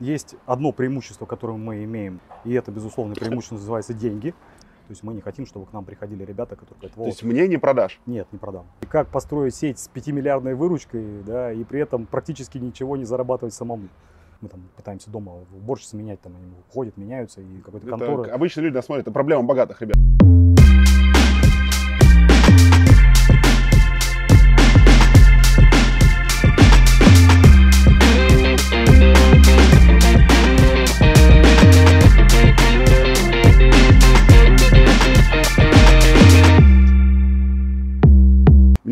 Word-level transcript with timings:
есть 0.00 0.34
одно 0.46 0.72
преимущество, 0.72 1.26
которое 1.26 1.58
мы 1.58 1.84
имеем, 1.84 2.20
и 2.44 2.52
это, 2.52 2.72
безусловно, 2.72 3.14
преимущество 3.14 3.56
называется 3.56 3.94
деньги. 3.94 4.30
То 4.30 4.92
есть 4.92 5.04
мы 5.04 5.14
не 5.14 5.20
хотим, 5.20 5.46
чтобы 5.46 5.66
к 5.66 5.72
нам 5.72 5.84
приходили 5.84 6.24
ребята, 6.24 6.56
которые 6.56 6.76
говорят, 6.80 6.94
То 6.96 7.04
есть 7.04 7.22
мне 7.22 7.46
не 7.46 7.58
продашь? 7.58 8.00
Нет, 8.06 8.26
не 8.32 8.38
продам. 8.38 8.66
И 8.80 8.86
как 8.86 9.06
построить 9.06 9.54
сеть 9.54 9.78
с 9.78 9.88
5-миллиардной 9.88 10.56
выручкой, 10.56 11.22
да, 11.24 11.52
и 11.52 11.62
при 11.62 11.80
этом 11.80 12.06
практически 12.06 12.58
ничего 12.58 12.96
не 12.96 13.04
зарабатывать 13.04 13.54
самому. 13.54 13.88
Мы 14.40 14.48
там 14.48 14.62
пытаемся 14.76 15.08
дома 15.10 15.34
уборщицы 15.54 15.96
менять, 15.96 16.20
там 16.22 16.34
они 16.34 16.50
ходят, 16.72 16.96
меняются, 16.96 17.40
и 17.40 17.58
какой-то 17.58 17.86
конторы. 17.86 18.30
Обычно 18.30 18.62
люди 18.62 18.74
нас 18.74 18.86
смотрят, 18.86 19.04
это 19.06 19.12
проблема 19.12 19.44
богатых 19.44 19.80
ребят. 19.80 19.96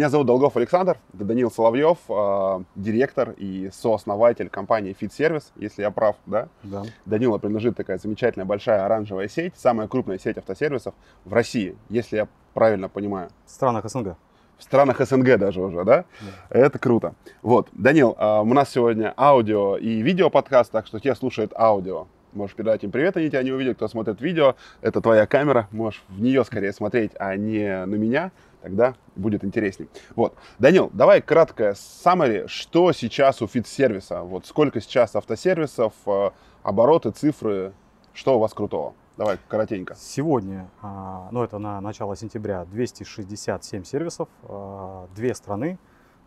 Меня 0.09 0.13
зовут 0.13 0.27
Долгов 0.27 0.57
Александр, 0.57 0.97
это 1.13 1.25
Данил 1.27 1.51
Соловьев, 1.51 1.99
э, 2.09 2.65
директор 2.77 3.35
и 3.37 3.69
сооснователь 3.71 4.49
компании 4.49 4.97
Fit 4.99 5.11
Service, 5.11 5.45
если 5.57 5.83
я 5.83 5.91
прав, 5.91 6.17
да? 6.25 6.49
Да. 6.63 6.85
Данила 7.05 7.37
принадлежит 7.37 7.77
такая 7.77 7.99
замечательная 7.99 8.47
большая 8.47 8.87
оранжевая 8.87 9.29
сеть, 9.29 9.53
самая 9.55 9.87
крупная 9.87 10.19
сеть 10.19 10.39
автосервисов 10.39 10.95
в 11.27 11.33
России, 11.35 11.77
если 11.91 12.17
я 12.17 12.29
правильно 12.55 12.89
понимаю. 12.89 13.29
В 13.45 13.51
странах 13.51 13.85
СНГ. 13.85 14.17
В 14.57 14.63
странах 14.63 14.99
СНГ 15.07 15.37
даже 15.37 15.61
уже, 15.61 15.85
да? 15.85 16.07
Да. 16.23 16.59
Это 16.59 16.79
круто. 16.79 17.13
Вот, 17.43 17.69
Данил, 17.73 18.17
э, 18.19 18.41
у 18.41 18.55
нас 18.55 18.71
сегодня 18.71 19.13
аудио 19.15 19.77
и 19.77 20.01
видео 20.01 20.31
подкаст, 20.31 20.73
так 20.73 20.87
что 20.87 21.01
те 21.01 21.15
слушают 21.15 21.53
аудио. 21.55 22.07
Можешь 22.33 22.57
передать 22.57 22.85
им 22.85 22.91
привет, 22.91 23.17
они 23.17 23.29
тебя 23.29 23.43
не 23.43 23.53
увидят, 23.53 23.77
кто 23.77 23.89
смотрит 23.89 24.21
видео. 24.21 24.55
Это 24.81 25.01
твоя 25.01 25.27
камера, 25.27 25.69
можешь 25.71 26.03
в 26.09 26.21
нее 26.21 26.45
скорее 26.45 26.73
смотреть, 26.73 27.13
а 27.19 27.37
не 27.37 27.85
на 27.85 27.95
меня. 27.95 28.33
Тогда 28.69 28.95
будет 29.17 29.45
интересней. 29.45 29.89
Вот. 30.15 30.37
Данил, 30.59 30.91
давай 30.93 31.23
краткое 31.23 31.73
summary, 31.73 32.47
что 32.49 32.93
сейчас 32.93 33.41
у 33.41 33.47
фит-сервиса? 33.47 34.21
Вот 34.21 34.45
сколько 34.45 34.83
сейчас 34.83 35.17
автосервисов, 35.17 35.95
э, 36.05 36.31
обороты, 36.63 37.11
цифры, 37.11 37.73
что 38.13 38.37
у 38.37 38.41
вас 38.41 38.53
крутого? 38.53 38.93
Давай 39.17 39.39
коротенько. 39.49 39.95
Сегодня, 39.95 40.69
а, 40.83 41.31
ну 41.33 41.43
это 41.43 41.57
на 41.57 41.81
начало 41.81 42.15
сентября, 42.15 42.67
267 42.67 43.85
сервисов, 43.85 44.29
а, 44.43 45.09
две 45.17 45.35
страны, 45.35 45.79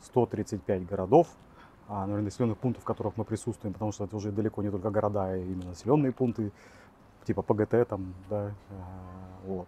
135 0.02 0.88
городов, 0.88 1.28
а, 1.88 2.08
наверное, 2.08 2.23
населенных 2.23 2.58
пунктов, 2.58 2.81
в 2.81 2.88
которых 2.88 3.17
мы 3.17 3.23
присутствуем, 3.23 3.73
потому 3.73 3.92
что 3.92 4.05
это 4.05 4.16
уже 4.16 4.31
далеко 4.31 4.64
не 4.64 4.72
только 4.72 4.89
города, 4.89 5.26
а 5.26 5.38
именно 5.38 5.70
населенные 5.70 6.11
пункты, 6.11 6.52
типа 7.23 7.44
ПГТ 7.44 7.88
там, 7.88 8.16
да, 8.31 8.52
вот. 9.45 9.67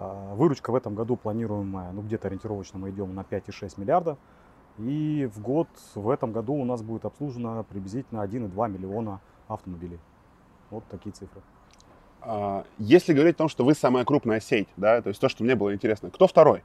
А, 0.00 0.34
Выручка 0.34 0.70
в 0.72 0.74
этом 0.74 0.94
году 0.94 1.16
планируемая, 1.16 1.92
ну 1.92 2.00
где-то 2.00 2.28
ориентировочно 2.28 2.78
мы 2.78 2.88
идем 2.90 3.14
на 3.14 3.20
5,6 3.20 3.78
миллиарда. 3.78 4.16
И 4.78 5.28
в 5.34 5.42
год, 5.42 5.68
в 5.94 6.08
этом 6.08 6.32
году 6.32 6.54
у 6.54 6.64
нас 6.64 6.82
будет 6.82 7.04
обслужено 7.04 7.62
приблизительно 7.64 8.20
1,2 8.20 8.70
миллиона 8.70 9.20
автомобилей. 9.46 9.98
Вот 10.70 10.84
такие 10.90 11.12
цифры. 11.12 11.42
А, 12.22 12.64
Если 12.78 13.12
говорить 13.12 13.34
о 13.34 13.38
том, 13.38 13.48
что 13.50 13.62
вы 13.62 13.74
самая 13.74 14.06
крупная 14.06 14.40
сеть, 14.40 14.68
да, 14.78 15.02
то 15.02 15.08
есть 15.08 15.20
то, 15.20 15.28
что 15.28 15.44
мне 15.44 15.54
было 15.54 15.74
интересно, 15.74 16.10
кто 16.10 16.26
второй? 16.26 16.62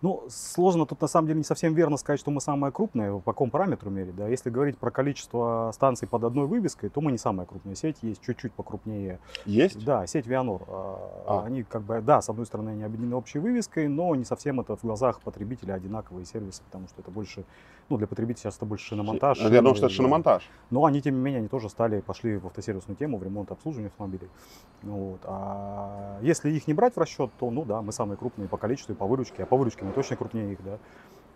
Ну, 0.00 0.24
сложно 0.28 0.86
тут 0.86 1.00
на 1.00 1.08
самом 1.08 1.26
деле 1.26 1.38
не 1.38 1.44
совсем 1.44 1.74
верно 1.74 1.96
сказать, 1.96 2.20
что 2.20 2.30
мы 2.30 2.40
самая 2.40 2.70
крупная, 2.70 3.12
по 3.14 3.32
какому 3.32 3.50
параметру 3.50 3.90
мерить. 3.90 4.14
Да? 4.14 4.28
Если 4.28 4.48
говорить 4.48 4.78
про 4.78 4.90
количество 4.92 5.70
станций 5.74 6.06
под 6.06 6.22
одной 6.22 6.46
вывеской, 6.46 6.88
то 6.88 7.00
мы 7.00 7.10
не 7.10 7.18
самая 7.18 7.46
крупная 7.46 7.74
сеть, 7.74 7.96
есть 8.02 8.22
чуть-чуть 8.22 8.52
покрупнее. 8.52 9.18
Есть? 9.44 9.84
Да, 9.84 10.06
сеть 10.06 10.26
Вианор. 10.26 10.62
А, 10.68 11.18
А. 11.26 11.44
Они 11.44 11.62
как 11.64 11.82
бы, 11.82 12.00
да, 12.00 12.22
с 12.22 12.28
одной 12.28 12.46
стороны, 12.46 12.70
они 12.70 12.84
объединены 12.84 13.16
общей 13.16 13.38
вывеской, 13.38 13.88
но 13.88 14.14
не 14.14 14.24
совсем 14.24 14.60
это 14.60 14.76
в 14.76 14.82
глазах 14.82 15.20
потребителя 15.20 15.74
одинаковые 15.74 16.24
сервисы, 16.24 16.62
потому 16.64 16.86
что 16.88 17.02
это 17.02 17.10
больше, 17.10 17.44
ну, 17.88 17.96
для 17.96 18.06
потребителя 18.06 18.42
сейчас 18.42 18.56
это 18.56 18.66
больше 18.66 18.86
шиномонтаж. 18.86 19.38
Я 19.38 19.62
думал, 19.62 19.74
что 19.74 19.86
это 19.86 19.94
шиномонтаж. 19.94 20.48
Но 20.70 20.84
они, 20.84 21.00
тем 21.00 21.14
не 21.14 21.20
менее, 21.20 21.38
они 21.38 21.48
тоже 21.48 21.68
стали, 21.68 22.00
пошли 22.00 22.36
в 22.36 22.46
автосервисную 22.46 22.96
тему, 22.96 23.18
в 23.18 23.22
ремонт 23.22 23.50
обслуживание 23.50 23.88
автомобилей. 23.88 24.28
Ну 24.82 25.10
Вот. 25.10 25.20
А 25.24 26.18
если 26.20 26.50
их 26.50 26.66
не 26.66 26.74
брать 26.74 26.96
в 26.96 26.98
расчет, 26.98 27.30
то, 27.38 27.50
ну 27.50 27.64
да, 27.64 27.80
мы 27.82 27.92
самые 27.92 28.18
крупные 28.18 28.48
по 28.48 28.56
количеству 28.56 28.92
и 28.92 28.96
по 28.96 29.06
выручке, 29.06 29.42
а 29.42 29.46
по 29.46 29.56
выручке 29.56 29.84
мы 29.84 29.92
точно 29.92 30.16
крупнее 30.16 30.52
их, 30.52 30.62
да. 30.62 30.78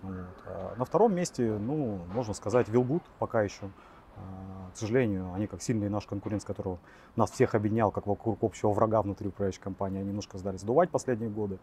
Вот. 0.03 0.15
А 0.47 0.75
на 0.77 0.85
втором 0.85 1.15
месте, 1.15 1.57
ну, 1.59 2.01
можно 2.13 2.35
сказать, 2.35 2.69
Вилгуд 2.69 3.03
пока 3.19 3.43
еще. 3.43 3.71
А, 4.17 4.71
К 4.75 4.77
сожалению, 4.77 5.33
они 5.35 5.47
как 5.47 5.63
сильный 5.63 5.89
наш 5.89 6.07
конкурент, 6.07 6.43
с 6.43 6.45
которого 6.45 6.79
нас 7.17 7.31
всех 7.31 7.55
объединял, 7.55 7.91
как 7.91 8.07
вокруг 8.07 8.43
общего 8.43 8.71
врага 8.73 9.01
внутри 9.01 9.29
управляющей 9.29 9.61
компании, 9.61 10.01
они 10.01 10.09
немножко 10.09 10.37
сдали 10.39 10.59
сдувать 10.59 10.91
последние 10.91 11.31
годы. 11.31 11.59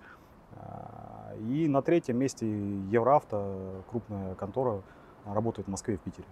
А, 0.58 1.34
И 1.50 1.68
на 1.68 1.82
третьем 1.82 2.18
месте 2.18 2.46
Евроавто, 2.92 3.84
крупная 3.90 4.36
контора, 4.36 4.82
работает 5.26 5.68
в 5.68 5.72
Москве 5.72 5.96
и 5.96 5.98
в 5.98 6.02
Питере. 6.02 6.28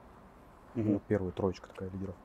Мгм. 0.76 0.94
Вот 0.94 1.02
первая 1.08 1.32
троечка 1.32 1.70
такая 1.70 1.90
лидеров. 1.90 2.16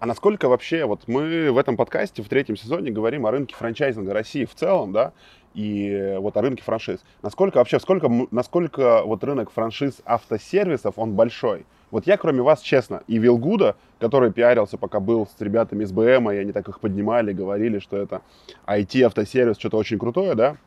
А 0.00 0.06
насколько 0.06 0.48
вообще, 0.48 0.84
вот 0.84 1.08
мы 1.08 1.50
в 1.50 1.58
этом 1.58 1.76
подкасте 1.76 2.22
в 2.22 2.28
третьем 2.28 2.56
сезоне 2.56 2.92
говорим 2.92 3.26
о 3.26 3.32
рынке 3.32 3.56
франчайзинга 3.56 4.12
России 4.12 4.44
в 4.44 4.54
целом, 4.54 4.92
да, 4.92 5.12
и 5.54 6.16
вот 6.20 6.36
о 6.36 6.42
рынке 6.42 6.62
франшиз. 6.62 7.00
Насколько 7.22 7.56
вообще, 7.56 7.80
сколько, 7.80 8.08
насколько 8.30 9.02
вот 9.04 9.24
рынок 9.24 9.50
франшиз 9.50 10.00
автосервисов, 10.04 10.94
он 10.98 11.14
большой? 11.14 11.66
Вот 11.90 12.06
я, 12.06 12.16
кроме 12.16 12.42
вас, 12.42 12.60
честно, 12.60 13.02
и 13.08 13.18
Вилгуда, 13.18 13.74
который 13.98 14.30
пиарился, 14.30 14.78
пока 14.78 15.00
был 15.00 15.26
с 15.26 15.40
ребятами 15.40 15.82
из 15.82 15.90
БМ, 15.90 16.30
и 16.30 16.36
они 16.36 16.52
так 16.52 16.68
их 16.68 16.78
поднимали, 16.78 17.32
говорили, 17.32 17.80
что 17.80 17.96
это 17.96 18.22
IT-автосервис, 18.66 19.58
что-то 19.58 19.78
очень 19.78 19.98
крутое, 19.98 20.36
да, 20.36 20.58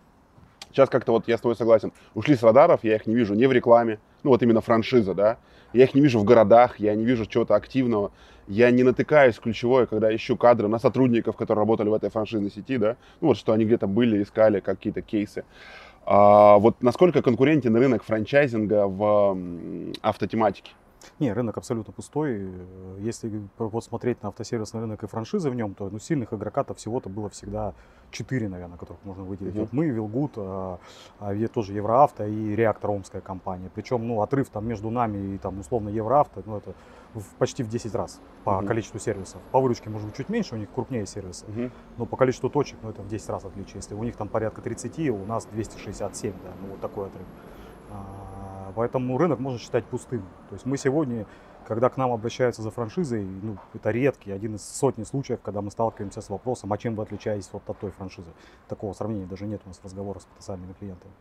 Сейчас 0.71 0.89
как-то 0.89 1.11
вот 1.11 1.27
я 1.27 1.37
с 1.37 1.41
тобой 1.41 1.55
согласен. 1.55 1.91
Ушли 2.15 2.35
с 2.35 2.43
радаров, 2.43 2.83
я 2.83 2.95
их 2.95 3.07
не 3.07 3.15
вижу 3.15 3.33
ни 3.33 3.45
в 3.45 3.51
рекламе, 3.51 3.99
ну 4.23 4.31
вот 4.31 4.41
именно 4.41 4.61
франшиза, 4.61 5.13
да. 5.13 5.37
Я 5.73 5.85
их 5.85 5.93
не 5.93 6.01
вижу 6.01 6.19
в 6.19 6.23
городах, 6.23 6.79
я 6.79 6.95
не 6.95 7.05
вижу 7.05 7.25
чего-то 7.25 7.55
активного. 7.55 8.11
Я 8.47 8.71
не 8.71 8.83
натыкаюсь 8.83 9.39
ключевое, 9.39 9.85
когда 9.85 10.13
ищу 10.13 10.35
кадры 10.35 10.67
на 10.67 10.79
сотрудников, 10.79 11.37
которые 11.37 11.61
работали 11.61 11.87
в 11.89 11.93
этой 11.93 12.09
франшизной 12.09 12.51
сети, 12.51 12.77
да. 12.77 12.97
Ну 13.21 13.29
вот 13.29 13.37
что 13.37 13.53
они 13.53 13.65
где-то 13.65 13.87
были, 13.87 14.21
искали 14.21 14.59
какие-то 14.59 15.01
кейсы. 15.01 15.45
А, 16.05 16.57
вот 16.57 16.81
насколько 16.81 17.21
конкурентен 17.21 17.75
рынок 17.75 18.03
франчайзинга 18.03 18.87
в 18.87 19.37
автотематике? 20.01 20.71
Не, 21.19 21.33
рынок 21.33 21.57
абсолютно 21.57 21.93
пустой. 21.93 22.37
Э, 22.41 22.97
Если 22.99 23.41
вот 23.57 23.83
смотреть 23.83 24.21
на 24.23 24.29
автосервисный 24.29 24.81
рынок 24.81 25.03
и 25.03 25.07
франшизы 25.07 25.49
в 25.49 25.55
нем, 25.55 25.73
то 25.73 25.89
ну, 25.89 25.99
сильных 25.99 26.33
игроков 26.33 26.77
всего-то 26.77 27.09
было 27.09 27.29
всегда 27.29 27.73
4, 28.11 28.49
наверное, 28.49 28.77
которых 28.77 29.03
можно 29.05 29.23
выделить. 29.23 29.53
Мгм. 29.53 29.61
Вот 29.61 29.73
мы, 29.73 29.87
Вилгуд, 29.87 30.33
а, 30.37 30.79
а, 31.19 31.47
тоже 31.47 31.73
Евроавто 31.73 32.27
и 32.27 32.55
Реактор 32.55 32.91
Омская 32.91 33.21
компания. 33.21 33.69
Причем, 33.73 34.07
ну, 34.07 34.21
отрыв 34.21 34.49
там 34.49 34.67
между 34.67 34.89
нами 34.89 35.35
и 35.35 35.37
там 35.37 35.59
условно 35.59 35.89
Евроавто, 35.89 36.43
ну, 36.45 36.57
это 36.57 36.73
в- 37.13 37.35
почти 37.37 37.63
в 37.63 37.69
10 37.69 37.95
раз 37.95 38.19
по 38.43 38.57
Мгм. 38.59 38.67
количеству 38.67 38.99
сервисов. 38.99 39.41
По 39.51 39.59
выручке, 39.59 39.89
может 39.89 40.07
быть, 40.07 40.17
чуть 40.17 40.29
меньше, 40.29 40.55
у 40.55 40.57
них 40.57 40.69
крупнее 40.73 41.05
сервисы. 41.05 41.45
Но 41.97 42.05
по 42.05 42.17
количеству 42.17 42.49
точек, 42.49 42.77
ну, 42.83 42.89
это 42.89 43.01
в 43.01 43.07
10 43.07 43.29
раз 43.29 43.45
отличие. 43.45 43.75
Если 43.77 43.95
у 43.95 44.03
них 44.03 44.15
там 44.15 44.27
порядка 44.27 44.61
30, 44.61 45.09
у 45.09 45.25
нас 45.25 45.45
267, 45.45 46.33
да, 46.43 46.51
ну, 46.61 46.67
вот 46.71 46.79
такой 46.79 47.07
отрыв. 47.07 47.25
А, 48.71 48.73
Поэтому 48.75 49.17
рынок 49.17 49.39
можно 49.39 49.59
считать 49.59 49.85
пустым. 49.85 50.21
То 50.49 50.55
есть 50.55 50.65
мы 50.65 50.77
сегодня, 50.77 51.25
когда 51.67 51.89
к 51.89 51.97
нам 51.97 52.11
обращаются 52.11 52.61
за 52.61 52.71
франшизой, 52.71 53.23
ну, 53.23 53.57
это 53.73 53.91
редкий, 53.91 54.31
один 54.31 54.55
из 54.55 54.63
сотни 54.63 55.03
случаев, 55.03 55.41
когда 55.41 55.61
мы 55.61 55.71
сталкиваемся 55.71 56.21
с 56.21 56.29
вопросом, 56.29 56.71
а 56.73 56.77
чем 56.77 56.95
вы 56.95 57.03
отличаетесь 57.03 57.49
вот 57.51 57.63
от 57.67 57.79
той 57.79 57.91
франшизы. 57.91 58.31
Такого 58.67 58.93
сравнения 58.93 59.25
даже 59.25 59.45
нет 59.45 59.61
у 59.65 59.69
нас 59.69 59.79
разговора 59.83 60.19
с 60.19 60.25
потенциальными 60.25 60.73
клиентами. 60.73 61.13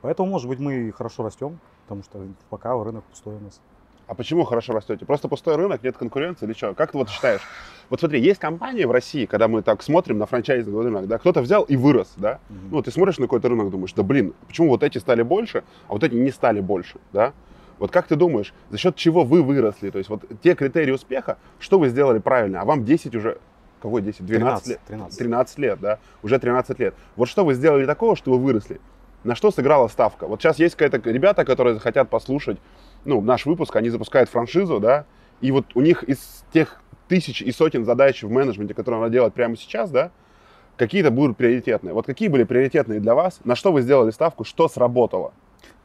Поэтому, 0.00 0.30
может 0.30 0.48
быть, 0.48 0.60
мы 0.60 0.92
хорошо 0.92 1.24
растем, 1.24 1.58
потому 1.82 2.02
что 2.02 2.26
пока 2.50 2.72
рынок 2.82 3.04
пустой 3.04 3.36
у 3.36 3.40
нас. 3.40 3.60
А 4.08 4.14
почему 4.14 4.44
хорошо 4.44 4.72
растете? 4.72 5.04
Просто 5.04 5.28
пустой 5.28 5.56
рынок, 5.56 5.82
нет 5.82 5.98
конкуренции 5.98 6.46
или 6.46 6.54
что? 6.54 6.72
Как 6.72 6.92
ты 6.92 6.98
вот 6.98 7.10
считаешь? 7.10 7.42
Вот 7.90 8.00
смотри, 8.00 8.20
есть 8.20 8.40
компании 8.40 8.84
в 8.84 8.90
России, 8.90 9.26
когда 9.26 9.48
мы 9.48 9.60
так 9.60 9.82
смотрим 9.82 10.16
на 10.16 10.24
франчайзинговый 10.24 10.86
рынок, 10.86 11.06
да, 11.06 11.18
кто-то 11.18 11.42
взял 11.42 11.62
и 11.64 11.76
вырос, 11.76 12.14
да, 12.16 12.38
Мгм. 12.48 12.68
ну, 12.70 12.82
ты 12.82 12.90
смотришь 12.90 13.18
на 13.18 13.26
какой-то 13.26 13.50
рынок, 13.50 13.70
думаешь, 13.70 13.92
да 13.92 14.02
блин, 14.02 14.32
почему 14.46 14.70
вот 14.70 14.82
эти 14.82 14.96
стали 14.96 15.20
больше, 15.22 15.62
а 15.88 15.92
вот 15.92 16.02
эти 16.04 16.14
не 16.14 16.30
стали 16.30 16.60
больше, 16.60 16.98
да? 17.12 17.34
Вот 17.78 17.90
как 17.90 18.06
ты 18.06 18.16
думаешь, 18.16 18.54
за 18.70 18.78
счет 18.78 18.96
чего 18.96 19.24
вы 19.24 19.42
выросли? 19.42 19.90
То 19.90 19.98
есть 19.98 20.08
вот 20.08 20.22
те 20.42 20.54
критерии 20.54 20.90
успеха, 20.90 21.36
что 21.60 21.78
вы 21.78 21.90
сделали 21.90 22.18
правильно, 22.18 22.62
а 22.62 22.64
вам 22.64 22.86
10 22.86 23.14
уже, 23.14 23.38
какой 23.82 24.00
10? 24.00 24.24
12 24.24 24.68
лет? 24.68 24.80
13. 24.86 25.18
13 25.18 25.58
лет, 25.58 25.80
да? 25.80 25.98
Уже 26.22 26.38
13 26.38 26.78
лет. 26.78 26.94
Вот 27.14 27.28
что 27.28 27.44
вы 27.44 27.52
сделали 27.52 27.84
такого, 27.84 28.16
что 28.16 28.30
вы 28.32 28.38
выросли? 28.38 28.80
На 29.24 29.34
что 29.34 29.50
сыграла 29.50 29.88
ставка? 29.88 30.26
Вот 30.26 30.40
сейчас 30.40 30.58
есть 30.58 30.76
какая-то 30.76 31.10
ребята, 31.10 31.44
которые 31.44 31.74
захотят 31.74 32.08
послушать, 32.08 32.58
ну, 33.08 33.20
наш 33.22 33.46
выпуск, 33.46 33.74
они 33.74 33.88
запускают 33.88 34.28
франшизу, 34.28 34.78
да, 34.80 35.06
и 35.40 35.50
вот 35.50 35.64
у 35.74 35.80
них 35.80 36.02
из 36.04 36.44
тех 36.52 36.80
тысяч 37.08 37.40
и 37.42 37.50
сотен 37.52 37.84
задач 37.84 38.22
в 38.22 38.30
менеджменте, 38.30 38.74
которые 38.74 39.00
надо 39.00 39.12
делать 39.12 39.34
прямо 39.34 39.56
сейчас, 39.56 39.90
да, 39.90 40.10
какие-то 40.76 41.10
будут 41.10 41.36
приоритетные. 41.36 41.94
Вот 41.94 42.06
какие 42.06 42.28
были 42.28 42.44
приоритетные 42.44 43.00
для 43.00 43.14
вас? 43.14 43.40
На 43.44 43.56
что 43.56 43.72
вы 43.72 43.80
сделали 43.80 44.10
ставку? 44.10 44.44
Что 44.44 44.68
сработало? 44.68 45.32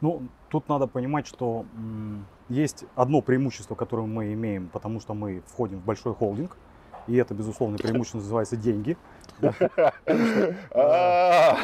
Ну, 0.02 0.24
тут 0.50 0.68
надо 0.68 0.86
понимать, 0.86 1.26
что 1.26 1.66
есть 2.50 2.84
одно 2.96 3.22
преимущество, 3.22 3.74
которое 3.76 4.06
мы 4.06 4.34
имеем, 4.34 4.68
потому 4.68 5.00
что 5.00 5.14
мы 5.14 5.42
входим 5.48 5.80
в 5.80 5.86
большой 5.86 6.14
холдинг, 6.14 6.58
и 7.08 7.16
это, 7.16 7.34
безусловно, 7.34 7.78
преимущество 7.78 8.18
называется 8.18 8.58
деньги. 8.58 8.98
Э, 10.72 11.56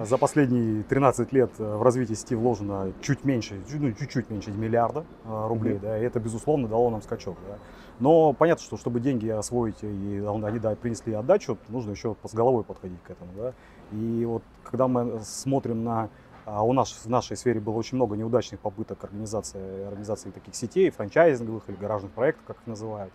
За 0.04 0.18
последние 0.18 0.82
13 0.82 1.32
лет 1.32 1.50
э, 1.58 1.76
в 1.76 1.82
развитие 1.82 2.16
сети 2.16 2.34
вложено 2.34 2.92
чуть 3.02 3.24
меньше, 3.24 3.60
ну, 3.72 3.92
чуть-чуть 3.92 4.30
меньше 4.30 4.50
миллиарда 4.50 5.04
э, 5.24 5.46
рублей, 5.48 5.78
да, 5.78 5.98
и 5.98 6.02
это, 6.02 6.20
безусловно, 6.20 6.68
дало 6.68 6.90
нам 6.90 7.02
скачок. 7.02 7.36
да. 7.48 7.58
Но 7.98 8.32
понятно, 8.32 8.64
что 8.64 8.76
чтобы 8.76 9.00
деньги 9.00 9.28
освоить 9.28 9.82
и 9.82 10.20
он- 10.20 10.44
они 10.44 10.58
да, 10.58 10.74
принесли 10.74 11.12
отдачу, 11.12 11.58
нужно 11.68 11.90
еще 11.90 12.16
с 12.24 12.34
головой 12.34 12.64
подходить 12.64 13.02
к 13.02 13.10
этому. 13.10 13.30
Да. 13.36 13.52
И 13.92 14.24
вот 14.24 14.42
когда 14.64 14.88
мы 14.88 15.20
смотрим 15.22 15.84
на 15.84 16.08
а 16.46 16.64
у 16.64 16.72
нас 16.72 16.90
в 16.90 17.08
нашей 17.08 17.36
сфере 17.36 17.60
было 17.60 17.74
очень 17.74 17.96
много 17.96 18.16
неудачных 18.16 18.60
попыток 18.60 19.04
организации, 19.04 19.86
организации 19.86 20.30
таких 20.30 20.54
сетей, 20.54 20.90
франчайзинговых 20.90 21.68
или 21.68 21.76
гаражных 21.76 22.10
проектов, 22.12 22.44
как 22.46 22.56
их 22.56 22.66
называют. 22.66 23.12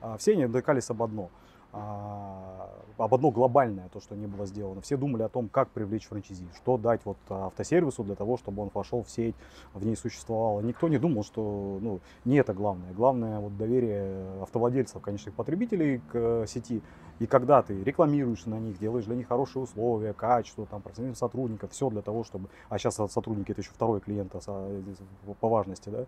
А, 0.00 0.16
Все 0.18 0.32
они 0.32 0.46
докались 0.46 0.88
об 0.90 1.02
одно. 1.02 1.30
А, 1.76 2.70
об 2.98 3.14
одно 3.14 3.30
глобальное, 3.30 3.88
то, 3.92 4.00
что 4.00 4.14
не 4.14 4.26
было 4.26 4.46
сделано. 4.46 4.80
Все 4.80 4.96
думали 4.96 5.22
о 5.22 5.28
том, 5.28 5.48
как 5.48 5.68
привлечь 5.68 6.06
франчайзи, 6.06 6.46
что 6.56 6.78
дать 6.78 7.02
вот 7.04 7.18
автосервису 7.28 8.02
для 8.04 8.14
того, 8.14 8.38
чтобы 8.38 8.62
он 8.62 8.70
вошел 8.72 9.02
в 9.02 9.10
сеть, 9.10 9.34
в 9.74 9.84
ней 9.84 9.96
существовал. 9.96 10.62
Никто 10.62 10.88
не 10.88 10.98
думал, 10.98 11.22
что 11.22 11.78
ну, 11.82 12.00
не 12.24 12.36
это 12.36 12.54
главное. 12.54 12.92
Главное 12.92 13.38
вот 13.40 13.56
доверие 13.56 14.42
автовладельцев, 14.42 15.02
конечных 15.02 15.34
потребителей 15.34 15.98
к 16.10 16.14
э, 16.14 16.44
сети. 16.48 16.82
И 17.18 17.26
когда 17.26 17.62
ты 17.62 17.82
рекламируешься 17.82 18.48
на 18.48 18.58
них, 18.58 18.78
делаешь 18.78 19.04
для 19.04 19.16
них 19.16 19.28
хорошие 19.28 19.62
условия, 19.62 20.12
качество, 20.12 20.66
там, 20.66 20.80
профессиональных 20.80 21.18
сотрудников, 21.18 21.72
все 21.72 21.90
для 21.90 22.02
того, 22.02 22.24
чтобы... 22.24 22.48
А 22.68 22.78
сейчас 22.78 22.94
сотрудники 22.94 23.52
это 23.52 23.60
еще 23.60 23.70
второй 23.70 24.00
клиент 24.00 24.32
а, 24.46 24.94
по 25.40 25.48
важности, 25.48 25.88
да? 25.88 26.06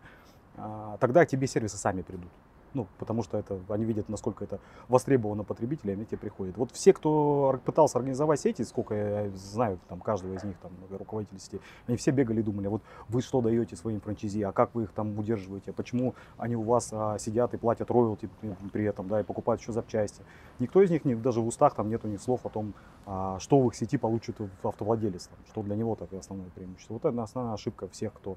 А, 0.57 0.97
Тогда 0.99 1.25
тебе 1.25 1.47
сервисы 1.47 1.77
сами 1.77 2.03
придут. 2.03 2.31
Ну, 2.75 2.87
потому 2.99 3.23
что 3.23 3.39
это, 3.39 3.59
они 3.69 3.85
видят, 3.85 4.09
насколько 4.09 4.45
это 4.45 4.61
востребовано 4.89 5.45
потребителями, 5.45 6.05
тебе 6.05 6.19
приходят. 6.19 6.57
Вот 6.57 6.71
все, 6.73 6.93
кто 6.93 7.59
пытался 7.65 7.99
организовать 7.99 8.41
сети, 8.41 8.63
сколько 8.63 8.95
я 8.95 9.31
знаю, 9.31 9.79
там, 9.89 10.01
каждого 10.01 10.35
из 10.35 10.45
них, 10.45 10.57
там, 10.59 10.73
руководителей 10.91 11.41
сетей, 11.41 11.61
они 11.87 11.97
все 11.97 12.11
бегали 12.11 12.41
и 12.41 12.43
думали, 12.43 12.69
вот 12.69 12.83
вы 13.09 13.23
что 13.23 13.41
даете 13.41 13.77
своим 13.77 14.01
франчайзи, 14.01 14.43
а 14.43 14.53
как 14.53 14.75
вы 14.75 14.85
их 14.85 14.93
там 14.93 15.19
удерживаете, 15.19 15.73
почему 15.73 16.15
они 16.37 16.57
у 16.57 16.63
вас 16.63 16.91
а, 16.93 17.19
сидят 17.19 17.55
и 17.55 17.57
платят 17.57 17.91
роялти 17.91 18.29
при- 18.73 18.85
этом, 18.85 19.09
да, 19.09 19.21
и 19.21 19.25
покупают 19.25 19.61
еще 19.61 19.73
запчасти. 19.73 20.23
Никто 20.59 20.83
из 20.83 20.91
них, 20.91 21.05
не, 21.05 21.15
даже 21.15 21.41
в 21.41 21.47
устах 21.47 21.75
там 21.75 21.89
нет 21.89 22.05
у 22.05 22.09
них 22.09 22.21
слов 22.21 22.45
о 22.45 22.49
том, 22.49 22.75
а, 23.07 23.39
что 23.41 23.61
в 23.61 23.69
их 23.69 23.75
сети 23.75 23.97
получит 23.97 24.37
автовладелец, 24.63 25.27
там, 25.27 25.39
что 25.51 25.63
для 25.63 25.77
него 25.77 25.95
так 25.95 26.13
основное 26.13 26.51
преимущество. 26.51 26.95
Вот 26.95 27.05
это 27.05 27.23
основная 27.23 27.55
ошибка 27.55 27.89
всех, 27.89 28.13
кто 28.13 28.37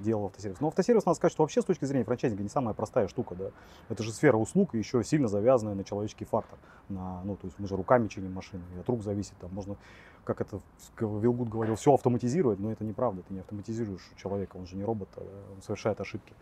делал 0.00 0.26
автосервис. 0.26 0.60
Но 0.60 0.68
автосервис, 0.68 1.04
надо 1.04 1.16
сказать, 1.16 1.32
что 1.32 1.42
вообще 1.42 1.62
с 1.62 1.64
точки 1.64 1.84
зрения 1.84 2.04
франчайзинга 2.04 2.42
не 2.42 2.48
самая 2.48 2.74
простая 2.74 3.08
штука, 3.08 3.34
да. 3.34 3.50
Это 3.88 4.02
же 4.02 4.12
сфера 4.12 4.36
услуг 4.36 4.74
еще 4.74 5.02
сильно 5.02 5.28
завязанная 5.28 5.74
на 5.74 5.84
человеческий 5.84 6.24
фактор. 6.24 6.58
На, 6.88 7.22
ну, 7.24 7.36
то 7.36 7.46
есть 7.46 7.58
мы 7.58 7.66
же 7.66 7.76
руками 7.76 8.08
чиним 8.08 8.32
машины, 8.32 8.62
от 8.78 8.88
рук 8.88 9.02
зависит, 9.02 9.34
там 9.40 9.50
можно, 9.52 9.76
как 10.24 10.40
это 10.40 10.60
Вилгуд 11.00 11.48
говорил, 11.48 11.74
все 11.74 11.92
автоматизировать, 11.92 12.60
но 12.60 12.70
это 12.72 12.84
неправда, 12.84 13.22
ты 13.22 13.34
не 13.34 13.40
автоматизируешь 13.40 14.08
человека, 14.16 14.56
он 14.56 14.66
же 14.66 14.76
не 14.76 14.84
робот, 14.84 15.08
а 15.16 15.54
он 15.54 15.62
совершает 15.62 16.00
ошибки. 16.00 16.34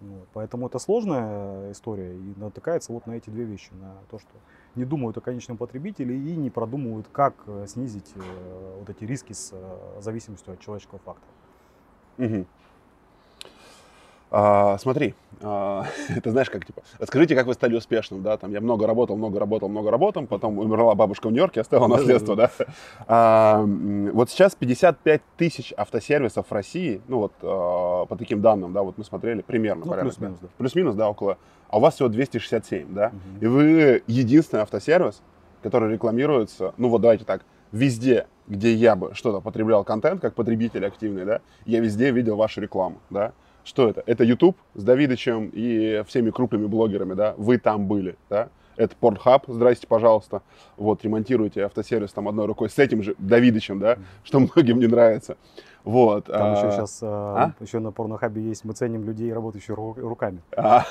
Вот. 0.00 0.28
Поэтому 0.32 0.66
это 0.66 0.78
сложная 0.78 1.70
история 1.72 2.14
и 2.16 2.34
натыкается 2.36 2.92
вот 2.92 3.06
на 3.06 3.12
эти 3.12 3.30
две 3.30 3.44
вещи, 3.44 3.70
на 3.72 3.94
то, 4.10 4.18
что 4.18 4.30
не 4.74 4.84
думают 4.84 5.16
о 5.16 5.20
конечном 5.20 5.56
потребителе 5.56 6.16
и 6.16 6.36
не 6.36 6.50
продумывают, 6.50 7.06
как 7.12 7.34
э, 7.46 7.66
снизить 7.68 8.10
э, 8.16 8.76
вот 8.80 8.90
эти 8.90 9.04
риски 9.04 9.32
с 9.32 9.50
э, 9.52 10.00
зависимостью 10.00 10.54
от 10.54 10.60
человеческого 10.60 10.98
фактора. 10.98 11.30
Мгм. 12.16 12.46
А, 14.36 14.78
смотри, 14.78 15.14
а, 15.42 15.86
это 16.08 16.32
знаешь, 16.32 16.50
как 16.50 16.66
типа, 16.66 16.82
расскажите, 16.98 17.36
как 17.36 17.46
вы 17.46 17.54
стали 17.54 17.76
успешным, 17.76 18.22
да, 18.22 18.36
там, 18.36 18.50
я 18.50 18.60
много 18.60 18.84
работал, 18.84 19.16
много 19.16 19.38
работал, 19.38 19.68
много 19.68 19.92
работал, 19.92 20.26
потом 20.26 20.58
умерла 20.58 20.96
бабушка 20.96 21.28
в 21.28 21.30
Нью-Йорке, 21.30 21.60
оставила 21.60 21.86
наследство, 21.86 22.34
да. 22.34 22.50
А, 23.06 23.62
вот 23.64 24.30
сейчас 24.30 24.56
55 24.56 25.22
тысяч 25.36 25.72
автосервисов 25.76 26.46
в 26.48 26.52
России, 26.52 27.00
ну 27.06 27.18
вот 27.18 27.32
а, 27.42 28.06
по 28.06 28.16
таким 28.16 28.40
данным, 28.40 28.72
да, 28.72 28.82
вот 28.82 28.98
мы 28.98 29.04
смотрели 29.04 29.42
примерно. 29.42 29.84
Ну, 29.84 29.92
плюс-минус, 29.92 30.38
да. 30.40 30.48
Плюс-минус, 30.58 30.94
да, 30.96 31.08
около. 31.08 31.38
А 31.68 31.78
у 31.78 31.80
вас 31.80 31.94
всего 31.94 32.08
267, 32.08 32.92
да? 32.92 33.10
Мгм. 33.10 33.38
И 33.40 33.46
вы 33.46 34.02
единственный 34.08 34.62
автосервис, 34.62 35.22
который 35.62 35.92
рекламируется, 35.92 36.74
ну 36.76 36.88
вот 36.88 37.02
давайте 37.02 37.24
так, 37.24 37.42
везде, 37.70 38.26
где 38.46 38.74
я 38.74 38.96
бы 38.96 39.14
что-то 39.14 39.40
потреблял 39.40 39.84
контент, 39.84 40.20
как 40.20 40.34
потребитель 40.34 40.84
активный, 40.86 41.24
да, 41.24 41.40
я 41.66 41.80
везде 41.80 42.10
видел 42.10 42.36
вашу 42.36 42.60
рекламу, 42.60 42.98
да. 43.10 43.32
Что 43.64 43.88
это? 43.88 44.02
Это 44.04 44.24
YouTube 44.24 44.58
с 44.74 44.82
Давидычем 44.82 45.50
и 45.52 46.02
всеми 46.06 46.30
крупными 46.30 46.66
блогерами, 46.66 47.14
да, 47.14 47.34
вы 47.38 47.58
там 47.58 47.86
были, 47.86 48.16
да. 48.28 48.48
Это 48.76 48.94
Pornhub, 49.00 49.42
здрасте, 49.48 49.86
пожалуйста. 49.86 50.42
Вот, 50.76 51.04
ремонтируйте 51.04 51.64
автосервис 51.64 52.12
там 52.12 52.28
одной 52.28 52.46
рукой 52.46 52.70
с 52.70 52.78
этим 52.78 53.02
же 53.02 53.14
Давидычем, 53.18 53.78
да, 53.78 53.98
что 54.22 54.40
многим 54.40 54.78
не 54.78 54.86
нравится. 54.86 55.36
Вот. 55.84 56.26
Там 56.26 56.54
еще 56.54 56.68
а, 56.68 56.70
сейчас 56.70 57.00
а? 57.02 57.52
еще 57.60 57.78
на 57.78 57.92
порнохабе 57.92 58.42
есть, 58.42 58.64
мы 58.64 58.72
ценим 58.72 59.04
людей, 59.04 59.32
работающих 59.32 59.76
ру- 59.76 60.00
руками. 60.00 60.40
А, 60.56 60.84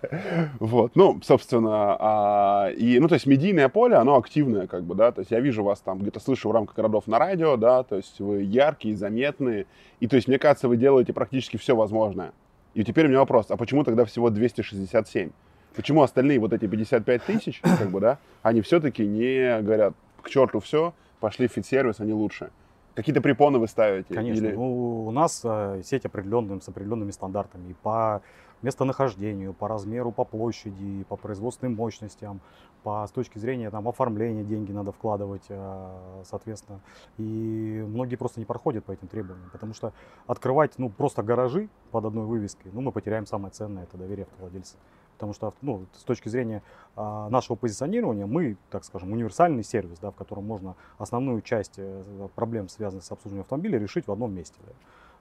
Вот, 0.58 0.92
ну, 0.96 1.20
собственно, 1.22 1.96
а, 1.98 2.70
и, 2.70 2.98
ну, 2.98 3.08
то 3.08 3.14
есть 3.14 3.26
медийное 3.26 3.68
поле, 3.68 3.96
оно 3.96 4.16
активное, 4.16 4.66
как 4.66 4.84
бы, 4.84 4.94
да, 4.94 5.12
то 5.12 5.20
есть 5.20 5.30
я 5.30 5.40
вижу 5.40 5.62
вас 5.62 5.80
там, 5.80 5.98
где-то 5.98 6.20
слышу 6.20 6.48
в 6.48 6.52
рамках 6.52 6.76
городов 6.76 7.06
на 7.06 7.18
радио, 7.18 7.56
да, 7.56 7.82
то 7.82 7.96
есть 7.96 8.20
вы 8.20 8.42
яркие, 8.42 8.96
заметные, 8.96 9.66
и, 10.00 10.08
то 10.08 10.16
есть, 10.16 10.28
мне 10.28 10.38
кажется, 10.38 10.68
вы 10.68 10.76
делаете 10.76 11.12
практически 11.12 11.56
все 11.56 11.76
возможное. 11.76 12.32
И 12.74 12.84
теперь 12.84 13.06
у 13.06 13.08
меня 13.08 13.18
вопрос, 13.18 13.46
а 13.50 13.56
почему 13.56 13.84
тогда 13.84 14.04
всего 14.04 14.30
267? 14.30 15.30
Почему 15.78 16.02
остальные 16.02 16.40
вот 16.40 16.52
эти 16.52 16.66
55 16.66 17.22
тысяч, 17.22 17.60
как 17.78 17.88
бы, 17.90 18.00
да, 18.00 18.18
они 18.42 18.62
все-таки 18.62 19.06
не 19.06 19.62
говорят, 19.62 19.94
к 20.22 20.28
черту 20.28 20.58
все, 20.58 20.92
пошли 21.20 21.46
в 21.46 21.52
фит-сервис, 21.52 22.00
они 22.00 22.12
лучше? 22.12 22.50
Какие-то 22.96 23.20
препоны 23.20 23.60
вы 23.60 23.68
ставите? 23.68 24.12
Конечно. 24.12 24.44
Или- 24.44 24.54
Ну, 24.56 25.06
у 25.06 25.10
нас 25.12 25.40
э, 25.44 25.82
сеть 25.84 26.04
определенным, 26.04 26.60
с 26.60 26.68
определенными 26.68 27.12
стандартами 27.12 27.70
и 27.70 27.74
по 27.74 28.22
местонахождению, 28.62 29.52
по 29.54 29.68
размеру, 29.68 30.10
по 30.10 30.24
площади, 30.24 31.04
по 31.08 31.14
производственным 31.14 31.76
мощностям, 31.76 32.40
по 32.82 33.06
с 33.06 33.12
точки 33.12 33.38
зрения 33.38 33.70
там, 33.70 33.86
оформления 33.86 34.42
деньги 34.42 34.72
надо 34.72 34.90
вкладывать, 34.90 35.44
э, 35.48 36.22
соответственно. 36.24 36.80
И 37.18 37.84
многие 37.86 38.16
просто 38.16 38.40
не 38.40 38.46
проходят 38.46 38.84
по 38.84 38.90
этим 38.90 39.06
требованиям, 39.06 39.48
потому 39.52 39.74
что 39.74 39.92
открывать 40.26 40.72
ну, 40.76 40.90
просто 40.90 41.22
гаражи 41.22 41.68
под 41.92 42.04
одной 42.04 42.26
вывеской, 42.26 42.72
ну, 42.74 42.80
мы 42.80 42.90
потеряем 42.90 43.26
самое 43.26 43.52
ценное, 43.52 43.84
это 43.84 43.96
доверие 43.96 44.24
автовладельца. 44.24 44.74
Потому 45.18 45.32
что 45.32 45.52
ну, 45.62 45.84
с 45.94 46.04
точки 46.04 46.28
зрения 46.28 46.62
а, 46.94 47.28
нашего 47.28 47.56
позиционирования 47.56 48.26
мы, 48.26 48.56
так 48.70 48.84
скажем, 48.84 49.10
универсальный 49.10 49.64
сервис, 49.64 49.98
да, 49.98 50.12
в 50.12 50.14
котором 50.14 50.44
можно 50.44 50.76
основную 50.96 51.42
часть 51.42 51.74
э, 51.76 52.28
проблем, 52.36 52.68
связанных 52.68 53.04
с 53.04 53.10
обслуживанием 53.10 53.42
автомобиля, 53.42 53.80
решить 53.80 54.06
в 54.06 54.12
одном 54.12 54.32
месте. 54.32 54.56
да. 54.64 54.72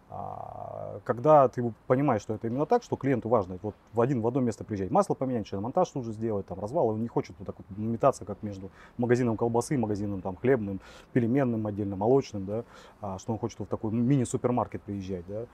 А, 0.09 1.01
Когда 1.03 1.47
ты 1.49 1.73
понимаешь, 1.87 2.21
что 2.21 2.35
это 2.35 2.47
именно 2.47 2.65
так, 2.65 2.83
что 2.83 2.95
клиенту 2.95 3.27
важно 3.27 3.57
вот 3.61 3.75
в 3.91 3.99
один 3.99 4.21
в 4.21 4.27
одно 4.27 4.39
место 4.39 4.63
приезжать, 4.63 4.89
масло 4.89 5.15
поменять, 5.15 5.47
шиномонтаж 5.47 5.89
тут 5.89 6.05
же 6.05 6.13
сделать, 6.13 6.45
там 6.45 6.59
развал, 6.59 6.89
он 6.89 7.01
не 7.01 7.07
хочет 7.07 7.35
вот 7.39 7.45
так 7.45 7.55
вот 7.57 7.77
метаться, 7.77 8.23
как 8.23 8.41
между 8.41 8.69
магазином 8.97 9.35
колбасы, 9.35 9.77
магазином 9.77 10.21
там 10.21 10.37
хлебным, 10.37 10.79
пельменным 11.11 11.67
отдельно, 11.67 11.95
молочным, 11.95 12.45
да, 12.45 12.63
а, 13.01 13.17
что 13.17 13.33
он 13.33 13.39
хочет 13.39 13.59
в 13.59 13.65
такой 13.65 13.91
мини-супермаркет 13.91 14.81
приезжать, 14.83 15.25
да, 15.27 15.45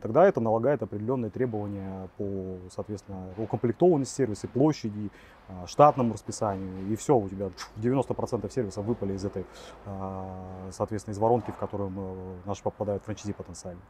тогда 0.00 0.26
это 0.26 0.40
налагает 0.40 0.82
определенные 0.82 1.30
требования 1.30 2.08
по, 2.16 2.56
соответственно, 2.70 3.28
укомплектованности 3.36 4.14
сервиса, 4.14 4.48
площади, 4.48 5.10
а, 5.48 5.66
штатному 5.66 6.14
расписанию, 6.14 6.90
и 6.90 6.96
все, 6.96 7.16
у 7.16 7.28
тебя 7.28 7.50
90% 7.76 8.50
сервисов 8.50 8.84
выпали 8.84 9.12
из 9.12 9.24
этой, 9.24 9.44
а, 9.84 10.70
соответственно, 10.70 11.12
из 11.12 11.18
воронки, 11.18 11.50
в 11.50 11.56
которую 11.56 11.90
мы- 11.90 12.36
наши 12.46 12.62
попадают 12.62 13.04
франчайзи 13.04 13.34
потенциально. 13.34 13.80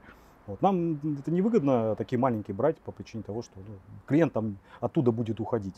Вот. 0.46 0.62
Нам 0.62 1.00
это 1.18 1.30
невыгодно 1.30 1.96
такие 1.96 2.18
маленькие 2.18 2.54
брать 2.54 2.78
по 2.78 2.92
причине 2.92 3.22
того, 3.22 3.42
что 3.42 3.52
ну, 3.56 3.74
клиент 4.06 4.32
там 4.32 4.58
оттуда 4.80 5.12
будет 5.12 5.40
уходить. 5.40 5.76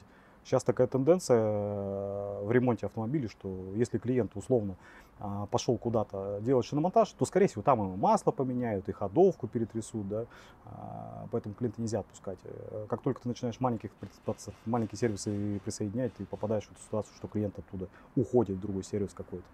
Сейчас 0.49 0.64
такая 0.64 0.87
тенденция 0.87 1.37
э, 1.38 2.40
в 2.43 2.50
ремонте 2.50 2.87
автомобилей, 2.87 3.28
что 3.28 3.55
если 3.75 3.99
клиент 3.99 4.35
условно 4.35 4.76
а, 5.21 5.45
пошел 5.45 5.76
куда-то 5.76 6.38
делать 6.40 6.64
шиномонтаж, 6.64 7.11
то, 7.11 7.26
скорее 7.26 7.49
всего, 7.49 7.61
там 7.61 7.81
ему 7.81 7.97
масло 7.97 8.31
поменяют, 8.31 8.88
и 8.88 8.93
ходовку 8.93 9.47
перетрясут, 9.47 10.09
да, 10.09 10.25
А, 10.64 11.26
поэтому 11.31 11.55
клиента 11.55 11.83
нельзя 11.83 12.00
отпускать. 12.00 12.38
Э, 12.45 12.87
Как 12.88 13.02
только 13.02 13.21
ты 13.21 13.28
начинаешь 13.28 13.61
маленьких, 13.61 13.90
маленькие 14.64 14.99
сервисы 14.99 15.61
присоединять, 15.64 16.14
ты 16.14 16.25
попадаешь 16.25 16.64
в 16.64 16.73
эту 16.73 16.81
ситуацию, 16.81 17.14
что 17.19 17.28
клиент 17.28 17.59
оттуда 17.59 17.88
уходит 18.17 18.57
в 18.57 18.61
другой 18.62 18.85
сервис 18.85 19.12
какой-то. 19.12 19.45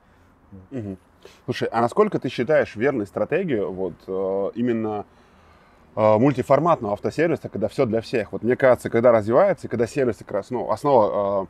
Мгм. 0.71 0.97
Слушай, 1.45 1.69
а 1.73 1.81
насколько 1.81 2.21
ты 2.21 2.29
считаешь 2.29 2.77
верной 2.77 3.09
стратегию 3.09 3.73
вот 3.73 3.95
э, 4.07 4.51
именно 4.55 5.07
мультиформатного 5.97 6.95
автосервиса, 6.95 7.49
когда 7.49 7.69
все 7.69 7.87
для 7.87 8.01
всех? 8.01 8.33
Вот 8.33 8.43
мне 8.43 8.57
кажется, 8.57 8.91
когда 8.91 9.13
развивается, 9.13 9.67
и 9.67 9.71
когда 9.71 9.87
сервис 9.87 10.17
как 10.19 10.31
раз, 10.33 10.51
ну, 10.51 10.71
основа, 10.71 11.45
э, 11.45 11.47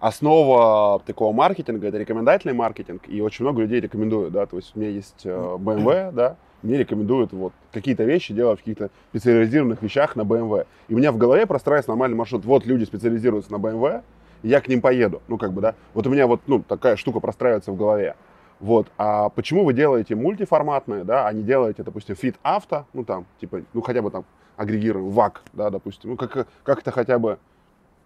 основа 0.00 1.02
такого 1.04 1.32
маркетинга, 1.32 1.88
это 1.88 1.98
рекомендательный 1.98 2.54
маркетинг, 2.54 3.02
и 3.08 3.20
очень 3.20 3.44
много 3.44 3.62
людей 3.62 3.80
рекомендуют, 3.80 4.32
да, 4.32 4.46
то 4.46 4.56
есть 4.56 4.72
у 4.74 4.78
меня 4.78 4.90
есть 4.90 5.22
э, 5.24 5.30
BMW, 5.30 6.12
да, 6.12 6.36
мне 6.62 6.78
рекомендуют 6.78 7.32
вот 7.32 7.52
какие-то 7.72 8.04
вещи 8.04 8.34
делать 8.34 8.60
в 8.60 8.62
каких-то 8.62 8.90
специализированных 9.10 9.82
вещах 9.82 10.16
на 10.16 10.22
BMW. 10.22 10.66
И 10.88 10.94
у 10.94 10.96
меня 10.96 11.12
в 11.12 11.16
голове 11.16 11.46
простраивается 11.46 11.90
нормальный 11.90 12.16
маршрут. 12.16 12.44
Вот 12.44 12.66
люди 12.66 12.84
специализируются 12.84 13.52
на 13.52 13.56
BMW, 13.56 14.02
я 14.42 14.60
к 14.60 14.68
ним 14.68 14.80
поеду. 14.80 15.22
Ну, 15.28 15.38
как 15.38 15.52
бы, 15.52 15.60
да. 15.60 15.74
Вот 15.94 16.06
у 16.06 16.10
меня 16.10 16.26
вот, 16.26 16.40
ну, 16.46 16.62
такая 16.62 16.96
штука 16.96 17.20
простраивается 17.20 17.72
в 17.72 17.76
голове. 17.76 18.16
Вот. 18.60 18.90
А 18.96 19.28
почему 19.28 19.64
вы 19.64 19.74
делаете 19.74 20.14
мультиформатные, 20.14 21.04
да, 21.04 21.26
а 21.26 21.32
не 21.32 21.42
делаете, 21.42 21.82
допустим, 21.82 22.14
Fit 22.14 22.36
Auto, 22.42 22.84
ну, 22.92 23.04
там, 23.04 23.26
типа, 23.40 23.62
ну, 23.72 23.82
хотя 23.82 24.02
бы 24.02 24.10
там 24.10 24.24
агрегируем 24.56 25.10
ВАК, 25.10 25.42
да, 25.52 25.70
допустим, 25.70 26.10
ну, 26.10 26.16
как, 26.16 26.48
как-то 26.62 26.90
хотя 26.90 27.18
бы, 27.18 27.38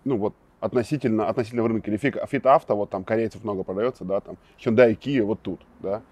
ну, 0.04 0.16
вот, 0.16 0.34
относительно, 0.58 1.28
относительно 1.28 1.62
в 1.62 1.66
рынке. 1.66 1.90
Или 1.92 2.00
Fit 2.00 2.42
Auto, 2.42 2.74
вот 2.74 2.90
там 2.90 3.04
корейцев 3.04 3.44
много 3.44 3.62
продается, 3.62 4.04
да, 4.04 4.20
там, 4.20 4.36
Hyundai, 4.58 4.98
Kia, 4.98 5.22
вот 5.22 5.40
тут, 5.40 5.60
да. 5.80 6.02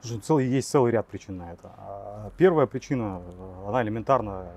Слушай, 0.00 0.20
целый, 0.20 0.46
есть 0.46 0.68
целый 0.68 0.92
ряд 0.92 1.06
причин 1.06 1.38
на 1.38 1.52
это. 1.52 1.72
А, 1.78 2.30
первая 2.36 2.66
причина, 2.66 3.22
она 3.66 3.82
элементарная. 3.82 4.52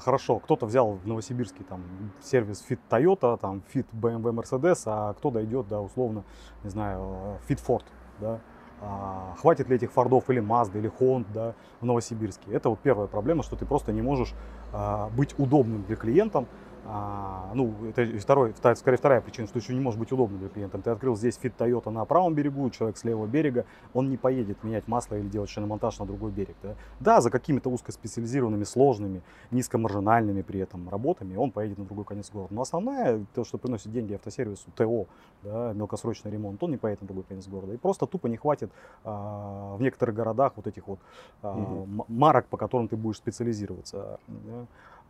Хорошо, 0.00 0.38
кто-то 0.38 0.66
взял 0.66 0.92
в 0.92 1.06
Новосибирске 1.06 1.64
там 1.64 1.82
сервис 2.22 2.64
Fit 2.68 2.78
Toyota, 2.90 3.38
там 3.38 3.62
Fit 3.72 3.86
BMW 3.92 4.32
Mercedes, 4.32 4.82
а 4.86 5.14
кто-то 5.14 5.42
идет, 5.42 5.68
да, 5.68 5.80
условно, 5.80 6.22
не 6.62 6.70
знаю, 6.70 7.38
Fit 7.48 7.60
Ford, 7.66 7.82
да. 8.18 8.38
А, 8.80 9.34
хватит 9.38 9.68
ли 9.68 9.76
этих 9.76 9.92
Фордов 9.92 10.28
или 10.30 10.42
Mazda 10.42 10.78
или 10.78 10.90
Honda 11.00 11.26
да, 11.32 11.54
в 11.80 11.86
Новосибирске? 11.86 12.52
Это 12.52 12.68
вот 12.68 12.80
первая 12.80 13.06
проблема, 13.06 13.42
что 13.42 13.56
ты 13.56 13.64
просто 13.64 13.92
не 13.92 14.02
можешь 14.02 14.34
а, 14.72 15.08
быть 15.10 15.38
удобным 15.38 15.84
для 15.84 15.96
клиентам, 15.96 16.46
а, 16.86 17.50
ну, 17.54 17.74
это 17.88 18.06
второй, 18.18 18.52
вторая, 18.52 18.76
скорее 18.76 18.98
вторая 18.98 19.20
причина, 19.20 19.46
что 19.46 19.58
еще 19.58 19.72
не 19.72 19.80
может 19.80 19.98
быть 19.98 20.12
удобно 20.12 20.38
для 20.38 20.48
клиента. 20.48 20.78
Ты 20.78 20.90
открыл 20.90 21.16
здесь 21.16 21.36
фит 21.36 21.54
Toyota 21.58 21.90
на 21.90 22.04
правом 22.04 22.34
берегу, 22.34 22.68
человек 22.70 22.98
с 22.98 23.04
левого 23.04 23.26
берега, 23.26 23.64
он 23.94 24.10
не 24.10 24.16
поедет 24.16 24.62
менять 24.62 24.86
масло 24.86 25.16
или 25.16 25.26
делать 25.28 25.48
шиномонтаж 25.50 25.98
на 25.98 26.06
другой 26.06 26.30
берег. 26.30 26.56
Да, 26.62 26.74
да 27.00 27.20
за 27.20 27.30
какими-то 27.30 27.70
узкоспециализированными, 27.70 28.64
сложными, 28.64 29.22
низкомаржинальными 29.50 30.42
при 30.42 30.60
этом 30.60 30.88
работами 30.88 31.36
он 31.36 31.52
поедет 31.52 31.78
на 31.78 31.84
другой 31.84 32.04
конец 32.04 32.30
города. 32.30 32.54
Но 32.54 32.62
основная, 32.62 33.24
то, 33.34 33.44
что 33.44 33.56
приносит 33.58 33.90
деньги 33.90 34.14
автосервису, 34.14 34.70
ТО, 34.76 35.06
да, 35.42 35.72
мелкосрочный 35.72 36.30
ремонт, 36.30 36.62
он 36.62 36.70
не 36.70 36.76
поедет 36.76 37.02
на 37.02 37.06
другой 37.06 37.24
конец 37.24 37.46
города. 37.46 37.72
И 37.72 37.76
просто 37.76 38.06
тупо 38.06 38.26
не 38.26 38.36
хватит 38.36 38.70
а, 39.04 39.76
в 39.76 39.80
некоторых 39.82 40.14
городах 40.14 40.52
вот 40.56 40.66
этих 40.66 40.86
вот 40.86 40.98
а, 41.42 41.56
угу. 41.56 42.04
марок, 42.08 42.46
по 42.46 42.56
которым 42.56 42.88
ты 42.88 42.96
будешь 42.96 43.16
специализироваться. 43.16 44.18
Да. 44.28 44.66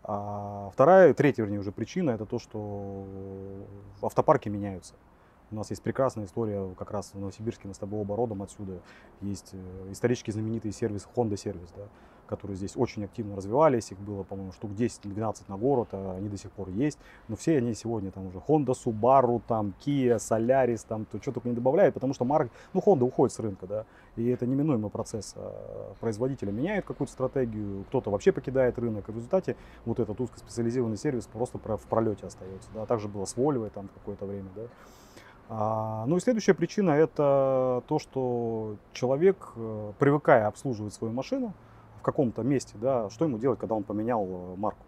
А 0.06 0.68
вторая, 0.72 1.14
третья, 1.14 1.42
вернее, 1.42 1.60
уже 1.60 1.72
причина, 1.72 2.10
это 2.10 2.26
то, 2.26 2.38
что 2.38 3.04
автопарки 4.02 4.50
меняются. 4.50 4.94
У 5.50 5.56
нас 5.56 5.70
есть 5.70 5.82
прекрасная 5.82 6.26
история, 6.26 6.74
как 6.78 6.90
раз 6.90 7.12
в 7.14 7.18
Новосибирске, 7.18 7.68
мы 7.68 7.74
с 7.74 7.78
тобой 7.78 8.00
оба 8.00 8.14
родом 8.16 8.42
отсюда. 8.42 8.80
Есть 9.22 9.50
э, 9.52 9.92
исторически 9.92 10.30
знаменитый 10.30 10.72
сервис 10.72 11.08
Honda 11.14 11.36
сервис, 11.36 11.68
да, 11.76 11.84
которые 12.26 12.56
здесь 12.56 12.76
очень 12.76 13.04
активно 13.04 13.36
развивались. 13.36 13.90
Их 13.92 13.98
было, 13.98 14.22
по-моему, 14.22 14.52
штук 14.52 14.72
10-12 14.72 15.42
на 15.48 15.56
город, 15.56 15.88
а 15.92 16.16
они 16.16 16.28
до 16.28 16.36
сих 16.36 16.50
пор 16.52 16.68
есть. 16.70 16.98
Но 17.28 17.36
все 17.36 17.58
они 17.58 17.74
сегодня 17.74 18.10
там 18.10 18.26
уже 18.26 18.38
Honda, 18.38 18.74
Subaru, 18.74 19.40
там, 19.46 19.74
Kia, 19.84 20.16
Solaris, 20.16 20.84
там, 20.86 21.04
то 21.04 21.20
что 21.20 21.32
только 21.32 21.48
не 21.48 21.54
добавляют, 21.54 21.94
потому 21.94 22.14
что 22.14 22.24
марк, 22.24 22.50
ну, 22.72 22.80
Honda 22.84 23.04
уходит 23.04 23.34
с 23.34 23.38
рынка, 23.38 23.66
да, 23.66 23.84
и 24.16 24.28
это 24.28 24.46
неминуемый 24.46 24.90
процесс. 24.90 25.34
А 25.36 25.94
производители 26.00 26.50
меняют 26.50 26.86
какую-то 26.86 27.12
стратегию, 27.12 27.84
кто-то 27.88 28.10
вообще 28.10 28.32
покидает 28.32 28.78
рынок, 28.78 29.08
и 29.08 29.12
в 29.12 29.16
результате 29.16 29.56
вот 29.84 30.00
этот 30.00 30.20
узкоспециализированный 30.20 30.96
сервис 30.96 31.26
просто 31.26 31.58
в 31.58 31.86
пролете 31.86 32.26
остается, 32.26 32.68
да. 32.74 32.86
Также 32.86 33.08
было 33.08 33.24
с 33.24 33.36
Volvo 33.36 33.70
там 33.70 33.88
какое-то 33.94 34.26
время, 34.26 34.48
да. 34.54 34.62
А, 35.48 36.04
ну 36.06 36.16
и 36.16 36.20
следующая 36.20 36.54
причина 36.54 36.90
это 36.92 37.82
то, 37.86 37.98
что 37.98 38.76
человек, 38.92 39.52
э, 39.56 39.92
привыкая 39.98 40.46
обслуживать 40.46 40.94
свою 40.94 41.12
машину, 41.12 41.52
каком-то 42.04 42.42
месте, 42.42 42.76
да, 42.80 43.10
что 43.10 43.24
ему 43.24 43.38
делать, 43.38 43.58
когда 43.58 43.74
он 43.74 43.82
поменял 43.82 44.24
э, 44.24 44.54
марку? 44.56 44.84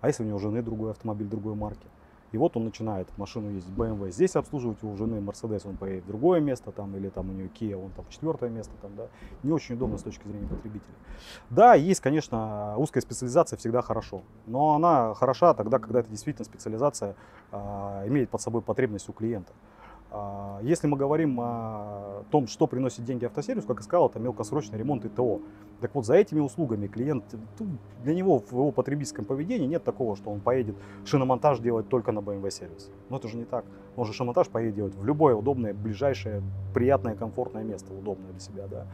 А 0.00 0.08
если 0.08 0.24
у 0.24 0.26
него 0.26 0.38
жены 0.38 0.62
другой 0.62 0.90
автомобиль 0.90 1.28
другой 1.28 1.54
марки? 1.54 1.86
И 2.32 2.38
вот 2.38 2.56
он 2.56 2.64
начинает 2.64 3.08
машину 3.16 3.50
ездить 3.50 3.72
BMW, 3.74 4.10
здесь 4.10 4.34
обслуживать 4.34 4.82
у 4.82 4.96
жены 4.96 5.16
Mercedes, 5.16 5.66
он 5.66 5.76
поедет 5.76 6.04
в 6.04 6.08
другое 6.08 6.40
место 6.40 6.72
там, 6.72 6.94
или 6.96 7.08
там 7.08 7.30
у 7.30 7.32
нее 7.32 7.48
Kia, 7.48 7.76
он 7.76 7.92
там 7.92 8.04
четвертое 8.10 8.50
место 8.50 8.72
там, 8.82 8.96
да. 8.96 9.06
Не 9.42 9.52
очень 9.52 9.76
удобно 9.76 9.96
с 9.96 10.02
точки 10.02 10.26
зрения 10.26 10.48
потребителя. 10.48 10.94
Да, 11.50 11.74
есть, 11.74 12.00
конечно, 12.00 12.74
узкая 12.78 13.00
специализация 13.00 13.56
всегда 13.56 13.80
хорошо, 13.80 14.22
но 14.46 14.74
она 14.74 15.14
хороша 15.14 15.54
тогда, 15.54 15.78
когда 15.78 16.00
это 16.00 16.10
действительно 16.10 16.44
специализация 16.44 17.14
а, 17.52 18.04
имеет 18.06 18.28
под 18.28 18.40
собой 18.40 18.60
потребность 18.60 19.08
у 19.08 19.12
клиента. 19.12 19.52
А, 20.10 20.60
если 20.62 20.86
мы 20.86 20.96
говорим 20.96 21.38
о 21.40 22.22
том, 22.30 22.46
что 22.46 22.66
приносит 22.66 23.04
деньги 23.04 23.24
автосервис, 23.24 23.64
как 23.64 23.78
я 23.78 23.82
сказал, 23.82 24.08
это 24.08 24.18
мелкосрочный 24.18 24.78
ремонт 24.78 25.04
и 25.04 25.08
ТО. 25.08 25.40
Так 25.80 25.94
вот, 25.94 26.06
за 26.06 26.14
этими 26.14 26.40
услугами 26.40 26.86
клиент, 26.86 27.24
ну, 27.58 27.66
для 28.02 28.14
него 28.14 28.38
в 28.38 28.50
его 28.52 28.70
потребительском 28.70 29.24
поведении 29.24 29.66
нет 29.66 29.84
такого, 29.84 30.16
что 30.16 30.30
он 30.30 30.40
поедет 30.40 30.76
шиномонтаж 31.04 31.58
делать 31.58 31.88
только 31.88 32.12
на 32.12 32.20
BMW 32.20 32.50
сервис. 32.50 32.90
Но 33.10 33.16
это 33.16 33.28
же 33.28 33.36
не 33.36 33.44
так. 33.44 33.64
Он 33.96 34.04
же 34.06 34.12
шиномонтаж 34.12 34.48
поедет 34.48 34.74
делать 34.74 34.94
в 34.94 35.04
любое 35.04 35.34
удобное, 35.34 35.74
ближайшее, 35.74 36.42
приятное, 36.72 37.14
комфортное 37.14 37.64
место, 37.64 37.92
удобное 37.92 38.30
для 38.30 38.40
себя. 38.40 38.66
Да. 38.68 38.86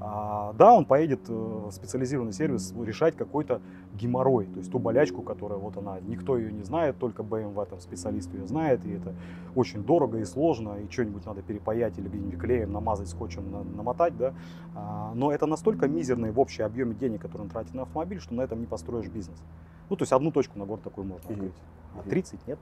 А, 0.00 0.52
да, 0.52 0.74
он 0.74 0.84
поедет 0.84 1.28
э, 1.28 1.32
в 1.32 1.70
специализированный 1.72 2.32
сервис 2.32 2.72
решать 2.84 3.16
какой-то 3.16 3.60
геморрой, 3.94 4.46
то 4.46 4.58
есть 4.58 4.70
ту 4.70 4.78
болячку, 4.78 5.22
которая 5.22 5.58
вот 5.58 5.76
она, 5.76 5.98
никто 6.00 6.38
ее 6.38 6.52
не 6.52 6.62
знает, 6.62 6.98
только 6.98 7.22
BMW 7.22 7.66
там 7.66 7.80
специалист 7.80 8.32
ее 8.32 8.46
знает, 8.46 8.84
и 8.84 8.92
это 8.92 9.12
очень 9.56 9.82
дорого 9.82 10.18
и 10.18 10.24
сложно, 10.24 10.78
и 10.78 10.88
что-нибудь 10.90 11.26
надо 11.26 11.42
перепаять 11.42 11.98
или 11.98 12.08
где-нибудь 12.08 12.38
клеем 12.38 12.72
намазать, 12.72 13.08
скотчем 13.08 13.44
намотать, 13.76 14.16
да. 14.16 14.34
А, 14.76 15.12
но 15.14 15.32
это 15.32 15.46
настолько 15.46 15.88
мизерный 15.88 16.30
в 16.30 16.38
общем 16.38 16.64
объеме 16.64 16.94
денег, 16.94 17.22
который 17.22 17.42
он 17.42 17.48
тратит 17.48 17.74
на 17.74 17.82
автомобиль, 17.82 18.20
что 18.20 18.34
на 18.34 18.42
этом 18.42 18.60
не 18.60 18.66
построишь 18.66 19.08
бизнес. 19.08 19.42
Ну, 19.90 19.96
то 19.96 20.02
есть 20.02 20.12
одну 20.12 20.30
точку 20.30 20.58
на 20.58 20.64
город 20.64 20.84
такой 20.84 21.04
можно 21.04 21.28
открыть, 21.28 21.56
а 21.96 22.08
30 22.08 22.46
нет. 22.46 22.58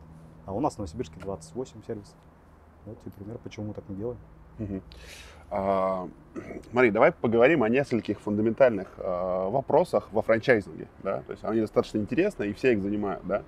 А 0.46 0.54
у 0.54 0.60
нас 0.60 0.74
в 0.74 0.78
Новосибирске 0.78 1.20
28 1.20 1.82
сервисов. 1.86 2.14
Вот 2.86 2.98
и 3.04 3.10
пример, 3.10 3.38
почему 3.42 3.66
мы 3.66 3.74
так 3.74 3.86
не 3.88 3.96
делаем. 3.96 4.18
Угу. 4.58 4.80
А, 5.50 6.08
Мари, 6.72 6.90
давай 6.90 7.12
поговорим 7.12 7.62
о 7.62 7.68
нескольких 7.68 8.20
фундаментальных 8.20 8.88
а, 8.98 9.48
вопросах 9.48 10.08
во 10.12 10.22
франчайзинге. 10.22 10.88
Да? 11.02 11.22
То 11.26 11.32
есть 11.32 11.44
они 11.44 11.60
достаточно 11.60 11.98
интересны, 11.98 12.44
и 12.44 12.52
все 12.52 12.72
их 12.72 12.82
занимают. 12.82 13.26
Да? 13.26 13.42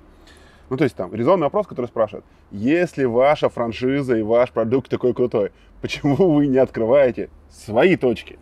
Ну, 0.71 0.77
то 0.77 0.85
есть 0.85 0.97
там 0.97 1.15
резонный 1.15 1.45
вопрос, 1.45 1.67
который 1.67 1.87
спрашивает, 1.87 2.25
если 2.51 3.05
ваша 3.05 3.49
франшиза 3.49 4.17
и 4.17 4.23
ваш 4.23 4.53
продукт 4.53 4.91
такой 4.91 5.15
крутой, 5.15 5.53
почему 5.81 6.17
вы 6.35 6.47
не 6.47 6.59
открываете 6.59 7.31
свои 7.51 7.97
точки? 7.97 8.39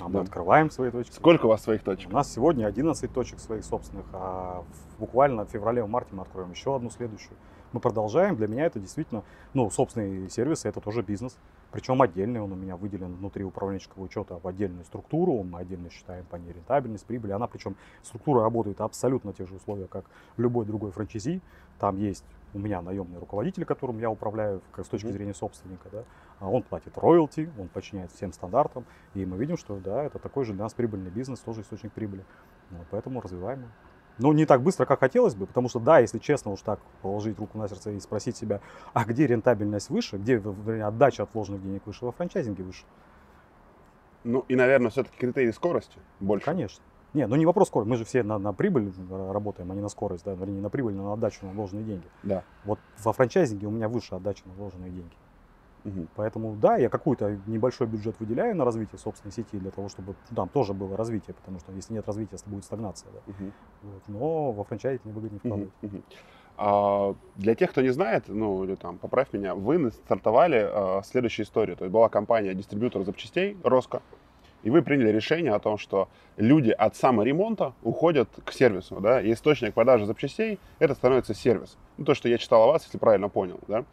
А 0.00 0.08
мы 0.08 0.20
открываем 0.20 0.70
свои 0.70 0.92
точки. 0.92 1.12
Сколько 1.12 1.46
у 1.46 1.48
вас 1.48 1.62
своих 1.62 1.82
точек? 1.82 2.10
У 2.10 2.12
нас 2.12 2.32
сегодня 2.32 2.66
11 2.66 3.12
точек 3.12 3.40
своих 3.40 3.64
собственных, 3.64 4.06
а 4.12 4.62
буквально 4.98 5.44
в 5.44 5.50
феврале, 5.50 5.82
в 5.82 5.88
марте 5.88 6.10
мы 6.14 6.22
откроем 6.22 6.52
еще 6.52 6.76
одну 6.76 6.90
следующую 6.90 7.36
мы 7.72 7.80
продолжаем. 7.80 8.36
Для 8.36 8.46
меня 8.46 8.66
это 8.66 8.78
действительно, 8.78 9.22
ну, 9.54 9.70
собственные 9.70 10.30
сервисы, 10.30 10.68
это 10.68 10.80
тоже 10.80 11.02
бизнес. 11.02 11.36
Причем 11.70 12.00
отдельный, 12.00 12.40
он 12.40 12.52
у 12.52 12.56
меня 12.56 12.76
выделен 12.76 13.14
внутри 13.14 13.44
управленческого 13.44 14.02
учета 14.02 14.38
в 14.38 14.48
отдельную 14.48 14.84
структуру, 14.84 15.42
мы 15.42 15.60
отдельно 15.60 15.90
считаем 15.90 16.24
по 16.24 16.36
ней 16.36 16.52
рентабельность, 16.52 17.04
прибыль. 17.04 17.32
Она 17.32 17.46
причем, 17.46 17.76
структура 18.02 18.42
работает 18.42 18.80
абсолютно 18.80 19.32
те 19.34 19.44
же 19.44 19.54
условия, 19.54 19.86
как 19.86 20.06
любой 20.38 20.64
другой 20.64 20.90
франчайзи. 20.92 21.42
Там 21.78 21.98
есть 21.98 22.24
у 22.54 22.58
меня 22.58 22.80
наемный 22.80 23.18
руководитель, 23.18 23.64
которым 23.64 23.98
я 23.98 24.10
управляю 24.10 24.62
как 24.72 24.86
с 24.86 24.88
точки 24.88 25.08
зрения 25.08 25.34
собственника, 25.34 25.88
да, 25.92 26.04
а 26.40 26.48
он 26.48 26.62
платит 26.62 26.96
роялти, 26.96 27.50
он 27.58 27.68
подчиняется 27.68 28.16
всем 28.16 28.32
стандартам, 28.32 28.86
и 29.14 29.26
мы 29.26 29.36
видим, 29.36 29.58
что 29.58 29.76
да, 29.78 30.02
это 30.04 30.18
такой 30.18 30.44
же 30.44 30.54
для 30.54 30.62
нас 30.62 30.72
прибыльный 30.72 31.10
бизнес, 31.10 31.40
тоже 31.40 31.60
источник 31.60 31.92
прибыли. 31.92 32.24
Вот, 32.70 32.86
поэтому 32.90 33.20
развиваем 33.20 33.60
его. 33.60 33.70
Ну, 34.18 34.32
не 34.32 34.46
так 34.46 34.62
быстро, 34.62 34.84
как 34.84 35.00
хотелось 35.00 35.34
бы, 35.34 35.46
потому 35.46 35.68
что, 35.68 35.78
да, 35.78 36.00
если 36.00 36.18
честно 36.18 36.50
уж 36.50 36.60
так 36.62 36.80
положить 37.02 37.38
руку 37.38 37.56
на 37.56 37.68
сердце 37.68 37.92
и 37.92 38.00
спросить 38.00 38.36
себя, 38.36 38.60
а 38.92 39.04
где 39.04 39.26
рентабельность 39.26 39.90
выше, 39.90 40.16
где 40.16 40.38
отдача 40.38 41.22
от 41.22 41.34
вложенных 41.34 41.62
денег 41.62 41.86
выше, 41.86 42.04
во 42.04 42.12
франчайзинге 42.12 42.64
выше. 42.64 42.84
Ну, 44.24 44.44
и, 44.48 44.56
наверное, 44.56 44.90
все-таки 44.90 45.16
критерии 45.16 45.52
скорости 45.52 45.98
больше. 46.18 46.44
Конечно. 46.44 46.82
Не, 47.14 47.26
ну 47.26 47.36
не 47.36 47.46
вопрос 47.46 47.68
скорости. 47.68 47.90
Мы 47.90 47.96
же 47.96 48.04
все 48.04 48.22
на, 48.22 48.38
на 48.38 48.52
прибыль 48.52 48.92
работаем, 49.08 49.70
а 49.70 49.74
не 49.74 49.80
на 49.80 49.88
скорость, 49.88 50.24
да, 50.24 50.34
вернее, 50.34 50.56
не 50.56 50.60
на 50.60 50.68
прибыль, 50.68 50.94
но 50.94 51.04
на 51.04 51.12
отдачу 51.14 51.46
на 51.46 51.52
вложенные 51.52 51.84
деньги. 51.84 52.06
Да. 52.22 52.44
Вот 52.64 52.78
во 53.02 53.12
франчайзинге 53.12 53.66
у 53.66 53.70
меня 53.70 53.88
выше 53.88 54.14
отдача 54.14 54.42
на 54.46 54.52
вложенные 54.54 54.90
деньги. 54.90 55.14
Угу. 55.88 56.06
Поэтому, 56.16 56.54
да, 56.56 56.76
я 56.76 56.88
какой-то 56.88 57.38
небольшой 57.46 57.86
бюджет 57.86 58.16
выделяю 58.18 58.56
на 58.56 58.64
развитие 58.64 58.98
собственной 58.98 59.32
сети 59.32 59.58
для 59.58 59.70
того, 59.70 59.88
чтобы 59.88 60.14
там 60.34 60.48
тоже 60.48 60.74
было 60.74 60.96
развитие, 60.96 61.34
потому 61.34 61.58
что 61.60 61.72
если 61.72 61.94
нет 61.94 62.06
развития, 62.06 62.36
то 62.36 62.50
будет 62.50 62.64
стагнация. 62.64 63.10
Да? 63.12 63.18
Угу. 63.32 63.52
Вот. 63.82 64.02
Но 64.08 64.52
во 64.52 64.64
франчайзе 64.64 65.00
не 65.04 65.12
выгоднее 65.12 65.40
вкладывать. 65.40 65.72
Угу. 65.82 65.96
Угу. 65.96 66.02
А, 66.56 67.14
для 67.36 67.54
тех, 67.54 67.70
кто 67.70 67.82
не 67.82 67.90
знает, 67.90 68.24
ну 68.26 68.64
или 68.64 68.74
там, 68.74 68.98
поправь 68.98 69.32
меня, 69.32 69.54
вы 69.54 69.90
стартовали 69.92 70.68
а, 70.68 71.02
следующую 71.04 71.46
историю. 71.46 71.76
То 71.76 71.84
есть 71.84 71.92
была 71.92 72.08
компания 72.08 72.54
дистрибьютор 72.54 73.04
запчастей 73.04 73.56
Роско, 73.62 74.02
и 74.64 74.70
вы 74.70 74.82
приняли 74.82 75.10
решение 75.10 75.52
о 75.52 75.60
том, 75.60 75.78
что 75.78 76.08
люди 76.36 76.70
от 76.70 76.96
саморемонта 76.96 77.74
уходят 77.82 78.28
к 78.44 78.52
сервису, 78.52 79.00
да, 79.00 79.20
и 79.20 79.32
источник 79.32 79.74
продажи 79.74 80.04
запчастей– 80.04 80.58
это 80.80 80.94
становится 80.94 81.32
сервис. 81.32 81.76
Ну, 81.96 82.04
то, 82.04 82.14
что 82.14 82.28
я 82.28 82.38
читал 82.38 82.64
о 82.64 82.66
вас, 82.72 82.84
если 82.84 82.98
правильно 82.98 83.28
понял, 83.28 83.60
да. 83.68 83.84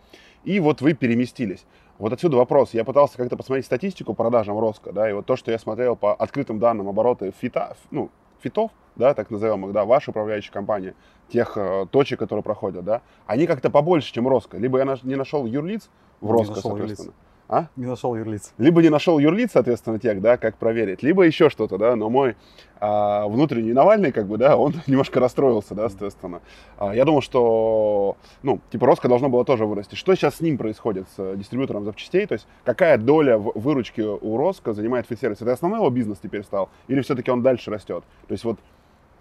И 0.46 0.60
вот 0.60 0.82
вы 0.82 0.94
переместились. 0.94 1.66
Вот 1.98 2.14
отсюда 2.14 2.38
вопрос. 2.38 2.74
Я 2.74 2.84
пытался 2.84 3.18
как-то 3.18 3.36
посмотреть 3.36 3.66
статистику 3.66 4.14
продажам 4.14 4.60
Роско, 4.60 4.92
да, 4.92 5.10
и 5.10 5.14
вот 5.14 5.26
то, 5.26 5.36
что 5.36 5.52
я 5.52 5.60
смотрел 5.60 5.96
по 5.96 6.14
открытым 6.14 6.60
данным 6.60 6.88
обороты 6.88 7.34
фита, 7.40 7.76
ну, 7.92 8.12
фитов, 8.42 8.72
да, 8.96 9.14
так 9.14 9.32
называемых, 9.32 9.72
да, 9.72 9.86
ваша 9.86 10.12
управляющая 10.12 10.52
компания, 10.52 10.94
тех 11.30 11.58
э, 11.58 11.86
точек, 11.90 12.20
которые 12.20 12.44
проходят, 12.44 12.84
да, 12.84 13.02
они 13.26 13.48
как-то 13.48 13.70
побольше, 13.70 14.14
чем 14.14 14.28
Роско. 14.28 14.58
Либо 14.58 14.78
я 14.78 14.86
наш, 14.86 15.04
не 15.04 15.16
нашел 15.16 15.46
юрлиц 15.46 15.90
в 16.22 16.30
Роско, 16.30 16.56
соответственно. 16.56 17.08
Юрлиц. 17.08 17.16
А? 17.48 17.68
Не 17.76 17.86
нашел 17.86 18.16
юрлиц. 18.16 18.54
Либо 18.58 18.82
не 18.82 18.90
нашел 18.90 19.20
юрлиц, 19.20 19.52
соответственно, 19.54 20.00
тех, 20.00 20.20
да, 20.20 20.38
как 20.38 20.58
проверить, 20.58 21.04
либо 21.04 21.24
еще 21.24 21.50
что-то, 21.50 21.78
да, 21.78 21.96
но 21.96 22.10
мой 22.10 22.36
а, 22.80 23.28
внутренний 23.28 23.72
Навальный, 23.72 24.12
как 24.12 24.28
бы, 24.28 24.38
да, 24.38 24.58
он 24.58 24.74
немножко 24.88 25.20
расстроился, 25.20 25.76
да, 25.76 25.88
соответственно. 25.90 26.42
А, 26.78 26.96
я 26.96 27.06
думал, 27.06 27.22
что, 27.22 28.18
ну, 28.42 28.60
типа, 28.72 28.88
Роско 28.88 29.08
должно 29.08 29.30
было 29.30 29.46
тоже 29.46 29.66
вырасти. 29.66 29.94
Что 29.94 30.16
сейчас 30.16 30.38
с 30.38 30.42
ним 30.42 30.58
происходит, 30.58 31.08
с 31.16 31.36
дистрибьютором 31.36 31.86
запчастей, 31.86 32.26
то 32.26 32.34
есть 32.34 32.48
какая 32.64 32.98
доля 32.98 33.38
выручки 33.38 34.02
у 34.02 34.38
Роско 34.38 34.74
занимает 34.74 35.06
фитсервис? 35.08 35.42
Это 35.42 35.54
основной 35.54 35.80
его 35.80 35.90
бизнес 35.92 36.18
теперь 36.18 36.44
стал, 36.44 36.70
или 36.88 37.02
все-таки 37.02 37.30
он 37.30 37.44
дальше 37.44 37.70
растет? 37.70 38.04
То 38.28 38.32
есть 38.32 38.44
вот 38.44 38.58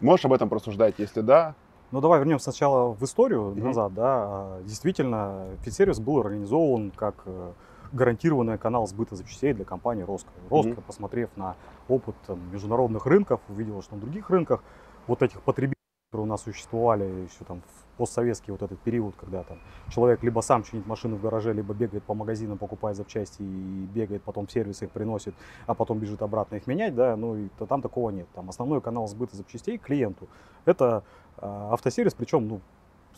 можешь 0.01 0.25
об 0.25 0.33
этом 0.33 0.49
просуждать, 0.49 0.95
если 0.97 1.21
да, 1.21 1.55
ну 1.91 2.01
давай 2.01 2.19
вернем 2.19 2.39
сначала 2.39 2.95
в 2.95 3.03
историю 3.05 3.53
mm-hmm. 3.55 3.63
назад, 3.63 3.95
да. 3.95 4.03
А, 4.07 4.63
действительно, 4.65 5.47
фитсервис 5.63 6.01
был 6.01 6.19
организован 6.19 6.91
как 6.91 7.15
э, 7.27 7.53
гарантированный 7.95 8.59
канал 8.59 8.87
сбыта 8.87 9.17
запчастей 9.17 9.53
для 9.53 9.65
компании 9.65 10.03
Роско. 10.03 10.31
Роско, 10.51 10.73
mm-hmm. 10.73 10.83
посмотрев 10.83 11.31
на 11.37 11.57
опыт 11.89 12.17
там, 12.27 12.41
международных 12.53 13.07
рынков, 13.07 13.41
увидела, 13.49 13.83
что 13.83 13.95
на 13.95 14.01
других 14.01 14.29
рынках 14.31 14.63
вот 15.07 15.23
этих 15.23 15.41
потребителей, 15.43 15.75
которые 16.11 16.27
у 16.27 16.31
нас 16.31 16.43
существовали 16.43 17.05
еще 17.05 17.45
там 17.47 17.61
в 17.61 17.97
постсоветский 17.97 18.51
вот 18.53 18.63
этот 18.63 18.79
период, 18.81 19.15
когда 19.17 19.45
там 19.45 19.59
человек 19.91 20.23
либо 20.23 20.41
сам 20.41 20.65
чинит 20.65 20.87
машину 20.87 21.17
в 21.17 21.23
гараже, 21.23 21.53
либо 21.53 21.75
бегает 21.75 22.03
по 22.03 22.15
магазинам, 22.15 22.59
покупает 22.59 22.97
запчасти 22.97 23.43
и 23.43 23.87
бегает 23.95 24.23
потом 24.23 24.47
в 24.47 24.53
сервис 24.53 24.83
их 24.83 24.91
приносит, 24.91 25.35
а 25.67 25.75
потом 25.75 25.99
бежит 26.01 26.23
обратно 26.23 26.57
их 26.57 26.67
менять, 26.67 26.95
да, 26.95 27.17
ну 27.17 27.37
и 27.37 27.49
то, 27.59 27.67
там 27.67 27.83
такого 27.83 28.11
нет. 28.11 28.27
Там 28.35 28.49
основной 28.49 28.81
канал 28.81 29.07
сбыта 29.07 29.37
запчастей 29.37 29.79
клиенту 29.79 30.29
это 30.65 31.05
э, 31.39 31.47
автосервис, 31.47 32.15
причем 32.15 32.49
ну 32.49 32.61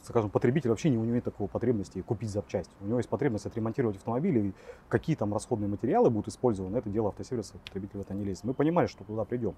скажем, 0.06 0.30
потребитель 0.30 0.70
вообще 0.70 0.88
не 0.90 0.96
имеет 0.96 1.24
такого 1.24 1.48
потребности 1.48 2.00
купить 2.02 2.30
запчасть. 2.30 2.70
У 2.80 2.86
него 2.86 2.98
есть 2.98 3.08
потребность 3.08 3.46
отремонтировать 3.46 3.96
автомобиль, 3.96 4.38
и 4.38 4.52
какие 4.88 5.16
там 5.16 5.32
расходные 5.32 5.68
материалы 5.68 6.10
будут 6.10 6.28
использованы, 6.28 6.76
это 6.76 6.88
дело 6.88 7.08
автосервиса, 7.08 7.54
потребитель 7.64 7.98
в 7.98 8.02
это 8.02 8.14
не 8.14 8.24
лезет. 8.24 8.44
Мы 8.44 8.54
понимали, 8.54 8.86
что 8.86 9.04
туда 9.04 9.24
придем. 9.24 9.54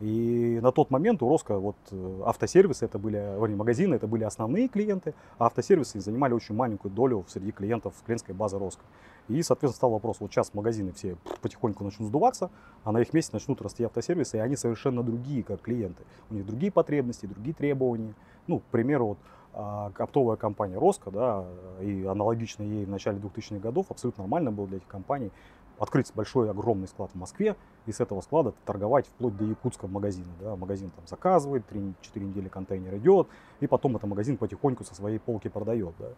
И 0.00 0.58
на 0.60 0.72
тот 0.72 0.90
момент 0.90 1.22
у 1.22 1.28
Роско 1.28 1.58
вот 1.58 1.76
э, 1.92 2.22
автосервисы, 2.24 2.84
это 2.84 2.98
были, 2.98 3.16
вернее, 3.16 3.54
магазины, 3.56 3.94
это 3.94 4.08
были 4.08 4.24
основные 4.24 4.66
клиенты, 4.66 5.14
а 5.38 5.46
автосервисы 5.46 6.00
занимали 6.00 6.32
очень 6.32 6.54
маленькую 6.54 6.92
долю 6.92 7.24
среди 7.28 7.52
клиентов 7.52 7.94
клиентской 8.04 8.34
базы 8.34 8.58
Роско. 8.58 8.82
И, 9.28 9.40
соответственно, 9.42 9.76
стал 9.76 9.90
вопрос, 9.90 10.18
вот 10.20 10.32
сейчас 10.32 10.52
магазины 10.52 10.92
все 10.92 11.16
потихоньку 11.40 11.84
начнут 11.84 12.08
сдуваться, 12.08 12.50
а 12.82 12.92
на 12.92 13.00
их 13.00 13.12
месте 13.14 13.30
начнут 13.32 13.62
расти 13.62 13.84
автосервисы, 13.84 14.36
и 14.36 14.40
они 14.40 14.56
совершенно 14.56 15.02
другие, 15.02 15.44
как 15.44 15.62
клиенты. 15.62 16.02
У 16.28 16.34
них 16.34 16.44
другие 16.44 16.72
потребности, 16.72 17.26
другие 17.26 17.54
требования. 17.54 18.14
Ну, 18.46 18.58
к 18.58 18.64
примеру, 18.64 19.06
вот 19.06 19.18
оптовая 19.54 20.36
компания 20.36 20.76
Роско, 20.76 21.10
да, 21.10 21.44
и 21.80 22.04
аналогично 22.04 22.62
ей 22.62 22.84
в 22.84 22.90
начале 22.90 23.18
2000-х 23.18 23.60
годов 23.60 23.86
абсолютно 23.90 24.24
нормально 24.24 24.50
было 24.50 24.66
для 24.66 24.78
этих 24.78 24.88
компаний 24.88 25.30
открыть 25.78 26.12
большой 26.14 26.50
огромный 26.50 26.86
склад 26.86 27.10
в 27.12 27.16
Москве 27.16 27.56
и 27.86 27.92
с 27.92 28.00
этого 28.00 28.20
склада 28.20 28.54
торговать 28.64 29.06
вплоть 29.06 29.36
до 29.36 29.44
якутского 29.44 29.88
магазина. 29.88 30.28
Да. 30.40 30.56
Магазин 30.56 30.90
там 30.90 31.06
заказывает, 31.06 31.64
3-4 31.70 31.94
недели 32.14 32.48
контейнер 32.48 32.96
идет, 32.96 33.28
и 33.60 33.66
потом 33.66 33.96
этот 33.96 34.08
магазин 34.08 34.36
потихоньку 34.36 34.84
со 34.84 34.94
своей 34.94 35.18
полки 35.18 35.48
продает. 35.48 35.94
Да. 35.98 36.08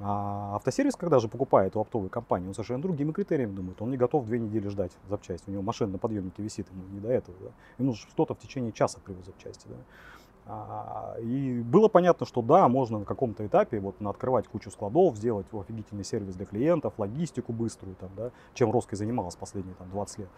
А 0.00 0.56
автосервис, 0.56 0.96
когда 0.96 1.18
же 1.18 1.28
покупает 1.28 1.76
у 1.76 1.80
оптовой 1.80 2.08
компании, 2.08 2.48
он 2.48 2.54
совершенно 2.54 2.80
другими 2.80 3.12
критериями 3.12 3.54
думает. 3.54 3.82
Он 3.82 3.90
не 3.90 3.96
готов 3.96 4.24
две 4.24 4.38
недели 4.38 4.68
ждать 4.68 4.92
запчасти. 5.08 5.50
У 5.50 5.52
него 5.52 5.62
машина 5.62 5.92
на 5.92 5.98
подъемнике 5.98 6.42
висит, 6.42 6.70
ему 6.70 6.84
не 6.92 7.00
до 7.00 7.08
этого. 7.08 7.36
Да. 7.40 7.50
Ему 7.78 7.88
нужно 7.88 8.08
что-то 8.08 8.34
в 8.34 8.38
течение 8.38 8.72
часа 8.72 9.00
привозить 9.04 9.26
запчасти. 9.26 9.66
Да. 9.68 9.76
А, 10.46 11.16
и 11.20 11.60
было 11.60 11.88
понятно, 11.88 12.26
что 12.26 12.42
да, 12.42 12.68
можно 12.68 12.98
на 12.98 13.04
каком-то 13.04 13.46
этапе 13.46 13.78
вот 13.78 14.00
открывать 14.02 14.48
кучу 14.48 14.70
складов, 14.70 15.16
сделать 15.16 15.46
офигительный 15.52 16.04
сервис 16.04 16.34
для 16.34 16.46
клиентов, 16.46 16.94
логистику 16.98 17.52
быструю, 17.52 17.94
там, 17.96 18.10
да, 18.16 18.30
чем 18.54 18.72
Роской 18.72 18.98
занималась 18.98 19.36
последние 19.36 19.74
там, 19.76 19.88
20 19.90 20.18
лет. 20.18 20.28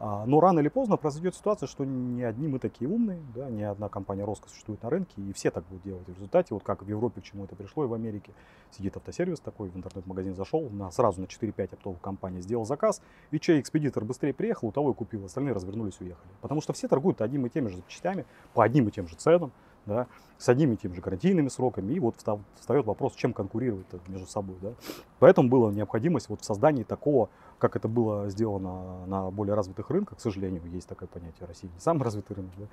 А, 0.00 0.24
но 0.26 0.38
рано 0.38 0.60
или 0.60 0.68
поздно 0.68 0.96
произойдет 0.96 1.34
ситуация, 1.34 1.66
что 1.66 1.84
не 1.84 2.22
одни 2.22 2.46
мы 2.46 2.60
такие 2.60 2.88
умные, 2.88 3.20
да, 3.34 3.50
не 3.50 3.64
одна 3.64 3.88
компания 3.88 4.24
Роско 4.24 4.48
существует 4.48 4.82
на 4.82 4.90
рынке, 4.90 5.20
и 5.20 5.32
все 5.32 5.50
так 5.50 5.64
будут 5.66 5.82
делать. 5.82 6.06
в 6.06 6.14
результате, 6.14 6.54
вот 6.54 6.62
как 6.62 6.82
в 6.82 6.88
Европе 6.88 7.20
к 7.20 7.24
чему 7.24 7.44
это 7.44 7.56
пришло, 7.56 7.84
и 7.84 7.88
в 7.88 7.94
Америке, 7.94 8.32
сидит 8.70 8.96
автосервис 8.96 9.40
такой, 9.40 9.70
в 9.70 9.76
интернет-магазин 9.76 10.36
зашел, 10.36 10.68
на, 10.70 10.90
сразу 10.92 11.20
на 11.20 11.24
4-5 11.24 11.74
оптовых 11.74 12.00
компаний 12.00 12.40
сделал 12.40 12.64
заказ, 12.64 13.02
и 13.32 13.40
чей 13.40 13.60
экспедитор 13.60 14.04
быстрее 14.04 14.32
приехал, 14.32 14.68
у 14.68 14.72
того 14.72 14.92
и 14.92 14.94
купил, 14.94 15.24
остальные 15.24 15.54
развернулись 15.54 15.96
и 16.00 16.04
уехали. 16.04 16.30
Потому 16.42 16.60
что 16.60 16.72
все 16.72 16.86
торгуют 16.86 17.20
одними 17.20 17.48
и 17.48 17.50
теми 17.50 17.68
же 17.68 17.76
запчастями, 17.76 18.24
по 18.54 18.62
одним 18.62 18.86
и 18.88 18.92
тем 18.92 19.08
же 19.08 19.16
ценам, 19.16 19.50
да, 19.88 20.06
с 20.36 20.48
одними 20.48 20.74
и 20.74 20.76
теми 20.76 20.94
же 20.94 21.00
гарантийными 21.00 21.48
сроками. 21.48 21.92
И 21.92 21.98
вот 21.98 22.14
встает 22.60 22.86
вопрос, 22.86 23.14
чем 23.14 23.32
конкурировать 23.32 23.86
между 24.06 24.26
собой. 24.26 24.56
Да. 24.62 24.72
Поэтому 25.18 25.48
была 25.48 25.72
необходимость 25.72 26.28
вот 26.28 26.42
в 26.42 26.44
создании 26.44 26.84
такого, 26.84 27.30
как 27.58 27.76
это 27.76 27.88
было 27.88 28.28
сделано 28.30 29.06
на 29.06 29.30
более 29.30 29.54
развитых 29.54 29.90
рынках, 29.90 30.18
к 30.18 30.20
сожалению, 30.20 30.62
есть 30.70 30.88
такое 30.88 31.08
понятие 31.08 31.46
России, 31.46 31.68
не 31.72 31.80
самый 31.80 32.02
развитый 32.02 32.36
рынок, 32.36 32.52
да. 32.56 32.66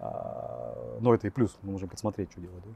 а, 0.00 0.98
но 1.00 1.14
это 1.14 1.26
и 1.26 1.30
плюс, 1.30 1.56
мы 1.62 1.72
можем 1.72 1.88
посмотреть, 1.88 2.30
что 2.32 2.40
делать. 2.40 2.62
Да. 2.64 2.70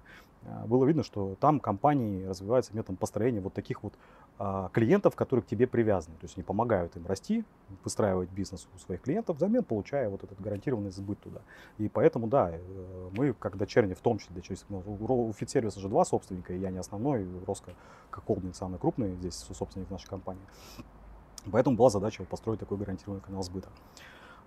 А, 0.44 0.66
было 0.66 0.84
видно, 0.84 1.02
что 1.02 1.36
там 1.40 1.60
компании 1.60 2.24
развиваются 2.24 2.74
методом 2.74 2.96
построения 2.96 3.40
вот 3.40 3.52
таких 3.52 3.82
вот 3.82 3.94
а, 4.38 4.70
клиентов, 4.72 5.14
которые 5.14 5.44
к 5.44 5.46
тебе 5.46 5.66
привязаны. 5.66 6.16
То 6.16 6.24
есть 6.24 6.36
они 6.36 6.44
помогают 6.44 6.96
им 6.96 7.06
расти, 7.06 7.44
выстраивать 7.84 8.30
бизнес 8.30 8.68
у 8.74 8.78
своих 8.78 9.02
клиентов, 9.02 9.36
взамен 9.36 9.62
получая 9.62 10.08
вот 10.08 10.24
этот 10.24 10.40
гарантированный 10.40 10.90
сбыт 10.90 11.20
туда. 11.20 11.42
И 11.78 11.88
поэтому, 11.88 12.26
да, 12.26 12.50
э, 12.52 13.10
мы 13.12 13.34
как 13.34 13.56
дочерние, 13.56 13.94
в 13.94 14.00
том 14.00 14.18
числе, 14.18 14.34
для 14.34 14.56
ну, 14.68 14.82
у 14.98 15.32
Фитсервиса 15.32 15.80
же 15.80 15.88
два 15.88 16.04
собственника, 16.04 16.52
и 16.52 16.58
я 16.58 16.70
не 16.70 16.78
основной, 16.78 17.26
Роско 17.46 17.72
как 18.10 18.24
холдинг 18.24 18.54
самый 18.56 18.78
крупный 18.78 19.14
здесь 19.14 19.34
собственник 19.34 19.90
нашей 19.90 20.08
компании. 20.08 20.42
Поэтому 21.50 21.76
была 21.76 21.90
задача 21.90 22.24
построить 22.24 22.60
такой 22.60 22.78
гарантированный 22.78 23.22
канал 23.22 23.42
сбыта. 23.42 23.68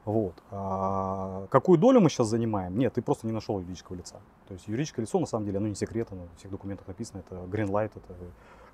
Вот. 0.05 0.35
А 0.51 1.47
какую 1.49 1.79
долю 1.79 1.99
мы 1.99 2.09
сейчас 2.09 2.27
занимаем? 2.27 2.77
Нет, 2.77 2.93
ты 2.93 3.01
просто 3.01 3.25
не 3.25 3.33
нашел 3.33 3.59
юридического 3.59 3.95
лица. 3.95 4.17
То 4.47 4.53
есть 4.53 4.67
юридическое 4.67 5.03
лицо, 5.03 5.19
на 5.19 5.25
самом 5.25 5.45
деле, 5.45 5.57
оно 5.57 5.67
не 5.67 5.75
секрет, 5.75 6.09
оно 6.11 6.27
в 6.35 6.37
всех 6.37 6.51
документах 6.51 6.87
написано. 6.87 7.19
Это 7.19 7.35
Greenlight, 7.45 7.91
это 7.95 8.13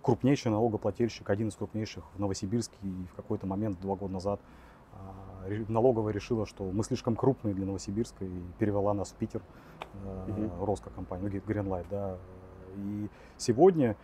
крупнейший 0.02 0.52
налогоплательщик, 0.52 1.30
один 1.30 1.48
из 1.48 1.56
крупнейших 1.56 2.04
в 2.16 2.20
Новосибирске. 2.20 2.76
И 2.84 3.06
в 3.12 3.16
какой-то 3.16 3.48
момент, 3.48 3.80
два 3.80 3.96
года 3.96 4.14
назад, 4.14 4.42
а, 4.94 5.48
налоговая 5.70 6.12
решила, 6.12 6.46
что 6.46 6.66
мы 6.66 6.84
слишком 6.84 7.16
крупные 7.16 7.54
для 7.54 7.66
Новосибирска 7.66 8.26
и 8.26 8.42
перевела 8.60 8.94
нас 8.94 9.12
в 9.12 9.16
Питер, 9.16 9.42
угу. 10.28 10.66
Роско 10.66 10.90
компания, 10.90 11.24
ну, 11.24 11.54
Greenlight, 11.54 11.86
да. 11.90 12.18
И 12.76 13.10
сегодня 13.38 13.96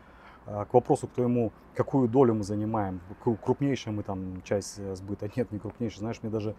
к 0.47 0.73
вопросу 0.73 1.07
к 1.07 1.11
твоему, 1.11 1.51
какую 1.75 2.07
долю 2.07 2.33
мы 2.33 2.43
занимаем, 2.43 3.01
крупнейшая 3.43 3.93
мы 3.93 4.03
там 4.03 4.41
часть 4.43 4.79
э, 4.79 4.95
сбыта, 4.95 5.29
нет, 5.35 5.51
не 5.51 5.59
крупнейшая. 5.59 5.99
Знаешь, 5.99 6.19
мне 6.21 6.31
даже 6.31 6.55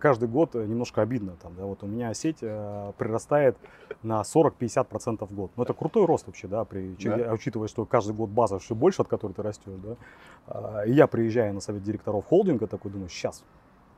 каждый 0.00 0.28
год 0.28 0.54
немножко 0.54 1.02
обидно. 1.02 1.36
Там, 1.42 1.54
да, 1.54 1.64
вот 1.64 1.82
у 1.82 1.86
меня 1.86 2.12
сеть 2.14 2.38
э, 2.40 2.92
прирастает 2.96 3.56
на 4.02 4.22
40-50% 4.22 5.26
в 5.26 5.34
год. 5.34 5.50
Но 5.56 5.64
это 5.64 5.74
крутой 5.74 6.06
рост 6.06 6.26
вообще, 6.26 6.48
да, 6.48 6.64
при, 6.64 6.96
да. 7.04 7.32
учитывая, 7.32 7.68
что 7.68 7.84
каждый 7.84 8.14
год 8.14 8.30
база 8.30 8.58
все 8.58 8.74
больше, 8.74 9.02
от 9.02 9.08
которой 9.08 9.32
ты 9.32 9.42
растешь. 9.42 9.74
Да. 9.84 9.96
А, 10.46 10.82
и 10.86 10.92
я 10.92 11.06
приезжаю 11.06 11.52
на 11.52 11.60
совет 11.60 11.82
директоров 11.82 12.24
холдинга, 12.26 12.66
такой 12.66 12.90
думаю, 12.90 13.10
сейчас 13.10 13.44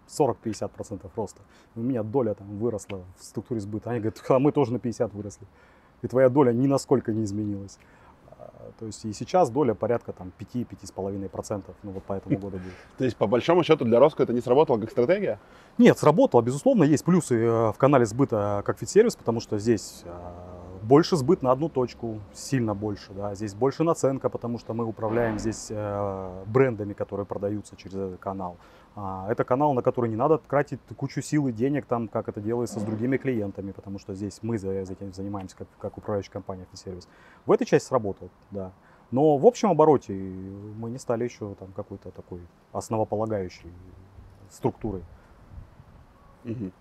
40-50% 0.09 1.09
роста. 1.14 1.42
У 1.77 1.81
меня 1.81 2.03
доля 2.03 2.35
там 2.35 2.59
выросла 2.59 3.05
в 3.16 3.24
структуре 3.24 3.61
сбыта. 3.61 3.90
Они 3.90 4.01
говорят, 4.01 4.22
а 4.29 4.38
мы 4.38 4.53
тоже 4.53 4.72
на 4.72 4.79
50 4.79 5.14
выросли. 5.14 5.46
И 6.03 6.09
твоя 6.09 6.29
доля 6.29 6.53
ни 6.53 6.66
насколько 6.66 7.12
не 7.12 7.24
изменилась. 7.24 7.79
То 8.78 8.87
есть 8.87 9.04
и 9.04 9.12
сейчас 9.12 9.50
доля 9.50 9.74
порядка 9.74 10.12
там 10.12 10.33
5-5,5%, 10.38 11.62
ну 11.83 11.90
вот 11.92 12.02
по 12.04 12.12
этому 12.14 12.37
году 12.40 12.59
будет. 12.59 12.72
То 12.96 13.04
есть 13.04 13.16
по 13.16 13.26
большому 13.26 13.62
счету 13.64 13.85
для 13.85 13.98
Роско 13.98 14.22
это 14.22 14.33
не 14.33 14.40
сработало 14.40 14.78
как 14.78 14.90
стратегия? 14.90 15.38
Нет, 15.78 15.98
сработало. 15.98 16.42
Безусловно, 16.42 16.85
есть 16.85 17.04
плюсы 17.04 17.37
э, 17.37 17.72
в 17.72 17.76
канале 17.78 18.07
сбыта 18.07 18.62
как 18.64 18.78
фит-сервис, 18.78 19.16
потому 19.16 19.40
что 19.40 19.59
здесь 19.59 20.02
э, 20.04 20.11
больше 20.83 21.16
сбыт 21.16 21.42
на 21.42 21.52
одну 21.52 21.68
точку, 21.68 22.20
сильно 22.33 22.74
больше. 22.74 23.12
Да. 23.12 23.35
Здесь 23.35 23.54
больше 23.54 23.85
наценка, 23.85 24.28
потому 24.28 24.59
что 24.59 24.74
мы 24.74 24.85
управляем 24.85 25.38
здесь 25.38 25.68
э, 25.70 26.44
брендами, 26.46 26.94
которые 26.94 27.26
продаются 27.26 27.76
через 27.76 27.94
этот 27.96 28.20
канал. 28.20 28.57
А, 29.00 29.30
это 29.30 29.44
канал, 29.44 29.74
на 29.74 29.82
который 29.82 30.11
не 30.11 30.16
надо 30.16 30.38
тратить 30.38 30.80
кучу 30.96 31.22
сил 31.22 31.46
и 31.46 31.52
денег, 31.52 31.87
там, 31.87 32.08
как 32.08 32.28
это 32.28 32.40
делается 32.40 32.80
с 32.80 32.82
другими 32.82 33.16
клиентами, 33.16 33.70
потому 33.70 34.00
что 34.00 34.12
здесь 34.12 34.40
мы 34.42 34.58
за 34.58 34.72
этим 34.72 35.12
занимаемся, 35.12 35.56
как, 35.56 35.68
как 35.78 35.98
управляющая 35.98 36.32
компания 36.32 36.66
сервис. 36.72 37.06
В 37.46 37.52
этой 37.52 37.64
части 37.64 37.87
сработал, 37.87 38.28
да. 38.50 38.72
Но 39.12 39.37
в 39.37 39.46
общем 39.46 39.70
обороте 39.70 40.12
мы 40.12 40.90
не 40.90 40.98
стали 40.98 41.22
еще 41.22 41.54
там 41.54 41.68
какой-то 41.76 42.11
такой 42.11 42.40
основополагающей 42.72 43.70
структурой. 44.50 45.04
Мгм. 46.42 46.72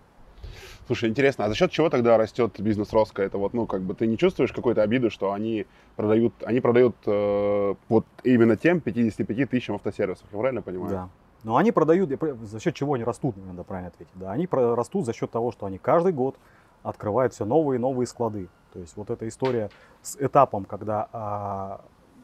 Слушай, 0.88 1.10
интересно, 1.10 1.44
а 1.44 1.48
за 1.48 1.54
счет 1.54 1.70
чего 1.70 1.88
тогда 1.88 2.18
растет 2.18 2.60
бизнес 2.60 2.92
Роско? 2.92 3.22
Это 3.22 3.38
вот, 3.38 3.54
ну, 3.54 3.66
как 3.66 3.82
бы 3.82 3.94
ты 3.94 4.08
не 4.08 4.18
чувствуешь 4.18 4.52
какой-то 4.52 4.82
обиды, 4.82 5.10
что 5.10 5.32
они 5.32 5.66
продают, 5.94 6.34
они 6.42 6.58
продают 6.58 6.96
э, 7.06 7.74
вот 7.88 8.06
именно 8.24 8.56
тем 8.56 8.80
55 8.80 9.50
тысячам 9.50 9.76
автосервисов, 9.76 10.26
я 10.32 10.38
правильно 10.38 10.62
понимаю? 10.62 10.90
Да. 10.90 11.08
Но 11.44 11.56
они 11.56 11.72
продают, 11.72 12.10
за 12.42 12.60
счет 12.60 12.74
чего 12.74 12.94
они 12.94 13.04
растут, 13.04 13.36
надо 13.36 13.62
правильно 13.62 13.88
ответить. 13.88 14.12
Да, 14.14 14.32
они 14.32 14.48
растут 14.50 15.06
за 15.06 15.12
счет 15.12 15.30
того, 15.30 15.52
что 15.52 15.66
они 15.66 15.78
каждый 15.78 16.12
год 16.12 16.36
открывают 16.82 17.32
все 17.32 17.44
новые 17.44 17.78
и 17.78 17.80
новые 17.80 18.06
склады. 18.06 18.48
То 18.72 18.80
есть 18.80 18.96
вот 18.96 19.10
эта 19.10 19.26
история 19.28 19.70
с 20.02 20.16
этапом, 20.16 20.64
когда 20.64 21.08
а, 21.12 21.80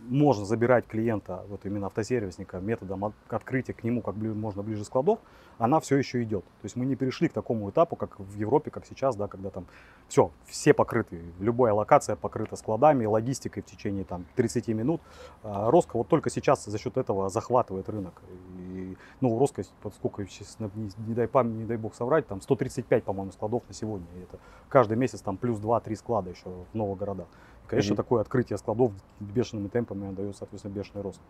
можно 0.08 0.44
забирать 0.44 0.86
клиента, 0.86 1.44
вот 1.48 1.64
именно 1.64 1.86
автосервисника, 1.86 2.58
методом 2.58 3.04
от- 3.04 3.14
открытия 3.28 3.72
к 3.72 3.84
нему 3.84 4.02
как 4.02 4.14
можно 4.16 4.62
ближе 4.62 4.84
складов, 4.84 5.18
она 5.58 5.80
все 5.80 5.96
еще 5.96 6.22
идет. 6.22 6.44
То 6.44 6.64
есть 6.64 6.76
мы 6.76 6.84
не 6.84 6.96
перешли 6.96 7.28
к 7.28 7.32
такому 7.32 7.70
этапу, 7.70 7.96
как 7.96 8.18
в 8.18 8.36
Европе, 8.36 8.70
как 8.70 8.86
сейчас, 8.86 9.16
да, 9.16 9.28
когда 9.28 9.50
там 9.50 9.66
все, 10.08 10.30
все 10.46 10.74
покрыты, 10.74 11.20
любая 11.38 11.72
локация 11.72 12.16
покрыта 12.16 12.56
складами, 12.56 13.04
логистикой 13.04 13.62
в 13.62 13.66
течение 13.66 14.04
там 14.04 14.26
30 14.36 14.68
минут. 14.68 15.00
А, 15.42 15.70
Роско 15.70 15.96
вот 15.96 16.08
только 16.08 16.30
сейчас 16.30 16.64
за 16.64 16.78
счет 16.78 16.96
этого 16.96 17.28
захватывает 17.28 17.88
рынок. 17.88 18.20
И, 18.58 18.96
ну, 19.20 19.38
Роско, 19.38 19.62
вот 19.82 19.94
сколько, 19.94 20.26
сейчас, 20.26 20.58
не, 20.58 20.90
не 21.06 21.14
дай 21.14 21.28
память, 21.28 21.54
не 21.54 21.64
дай 21.64 21.76
бог 21.76 21.94
соврать, 21.94 22.26
там 22.26 22.40
135, 22.40 23.04
по-моему, 23.04 23.32
складов 23.32 23.62
на 23.68 23.74
сегодня. 23.74 24.06
И 24.16 24.22
это 24.22 24.38
каждый 24.68 24.96
месяц 24.96 25.20
там 25.20 25.36
плюс 25.36 25.58
2-3 25.58 25.96
склада 25.96 26.30
еще 26.30 26.48
в 26.72 26.74
новых 26.74 26.98
городах. 26.98 27.26
Конечно, 27.66 27.92
Мгм. 27.92 27.96
такое 27.96 28.20
открытие 28.20 28.58
складов 28.58 28.92
бешеными 29.20 29.68
темпами 29.68 30.14
дает, 30.14 30.36
соответственно, 30.36 30.72
бешеный 30.72 31.02
рост. 31.02 31.20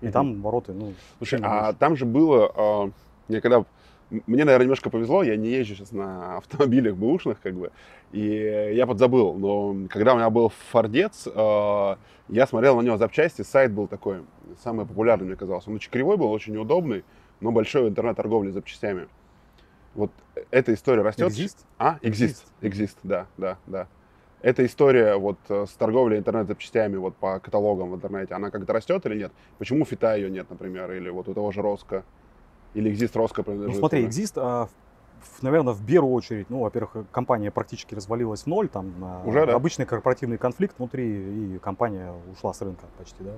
И 0.00 0.06
Мгм. 0.06 0.12
там 0.12 0.30
обороты, 0.40 0.72
ну, 0.72 0.92
Слушай, 1.18 1.40
а 1.42 1.62
больше. 1.66 1.78
там 1.78 1.96
же 1.96 2.04
было, 2.04 2.52
э, 2.54 2.90
я 3.28 3.40
когда, 3.40 3.64
мне, 4.10 4.44
наверное, 4.44 4.64
немножко 4.64 4.90
повезло, 4.90 5.22
я 5.22 5.36
не 5.36 5.50
езжу 5.50 5.74
сейчас 5.76 5.92
на 5.92 6.36
автомобилях 6.38 6.96
бэушных, 6.96 7.40
как 7.40 7.54
бы, 7.54 7.70
и 8.10 8.72
я 8.74 8.86
подзабыл, 8.86 9.34
но 9.34 9.88
когда 9.88 10.14
у 10.14 10.16
меня 10.16 10.30
был 10.30 10.50
Фордец, 10.70 11.26
э, 11.26 11.96
я 12.28 12.46
смотрел 12.46 12.76
на 12.76 12.82
него 12.82 12.96
запчасти, 12.96 13.42
сайт 13.42 13.72
был 13.72 13.86
такой, 13.86 14.22
самый 14.62 14.84
популярный, 14.86 15.26
мне 15.26 15.36
казалось. 15.36 15.66
Он 15.68 15.74
очень 15.74 15.90
кривой 15.90 16.16
был, 16.16 16.30
очень 16.32 16.56
удобный, 16.56 17.04
но 17.40 17.52
большой 17.52 17.88
интернет-торговли 17.88 18.50
запчастями. 18.50 19.08
Вот 19.94 20.10
эта 20.50 20.74
история 20.74 21.02
растет. 21.02 21.30
Exist? 21.30 21.58
А, 21.78 21.98
Exist, 22.02 22.42
Exist, 22.60 22.96
да, 23.04 23.26
да, 23.36 23.58
да. 23.66 23.86
Эта 24.44 24.66
история 24.66 25.16
вот 25.16 25.38
э, 25.48 25.64
с 25.66 25.70
торговлей 25.70 26.18
интернет-запчастями 26.18 26.96
вот 26.96 27.16
по 27.16 27.40
каталогам 27.40 27.92
в 27.92 27.94
интернете, 27.94 28.34
она 28.34 28.50
как-то 28.50 28.74
растет 28.74 29.06
или 29.06 29.16
нет? 29.16 29.32
Почему 29.58 29.86
Фита 29.86 30.16
ее 30.16 30.30
нет, 30.30 30.50
например, 30.50 30.92
или 30.92 31.08
вот 31.08 31.28
у 31.28 31.32
того 31.34 31.50
же 31.50 31.62
Роско? 31.62 32.04
Или 32.74 32.92
Exist 32.92 33.12
Роско 33.16 33.40
Ну, 33.40 33.44
принадлежит? 33.44 33.78
смотри, 33.78 34.00
уже? 34.00 34.08
Exist, 34.10 34.34
а, 34.36 34.68
в- 35.22 35.42
наверное, 35.42 35.72
в 35.72 35.82
первую 35.86 36.12
очередь, 36.12 36.50
ну, 36.50 36.60
во-первых, 36.60 37.06
компания 37.10 37.50
практически 37.50 37.94
развалилась 37.94 38.42
в 38.42 38.46
ноль, 38.46 38.68
там 38.68 38.92
а, 39.02 39.22
Уже, 39.24 39.46
да? 39.46 39.54
обычный 39.54 39.86
корпоративный 39.86 40.36
конфликт 40.36 40.78
внутри, 40.78 41.54
и 41.54 41.58
компания 41.58 42.12
ушла 42.30 42.52
с 42.52 42.60
рынка 42.60 42.84
почти, 42.98 43.24
да. 43.24 43.32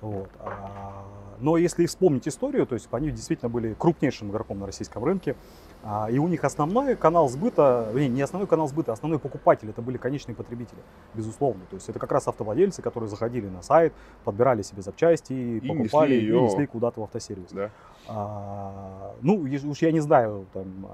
Вот. 0.00 0.28
А, 0.40 1.04
Но 1.38 1.56
если 1.56 1.86
вспомнить 1.86 2.28
историю, 2.28 2.66
то 2.66 2.74
есть 2.74 2.88
они 2.92 3.10
действительно 3.10 3.48
были 3.48 3.74
крупнейшим 3.74 4.30
игроком 4.30 4.60
на 4.60 4.66
российском 4.66 5.02
рынке, 5.04 5.34
а, 5.82 6.08
и 6.10 6.18
у 6.18 6.28
них 6.28 6.44
основной 6.44 6.94
канал 6.94 7.28
сбыта, 7.28 7.90
не, 7.94 8.08
не 8.08 8.22
основной 8.22 8.46
канал 8.46 8.68
сбыта, 8.68 8.92
а 8.92 8.94
основной 8.94 9.18
покупатель 9.18 9.68
это 9.70 9.82
были 9.82 9.96
конечные 9.96 10.36
потребители, 10.36 10.78
безусловно. 11.14 11.62
То 11.70 11.76
есть 11.76 11.88
это 11.88 11.98
как 11.98 12.12
раз 12.12 12.28
автовладельцы, 12.28 12.82
которые 12.82 13.10
заходили 13.10 13.48
на 13.48 13.62
сайт, 13.62 13.92
подбирали 14.24 14.62
себе 14.62 14.82
запчасти, 14.82 15.32
И 15.32 15.60
покупали 15.66 16.14
несли 16.14 16.26
и 16.26 16.30
её. 16.30 16.42
несли 16.44 16.66
куда-то 16.66 17.00
в 17.00 17.04
автосервис. 17.04 17.50
Да. 17.50 17.70
А, 18.08 19.14
ну, 19.22 19.34
уж 19.36 19.78
я 19.82 19.90
не 19.92 20.00
знаю, 20.00 20.46
там, 20.52 20.86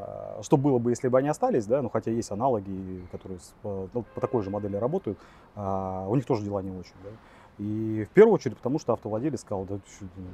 что 0.43 0.57
было 0.57 0.79
бы, 0.79 0.91
если 0.91 1.09
бы 1.09 1.19
они 1.19 1.29
остались, 1.29 1.67
да, 1.67 1.83
ну, 1.83 1.91
хотя 1.91 2.11
есть 2.11 2.31
аналоги, 2.31 3.03
которые 3.13 3.41
ну, 3.63 4.05
по 4.15 4.21
такой 4.21 4.43
же 4.43 4.51
модели 4.51 4.77
работают, 4.77 5.19
а, 5.55 6.07
у 6.09 6.15
них 6.15 6.25
тоже 6.25 6.43
дела 6.43 6.63
не 6.63 6.71
очень, 6.71 6.95
да. 7.03 7.11
И 7.59 8.07
в 8.09 8.15
первую 8.15 8.35
очередь, 8.35 8.57
потому 8.57 8.79
что 8.79 8.93
автовладелец 8.93 9.41
сказал, 9.41 9.65
да, 9.65 9.79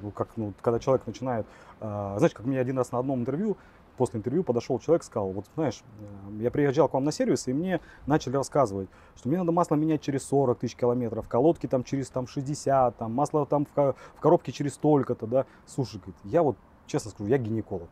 ну, 0.03 0.11
как, 0.11 0.29
ну, 0.37 0.53
когда 0.61 0.79
человек 0.79 1.07
начинает, 1.07 1.47
а, 1.81 2.17
знаешь, 2.19 2.35
как 2.35 2.45
мне 2.45 2.61
один 2.61 2.77
раз 2.77 2.93
на 2.93 2.99
одном 2.99 3.21
интервью, 3.21 3.57
после 3.97 4.19
интервью 4.19 4.43
подошел 4.43 4.79
человек 4.79 5.05
сказал, 5.05 5.31
вот 5.31 5.47
знаешь, 5.55 5.83
э, 6.01 6.43
я 6.43 6.51
приезжал 6.51 6.89
к 6.89 6.95
вам 6.95 7.05
на 7.05 7.13
сервис, 7.13 7.47
и 7.49 7.53
мне 7.53 7.81
начали 8.07 8.37
рассказывать, 8.37 8.89
что 9.17 9.29
мне 9.29 9.39
надо 9.39 9.53
масло 9.53 9.77
менять 9.77 10.03
через 10.03 10.25
40 10.25 10.59
тысяч 10.59 10.77
километров, 10.77 11.29
колодки 11.29 11.67
там 11.67 11.85
через 11.85 12.09
там, 12.09 12.27
60, 12.27 12.97
там, 12.97 13.13
масло 13.13 13.47
там 13.47 13.67
в, 13.67 13.95
в 14.17 14.21
коробке 14.21 14.53
через 14.53 14.75
столько-то, 14.75 15.27
да. 15.27 15.47
Слушай, 15.67 16.01
говорит, 16.01 16.17
я 16.25 16.43
вот, 16.43 16.57
честно 16.87 17.11
скажу, 17.11 17.29
я 17.29 17.39
гинеколог. 17.39 17.89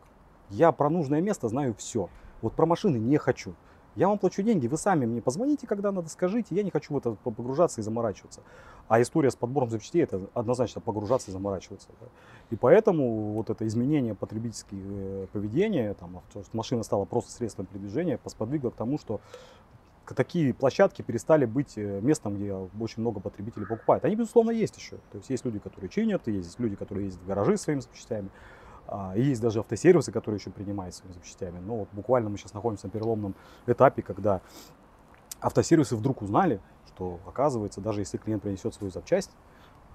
Я 0.49 0.71
про 0.71 0.89
нужное 0.89 1.21
место 1.21 1.47
знаю 1.47 1.73
все. 1.77 2.09
Вот 2.41 2.53
про 2.53 2.65
машины 2.65 2.97
не 2.97 3.17
хочу. 3.17 3.55
Я 3.95 4.07
вам 4.07 4.17
плачу 4.17 4.41
деньги, 4.41 4.67
вы 4.67 4.77
сами 4.77 5.05
мне 5.05 5.21
позвоните, 5.21 5.67
когда 5.67 5.91
надо, 5.91 6.09
скажите. 6.09 6.55
Я 6.55 6.63
не 6.63 6.71
хочу 6.71 6.93
в 6.93 6.97
это 6.97 7.11
погружаться 7.11 7.81
и 7.81 7.83
заморачиваться. 7.83 8.41
А 8.87 9.01
история 9.01 9.29
с 9.29 9.35
подбором 9.35 9.69
запчастей 9.69 10.03
это 10.03 10.21
однозначно 10.33 10.81
погружаться 10.81 11.29
и 11.29 11.33
заморачиваться. 11.33 11.89
да. 11.99 12.07
И 12.49 12.55
поэтому 12.55 13.33
вот 13.33 13.49
это 13.49 13.67
изменение 13.67 14.15
потребительского 14.15 14.79
э, 14.81 15.27
поведения, 15.31 15.93
там, 15.93 16.17
авто- 16.17 16.43
что 16.43 16.57
машина 16.57 16.83
стала 16.83 17.05
просто 17.05 17.31
средством 17.31 17.65
передвижения, 17.67 18.17
посподвигло 18.17 18.71
к 18.71 18.75
тому, 18.75 18.97
что 18.97 19.21
такие 20.15 20.53
площадки 20.53 21.01
перестали 21.01 21.45
быть 21.45 21.77
э, 21.77 22.01
местом, 22.01 22.35
где 22.35 22.53
очень 22.53 23.01
много 23.01 23.19
потребителей 23.19 23.65
покупают. 23.65 24.03
Они, 24.05 24.15
безусловно, 24.15 24.51
есть 24.51 24.77
еще. 24.77 24.97
То 25.11 25.17
есть 25.17 25.29
есть 25.29 25.45
люди, 25.45 25.59
которые 25.59 25.89
чинят, 25.89 26.27
есть 26.27 26.59
люди, 26.59 26.75
которые 26.75 27.05
ездят 27.05 27.23
в 27.23 27.27
гаражи 27.27 27.57
своими 27.57 27.79
запчастями. 27.79 28.29
А, 28.87 29.13
есть 29.15 29.41
даже 29.41 29.59
автосервисы, 29.59 30.11
которые 30.11 30.39
еще 30.39 30.49
принимают 30.49 30.95
своими 30.95 31.13
запчастями. 31.13 31.59
Но 31.59 31.77
вот 31.77 31.89
буквально 31.91 32.29
мы 32.29 32.37
сейчас 32.37 32.53
находимся 32.53 32.87
на 32.87 32.91
переломном 32.91 33.35
этапе, 33.65 34.01
когда 34.01 34.41
автосервисы 35.41 35.95
вдруг 35.95 36.21
узнали, 36.21 36.61
что 36.87 37.19
оказывается, 37.25 37.81
даже 37.81 38.01
если 38.01 38.17
клиент 38.17 38.43
принесет 38.43 38.73
свою 38.73 38.91
запчасть, 38.91 39.31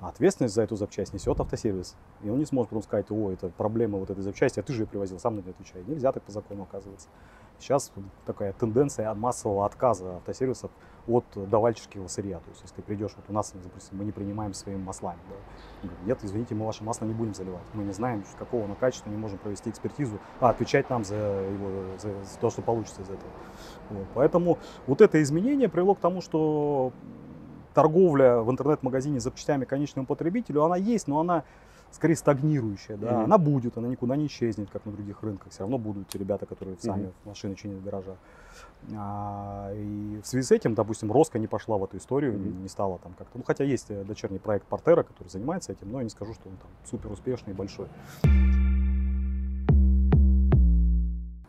ответственность 0.00 0.54
за 0.54 0.62
эту 0.62 0.76
запчасть 0.76 1.12
несет 1.12 1.40
автосервис. 1.40 1.96
И 2.22 2.30
он 2.30 2.38
не 2.38 2.44
сможет 2.44 2.70
потом 2.70 2.82
сказать, 2.82 3.10
о, 3.10 3.30
это 3.32 3.48
проблема 3.48 3.98
вот 3.98 4.10
этой 4.10 4.22
запчасти, 4.22 4.60
а 4.60 4.62
ты 4.62 4.72
же 4.72 4.82
ее 4.82 4.86
привозил, 4.86 5.18
сам 5.18 5.36
на 5.36 5.40
нее 5.40 5.50
отвечай. 5.50 5.82
Нельзя 5.84 6.12
так 6.12 6.22
по 6.22 6.32
закону, 6.32 6.62
оказывается. 6.62 7.08
Сейчас 7.58 7.92
такая 8.26 8.52
тенденция 8.52 9.12
массового 9.14 9.66
отказа 9.66 10.16
автосервисов 10.16 10.70
от 11.08 11.24
давальческого 11.34 12.06
сырья. 12.06 12.38
То 12.38 12.50
есть, 12.50 12.62
если 12.62 12.76
ты 12.76 12.82
придешь, 12.82 13.12
вот 13.16 13.24
у 13.28 13.32
нас, 13.32 13.52
допустим, 13.52 13.98
мы 13.98 14.04
не 14.04 14.12
принимаем 14.12 14.52
своими 14.54 14.82
маслами. 14.82 15.18
Да? 15.82 15.88
Нет, 16.04 16.18
извините, 16.22 16.54
мы 16.54 16.66
ваше 16.66 16.84
масло 16.84 17.06
не 17.06 17.14
будем 17.14 17.34
заливать. 17.34 17.62
Мы 17.72 17.84
не 17.84 17.92
знаем, 17.92 18.24
какого 18.38 18.64
оно 18.64 18.74
качества, 18.74 19.10
не 19.10 19.16
можем 19.16 19.38
провести 19.38 19.70
экспертизу, 19.70 20.18
а 20.40 20.50
отвечать 20.50 20.90
нам 20.90 21.04
за, 21.04 21.16
его, 21.16 21.96
за, 21.98 22.10
за 22.10 22.38
то, 22.40 22.50
что 22.50 22.62
получится 22.62 23.02
из 23.02 23.08
этого. 23.08 23.30
Вот. 23.90 24.06
Поэтому 24.14 24.58
вот 24.86 25.00
это 25.00 25.20
изменение 25.22 25.68
привело 25.68 25.94
к 25.94 26.00
тому, 26.00 26.20
что 26.20 26.92
торговля 27.74 28.40
в 28.40 28.50
интернет-магазине 28.50 29.20
запчастями 29.20 29.64
конечному 29.64 30.06
потребителю, 30.06 30.64
она 30.64 30.76
есть, 30.76 31.08
но 31.08 31.20
она 31.20 31.44
скорее 31.90 32.16
стагнирующая, 32.16 32.96
да, 32.96 33.14
Мгм. 33.14 33.24
она 33.24 33.38
будет, 33.38 33.76
она 33.78 33.88
никуда 33.88 34.16
не 34.16 34.26
исчезнет, 34.26 34.70
как 34.70 34.84
на 34.86 34.92
других 34.92 35.22
рынках, 35.22 35.52
все 35.52 35.60
равно 35.60 35.78
будут 35.78 36.08
те 36.08 36.18
ребята, 36.18 36.46
которые 36.46 36.76
сами 36.78 37.04
Мгм. 37.04 37.12
машины 37.24 37.54
чинят 37.54 37.78
в 37.78 37.84
гаражах. 37.84 38.16
А, 38.96 39.72
и 39.74 40.20
в 40.22 40.26
связи 40.26 40.46
с 40.46 40.52
этим, 40.52 40.74
допустим, 40.74 41.10
Роско 41.10 41.38
не 41.38 41.46
пошла 41.48 41.76
в 41.78 41.84
эту 41.84 41.96
историю, 41.96 42.38
не- 42.38 42.50
Мгм. 42.50 42.62
не 42.62 42.68
стала 42.68 42.98
там 42.98 43.12
как-то, 43.18 43.38
ну, 43.38 43.44
хотя 43.44 43.64
есть 43.64 43.90
э, 43.90 44.04
дочерний 44.04 44.38
проект 44.38 44.66
Портера, 44.66 45.02
который 45.02 45.28
занимается 45.28 45.72
этим, 45.72 45.90
но 45.90 45.98
я 45.98 46.04
не 46.04 46.10
скажу, 46.10 46.34
что 46.34 46.48
он 46.48 46.56
там 46.56 46.70
супер 46.84 47.10
успешный 47.10 47.52
и 47.52 47.56
большой. 47.56 47.88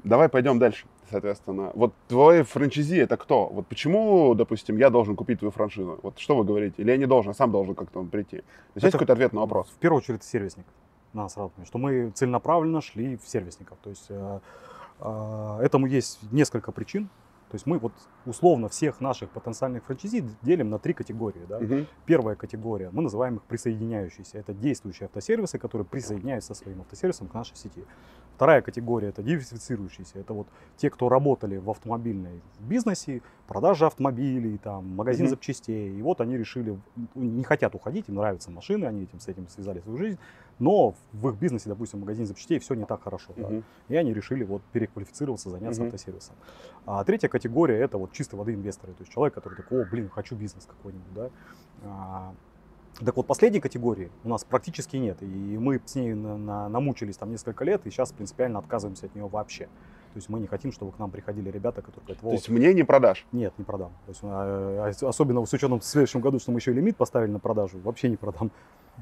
Давай 0.04 0.28
пойдем 0.30 0.58
дальше, 0.60 0.88
соответственно. 1.10 1.72
Вот 1.74 1.94
твой 2.08 2.44
франчайзи 2.44 2.98
это 2.98 3.18
кто? 3.18 3.48
Вот 3.48 3.68
почему, 3.68 4.34
допустим, 4.36 4.78
я 4.78 4.90
должен 4.90 5.16
купить 5.16 5.40
твою 5.40 5.52
франшизу? 5.52 6.00
Вот 6.02 6.20
что 6.20 6.36
вы 6.36 6.44
говорите? 6.44 6.76
Или 6.78 6.92
я 6.92 6.98
не 6.98 7.06
должен, 7.06 7.32
а 7.32 7.34
сам 7.34 7.52
должен 7.52 7.76
как-то 7.76 8.00
он 8.00 8.10
прийти? 8.10 8.38
То 8.38 8.44
есть 8.76 8.84
есть 8.84 8.92
какой-то 8.92 9.14
ответ 9.14 9.34
на 9.34 9.42
вопрос? 9.42 9.70
В 9.70 9.80
первую 9.80 10.00
очередь, 10.00 10.24
сервисник. 10.24 10.66
Надо 11.14 11.30
сразу 11.30 11.50
понять, 11.50 11.68
что 11.68 11.78
мы 11.80 12.12
целенаправленно 12.12 12.82
шли 12.82 13.18
в 13.18 13.28
сервисников. 13.28 13.78
То 13.84 13.90
есть 13.90 14.06
э, 14.10 14.40
э, 15.00 15.60
этому 15.62 15.88
есть 15.88 16.20
несколько 16.32 16.72
причин. 16.72 17.10
То 17.50 17.56
есть 17.56 17.66
мы 17.66 17.80
вот 17.80 17.94
условно 18.28 18.70
всех 18.70 19.02
наших 19.02 19.32
потенциальных 19.32 19.84
франчайзи 19.86 20.24
делим 20.44 20.70
на 20.70 20.78
три 20.78 20.94
категории. 20.94 21.42
Да? 21.50 21.60
Мгм. 21.60 21.88
Первая 22.06 22.36
категория, 22.36 22.90
мы 22.92 23.02
называем 23.02 23.38
их 23.38 23.44
присоединяющиеся. 23.44 24.38
Это 24.38 24.54
действующие 24.54 25.06
автосервисы, 25.06 25.58
которые 25.58 25.88
присоединяются 25.88 26.54
своим 26.54 26.82
автосервисом 26.82 27.28
к 27.28 27.34
нашей 27.34 27.56
сети. 27.56 27.84
Вторая 28.40 28.62
категория 28.62 29.10
это 29.10 29.22
диверсифицирующиеся. 29.22 30.18
Это 30.18 30.32
вот 30.34 30.48
те, 30.78 30.90
кто 30.90 31.10
работали 31.10 31.58
в 31.58 31.70
автомобильной 31.70 32.42
бизнесе, 32.62 33.22
продажа 33.50 33.88
автомобилей, 33.88 34.58
там, 34.58 34.96
магазин 34.96 35.26
Мгм. 35.26 35.32
запчастей. 35.32 36.00
И 36.00 36.02
вот 36.02 36.22
они 36.22 36.38
решили, 36.38 36.80
ну, 36.96 37.22
не 37.22 37.44
хотят 37.44 37.76
уходить, 37.76 38.08
им 38.08 38.16
нравятся 38.16 38.50
машины, 38.50 38.86
они 38.86 39.04
этим, 39.04 39.20
с 39.20 39.28
этим 39.28 39.50
связали 39.50 39.82
свою 39.82 39.98
жизнь. 39.98 40.18
Но 40.58 40.96
в 41.12 41.28
их 41.28 41.36
бизнесе, 41.36 41.68
допустим, 41.68 42.00
магазин 42.00 42.26
запчастей, 42.26 42.60
все 42.60 42.76
не 42.76 42.86
так 42.86 43.04
хорошо. 43.04 43.34
да. 43.36 43.50
Мгм. 43.50 43.64
И 43.90 43.96
они 43.98 44.14
решили 44.14 44.46
вот 44.46 44.62
переквалифицироваться, 44.72 45.50
заняться 45.50 45.82
Мгм. 45.82 45.88
автосервисом. 45.90 46.36
А 46.86 47.04
третья 47.04 47.28
категория 47.28 47.76
это 47.76 47.98
вот 47.98 48.14
чистой 48.14 48.36
воды 48.36 48.54
инвесторы. 48.54 48.94
То 48.94 49.02
есть 49.02 49.12
человек, 49.12 49.34
который 49.34 49.56
такой, 49.56 49.82
о, 49.82 49.86
блин, 49.86 50.08
хочу 50.08 50.38
бизнес 50.38 50.66
какой-нибудь, 50.66 51.14
да. 51.14 51.30
Так 53.06 53.16
вот, 53.16 53.28
последней 53.28 53.60
категории 53.60 54.12
у 54.24 54.30
нас 54.30 54.44
практически 54.44 54.98
нет. 54.98 55.22
И 55.22 55.26
мы 55.26 55.80
с 55.86 55.96
ней 55.96 56.14
на- 56.14 56.38
на- 56.38 56.70
намучились 56.70 57.18
там 57.18 57.32
несколько 57.32 57.64
лет, 57.64 57.86
и 57.86 57.90
сейчас 57.90 58.12
принципиально 58.12 58.60
отказываемся 58.60 59.06
от 59.06 59.16
нее 59.16 59.28
вообще. 59.28 59.66
То 59.66 60.18
есть 60.18 60.28
мы 60.28 60.40
не 60.40 60.48
хотим, 60.48 60.72
чтобы 60.72 60.92
к 60.92 61.00
нам 61.00 61.12
приходили 61.12 61.50
ребята, 61.52 61.82
которые 61.82 62.02
говорят, 62.04 62.20
То 62.22 62.26
вот, 62.26 62.34
есть 62.34 62.50
мне 62.50 62.74
не 62.74 62.84
продашь. 62.84 63.26
нет, 63.32 63.54
не 63.58 63.64
продам. 63.64 63.92
То 64.06 64.10
есть, 64.10 64.20
а, 64.24 64.92
а, 65.02 65.08
особенно 65.08 65.46
с 65.46 65.54
учетом 65.54 65.80
в 65.80 65.86
следующем 65.86 66.20
году, 66.20 66.40
что 66.40 66.52
мы 66.52 66.58
еще 66.58 66.72
и 66.72 66.74
лимит 66.74 66.98
поставили 66.98 67.30
на 67.32 67.40
продажу, 67.40 67.80
вообще 67.80 68.10
не 68.10 68.18
продам. 68.18 68.52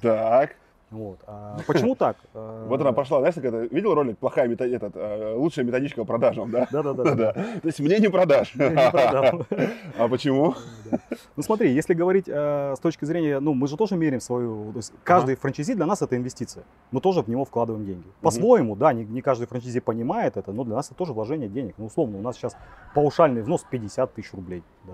Так. 0.02 0.56
Вот. 0.90 1.20
А 1.28 1.58
почему 1.68 1.96
так? 1.96 2.18
Вот 2.34 2.80
она 2.80 2.94
пошла, 2.94 3.20
знаешь, 3.20 3.36
это, 3.38 3.74
видел 3.74 3.94
ролик 3.94 4.18
«Плохая 4.18 4.48
мета- 4.48 4.66
этот, 4.66 4.96
э, 4.96 5.34
лучшая 5.36 5.66
методичка 5.66 6.02
по 6.02 6.06
продажам», 6.06 6.50
да? 6.52 6.68
Да-да-да. 6.72 7.04
Да. 7.18 7.34
То 7.34 7.62
есть 7.64 7.80
мне 7.80 7.98
не 8.00 8.10
продам. 8.10 8.46
А 9.98 10.08
почему? 10.08 10.56
Ну 11.36 11.44
смотри, 11.44 11.74
если 11.74 11.94
говорить 11.94 12.26
э, 12.28 12.76
с 12.76 12.80
точки 12.80 13.06
зрения, 13.06 13.40
ну 13.40 13.54
мы 13.54 13.68
же 13.68 13.76
тоже 13.76 13.96
меряем 13.96 14.22
свою, 14.22 14.72
то 14.72 14.78
есть 14.78 14.94
каждый 15.04 15.36
франчайзи 15.36 15.74
для 15.74 15.86
нас 15.86 16.02
это 16.02 16.16
инвестиция. 16.16 16.64
Мы 16.92 17.02
тоже 17.02 17.22
в 17.22 17.28
него 17.28 17.44
вкладываем 17.44 17.86
деньги. 17.86 18.06
По-своему, 18.22 18.76
да, 18.76 18.94
не, 18.94 19.22
каждый 19.22 19.48
франчайзи 19.48 19.80
понимает 19.80 20.38
это, 20.38 20.52
но 20.54 20.64
для 20.64 20.76
нас 20.76 20.88
это 20.88 20.96
тоже 20.96 21.14
вложение 21.14 21.50
денег. 21.50 21.76
Ну 21.78 21.86
условно, 21.86 22.20
у 22.20 22.22
нас 22.22 22.36
сейчас 22.36 22.56
паушальный 22.94 23.42
взнос 23.42 23.66
50 23.70 24.14
тысяч 24.14 24.34
рублей, 24.34 24.64
да. 24.86 24.94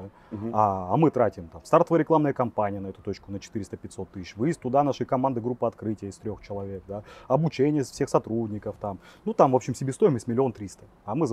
А, 0.53 0.93
а 0.93 0.97
мы 0.97 1.11
тратим 1.11 1.47
там 1.49 1.61
стартовая 1.63 1.99
рекламная 1.99 2.33
кампания 2.33 2.79
на 2.79 2.87
эту 2.87 3.01
точку 3.01 3.31
на 3.31 3.37
400-500 3.37 4.07
тысяч, 4.13 4.35
выезд 4.35 4.61
туда 4.61 4.83
нашей 4.83 5.05
команды 5.05 5.41
группы 5.41 5.67
открытия 5.83 6.07
из 6.07 6.17
трех 6.17 6.41
человек, 6.41 6.83
да, 6.87 7.03
обучение 7.27 7.83
всех 7.83 8.09
сотрудников 8.09 8.75
там, 8.79 8.99
ну 9.25 9.33
там 9.33 9.51
в 9.51 9.55
общем 9.55 9.75
себестоимость 9.75 10.27
миллион 10.27 10.53
триста, 10.53 10.85
а 11.05 11.15
мы, 11.15 11.27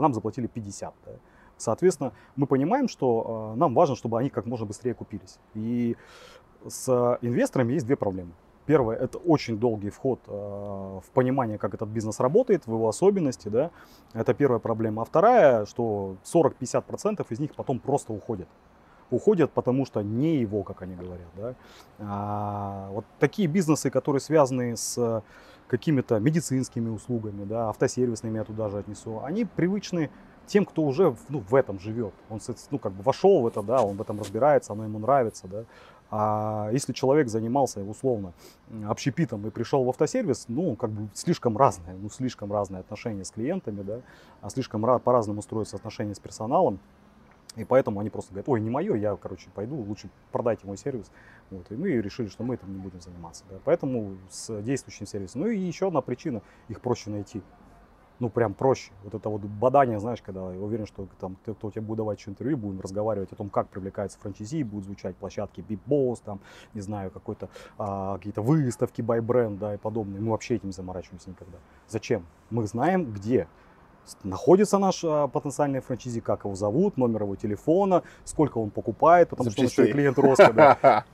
нам 0.00 0.14
заплатили 0.14 0.46
50, 0.46 0.94
да. 1.06 1.12
Соответственно, 1.56 2.12
мы 2.36 2.46
понимаем, 2.46 2.88
что 2.88 3.52
э, 3.54 3.58
нам 3.58 3.74
важно, 3.74 3.96
чтобы 3.96 4.16
они 4.20 4.30
как 4.30 4.46
можно 4.46 4.64
быстрее 4.64 4.94
купились. 4.94 5.40
И 5.54 5.96
с 6.68 7.18
инвесторами 7.20 7.72
есть 7.72 7.84
две 7.84 7.96
проблемы. 7.96 8.30
Первое– 8.64 8.96
это 9.04 9.18
очень 9.18 9.58
долгий 9.58 9.90
вход 9.90 10.20
э, 10.28 10.30
в 10.30 11.10
понимание, 11.12 11.58
как 11.58 11.74
этот 11.74 11.88
бизнес 11.88 12.20
работает, 12.20 12.66
в 12.66 12.72
его 12.72 12.88
особенности, 12.88 13.48
да. 13.48 13.70
Это 14.14 14.34
первая 14.34 14.60
проблема. 14.60 15.02
А 15.02 15.04
вторая, 15.04 15.66
что 15.66 16.16
40-50% 16.22 17.26
из 17.28 17.40
них 17.40 17.56
потом 17.56 17.80
просто 17.80 18.12
уходят. 18.12 18.48
Уходят, 19.10 19.50
потому 19.52 19.86
что 19.86 20.02
не 20.02 20.36
его, 20.36 20.62
как 20.62 20.82
они 20.82 20.94
говорят, 20.94 21.28
да. 21.36 21.54
А, 21.98 22.88
вот 22.92 23.04
такие 23.18 23.48
бизнесы, 23.48 23.90
которые 23.90 24.20
связаны 24.20 24.76
с 24.76 25.22
какими-то 25.66 26.18
медицинскими 26.18 26.88
услугами, 26.88 27.44
да, 27.44 27.68
автосервисными 27.68 28.38
я 28.38 28.44
туда 28.44 28.68
же 28.68 28.78
отнесу, 28.78 29.22
они 29.22 29.44
привычны 29.44 30.10
тем, 30.46 30.64
кто 30.64 30.82
уже 30.82 31.14
ну, 31.28 31.40
в 31.40 31.54
этом 31.54 31.78
живет. 31.78 32.14
Он 32.30 32.40
ну, 32.70 32.78
как 32.78 32.92
бы 32.92 33.02
вошел 33.02 33.42
в 33.42 33.46
это, 33.46 33.62
да, 33.62 33.82
он 33.82 33.96
в 33.96 34.00
этом 34.00 34.18
разбирается, 34.18 34.72
оно 34.72 34.84
ему 34.84 34.98
нравится, 34.98 35.46
да. 35.46 35.64
А 36.10 36.70
если 36.72 36.94
человек 36.94 37.28
занимался 37.28 37.80
условно 37.84 38.32
общепитом 38.86 39.46
и 39.46 39.50
пришел 39.50 39.84
в 39.84 39.90
автосервис, 39.90 40.46
ну, 40.48 40.74
как 40.74 40.90
бы 40.90 41.08
слишком 41.12 41.56
разное, 41.58 41.94
ну, 42.00 42.08
слишком 42.08 42.50
разные 42.50 42.80
отношения 42.80 43.24
с 43.24 43.30
клиентами, 43.30 43.82
да, 43.82 44.00
а 44.40 44.48
слишком 44.48 44.86
ра- 44.86 44.98
по-разному 44.98 45.42
строятся 45.42 45.76
отношения 45.76 46.14
с 46.14 46.18
персоналом. 46.18 46.78
И 47.58 47.64
поэтому 47.64 48.00
они 48.00 48.08
просто 48.08 48.32
говорят, 48.32 48.48
ой, 48.48 48.60
не 48.60 48.70
мое, 48.70 48.94
я, 48.94 49.16
короче, 49.16 49.50
пойду, 49.54 49.76
лучше 49.76 50.08
продайте 50.30 50.66
мой 50.66 50.76
сервис. 50.76 51.10
Вот, 51.50 51.70
и 51.70 51.76
мы 51.76 51.90
решили, 51.90 52.28
что 52.28 52.44
мы 52.44 52.54
этим 52.54 52.72
не 52.72 52.78
будем 52.78 53.00
заниматься. 53.00 53.44
Да. 53.50 53.56
Поэтому 53.64 54.16
с 54.30 54.62
действующим 54.62 55.06
сервисом. 55.06 55.42
Ну 55.42 55.48
и 55.48 55.58
еще 55.58 55.88
одна 55.88 56.00
причина, 56.00 56.42
их 56.68 56.80
проще 56.80 57.10
найти. 57.10 57.42
Ну, 58.20 58.30
прям 58.30 58.54
проще. 58.54 58.92
Вот 59.04 59.14
это 59.14 59.28
вот 59.28 59.42
бадание, 59.42 60.00
знаешь, 60.00 60.20
когда 60.22 60.52
я 60.52 60.58
уверен, 60.58 60.86
что 60.86 61.06
там 61.20 61.36
те, 61.46 61.54
кто 61.54 61.70
тебе 61.70 61.82
будет 61.82 61.98
давать 61.98 62.18
еще 62.18 62.30
интервью, 62.30 62.56
будем 62.56 62.80
разговаривать 62.80 63.32
о 63.32 63.36
том, 63.36 63.48
как 63.48 63.68
привлекается 63.68 64.18
франчайзи, 64.18 64.64
будут 64.64 64.86
звучать 64.86 65.16
площадки 65.16 65.60
Big 65.60 65.78
Boss, 65.86 66.20
там, 66.24 66.40
не 66.74 66.80
знаю, 66.80 67.12
какой-то, 67.12 67.48
а, 67.76 68.16
какие-то 68.16 68.42
выставки 68.42 69.02
by 69.02 69.20
brand, 69.20 69.58
да, 69.58 69.74
и 69.74 69.76
подобные. 69.76 70.20
Мы 70.20 70.32
вообще 70.32 70.56
этим 70.56 70.72
заморачиваемся 70.72 71.30
никогда. 71.30 71.58
Зачем? 71.86 72.26
Мы 72.50 72.66
знаем, 72.66 73.12
где 73.12 73.46
находится 74.24 74.78
наш 74.78 75.02
а, 75.04 75.28
потенциальный 75.28 75.80
франчайзи, 75.80 76.20
как 76.20 76.44
его 76.44 76.54
зовут, 76.54 76.96
номер 76.96 77.22
его 77.22 77.36
телефона, 77.36 78.02
сколько 78.24 78.58
он 78.58 78.70
покупает, 78.70 79.28
потому 79.28 79.50
что 79.50 79.60
он 79.60 79.66
еще 79.66 79.82
и 79.82 79.86
Запчастей. 79.86 79.92
клиент 79.92 80.18
роста. 80.18 80.52
да. 80.54 81.04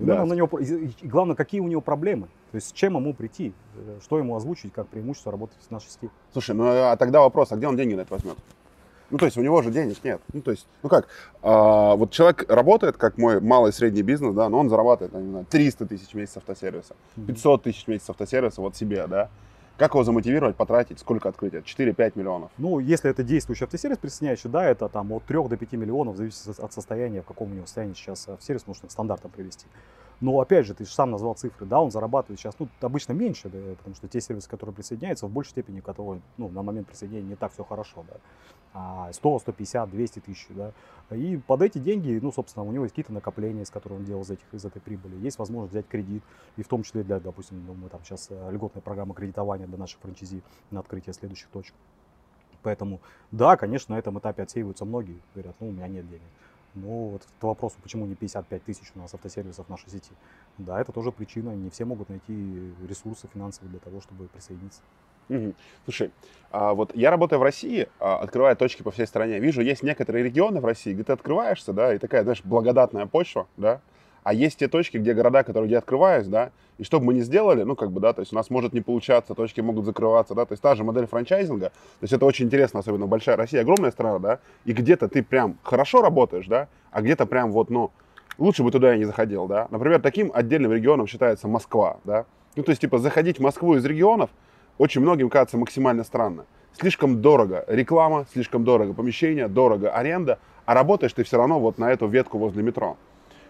Да. 0.00 0.24
на 0.24 0.32
него 0.34 0.58
и, 0.58 0.90
главное, 1.02 1.36
какие 1.36 1.60
у 1.60 1.68
него 1.68 1.80
проблемы. 1.80 2.28
То 2.50 2.56
есть 2.56 2.68
с 2.68 2.72
чем 2.72 2.96
ему 2.96 3.14
прийти, 3.14 3.52
э, 3.76 3.98
что 4.02 4.18
ему 4.18 4.36
озвучить, 4.36 4.72
как 4.72 4.88
преимущество 4.88 5.32
работать 5.32 5.58
в 5.66 5.70
нашей 5.70 5.88
сети. 5.88 6.10
Слушай, 6.32 6.54
ну 6.54 6.66
а 6.66 6.96
тогда 6.96 7.20
вопрос, 7.20 7.52
а 7.52 7.56
где 7.56 7.68
он 7.68 7.76
деньги 7.76 7.94
на 7.94 8.02
это 8.02 8.14
возьмет? 8.14 8.36
Ну, 9.10 9.18
то 9.18 9.24
есть 9.24 9.36
у 9.36 9.40
него 9.40 9.62
же 9.62 9.70
денег 9.70 10.02
нет. 10.02 10.20
Ну, 10.32 10.40
то 10.40 10.50
есть, 10.50 10.66
ну 10.82 10.88
как, 10.88 11.06
а, 11.42 11.94
вот 11.94 12.10
человек 12.10 12.44
работает, 12.50 12.96
как 12.96 13.18
мой 13.18 13.40
малый 13.40 13.70
и 13.70 13.72
средний 13.72 14.02
бизнес, 14.02 14.34
да, 14.34 14.48
но 14.48 14.58
он 14.58 14.68
зарабатывает, 14.68 15.14
не 15.14 15.30
знаю, 15.30 15.46
300 15.48 15.86
тысяч 15.86 16.10
в 16.10 16.14
месяц 16.14 16.38
автосервиса, 16.38 16.96
500 17.26 17.62
тысяч 17.62 17.84
в 17.84 17.88
месяц 17.88 18.10
автосервиса 18.10 18.60
вот 18.60 18.74
себе, 18.74 19.06
да. 19.06 19.30
Как 19.76 19.92
его 19.92 20.04
замотивировать, 20.04 20.56
потратить, 20.56 20.98
сколько 20.98 21.28
открыть? 21.28 21.52
4-5 21.52 22.12
миллионов. 22.14 22.50
Ну, 22.56 22.78
если 22.78 23.10
это 23.10 23.22
действующий 23.22 23.64
автосервис 23.64 23.98
присоединяющий, 23.98 24.48
да, 24.48 24.64
это 24.64 24.88
там 24.88 25.12
от 25.12 25.24
3 25.24 25.48
до 25.48 25.56
5 25.58 25.72
миллионов, 25.72 26.16
зависит 26.16 26.58
от 26.58 26.72
состояния, 26.72 27.20
в 27.20 27.26
каком 27.26 27.50
у 27.50 27.54
него 27.54 27.66
состоянии 27.66 27.92
сейчас 27.92 28.26
автосервис, 28.26 28.66
можно 28.66 28.88
стандартом 28.88 29.30
привести. 29.30 29.66
Но 30.20 30.40
опять 30.40 30.64
же, 30.66 30.72
ты 30.74 30.84
же 30.84 30.90
сам 30.90 31.10
назвал 31.10 31.34
цифры, 31.34 31.66
да, 31.66 31.80
он 31.80 31.90
зарабатывает 31.90 32.40
сейчас, 32.40 32.54
ну, 32.58 32.68
обычно 32.80 33.12
меньше, 33.12 33.50
да, 33.50 33.58
потому 33.76 33.94
что 33.94 34.08
те 34.08 34.20
сервисы, 34.20 34.48
которые 34.48 34.74
присоединяются, 34.74 35.26
в 35.26 35.30
большей 35.30 35.50
степени, 35.50 35.80
у 35.80 35.82
которого, 35.82 36.20
ну, 36.38 36.48
на 36.48 36.62
момент 36.62 36.86
присоединения 36.86 37.30
не 37.30 37.36
так 37.36 37.52
все 37.52 37.64
хорошо, 37.64 38.04
да, 38.08 38.16
А 38.72 39.12
100, 39.12 39.40
150, 39.40 39.90
200 39.90 40.20
тысяч, 40.20 40.46
да, 40.50 40.72
и 41.14 41.36
под 41.36 41.60
эти 41.60 41.78
деньги, 41.78 42.18
ну, 42.22 42.32
собственно, 42.32 42.64
у 42.64 42.72
него 42.72 42.84
есть 42.84 42.94
какие-то 42.94 43.12
накопления, 43.12 43.66
с 43.66 43.70
которых 43.70 43.98
он 43.98 44.04
делал 44.06 44.22
из, 44.22 44.30
этих, 44.30 44.46
из 44.52 44.64
этой 44.64 44.80
прибыли, 44.80 45.16
есть 45.16 45.38
возможность 45.38 45.72
взять 45.72 45.86
кредит, 45.86 46.22
и 46.56 46.62
в 46.62 46.68
том 46.68 46.82
числе 46.82 47.02
для, 47.02 47.20
допустим, 47.20 47.62
ну, 47.66 47.74
мы 47.74 47.90
там 47.90 48.02
сейчас 48.02 48.28
э, 48.30 48.50
льготная 48.50 48.82
программа 48.82 49.14
кредитования 49.14 49.66
для 49.66 49.76
наших 49.76 50.00
франчайзи 50.00 50.42
на 50.70 50.80
открытие 50.80 51.12
следующих 51.12 51.48
точек. 51.48 51.74
Поэтому, 52.62 53.00
да, 53.30 53.56
конечно, 53.56 53.94
на 53.94 53.98
этом 53.98 54.18
этапе 54.18 54.42
отсеиваются 54.42 54.84
многие. 54.84 55.20
Говорят, 55.34 55.54
ну, 55.60 55.68
у 55.68 55.72
меня 55.72 55.86
нет 55.86 56.08
денег. 56.08 56.26
Ну, 56.76 57.08
вот 57.08 57.22
к 57.40 57.42
вопросу, 57.42 57.76
почему 57.82 58.06
не 58.06 58.14
55 58.14 58.62
тысяч 58.64 58.92
у 58.94 58.98
нас 58.98 59.14
автосервисов 59.14 59.66
в 59.66 59.70
нашей 59.70 59.90
сети. 59.90 60.12
Да, 60.58 60.80
это 60.80 60.92
тоже 60.92 61.10
причина. 61.10 61.50
Не 61.50 61.70
все 61.70 61.84
могут 61.84 62.10
найти 62.10 62.72
ресурсы 62.86 63.28
финансовые 63.32 63.70
для 63.70 63.80
того, 63.80 64.00
чтобы 64.00 64.26
присоединиться. 64.26 64.82
Мгм. 65.28 65.54
Слушай, 65.84 66.12
а 66.52 66.74
вот 66.74 66.94
я 66.94 67.10
работаю 67.10 67.40
в 67.40 67.42
России, 67.42 67.88
а, 67.98 68.18
открывая 68.18 68.54
точки 68.54 68.82
по 68.82 68.90
всей 68.90 69.06
стране, 69.06 69.40
вижу, 69.40 69.60
есть 69.60 69.82
некоторые 69.82 70.24
регионы 70.24 70.60
в 70.60 70.64
России, 70.64 70.92
где 70.92 71.02
ты 71.02 71.12
открываешься, 71.12 71.72
да, 71.72 71.94
и 71.94 71.98
такая, 71.98 72.22
знаешь, 72.22 72.42
благодатная 72.44 73.06
почва, 73.06 73.48
да, 73.56 73.80
а 74.26 74.34
есть 74.34 74.58
те 74.58 74.66
точки, 74.66 74.96
где 74.96 75.14
города, 75.14 75.44
которые 75.44 75.70
я 75.70 75.78
открываюсь, 75.78 76.26
да, 76.26 76.50
и 76.78 76.82
что 76.82 76.98
бы 76.98 77.06
мы 77.06 77.14
ни 77.14 77.20
сделали, 77.20 77.62
ну, 77.62 77.76
как 77.76 77.92
бы, 77.92 78.00
да, 78.00 78.12
то 78.12 78.22
есть 78.22 78.32
у 78.32 78.34
нас 78.34 78.50
может 78.50 78.72
не 78.72 78.80
получаться, 78.80 79.36
точки 79.36 79.60
могут 79.60 79.84
закрываться, 79.84 80.34
да, 80.34 80.44
то 80.44 80.54
есть 80.54 80.62
та 80.64 80.74
же 80.74 80.82
модель 80.82 81.06
франчайзинга, 81.06 81.66
то 81.66 82.02
есть 82.02 82.12
это 82.12 82.26
очень 82.26 82.46
интересно, 82.46 82.80
особенно 82.80 83.06
большая 83.06 83.36
Россия, 83.36 83.60
огромная 83.60 83.92
страна, 83.92 84.18
да, 84.18 84.38
и 84.64 84.72
где-то 84.72 85.06
ты 85.06 85.22
прям 85.22 85.58
хорошо 85.62 86.02
работаешь, 86.02 86.48
да, 86.48 86.66
а 86.90 87.02
где-то 87.02 87.24
прям 87.24 87.52
вот, 87.52 87.70
ну, 87.70 87.92
лучше 88.36 88.64
бы 88.64 88.72
туда 88.72 88.90
я 88.90 88.98
не 88.98 89.04
заходил, 89.04 89.46
да. 89.46 89.68
Например, 89.70 90.00
таким 90.00 90.32
отдельным 90.34 90.72
регионом 90.72 91.06
считается 91.06 91.46
Москва, 91.46 91.98
да. 92.02 92.24
Ну, 92.56 92.64
то 92.64 92.70
есть, 92.70 92.80
типа, 92.80 92.98
заходить 92.98 93.38
в 93.38 93.42
Москву 93.42 93.76
из 93.76 93.84
регионов 93.84 94.30
очень 94.76 95.02
многим 95.02 95.30
кажется 95.30 95.56
максимально 95.56 96.02
странно. 96.02 96.46
Слишком 96.72 97.22
дорого 97.22 97.64
реклама, 97.68 98.26
слишком 98.32 98.64
дорого 98.64 98.92
помещение, 98.92 99.46
дорого 99.46 99.90
аренда, 99.90 100.40
а 100.64 100.74
работаешь 100.74 101.12
ты 101.12 101.22
все 101.22 101.36
равно 101.36 101.60
вот 101.60 101.78
на 101.78 101.92
эту 101.92 102.08
ветку 102.08 102.38
возле 102.38 102.64
метро. 102.64 102.96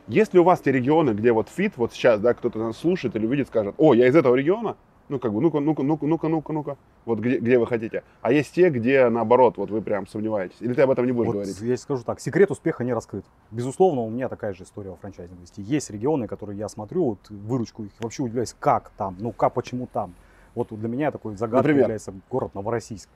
Есть 0.09 0.35
ли 0.35 0.40
у 0.40 0.45
вас 0.45 0.61
те 0.61 0.71
регионы, 0.71 1.11
где 1.11 1.33
вот 1.33 1.49
фит, 1.49 1.73
вот 1.77 1.92
сейчас, 1.92 2.21
да, 2.21 2.33
кто-то 2.33 2.59
нас 2.59 2.77
слушает 2.77 3.16
или 3.16 3.27
увидит, 3.27 3.49
скажет, 3.49 3.75
о, 3.77 3.92
я 3.92 4.07
из 4.07 4.14
этого 4.14 4.37
региона, 4.37 4.77
ну, 5.09 5.19
как 5.19 5.33
бы, 5.33 5.40
ну-ка, 5.40 5.59
ну-ка, 5.59 5.83
ну-ка, 5.83 6.07
ну-ка, 6.07 6.29
ну-ка, 6.29 6.53
ну-ка, 6.53 6.77
вот 7.05 7.19
где, 7.19 7.38
где 7.38 7.59
вы 7.59 7.66
хотите. 7.66 8.05
А 8.23 8.31
есть 8.33 8.55
те, 8.55 8.71
где, 8.71 9.09
наоборот, 9.09 9.57
вот 9.57 9.71
вы 9.71 9.81
прям 9.83 10.07
сомневаетесь. 10.07 10.57
Или 10.61 10.75
ты 10.75 10.83
об 10.83 10.90
этом 10.90 11.07
не 11.07 11.12
будешь 11.12 11.27
Вот 11.27 11.35
говорить? 11.35 11.61
я 11.61 11.77
скажу 11.77 12.05
так, 12.05 12.21
секрет 12.21 12.51
успеха 12.53 12.85
не 12.85 12.92
раскрыт. 12.92 13.25
Безусловно, 13.51 14.03
у 14.03 14.11
меня 14.11 14.29
такая 14.29 14.55
же 14.55 14.62
история 14.62 14.90
во 14.90 14.97
франчайзинге. 14.97 15.45
Есть 15.57 15.90
регионы, 15.90 16.29
которые 16.29 16.59
я 16.59 16.69
смотрю, 16.69 17.05
вот 17.05 17.31
выручку 17.31 17.85
их 17.85 17.90
вообще 17.99 18.23
удивляюсь, 18.23 18.55
как 18.59 18.90
там, 18.97 19.16
ну 19.19 19.33
как, 19.33 19.55
почему 19.55 19.88
там. 19.92 20.14
Вот 20.55 20.69
для 20.71 20.88
меня 20.88 21.11
такой 21.11 21.37
загадкой 21.37 21.59
Например? 21.59 21.83
является 21.83 22.14
город 22.31 22.55
Новороссийск. 22.55 23.09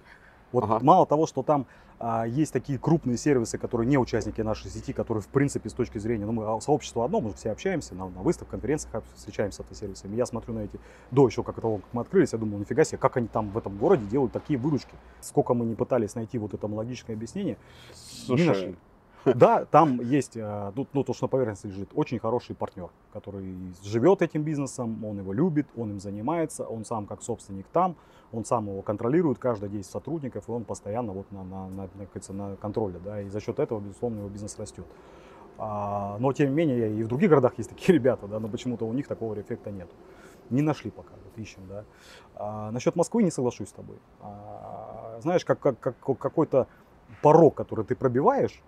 Вот 0.52 0.64
Ага. 0.64 0.80
мало 0.82 1.06
того, 1.06 1.26
что 1.26 1.42
там 1.42 1.66
а, 1.98 2.24
есть 2.26 2.52
такие 2.52 2.78
крупные 2.78 3.16
сервисы, 3.16 3.58
которые 3.58 3.86
не 3.86 3.98
участники 3.98 4.40
нашей 4.40 4.70
сети, 4.70 4.92
которые 4.92 5.22
в 5.22 5.28
принципе 5.28 5.68
с 5.68 5.74
точки 5.74 5.98
зрения, 5.98 6.26
ну 6.26 6.32
мы 6.32 6.44
а, 6.44 6.60
сообщество 6.60 7.04
одно, 7.04 7.20
мы 7.20 7.32
все 7.34 7.50
общаемся 7.50 7.94
на, 7.94 8.08
на 8.08 8.22
выставках, 8.22 8.52
конференциях 8.52 9.02
встречаемся 9.14 9.58
с 9.58 9.60
автосервисами. 9.60 10.16
Я 10.16 10.26
смотрю 10.26 10.54
на 10.54 10.60
эти, 10.60 10.80
до 11.10 11.26
еще 11.26 11.42
как 11.42 11.60
того, 11.60 11.78
как 11.78 11.86
мы 11.92 12.02
открылись, 12.02 12.32
я 12.32 12.38
думал, 12.38 12.58
нифига 12.58 12.84
себе, 12.84 12.98
как 12.98 13.16
они 13.16 13.28
там 13.28 13.50
в 13.50 13.58
этом 13.58 13.76
городе 13.76 14.06
делают 14.06 14.32
такие 14.32 14.58
выручки. 14.58 14.94
Сколько 15.20 15.54
мы 15.54 15.66
не 15.66 15.74
пытались 15.74 16.14
найти 16.14 16.38
вот 16.38 16.54
это 16.54 16.66
логичное 16.66 17.14
объяснение, 17.14 17.56
не 18.28 18.44
нашли. 18.44 18.76
Да, 19.24 19.64
там 19.64 20.00
есть, 20.00 20.36
ну, 20.36 20.86
ну, 20.92 21.04
то, 21.04 21.12
что 21.12 21.24
на 21.24 21.28
поверхности 21.28 21.66
лежит, 21.66 21.90
очень 21.94 22.18
хороший 22.18 22.56
партнер, 22.56 22.88
который 23.12 23.54
живет 23.82 24.22
этим 24.22 24.42
бизнесом, 24.42 25.04
он 25.04 25.18
его 25.18 25.32
любит, 25.32 25.66
он 25.76 25.90
им 25.90 26.00
занимается, 26.00 26.64
он 26.64 26.84
сам 26.84 27.06
как 27.06 27.22
собственник 27.22 27.66
там, 27.72 27.96
он 28.32 28.44
сам 28.44 28.68
его 28.68 28.82
контролирует, 28.82 29.38
каждое 29.38 29.68
действие 29.68 29.92
сотрудников, 29.92 30.48
и 30.48 30.52
он 30.52 30.64
постоянно 30.64 31.12
вот 31.12 31.30
на, 31.32 31.44
на, 31.44 31.68
на, 31.68 31.88
на, 31.94 32.32
на 32.32 32.56
контроле, 32.56 32.98
да, 33.04 33.20
и 33.20 33.28
за 33.28 33.40
счет 33.40 33.58
этого, 33.58 33.80
безусловно, 33.80 34.18
его 34.20 34.28
бизнес 34.28 34.58
растет. 34.58 34.86
А, 35.58 36.16
но, 36.18 36.32
тем 36.32 36.50
не 36.50 36.54
менее, 36.54 36.94
и 36.94 37.02
в 37.02 37.08
других 37.08 37.28
городах 37.28 37.52
есть 37.58 37.68
такие 37.68 37.94
ребята, 37.98 38.26
да, 38.26 38.40
но 38.40 38.48
почему-то 38.48 38.86
у 38.86 38.92
них 38.92 39.06
такого 39.06 39.38
эффекта 39.38 39.70
нет. 39.70 39.90
Не 40.48 40.62
нашли 40.62 40.90
пока, 40.90 41.12
вот 41.24 41.38
ищем, 41.38 41.62
да. 41.68 41.84
А, 42.34 42.70
насчет 42.70 42.96
Москвы 42.96 43.22
не 43.22 43.30
соглашусь 43.30 43.68
с 43.68 43.72
тобой. 43.72 43.98
А, 44.20 45.18
знаешь, 45.20 45.44
как, 45.44 45.60
как, 45.60 45.78
как 45.78 45.96
какой-то 46.18 46.66
порог, 47.22 47.54
который 47.54 47.84
ты 47.84 47.94
пробиваешь, 47.94 48.62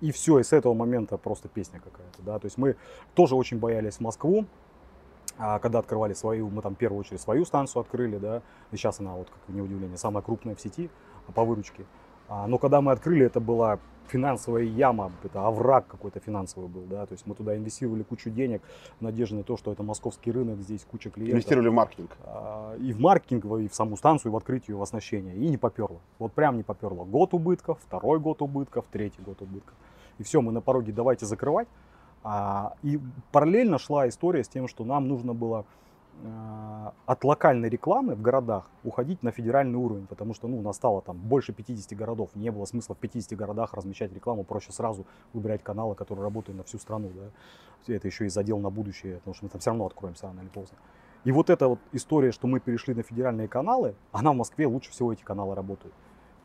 и 0.00 0.12
все, 0.12 0.38
и 0.38 0.42
с 0.42 0.52
этого 0.52 0.74
момента 0.74 1.16
просто 1.16 1.48
песня 1.48 1.80
какая-то, 1.80 2.22
да, 2.22 2.38
то 2.38 2.46
есть 2.46 2.58
мы 2.58 2.76
тоже 3.14 3.34
очень 3.34 3.58
боялись 3.58 4.00
Москву, 4.00 4.46
а 5.38 5.58
когда 5.58 5.78
открывали 5.78 6.14
свою, 6.14 6.48
мы 6.50 6.62
там 6.62 6.74
в 6.74 6.78
первую 6.78 7.00
очередь 7.00 7.20
свою 7.20 7.44
станцию 7.44 7.82
открыли, 7.82 8.18
да, 8.18 8.42
и 8.72 8.76
сейчас 8.76 9.00
она, 9.00 9.14
вот, 9.14 9.28
как 9.28 9.54
не 9.54 9.60
удивление, 9.60 9.96
самая 9.96 10.22
крупная 10.22 10.54
в 10.54 10.60
сети 10.60 10.90
по 11.34 11.44
выручке. 11.44 11.84
А, 12.28 12.46
но 12.46 12.58
когда 12.58 12.80
мы 12.80 12.92
открыли, 12.92 13.24
это 13.24 13.40
была 13.40 13.78
финансовая 14.08 14.62
яма, 14.62 15.12
это 15.22 15.46
овраг 15.46 15.86
какой-то 15.86 16.20
финансовый 16.20 16.68
был, 16.68 16.82
да, 16.82 17.06
то 17.06 17.12
есть 17.12 17.26
мы 17.26 17.34
туда 17.34 17.56
инвестировали 17.56 18.02
кучу 18.02 18.30
денег 18.30 18.62
в 18.98 19.02
надежде 19.02 19.36
на 19.36 19.42
то, 19.42 19.56
что 19.56 19.72
это 19.72 19.82
московский 19.82 20.32
рынок, 20.32 20.60
здесь 20.60 20.84
куча 20.90 21.10
клиентов. 21.10 21.34
Инвестировали 21.34 21.68
в 21.68 21.74
маркетинг. 21.74 22.16
А, 22.24 22.76
и 22.76 22.92
в 22.92 23.00
маркетинг, 23.00 23.44
и 23.44 23.68
в 23.68 23.74
саму 23.74 23.96
станцию, 23.96 24.30
и 24.30 24.32
в 24.32 24.36
открытие, 24.36 24.74
и 24.74 24.78
в 24.78 24.82
оснащение. 24.82 25.36
И 25.36 25.48
не 25.48 25.56
поперло. 25.56 26.00
Вот 26.18 26.32
прям 26.32 26.56
не 26.56 26.62
поперло. 26.62 27.04
Год 27.04 27.34
убытков, 27.34 27.78
второй 27.80 28.18
год 28.18 28.42
убытков, 28.42 28.84
третий 28.90 29.22
год 29.22 29.40
убытков. 29.42 29.74
И 30.18 30.22
все, 30.22 30.40
мы 30.40 30.52
на 30.52 30.60
пороге 30.60 30.92
давайте 30.92 31.26
закрывать. 31.26 31.68
А, 32.24 32.74
и 32.82 33.00
параллельно 33.32 33.78
шла 33.78 34.08
история 34.08 34.42
с 34.42 34.48
тем, 34.48 34.68
что 34.68 34.84
нам 34.84 35.08
нужно 35.08 35.34
было 35.34 35.64
от 37.06 37.24
локальной 37.24 37.68
рекламы 37.68 38.14
в 38.14 38.22
городах 38.22 38.70
уходить 38.84 39.22
на 39.22 39.30
федеральный 39.30 39.78
уровень, 39.78 40.06
потому 40.06 40.34
что 40.34 40.48
ну, 40.48 40.60
настало 40.60 41.00
там 41.00 41.16
больше 41.16 41.52
50 41.52 41.96
городов, 41.96 42.30
не 42.34 42.50
было 42.50 42.64
смысла 42.64 42.94
в 42.94 42.98
50 42.98 43.38
городах 43.38 43.74
размещать 43.74 44.12
рекламу, 44.12 44.44
проще 44.44 44.72
сразу 44.72 45.06
выбирать 45.32 45.62
каналы, 45.62 45.94
которые 45.94 46.24
работают 46.24 46.56
на 46.56 46.64
всю 46.64 46.78
страну. 46.78 47.10
Да? 47.14 47.94
Это 47.94 48.08
еще 48.08 48.26
и 48.26 48.28
задел 48.28 48.58
на 48.58 48.70
будущее, 48.70 49.16
потому 49.18 49.34
что 49.34 49.44
мы 49.44 49.50
там 49.50 49.60
все 49.60 49.70
равно 49.70 49.86
откроемся 49.86 50.26
рано 50.26 50.40
или 50.40 50.48
поздно. 50.48 50.76
И 51.24 51.32
вот 51.32 51.50
эта 51.50 51.68
вот 51.68 51.78
история, 51.92 52.32
что 52.32 52.46
мы 52.46 52.60
перешли 52.60 52.94
на 52.94 53.02
федеральные 53.02 53.48
каналы, 53.48 53.94
она 54.12 54.32
в 54.32 54.36
Москве 54.36 54.66
лучше 54.66 54.90
всего 54.90 55.12
эти 55.12 55.22
каналы 55.22 55.54
работают. 55.54 55.94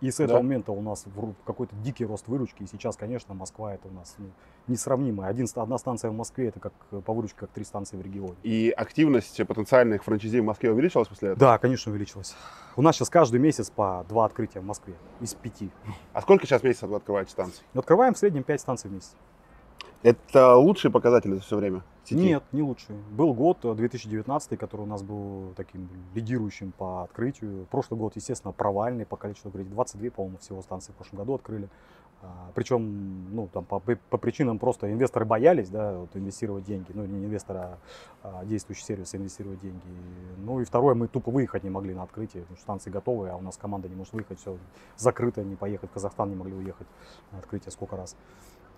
И 0.04 0.12
с 0.12 0.20
этого 0.20 0.40
да. 0.40 0.44
момента 0.44 0.74
у 0.74 0.82
нас 0.82 1.06
какой-то 1.46 1.74
дикий 1.78 2.04
рост 2.04 2.28
выручки. 2.28 2.64
И 2.64 2.68
сейчас, 2.68 2.98
конечно, 2.98 3.34
Москва 3.34 3.74
это 3.74 3.88
у 3.88 3.92
нас 3.92 4.16
ну, 4.18 4.26
несравнимая. 4.68 5.30
Один, 5.30 5.48
одна 5.56 5.78
станция 5.78 6.12
в 6.12 6.14
Москве 6.14 6.50
это 6.50 6.60
как 6.60 6.74
по 7.06 7.14
выручке, 7.14 7.38
как 7.40 7.52
три 7.52 7.64
станции 7.64 7.96
в 7.96 8.02
регионе. 8.02 8.36
И 8.44 8.74
активность 8.76 9.38
потенциальных 9.48 10.04
франчайзи 10.04 10.42
в 10.42 10.44
Москве 10.44 10.74
увеличилась 10.74 11.08
после 11.08 11.30
этого? 11.30 11.40
Да, 11.40 11.58
конечно, 11.58 11.90
увеличилась. 11.90 12.36
У 12.76 12.82
нас 12.82 12.98
сейчас 12.98 13.10
каждый 13.10 13.40
месяц 13.40 13.70
по 13.70 14.06
два 14.10 14.26
открытия 14.26 14.60
в 14.60 14.66
Москве 14.66 14.94
из 15.22 15.34
пяти. 15.36 15.70
А 16.12 16.22
сколько 16.22 16.46
сейчас 16.46 16.64
месяцев 16.64 16.90
вы 16.90 16.98
открываете 16.98 17.32
станций? 17.32 17.64
Открываем 17.74 18.14
в 18.14 18.18
среднем 18.18 18.44
пять 18.44 18.60
станций 18.60 18.90
в 18.90 18.94
месяц. 18.94 19.16
Это 20.04 20.56
лучшие 20.56 20.92
показатели 20.92 21.36
за 21.36 21.40
все 21.40 21.56
время? 21.56 21.82
Сети? 22.04 22.16
Нет, 22.16 22.44
не 22.52 22.62
лучший. 22.62 22.96
Был 23.12 23.34
год 23.34 23.60
2019, 23.62 24.52
э, 24.52 24.58
который 24.58 24.82
у 24.82 24.86
нас 24.86 25.02
был 25.02 25.54
таким 25.56 25.88
лидирующим 26.14 26.74
по 26.74 27.04
открытию. 27.04 27.66
Прошлый 27.72 27.98
год, 27.98 28.18
естественно, 28.18 28.52
провальный 28.52 29.06
по 29.06 29.16
количеству 29.16 29.48
открытий. 29.48 29.70
22, 29.70 30.12
по-моему, 30.12 30.38
всего 30.40 30.62
станций 30.62 30.94
в 30.94 30.98
прошлом 30.98 31.20
году 31.20 31.36
открыли. 31.36 31.70
А, 32.22 32.52
причем, 32.54 33.34
ну, 33.34 33.48
там, 33.52 33.64
по, 33.64 33.80
по 33.80 34.18
причинам 34.18 34.60
просто 34.60 34.92
инвесторы 34.92 35.26
боялись, 35.26 35.70
да, 35.70 35.98
вот, 35.98 36.16
инвестировать 36.16 36.66
деньги. 36.66 36.88
Ну, 36.94 37.06
не 37.06 37.26
инвесторы, 37.26 37.60
а, 37.60 37.78
а 38.24 38.46
действующий 38.46 38.84
сервис 38.84 39.16
инвестировать 39.16 39.62
деньги. 39.62 39.82
Ну 40.38 40.60
и 40.60 40.66
второе, 40.66 40.96
мы 40.96 41.08
тупо 41.08 41.32
выехать 41.32 41.64
не 41.64 41.70
могли 41.70 41.94
на 41.94 42.04
открытие, 42.04 42.44
потому 42.44 42.58
что 42.58 42.64
станции 42.64 42.90
готовы, 42.90 43.30
а 43.30 43.38
у 43.38 43.42
нас 43.42 43.56
команда 43.58 43.88
не 43.88 43.96
может 43.96 44.14
выехать, 44.14 44.40
все 44.40 44.58
закрыто, 44.98 45.44
не 45.44 45.56
поехать 45.56 45.90
в 45.90 45.94
Казахстан, 45.94 46.30
не 46.30 46.36
могли 46.36 46.54
уехать 46.54 46.88
на 47.32 47.40
открытие 47.40 47.72
сколько 47.72 47.98
раз. 47.98 48.16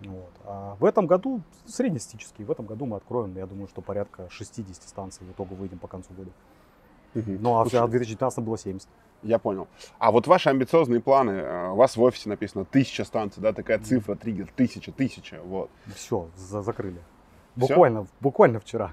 Вот. 0.02 0.32
А 0.46 0.76
в 0.80 0.86
этом 0.86 1.08
году 1.08 1.42
среднестатистический, 1.66 2.44
в 2.44 2.52
этом 2.52 2.66
году 2.66 2.86
мы 2.86 2.98
откроем, 2.98 3.36
я 3.36 3.46
думаю, 3.46 3.68
что 3.68 3.82
порядка 3.82 4.28
60 4.30 4.84
станций 4.84 5.26
в 5.26 5.32
итоге 5.32 5.56
выйдем 5.56 5.80
по 5.80 5.88
концу 5.88 6.14
года. 6.14 6.32
Угу. 7.16 7.38
Ну, 7.40 7.58
а 7.58 7.64
в 7.64 7.70
2019 7.70 8.40
было 8.40 8.58
70. 8.58 8.88
Я 9.24 9.40
понял. 9.40 9.68
А 9.98 10.12
вот 10.12 10.28
ваши 10.28 10.50
амбициозные 10.50 11.02
планы, 11.02 11.32
э, 11.32 11.70
у 11.70 11.76
вас 11.76 11.96
в 11.96 12.02
офисе 12.02 12.30
написано 12.30 12.66
тысяча 12.66 13.06
станций, 13.06 13.42
да, 13.42 13.54
такая 13.54 13.80
цифра, 13.80 14.16
триггер, 14.16 14.50
тысяча, 14.56 14.92
тысяча, 14.92 15.40
вот. 15.44 15.70
Все, 15.96 16.28
за 16.36 16.62
закрыли. 16.62 17.02
Буквально, 17.56 18.04
Все? 18.04 18.14
буквально 18.20 18.60
вчера. 18.60 18.92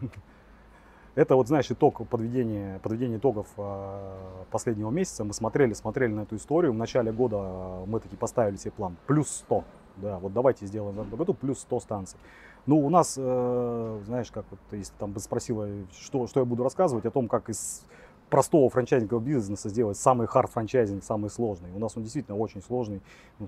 Это 1.15 1.37
вот, 1.37 1.49
знаешь, 1.49 1.71
итог 1.71 2.07
подведения, 2.09 2.79
подведения 2.79 3.17
итогов 3.17 3.49
э, 3.59 4.45
последнего 4.51 4.91
месяца. 4.91 5.25
Мы 5.25 5.35
смотрели, 5.35 5.75
смотрели 5.75 6.13
на 6.13 6.21
эту 6.21 6.37
историю. 6.37 6.73
В 6.73 6.77
начале 6.77 7.13
года 7.13 7.85
мы 7.87 8.01
таки 8.01 8.17
поставили 8.17 8.57
себе 8.57 8.71
план 8.71 8.97
плюс 9.07 9.29
100 9.29 9.65
да, 9.97 10.19
вот 10.19 10.33
давайте 10.33 10.67
сделаем 10.67 10.97
в 10.97 11.01
этом 11.01 11.17
году 11.17 11.35
плюс 11.35 11.61
100 11.61 11.81
станций. 11.81 12.19
Ну, 12.67 12.79
у 12.79 12.91
нас, 12.91 13.17
э, 13.19 14.01
знаешь, 14.07 14.31
как 14.31 14.45
вот, 14.51 14.61
если 14.71 14.93
там 14.99 15.13
бы 15.13 15.21
спросила, 15.21 15.69
что, 15.93 16.27
что 16.27 16.41
я 16.41 16.47
буду 16.47 16.63
рассказывать 16.63 17.05
о 17.07 17.11
том, 17.11 17.29
как 17.29 17.49
из 17.49 17.85
простого 18.33 18.71
франчайзингового 18.71 19.23
бизнеса 19.23 19.69
сделать 19.69 19.99
самый 19.99 20.27
хард 20.27 20.51
франчайзинг, 20.51 21.05
самый 21.05 21.29
сложный. 21.29 21.71
У 21.75 21.79
нас 21.79 21.97
он 21.97 22.03
действительно 22.03 22.39
очень 22.39 22.63
сложный. 22.63 23.03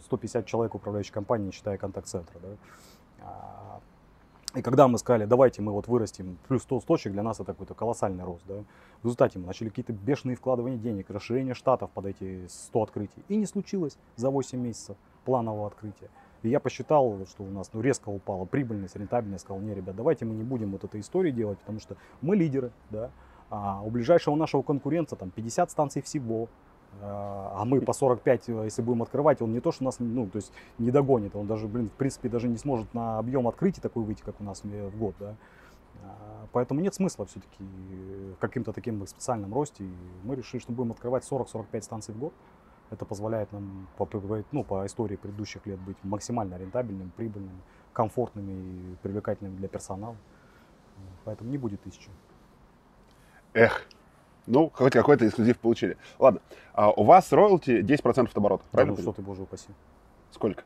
150 0.04 0.42
ну, 0.42 0.46
человек 0.46 0.74
управляющей 0.74 1.12
компании, 1.12 1.46
не 1.46 1.52
считая 1.52 1.78
контакт-центра. 1.78 2.38
Да. 2.42 2.48
А, 3.22 3.80
и 4.54 4.60
когда 4.60 4.86
мы 4.86 4.98
сказали, 4.98 5.24
давайте 5.24 5.62
мы 5.62 5.72
вот 5.72 5.88
вырастим 5.88 6.38
плюс 6.48 6.62
100 6.64 6.80
точек, 6.80 7.12
для 7.12 7.22
нас 7.22 7.40
это 7.40 7.52
какой-то 7.52 7.72
колоссальный 7.72 8.24
рост. 8.24 8.42
Да? 8.46 8.56
В 9.02 9.04
результате 9.04 9.38
мы 9.38 9.46
начали 9.46 9.70
какие-то 9.70 9.94
бешеные 9.94 10.36
вкладывания 10.36 10.76
денег, 10.76 11.08
расширение 11.08 11.54
штатов 11.54 11.90
под 11.90 12.04
эти 12.06 12.46
100 12.46 12.82
открытий. 12.82 13.24
И 13.28 13.36
не 13.36 13.46
случилось 13.46 13.96
за 14.16 14.28
8 14.28 14.58
месяцев 14.58 14.96
планового 15.24 15.66
открытия. 15.66 16.10
И 16.44 16.50
я 16.50 16.60
посчитал, 16.60 17.26
что 17.26 17.42
у 17.42 17.50
нас 17.50 17.70
ну, 17.72 17.80
резко 17.80 18.10
упала 18.10 18.44
прибыльность, 18.44 18.96
рентабельность. 18.96 19.44
Сказал, 19.44 19.62
не, 19.62 19.74
ребят, 19.74 19.96
давайте 19.96 20.26
мы 20.26 20.34
не 20.34 20.42
будем 20.42 20.72
вот 20.72 20.84
этой 20.84 21.00
истории 21.00 21.30
делать, 21.30 21.58
потому 21.58 21.80
что 21.80 21.96
мы 22.20 22.36
лидеры, 22.36 22.70
да, 22.90 23.10
а 23.48 23.80
у 23.82 23.90
ближайшего 23.90 24.34
нашего 24.36 24.62
конкурента 24.62 25.16
там 25.16 25.30
50 25.30 25.70
станций 25.70 26.02
всего, 26.02 26.48
а, 27.00 27.54
а 27.56 27.64
мы 27.64 27.80
по 27.80 27.94
45, 27.94 28.48
если 28.48 28.82
будем 28.82 29.02
открывать, 29.02 29.40
он 29.40 29.52
не 29.52 29.60
то, 29.60 29.72
что 29.72 29.84
нас, 29.84 29.96
ну, 30.00 30.26
то 30.26 30.36
есть 30.36 30.52
не 30.78 30.90
догонит, 30.90 31.34
он 31.34 31.46
даже, 31.46 31.66
блин, 31.66 31.88
в 31.88 31.96
принципе, 31.96 32.28
даже 32.28 32.48
не 32.48 32.58
сможет 32.58 32.92
на 32.92 33.18
объем 33.18 33.48
открытий 33.48 33.80
такой 33.80 34.04
выйти, 34.04 34.22
как 34.22 34.38
у 34.40 34.44
нас 34.44 34.62
в 34.64 34.98
год, 34.98 35.14
да. 35.18 35.36
А, 36.02 36.46
поэтому 36.52 36.80
нет 36.80 36.94
смысла 36.94 37.24
все-таки 37.24 37.64
каким-то 38.38 38.74
таким 38.74 39.06
специальном 39.06 39.54
росте. 39.54 39.84
Мы 40.24 40.36
решили, 40.36 40.60
что 40.60 40.72
будем 40.72 40.92
открывать 40.92 41.24
40-45 41.24 41.82
станций 41.82 42.14
в 42.14 42.18
год. 42.18 42.34
Это 42.90 43.04
позволяет 43.04 43.50
нам 43.52 43.88
по, 43.96 44.08
ну, 44.52 44.62
по 44.62 44.86
истории 44.86 45.16
предыдущих 45.16 45.66
лет 45.66 45.78
быть 45.80 45.96
максимально 46.02 46.56
рентабельным, 46.56 47.10
прибыльным, 47.16 47.62
комфортными 47.92 48.52
и 48.52 48.96
привлекательными 49.02 49.56
для 49.56 49.68
персонала. 49.68 50.16
Поэтому 51.24 51.50
не 51.50 51.58
будет 51.58 51.82
тысячи. 51.82 52.10
Эх, 53.54 53.86
ну, 54.46 54.70
хоть 54.74 54.92
какой-то 54.92 55.26
эксклюзив 55.26 55.58
получили. 55.58 55.96
Ладно, 56.18 56.40
а 56.72 56.90
у 56.90 57.04
вас 57.04 57.32
роялти 57.32 57.80
10% 57.80 58.28
от 58.28 58.36
оборота, 58.36 58.64
правильно? 58.70 58.94
Да, 58.94 59.02
ну 59.02 59.02
что 59.02 59.12
ты, 59.12 59.22
боже 59.22 59.42
упаси. 59.42 59.68
Сколько? 60.30 60.64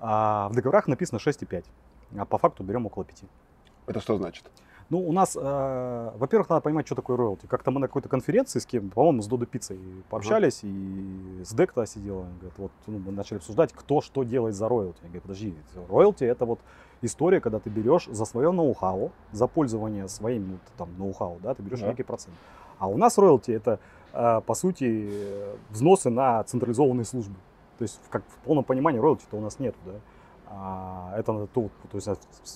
А, 0.00 0.48
в 0.50 0.54
договорах 0.54 0.86
написано 0.86 1.18
6,5, 1.18 1.64
а 2.18 2.24
по 2.26 2.38
факту 2.38 2.62
берем 2.62 2.86
около 2.86 3.04
5. 3.04 3.24
Это 3.86 4.00
что 4.00 4.16
значит? 4.16 4.44
Ну, 4.90 5.00
у 5.00 5.12
нас, 5.12 5.36
э, 5.40 6.10
во-первых, 6.16 6.50
надо 6.50 6.60
понимать, 6.60 6.86
что 6.86 6.94
такое 6.94 7.16
роялти. 7.16 7.46
Как-то 7.46 7.70
мы 7.70 7.80
на 7.80 7.86
какой-то 7.86 8.08
конференции 8.08 8.58
с 8.58 8.66
кем, 8.66 8.90
по-моему, 8.90 9.22
с 9.22 9.26
Додо 9.26 9.46
Пиццей 9.46 9.78
пообщались, 10.10 10.62
uh-huh. 10.62 11.40
и 11.40 11.44
с 11.44 11.54
Декта 11.54 11.86
сидела, 11.86 12.26
говорит, 12.40 12.58
вот 12.58 12.72
ну, 12.86 12.98
мы 12.98 13.12
начали 13.12 13.38
обсуждать, 13.38 13.72
кто 13.72 14.02
что 14.02 14.24
делает 14.24 14.54
за 14.54 14.68
роялти. 14.68 14.98
Я 15.02 15.08
говорю, 15.08 15.22
подожди, 15.22 15.54
роялти 15.88 16.24
это 16.24 16.44
вот 16.44 16.60
история, 17.00 17.40
когда 17.40 17.58
ты 17.60 17.70
берешь 17.70 18.06
за 18.06 18.24
свое 18.26 18.50
ноу-хау, 18.50 19.10
за 19.32 19.46
пользование 19.46 20.06
своим 20.08 20.52
ну, 20.52 20.58
там, 20.76 20.90
ноу-хау, 20.98 21.38
да, 21.42 21.54
ты 21.54 21.62
берешь 21.62 21.80
uh-huh. 21.80 21.88
некий 21.88 22.02
процент. 22.02 22.36
А 22.78 22.86
у 22.86 22.98
нас 22.98 23.16
роялти 23.16 23.52
это, 23.52 23.80
э, 24.12 24.42
по 24.44 24.54
сути, 24.54 25.10
взносы 25.70 26.10
на 26.10 26.44
централизованные 26.44 27.06
службы. 27.06 27.36
То 27.78 27.82
есть, 27.82 28.00
как 28.10 28.22
в 28.28 28.36
полном 28.44 28.64
понимании, 28.64 29.00
роялти-то 29.00 29.36
у 29.36 29.40
нас 29.40 29.58
нету, 29.58 29.78
да. 29.86 29.92
А, 30.56 31.12
это 31.16 31.48
то, 31.48 31.68
то 31.90 31.96
есть 31.96 32.08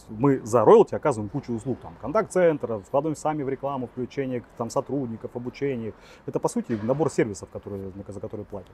мы 0.08 0.38
за 0.44 0.64
роялти 0.64 0.94
оказываем 0.94 1.28
кучу 1.28 1.52
услуг, 1.52 1.78
там, 1.80 1.96
контакт-центр, 2.00 2.78
вкладываем 2.78 3.16
сами 3.16 3.42
в 3.42 3.48
рекламу, 3.48 3.88
включение 3.88 4.44
там, 4.56 4.70
сотрудников, 4.70 5.34
обучение. 5.34 5.92
Это, 6.24 6.38
по 6.38 6.48
сути, 6.48 6.78
набор 6.80 7.10
сервисов, 7.10 7.48
которые, 7.50 7.90
за 8.06 8.20
которые 8.20 8.46
платят. 8.46 8.70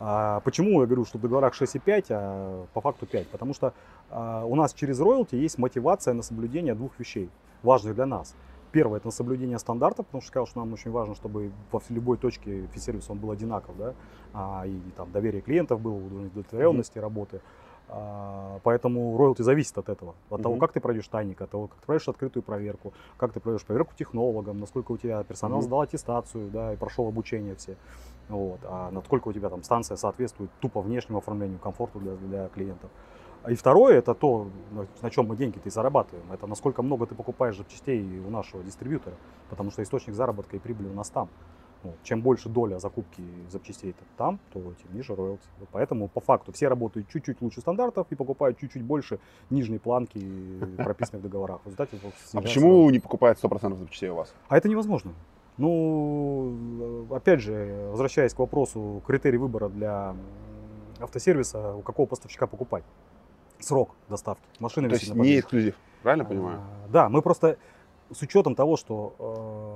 А 0.00 0.40
почему 0.40 0.80
я 0.80 0.86
говорю, 0.86 1.04
что 1.04 1.18
в 1.18 1.20
договорах 1.20 1.60
6,5, 1.60 2.06
а 2.10 2.66
по 2.72 2.80
факту 2.80 3.06
5? 3.06 3.28
Потому 3.28 3.52
что 3.52 3.74
а, 4.10 4.44
у 4.46 4.54
нас 4.54 4.72
через 4.72 4.98
роялти 4.98 5.36
есть 5.36 5.58
мотивация 5.58 6.14
на 6.14 6.22
соблюдение 6.22 6.74
двух 6.74 6.98
вещей, 6.98 7.30
важных 7.62 7.94
для 7.94 8.06
нас. 8.06 8.34
Первое– 8.72 8.96
это 8.98 9.10
соблюдение 9.10 9.58
стандартов, 9.58 10.06
потому 10.06 10.22
что 10.22 10.28
сказал, 10.28 10.46
что 10.46 10.60
нам 10.60 10.72
очень 10.72 10.90
важно, 10.90 11.14
чтобы 11.14 11.52
во 11.70 11.80
любой 11.90 12.16
точке 12.16 12.66
фи-сервиса 12.72 13.12
он 13.12 13.18
был 13.18 13.30
одинаков, 13.30 13.76
да, 13.76 13.94
а, 14.32 14.66
и 14.66 14.80
там 14.96 15.12
доверие 15.12 15.42
клиентов 15.42 15.80
было, 15.80 15.94
удовлетворенности 15.94 16.96
mm-hmm. 16.96 17.02
работы. 17.02 17.40
А, 17.88 18.60
поэтому 18.62 19.16
роялти 19.16 19.42
зависит 19.42 19.76
от 19.76 19.88
этого, 19.88 20.14
от 20.30 20.42
того, 20.42 20.56
как 20.56 20.72
ты 20.72 20.80
пройдешь 20.80 21.06
тайник, 21.08 21.40
от 21.40 21.50
того, 21.50 21.68
как 21.68 21.78
ты 21.78 21.86
пройдешь 21.86 22.08
открытую 22.08 22.42
проверку, 22.42 22.92
как 23.16 23.32
ты 23.32 23.40
пройдешь 23.40 23.64
проверку 23.64 23.92
технологам, 23.96 24.58
насколько 24.58 24.92
у 24.92 24.96
тебя 24.96 25.22
персонал 25.22 25.60
сдал 25.62 25.82
аттестацию, 25.82 26.50
да, 26.50 26.72
и 26.72 26.76
прошел 26.76 27.06
обучение 27.06 27.54
все, 27.56 27.76
вот, 28.28 28.60
а 28.64 28.90
насколько 28.90 29.28
у 29.28 29.32
тебя 29.32 29.50
там 29.50 29.62
станция 29.62 29.96
соответствует 29.96 30.50
тупо 30.60 30.80
внешнему 30.80 31.18
оформлению, 31.18 31.58
комфорту 31.58 32.00
для, 32.00 32.16
для 32.16 32.48
клиентов. 32.48 32.90
И 33.48 33.54
второе, 33.54 33.98
это 33.98 34.14
то, 34.14 34.48
на 35.02 35.10
чем 35.10 35.26
мы 35.26 35.36
деньги-то 35.36 35.68
и 35.68 35.70
зарабатываем. 35.70 36.32
Это 36.32 36.46
насколько 36.46 36.82
много 36.82 37.06
ты 37.06 37.14
покупаешь 37.14 37.58
запчастей 37.58 38.02
у 38.20 38.30
нашего 38.30 38.62
дистрибьютора, 38.62 39.16
потому 39.50 39.70
что 39.70 39.82
источник 39.82 40.14
заработка 40.14 40.56
и 40.56 40.58
прибыли 40.58 40.88
у 40.88 40.94
нас 40.94 41.10
там. 41.10 41.28
Ну, 41.84 41.92
чем 42.02 42.22
больше 42.22 42.48
доля 42.48 42.78
закупки 42.78 43.22
запчастей 43.50 43.94
там, 44.16 44.40
то 44.52 44.60
тем 44.60 44.94
ниже 44.94 45.14
роялти. 45.14 45.46
Поэтому 45.70 46.08
по 46.08 46.20
факту 46.20 46.50
все 46.52 46.68
работают 46.68 47.08
чуть-чуть 47.10 47.42
лучше 47.42 47.60
стандартов 47.60 48.06
и 48.10 48.14
покупают 48.14 48.58
чуть-чуть 48.58 48.82
больше 48.82 49.18
нижней 49.50 49.78
планки, 49.78 50.18
прописанной 50.78 51.20
в 51.20 51.22
договорах. 51.22 51.60
В 51.62 51.66
результате 51.66 51.98
А 52.32 52.40
почему 52.40 52.88
не 52.88 53.00
покупают 53.00 53.38
100% 53.42 53.78
запчастей 53.78 54.08
у 54.08 54.14
вас? 54.14 54.34
А 54.48 54.56
это 54.56 54.68
невозможно. 54.68 55.12
Ну, 55.58 57.06
опять 57.10 57.40
же, 57.40 57.88
возвращаясь 57.90 58.32
к 58.32 58.38
вопросу 58.38 59.02
критерий 59.06 59.38
выбора 59.38 59.68
для 59.68 60.16
автосервиса, 61.00 61.74
у 61.74 61.82
какого 61.82 62.06
поставщика 62.06 62.46
покупать? 62.46 62.82
Срок 63.60 63.94
доставки. 64.08 64.42
Машина 64.58 64.88
То 64.88 64.94
есть 64.94 65.14
не 65.14 65.38
эксклюзив, 65.38 65.76
правильно 66.02 66.24
понимаю? 66.24 66.58
А, 66.60 66.88
Да, 66.88 67.08
мы 67.08 67.22
просто 67.22 67.56
с 68.12 68.22
учетом 68.22 68.54
того, 68.54 68.76
что 68.76 69.14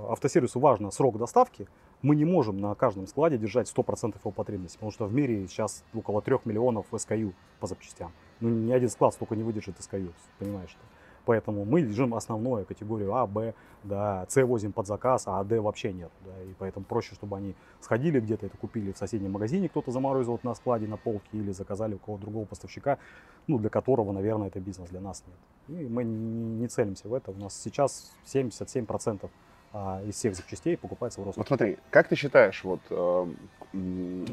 э, 0.08 0.12
автосервису 0.12 0.60
важно 0.60 0.90
срок 0.90 1.18
доставки, 1.18 1.68
мы 2.02 2.14
не 2.16 2.24
можем 2.24 2.58
на 2.60 2.74
каждом 2.74 3.06
складе 3.06 3.38
держать 3.38 3.72
100% 3.74 4.16
его 4.18 4.30
потребностей, 4.30 4.78
потому 4.78 4.92
что 4.92 5.06
в 5.06 5.14
мире 5.14 5.46
сейчас 5.48 5.84
около 5.94 6.22
3 6.22 6.38
миллионов 6.44 6.86
SKU 6.92 7.32
по 7.60 7.66
запчастям. 7.66 8.12
Ну, 8.40 8.48
ни 8.48 8.72
один 8.72 8.88
склад 8.88 9.14
столько 9.14 9.36
не 9.36 9.42
выдержит 9.42 9.76
SKU, 9.78 10.12
понимаешь? 10.38 10.70
что? 10.70 10.80
Поэтому 11.28 11.66
мы 11.66 11.82
держим 11.82 12.14
основное, 12.14 12.64
категорию 12.64 13.12
А, 13.14 13.26
Б, 13.26 13.52
да, 13.84 14.24
С 14.30 14.42
возим 14.46 14.72
под 14.72 14.86
заказ, 14.86 15.24
а 15.26 15.44
Д 15.44 15.60
вообще 15.60 15.92
нет. 15.92 16.10
Да, 16.24 16.42
и 16.42 16.54
поэтому 16.58 16.86
проще, 16.86 17.14
чтобы 17.14 17.36
они 17.36 17.54
сходили 17.80 18.18
где-то, 18.18 18.46
это 18.46 18.56
купили 18.56 18.92
в 18.92 18.96
соседнем 18.96 19.32
магазине, 19.32 19.68
кто-то 19.68 19.90
заморозил 19.90 20.40
на 20.42 20.54
складе, 20.54 20.86
на 20.86 20.96
полке, 20.96 21.28
или 21.32 21.50
заказали 21.50 21.96
у 21.96 21.98
кого-то 21.98 22.22
другого 22.22 22.46
поставщика, 22.46 22.96
ну, 23.46 23.58
для 23.58 23.68
которого, 23.68 24.12
наверное, 24.12 24.48
это 24.48 24.58
бизнес, 24.58 24.88
для 24.88 25.00
нас 25.00 25.22
нет. 25.26 25.78
И 25.78 25.86
мы 25.86 26.02
не 26.04 26.66
целимся 26.66 27.08
в 27.08 27.12
это. 27.12 27.30
У 27.30 27.36
нас 27.36 27.54
сейчас 27.60 28.10
77% 28.24 29.28
а, 29.72 30.00
из 30.06 30.14
всех 30.14 30.34
запчастей 30.34 30.76
покупается 30.76 31.20
в 31.20 31.24
Роснефть. 31.24 31.38
Вот 31.38 31.46
смотри, 31.48 31.78
как 31.90 32.08
ты 32.08 32.16
считаешь, 32.16 32.64
вот 32.64 32.80
э, 32.90 33.26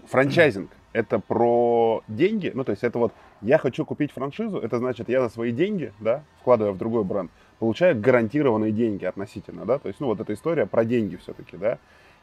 франчайзинг 0.07 0.71
это 0.93 1.19
про 1.19 2.03
деньги? 2.07 2.51
Ну, 2.53 2.63
то 2.63 2.71
есть 2.71 2.83
это 2.83 2.99
вот 2.99 3.13
я 3.41 3.57
хочу 3.57 3.85
купить 3.85 4.11
франшизу, 4.11 4.59
это 4.59 4.77
значит 4.77 5.09
я 5.09 5.21
за 5.21 5.29
свои 5.29 5.51
деньги, 5.51 5.93
да, 5.99 6.23
вкладывая 6.39 6.71
в 6.71 6.77
другой 6.77 7.03
бренд, 7.03 7.31
получаю 7.59 7.99
гарантированные 7.99 8.71
деньги 8.71 9.05
относительно, 9.05 9.65
да, 9.65 9.77
то 9.77 9.89
есть, 9.89 9.99
ну, 9.99 10.07
вот 10.07 10.21
эта 10.21 10.33
история 10.33 10.65
про 10.65 10.85
деньги 10.85 11.17
все-таки, 11.17 11.57
да, 11.57 11.79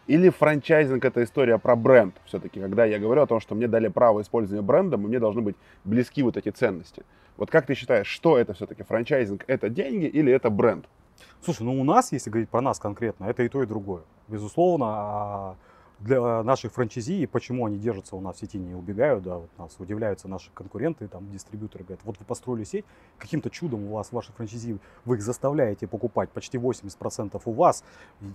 или 0.07 0.31
франчайзинг 0.31 1.05
это 1.05 1.23
история 1.23 1.59
про 1.59 1.77
бренд 1.77 2.15
все-таки, 2.25 2.61
когда 2.61 2.85
я 2.85 2.99
говорю 2.99 3.23
о 3.23 3.27
том, 3.27 3.41
что 3.41 3.55
мне 3.55 3.69
дали 3.69 3.89
право 3.89 4.23
использования 4.23 4.63
брендом, 4.63 5.05
и 5.05 5.09
мне 5.09 5.21
должны 5.21 5.43
быть 5.43 5.57
близки 5.85 6.23
вот 6.23 6.37
эти 6.37 6.49
ценности. 6.49 7.05
Вот 7.37 7.51
как 7.51 7.67
ты 7.67 7.75
считаешь, 7.75 8.07
что 8.07 8.37
это 8.37 8.53
все-таки? 8.53 8.83
Франчайзинг 8.83 9.45
это 9.47 9.69
деньги 9.69 10.07
или 10.07 10.33
это 10.33 10.51
бренд? 10.51 10.87
Слушай, 11.45 11.63
ну 11.63 11.81
у 11.81 11.85
нас, 11.85 12.13
если 12.13 12.31
говорить 12.31 12.49
про 12.49 12.61
нас 12.61 12.79
конкретно, 12.79 13.25
это 13.25 13.43
и 13.43 13.49
то, 13.49 13.63
и 13.63 13.67
другое. 13.67 14.03
Безусловно, 14.29 14.87
а, 14.89 15.57
для 16.03 16.43
наших 16.43 16.73
франчайзи, 16.73 17.27
почему 17.27 17.67
они 17.67 17.79
держатся 17.79 18.17
у 18.17 18.21
нас 18.21 18.37
в 18.37 18.41
сети, 18.41 18.59
не 18.59 18.75
убегают, 18.75 19.23
да, 19.23 19.39
вот 19.39 19.51
нас 19.59 19.77
удивляются 19.79 20.29
наши 20.29 20.51
конкуренты, 20.53 21.07
там, 21.09 21.31
дистрибьюторы, 21.31 21.85
говорят, 21.85 22.01
вот 22.05 22.19
вы 22.19 22.25
построили 22.25 22.65
сеть, 22.65 22.85
каким-то 23.19 23.51
чудом 23.51 23.85
у 23.85 23.95
вас 23.95 24.13
ваши 24.13 24.33
франчайзи, 24.33 24.79
вы 25.05 25.17
их 25.17 25.23
заставляете 25.23 25.87
покупать 25.87 26.31
почти 26.31 26.59
80% 26.59 27.41
у 27.45 27.53
вас, 27.53 27.85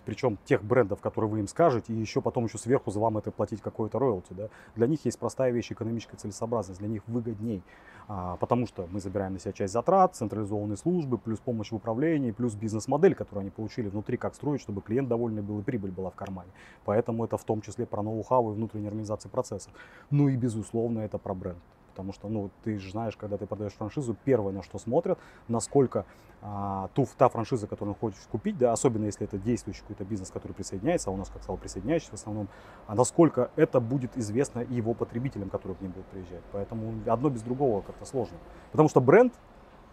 причем 0.05 0.37
тех 0.45 0.63
брендов, 0.63 1.01
которые 1.01 1.29
вы 1.29 1.39
им 1.39 1.47
скажете, 1.47 1.93
и 1.93 1.97
еще 1.97 2.21
потом 2.21 2.45
еще 2.45 2.57
сверху 2.57 2.91
за 2.91 2.99
вам 2.99 3.17
это 3.17 3.31
платить 3.31 3.61
какое-то 3.61 3.99
роялти, 3.99 4.33
да. 4.33 4.47
Для 4.75 4.87
них 4.87 5.03
есть 5.05 5.19
простая 5.19 5.51
вещь, 5.51 5.71
экономическая 5.71 6.17
целесообразность, 6.17 6.79
для 6.79 6.87
них 6.87 7.01
выгодней, 7.07 7.63
а, 8.09 8.37
потому 8.37 8.67
что 8.67 8.87
мы 8.89 9.01
забираем 9.01 9.33
на 9.33 9.39
себя 9.39 9.51
часть 9.51 9.73
затрат, 9.73 10.15
централизованные 10.15 10.77
службы, 10.77 11.17
плюс 11.17 11.39
помощь 11.39 11.71
в 11.71 11.75
управлении, 11.75 12.31
плюс 12.31 12.55
бизнес-модель, 12.55 13.15
которую 13.15 13.41
они 13.41 13.49
получили 13.49 13.89
внутри, 13.89 14.15
как 14.15 14.33
строить, 14.33 14.61
чтобы 14.61 14.81
клиент 14.81 15.09
довольный 15.09 15.41
был 15.41 15.59
и 15.59 15.63
прибыль 15.63 15.91
была 15.91 16.09
в 16.09 16.15
кармане. 16.15 16.49
Поэтому 16.85 17.25
это 17.25 17.37
в 17.37 17.43
том 17.43 17.56
числе 17.61 17.85
про 17.85 18.01
ноу-хау 18.01 18.51
и 18.51 18.55
внутреннюю 18.55 18.89
организацию 18.89 19.31
процессов. 19.31 19.71
Ну 20.09 20.29
и, 20.29 20.35
безусловно, 20.35 20.99
это 20.99 21.17
про 21.17 21.33
бренд. 21.33 21.59
Потому 21.97 22.13
что, 22.13 22.29
ну, 22.29 22.51
ты 22.63 22.77
же 22.77 22.91
знаешь, 22.91 23.17
когда 23.17 23.37
ты 23.37 23.47
продаешь 23.47 23.73
франшизу, 23.73 24.15
первое, 24.23 24.53
на 24.53 24.61
что 24.61 24.77
смотрят, 24.77 25.17
насколько 25.47 26.05
а, 26.43 26.89
ту, 26.93 27.07
та 27.17 27.27
франшиза, 27.27 27.65
которую 27.65 27.95
хочешь 27.95 28.21
купить, 28.31 28.55
да, 28.57 28.71
особенно 28.71 29.05
если 29.05 29.25
это 29.25 29.39
действующий 29.39 29.81
какой-то 29.81 30.05
бизнес, 30.05 30.29
который 30.29 30.51
присоединяется, 30.51 31.09
а 31.09 31.13
у 31.13 31.17
нас, 31.17 31.29
как 31.29 31.41
сказал, 31.41 31.57
присоединяющийся 31.57 32.11
в 32.11 32.19
основном, 32.19 32.49
а 32.85 32.93
насколько 32.93 33.49
это 33.55 33.79
будет 33.79 34.15
известно 34.15 34.59
и 34.59 34.75
его 34.75 34.93
потребителям, 34.93 35.49
которые 35.49 35.75
к 35.75 35.81
ним 35.81 35.91
будут 35.91 36.05
приезжать. 36.07 36.43
Поэтому 36.51 36.93
одно 37.07 37.29
без 37.29 37.41
другого 37.41 37.81
как-то 37.81 38.05
сложно. 38.05 38.37
Потому 38.71 38.89
что 38.89 39.01
бренд, 39.01 39.33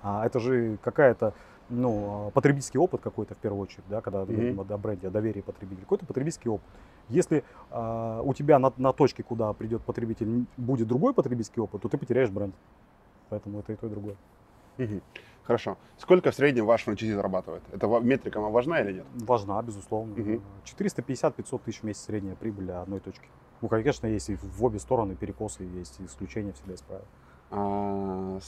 а, 0.03 0.27
это 0.27 0.41
же 0.41 0.77
какая-то 0.83 1.33
ну, 1.71 2.27
а, 2.27 2.31
потребительский 2.31 2.79
опыт 2.79 3.01
какой-то 3.01 3.35
в 3.35 3.39
первую 3.39 3.63
очередь, 3.63 3.85
да, 3.89 4.03
когда 4.03 4.21
Мгм. 4.21 4.35
говорим 4.35 4.61
о 4.61 4.65
бренде, 4.77 5.09
о 5.09 5.11
доверии 5.11 5.41
потребителя, 5.41 5.85
какой-то 5.85 6.05
потребительский 6.05 6.51
опыт. 6.51 6.69
Если 7.09 7.45
а, 7.71 8.23
у 8.23 8.35
тебя 8.35 8.59
на, 8.59 8.73
на 8.77 8.93
точке, 8.93 9.23
куда 9.23 9.53
придет 9.53 9.83
потребитель, 9.83 10.47
будет 10.57 10.89
другой 10.89 11.15
потребительский 11.15 11.61
опыт, 11.61 11.83
то 11.83 11.89
ты 11.89 11.99
потеряешь 11.99 12.31
бренд. 12.31 12.55
Поэтому 13.29 13.61
это 13.61 13.73
и 13.73 13.77
то, 13.77 13.87
и 13.87 13.91
другое. 13.91 14.17
Хорошо. 15.45 15.77
Сколько 15.99 16.31
в 16.31 16.35
среднем 16.35 16.65
ваш 16.65 16.85
франчайзи 16.85 17.13
зарабатывает? 17.13 17.63
Это 17.71 17.87
метрика 18.01 18.41
вам 18.41 18.53
важна 18.53 18.81
или 18.81 18.95
нет? 18.95 19.07
Важна, 19.15 19.61
безусловно. 19.63 20.15
Мгм. 20.15 20.43
450-500 20.65 21.61
тысяч 21.65 21.81
в 21.81 21.83
месяц 21.85 22.05
средняя 22.05 22.35
прибыль 22.35 22.65
для 22.65 22.81
одной 22.81 23.01
точки. 23.01 23.29
Ну, 23.61 23.69
конечно, 23.69 24.07
есть 24.07 24.31
и 24.31 24.37
в 24.37 24.65
обе 24.65 24.79
стороны 24.79 25.15
перекосы, 25.15 25.65
есть 25.65 26.01
исключения 26.01 26.53
всегда 26.53 26.75
из 26.75 26.83
правил. 26.83 27.05
А, 27.51 28.39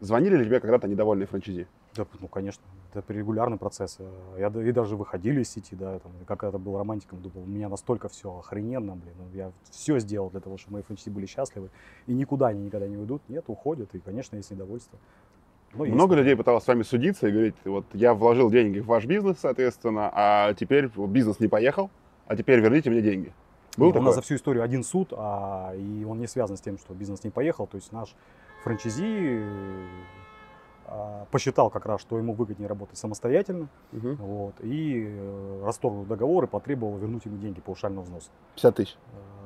Звонили 0.00 0.36
ли 0.36 0.44
тебе 0.44 0.60
когда-то 0.60 0.88
недовольные 0.88 1.26
франчайзи? 1.26 1.68
Да, 1.94 2.06
ну, 2.20 2.28
конечно, 2.28 2.62
это 2.94 3.12
регулярный 3.12 3.58
процесс. 3.58 3.98
Я 4.38 4.48
и 4.48 4.72
даже 4.72 4.96
выходили 4.96 5.42
из 5.42 5.50
сети, 5.50 5.74
да, 5.74 5.98
там, 5.98 6.12
как 6.26 6.44
это 6.44 6.58
был 6.58 6.78
романтиком, 6.78 7.20
думал, 7.20 7.44
у 7.44 7.46
меня 7.46 7.68
настолько 7.68 8.08
все 8.08 8.38
охрененно, 8.38 8.96
блин, 8.96 9.14
ну, 9.18 9.36
я 9.36 9.52
все 9.70 9.98
сделал 9.98 10.30
для 10.30 10.40
того, 10.40 10.56
чтобы 10.56 10.74
мои 10.74 10.82
франчайзи 10.82 11.10
были 11.10 11.26
счастливы, 11.26 11.68
и 12.06 12.14
никуда 12.14 12.48
они 12.48 12.64
никогда 12.64 12.88
не 12.88 12.96
уйдут, 12.96 13.22
нет, 13.28 13.44
уходят, 13.48 13.94
и, 13.94 13.98
конечно, 13.98 14.36
есть 14.36 14.50
недовольство. 14.50 14.98
Но 15.74 15.84
есть 15.84 15.94
Много 15.94 16.10
такое. 16.10 16.24
людей 16.24 16.36
пыталось 16.36 16.64
с 16.64 16.66
вами 16.66 16.82
судиться 16.82 17.28
и 17.28 17.32
говорить, 17.32 17.54
вот 17.64 17.84
я 17.92 18.14
вложил 18.14 18.50
деньги 18.50 18.80
в 18.80 18.86
ваш 18.86 19.04
бизнес, 19.04 19.38
соответственно, 19.40 20.10
а 20.12 20.54
теперь 20.54 20.88
бизнес 20.88 21.40
не 21.40 21.48
поехал, 21.48 21.90
а 22.26 22.36
теперь 22.36 22.60
верните 22.60 22.90
мне 22.90 23.02
деньги. 23.02 23.32
Был 23.76 23.86
Нет, 23.86 23.96
у 23.96 24.02
нас 24.02 24.14
за 24.14 24.22
всю 24.22 24.34
историю 24.34 24.62
один 24.62 24.84
суд, 24.84 25.12
а, 25.12 25.74
и 25.74 26.04
он 26.04 26.18
не 26.18 26.26
связан 26.26 26.58
с 26.58 26.60
тем, 26.60 26.76
что 26.78 26.92
бизнес 26.92 27.24
не 27.24 27.30
поехал. 27.30 27.66
То 27.66 27.76
есть 27.76 27.90
наш 27.90 28.14
франчайзи 28.64 29.42
посчитал 31.30 31.70
как 31.70 31.86
раз, 31.86 32.00
что 32.00 32.18
ему 32.18 32.34
выгоднее 32.34 32.68
работать 32.68 32.98
самостоятельно, 32.98 33.68
Мгм. 33.92 34.16
вот, 34.16 34.54
и 34.60 35.06
э, 35.08 35.62
расторгнул 35.64 36.04
договор 36.04 36.44
и 36.44 36.46
потребовал 36.46 36.96
вернуть 36.98 37.24
ему 37.24 37.38
деньги 37.38 37.60
паушального 37.60 38.04
взноса. 38.04 38.30
50 38.56 38.74
тысяч. 38.76 38.96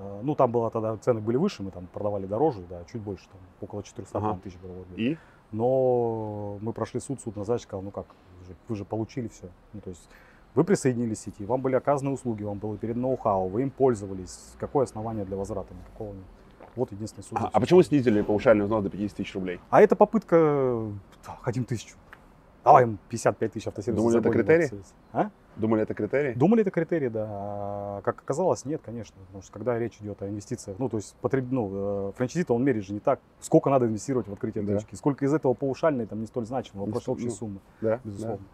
Э, 0.01 0.21
Ну, 0.23 0.35
там 0.35 0.51
было 0.51 0.71
тогда, 0.71 0.97
цены 0.97 1.21
были 1.21 1.37
выше, 1.37 1.63
мы 1.63 1.71
там 1.71 1.87
продавали 1.87 2.27
дороже, 2.27 2.63
да, 2.71 2.83
чуть 2.91 3.01
больше, 3.03 3.29
там, 3.29 3.41
около 3.61 3.83
400 3.83 4.19
Ага. 4.19 4.39
тысяч 4.43 4.57
было. 4.59 4.85
И? 4.97 5.17
Но 5.53 6.59
мы 6.61 6.73
прошли 6.73 7.01
суд, 7.01 7.21
суд 7.21 7.37
назначил, 7.37 7.63
сказал, 7.65 7.83
ну 7.83 7.91
как, 7.91 8.07
вы 8.41 8.47
же, 8.47 8.55
вы 8.69 8.77
же 8.77 8.85
получили 8.85 9.29
все. 9.29 9.49
Ну, 9.73 9.81
то 9.81 9.91
есть 9.91 10.09
вы 10.55 10.65
присоединились 10.65 11.19
к 11.21 11.23
сети, 11.25 11.45
вам 11.45 11.61
были 11.61 11.75
оказаны 11.77 12.11
услуги, 12.11 12.43
вам 12.45 12.59
было 12.59 12.77
перед 12.79 12.97
ноу-хау, 12.97 13.49
вы 13.49 13.63
им 13.63 13.71
пользовались. 13.71 14.55
Какое 14.59 14.85
основание 14.85 15.25
для 15.25 15.37
возврата? 15.37 15.75
Никакого 15.75 16.13
нет. 16.15 16.25
Вот 16.77 16.93
единственный 16.93 17.25
суд. 17.25 17.39
А, 17.41 17.51
а 17.53 17.61
почему 17.61 17.83
снизили 17.83 18.23
паушальный 18.23 18.65
взнос 18.65 18.85
до 18.85 18.91
50 18.91 19.17
тысяч 19.17 19.35
рублей? 19.35 19.61
А 19.71 19.81
это 19.81 19.97
попытка, 19.97 20.87
хотим 21.41 21.65
тысячу. 21.65 21.97
Давай 22.65 22.83
им 22.83 22.99
55 23.09 23.53
тысяч 23.53 23.69
автосервисов. 23.69 24.05
Думали, 24.05 24.19
это 24.19 24.31
критерий? 24.31 24.83
А? 25.13 25.31
Думали, 25.55 25.83
это 25.83 25.95
критерий? 25.95 26.35
Думали, 26.35 26.61
это 26.63 26.71
критерий, 26.71 27.09
да. 27.09 27.27
А 27.29 28.01
как 28.03 28.21
оказалось, 28.21 28.65
нет, 28.65 28.83
конечно. 28.85 29.15
Потому 29.27 29.43
что 29.43 29.53
когда 29.53 29.79
речь 29.79 29.97
идет 30.01 30.21
о 30.21 30.29
инвестициях, 30.29 30.77
ну, 30.79 30.89
то 30.89 30.97
есть 30.97 31.15
потреб... 31.21 31.47
ну, 31.51 32.09
э, 32.09 32.13
франчайзи-то 32.17 32.53
он 32.55 32.65
мерит 32.65 32.85
же 32.85 32.93
не 32.93 32.99
так, 32.99 33.21
сколько 33.41 33.71
надо 33.71 33.87
инвестировать 33.87 34.27
в 34.27 34.33
открытие 34.33 34.65
Да. 34.65 34.75
точки, 34.75 34.97
сколько 34.97 35.25
из 35.25 35.33
этого 35.33 35.55
паушальной, 35.55 36.07
там 36.07 36.21
не 36.21 36.27
столь 36.27 36.45
значимо, 36.47 36.85
вопрос 36.85 37.05
столь- 37.05 37.13
общей 37.15 37.27
ну, 37.27 37.33
суммы, 37.33 37.61
Да, 37.81 38.01
безусловно. 38.03 38.45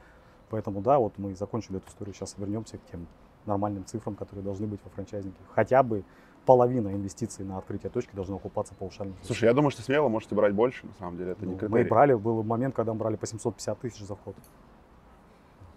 Поэтому, 0.51 0.83
да, 0.83 0.99
вот 0.99 1.15
мы 1.17 1.35
закончили 1.35 1.79
эту 1.79 1.89
историю, 1.89 2.15
сейчас 2.15 2.35
вернемся 2.37 2.77
к 2.77 2.83
тем 2.91 3.07
нормальным 3.47 3.87
цифрам, 3.87 4.15
которые 4.15 4.45
должны 4.45 4.67
быть 4.67 4.81
во 4.85 4.91
франчайзинге. 4.91 5.39
Хотя 5.55 5.83
бы 5.83 6.05
половина 6.45 6.89
инвестиций 6.89 7.45
на 7.45 7.59
открытие 7.59 7.91
точки 7.91 8.11
должна 8.15 8.37
окупаться 8.37 8.75
паушальным. 8.75 9.17
да. 9.21 9.27
Слушай, 9.27 9.45
я 9.45 9.55
думаю, 9.55 9.71
что 9.71 9.83
смело 9.83 10.09
можете 10.09 10.35
брать 10.35 10.55
больше, 10.55 10.87
на 10.87 10.95
самом 10.99 11.17
деле, 11.17 11.33
это 11.33 11.47
не 11.47 11.53
Ну, 11.53 11.59
критерий. 11.59 11.83
мы 11.85 11.89
брали, 11.89 12.15
был 12.15 12.43
момент, 12.43 12.75
когда 12.75 12.93
мы 12.93 12.99
брали 12.99 13.17
по 13.17 13.27
750 13.27 13.79
тысяч 13.81 14.01
за 14.01 14.15
вход. 14.17 14.35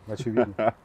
Очевидно. 0.07 0.73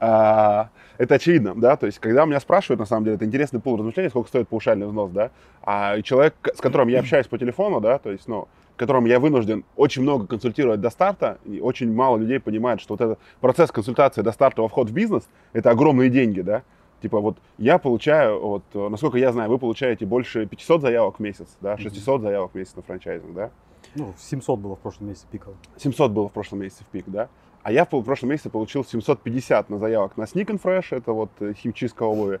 А, 0.00 0.70
это 0.98 1.14
очевидно, 1.16 1.54
да, 1.54 1.76
то 1.76 1.86
есть, 1.86 1.98
когда 1.98 2.24
меня 2.24 2.40
спрашивают, 2.40 2.80
на 2.80 2.86
самом 2.86 3.04
деле, 3.04 3.16
это 3.16 3.24
интересный 3.24 3.60
пул 3.60 3.76
размышлений, 3.76 4.08
сколько 4.08 4.28
стоит 4.28 4.48
паушальный 4.48 4.86
взнос, 4.86 5.10
да, 5.10 5.30
а 5.62 6.00
человек, 6.02 6.34
с 6.42 6.60
которым 6.60 6.88
я 6.88 7.00
общаюсь 7.00 7.26
по 7.28 7.38
телефону, 7.38 7.80
да, 7.80 7.98
то 7.98 8.10
есть, 8.10 8.26
ну, 8.26 8.48
которым 8.76 9.04
я 9.04 9.20
вынужден 9.20 9.64
очень 9.76 10.02
много 10.02 10.26
консультировать 10.26 10.80
до 10.80 10.90
старта, 10.90 11.38
и 11.44 11.60
очень 11.60 11.92
мало 11.92 12.16
людей 12.16 12.40
понимает, 12.40 12.80
что 12.80 12.94
вот 12.94 13.00
этот 13.00 13.18
процесс 13.40 13.70
консультации 13.70 14.22
до 14.22 14.32
старта 14.32 14.62
во 14.62 14.68
вход 14.68 14.90
в 14.90 14.92
бизнес, 14.92 15.28
это 15.52 15.70
огромные 15.70 16.10
деньги, 16.10 16.40
да, 16.40 16.62
типа 17.02 17.20
вот 17.20 17.36
я 17.58 17.78
получаю, 17.78 18.40
вот, 18.40 18.62
э, 18.72 18.88
насколько 18.88 19.18
я 19.18 19.32
знаю, 19.32 19.50
вы 19.50 19.58
получаете 19.58 20.06
больше 20.06 20.46
500 20.46 20.80
заявок 20.80 21.16
в 21.16 21.20
месяц, 21.20 21.48
да, 21.60 21.76
600 21.76 22.22
заявок 22.22 22.52
в 22.52 22.54
месяц 22.54 22.74
на 22.76 22.82
франчайзинг, 22.82 23.34
да, 23.34 23.50
Ну, 23.94 24.14
700 24.16 24.58
было 24.58 24.76
в 24.76 24.78
прошлом 24.78 25.08
месяце 25.08 25.26
пиково. 25.30 25.56
700 25.76 26.10
было 26.12 26.28
в 26.28 26.32
прошлом 26.32 26.60
месяце 26.60 26.84
в 26.84 26.86
пик, 26.86 27.04
да? 27.08 27.28
А 27.62 27.70
я 27.72 27.84
в 27.84 28.02
прошлом 28.02 28.30
месяце 28.30 28.50
получил 28.50 28.84
750 28.84 29.70
на 29.70 29.78
заявок 29.78 30.16
на 30.16 30.22
Sneak 30.22 30.46
and 30.46 30.62
Fresh, 30.62 30.96
это 30.96 31.12
вот 31.12 31.30
э, 31.40 31.52
химчистка 31.54 32.04
обуви. 32.04 32.40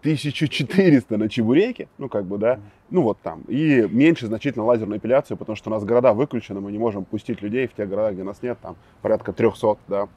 1400 0.00 1.16
на 1.16 1.30
чебуреки, 1.30 1.88
ну 1.96 2.10
как 2.10 2.26
бы, 2.26 2.36
да, 2.36 2.60
ну 2.90 3.00
вот 3.00 3.18
там. 3.22 3.40
И 3.48 3.88
меньше 3.90 4.26
значительно 4.26 4.66
лазерную 4.66 4.98
эпиляцию, 4.98 5.38
потому 5.38 5.56
что 5.56 5.70
у 5.70 5.72
нас 5.72 5.82
города 5.82 6.12
выключены, 6.12 6.60
мы 6.60 6.72
не 6.72 6.78
можем 6.78 7.06
пустить 7.06 7.40
людей 7.40 7.66
в 7.66 7.72
те 7.72 7.86
города, 7.86 8.12
где 8.12 8.22
нас 8.22 8.42
нет, 8.42 8.58
там 8.60 8.76
порядка 9.00 9.32
300, 9.32 9.78
да. 9.88 10.08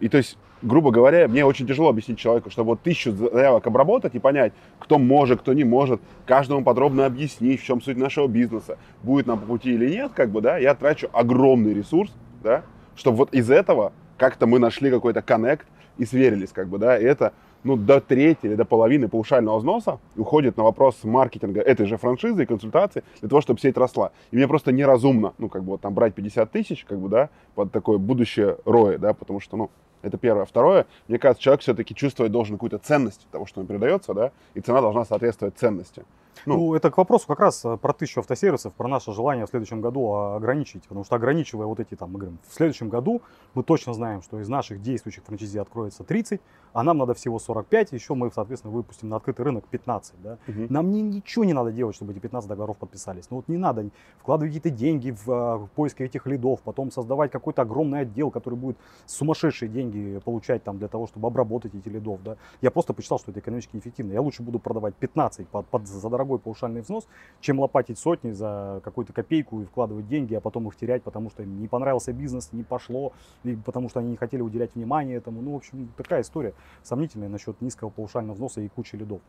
И 0.00 0.08
то 0.08 0.18
есть, 0.18 0.38
грубо 0.62 0.90
говоря, 0.90 1.28
мне 1.28 1.44
очень 1.44 1.66
тяжело 1.66 1.88
объяснить 1.88 2.18
человеку, 2.18 2.50
что 2.50 2.64
вот 2.64 2.80
тысячу 2.82 3.12
заявок 3.12 3.66
обработать 3.66 4.14
и 4.14 4.18
понять, 4.18 4.52
кто 4.78 4.98
может, 4.98 5.40
кто 5.40 5.52
не 5.52 5.64
может, 5.64 6.00
каждому 6.26 6.64
подробно 6.64 7.06
объяснить, 7.06 7.60
в 7.60 7.64
чем 7.64 7.80
суть 7.80 7.96
нашего 7.96 8.28
бизнеса, 8.28 8.78
будет 9.02 9.26
нам 9.26 9.40
по 9.40 9.46
пути 9.46 9.72
или 9.74 9.90
нет, 9.90 10.12
как 10.14 10.30
бы, 10.30 10.40
да, 10.40 10.58
я 10.58 10.74
трачу 10.74 11.08
огромный 11.12 11.74
ресурс, 11.74 12.12
да, 12.42 12.62
чтобы 12.96 13.18
вот 13.18 13.34
из 13.34 13.50
этого 13.50 13.92
как-то 14.16 14.46
мы 14.46 14.58
нашли 14.58 14.90
какой-то 14.90 15.22
коннект 15.22 15.66
и 15.96 16.04
сверились, 16.04 16.50
как 16.52 16.68
бы, 16.68 16.78
да, 16.78 16.98
и 16.98 17.04
это 17.04 17.32
ну, 17.64 17.76
до 17.76 18.00
трети 18.00 18.46
или 18.46 18.54
до 18.54 18.64
половины 18.64 19.08
паушального 19.08 19.58
взноса 19.58 19.98
уходит 20.16 20.56
на 20.56 20.62
вопрос 20.62 21.02
маркетинга 21.02 21.60
этой 21.60 21.86
же 21.86 21.96
франшизы 21.96 22.44
и 22.44 22.46
консультации 22.46 23.02
для 23.20 23.28
того, 23.28 23.40
чтобы 23.40 23.60
сеть 23.60 23.76
росла. 23.76 24.12
И 24.30 24.36
мне 24.36 24.46
просто 24.46 24.72
неразумно, 24.72 25.34
ну, 25.38 25.48
как 25.48 25.64
бы 25.64 25.72
вот 25.72 25.80
там 25.80 25.94
брать 25.94 26.14
50 26.14 26.50
тысяч, 26.50 26.84
как 26.84 26.98
бы, 26.98 27.08
да, 27.08 27.30
под 27.54 27.72
такое 27.72 27.98
будущее 27.98 28.58
роя, 28.64 28.98
да, 28.98 29.12
потому 29.12 29.40
что, 29.40 29.56
ну, 29.56 29.70
это 30.02 30.18
первое. 30.18 30.44
Второе, 30.44 30.86
мне 31.08 31.18
кажется, 31.18 31.42
человек 31.42 31.62
все-таки 31.62 31.94
чувствовать 31.94 32.32
должен 32.32 32.56
какую-то 32.56 32.78
ценность 32.78 33.26
того, 33.30 33.46
что 33.46 33.60
ему 33.60 33.68
передается, 33.68 34.14
да, 34.14 34.32
и 34.54 34.60
цена 34.60 34.80
должна 34.80 35.04
соответствовать 35.04 35.56
ценности. 35.56 36.04
Ну, 36.46 36.56
ну, 36.56 36.74
это 36.74 36.90
к 36.90 36.96
вопросу 36.96 37.26
как 37.26 37.40
раз 37.40 37.64
э, 37.64 37.76
про 37.76 37.92
тысячу 37.92 38.20
автосервисов, 38.20 38.72
про 38.74 38.88
наше 38.88 39.12
желание 39.12 39.46
в 39.46 39.50
следующем 39.50 39.80
году 39.80 40.12
ограничить. 40.12 40.82
Потому 40.84 41.04
что 41.04 41.16
ограничивая 41.16 41.66
вот 41.66 41.80
эти 41.80 41.94
там, 41.94 42.12
мы 42.12 42.18
говорим, 42.18 42.38
в 42.48 42.54
следующем 42.54 42.88
году 42.88 43.22
мы 43.54 43.62
точно 43.62 43.94
знаем, 43.94 44.22
что 44.22 44.40
из 44.40 44.48
наших 44.48 44.80
действующих 44.80 45.24
франчайзи 45.24 45.58
откроется 45.58 46.04
30, 46.04 46.40
а 46.72 46.82
нам 46.82 46.98
надо 46.98 47.14
всего 47.14 47.38
45, 47.38 47.92
еще 47.92 48.14
мы, 48.14 48.30
соответственно, 48.32 48.72
выпустим 48.72 49.08
на 49.08 49.16
открытый 49.16 49.44
рынок 49.44 49.64
15. 49.68 50.14
Да? 50.22 50.38
Угу. 50.46 50.66
Нам 50.68 50.90
не, 50.90 51.02
ничего 51.02 51.44
не 51.44 51.52
надо 51.52 51.72
делать, 51.72 51.96
чтобы 51.96 52.12
эти 52.12 52.18
15 52.18 52.48
договоров 52.48 52.76
подписались. 52.76 53.30
Ну 53.30 53.38
вот 53.38 53.48
не 53.48 53.56
надо 53.56 53.88
вкладывать 54.20 54.54
какие-то 54.54 54.76
деньги 54.76 55.10
в, 55.10 55.28
э, 55.28 55.56
в 55.56 55.68
поиск 55.74 56.00
этих 56.00 56.26
лидов, 56.26 56.60
потом 56.62 56.90
создавать 56.90 57.30
какой-то 57.30 57.62
огромный 57.62 58.00
отдел, 58.00 58.30
который 58.30 58.54
будет 58.54 58.76
сумасшедшие 59.06 59.68
деньги 59.68 60.20
получать 60.24 60.62
там 60.64 60.78
для 60.78 60.88
того, 60.88 61.06
чтобы 61.06 61.28
обработать 61.28 61.74
эти 61.74 61.88
лидов. 61.88 62.22
Да? 62.22 62.36
Я 62.60 62.70
просто 62.70 62.92
посчитал, 62.92 63.18
что 63.18 63.30
это 63.30 63.40
экономически 63.40 63.76
эффективно. 63.76 64.12
Я 64.12 64.20
лучше 64.20 64.42
буду 64.42 64.58
продавать 64.58 64.94
15 64.94 65.48
под, 65.48 65.66
под, 65.66 65.86
за 65.86 65.98
дорогой 66.18 66.40
паушальный 66.40 66.80
взнос, 66.80 67.06
чем 67.40 67.60
лопатить 67.60 67.98
сотни 67.98 68.32
за 68.32 68.80
какую-то 68.82 69.12
копейку 69.12 69.62
и 69.62 69.64
вкладывать 69.64 70.08
деньги, 70.08 70.34
а 70.34 70.40
потом 70.40 70.66
их 70.66 70.76
терять, 70.76 71.02
потому 71.04 71.30
что 71.30 71.44
им 71.44 71.60
не 71.60 71.68
понравился 71.68 72.12
бизнес, 72.12 72.50
не 72.52 72.64
пошло, 72.64 73.12
и 73.44 73.54
потому 73.54 73.88
что 73.88 74.00
они 74.00 74.10
не 74.10 74.16
хотели 74.16 74.42
уделять 74.42 74.74
внимание 74.74 75.16
этому. 75.16 75.40
Ну, 75.40 75.52
в 75.52 75.56
общем, 75.56 75.88
такая 75.96 76.22
история 76.22 76.54
сомнительная 76.82 77.28
насчет 77.28 77.60
низкого 77.60 77.90
паушального 77.90 78.34
взноса 78.34 78.60
и 78.60 78.68
кучи 78.68 78.96
лидов. 78.96 79.20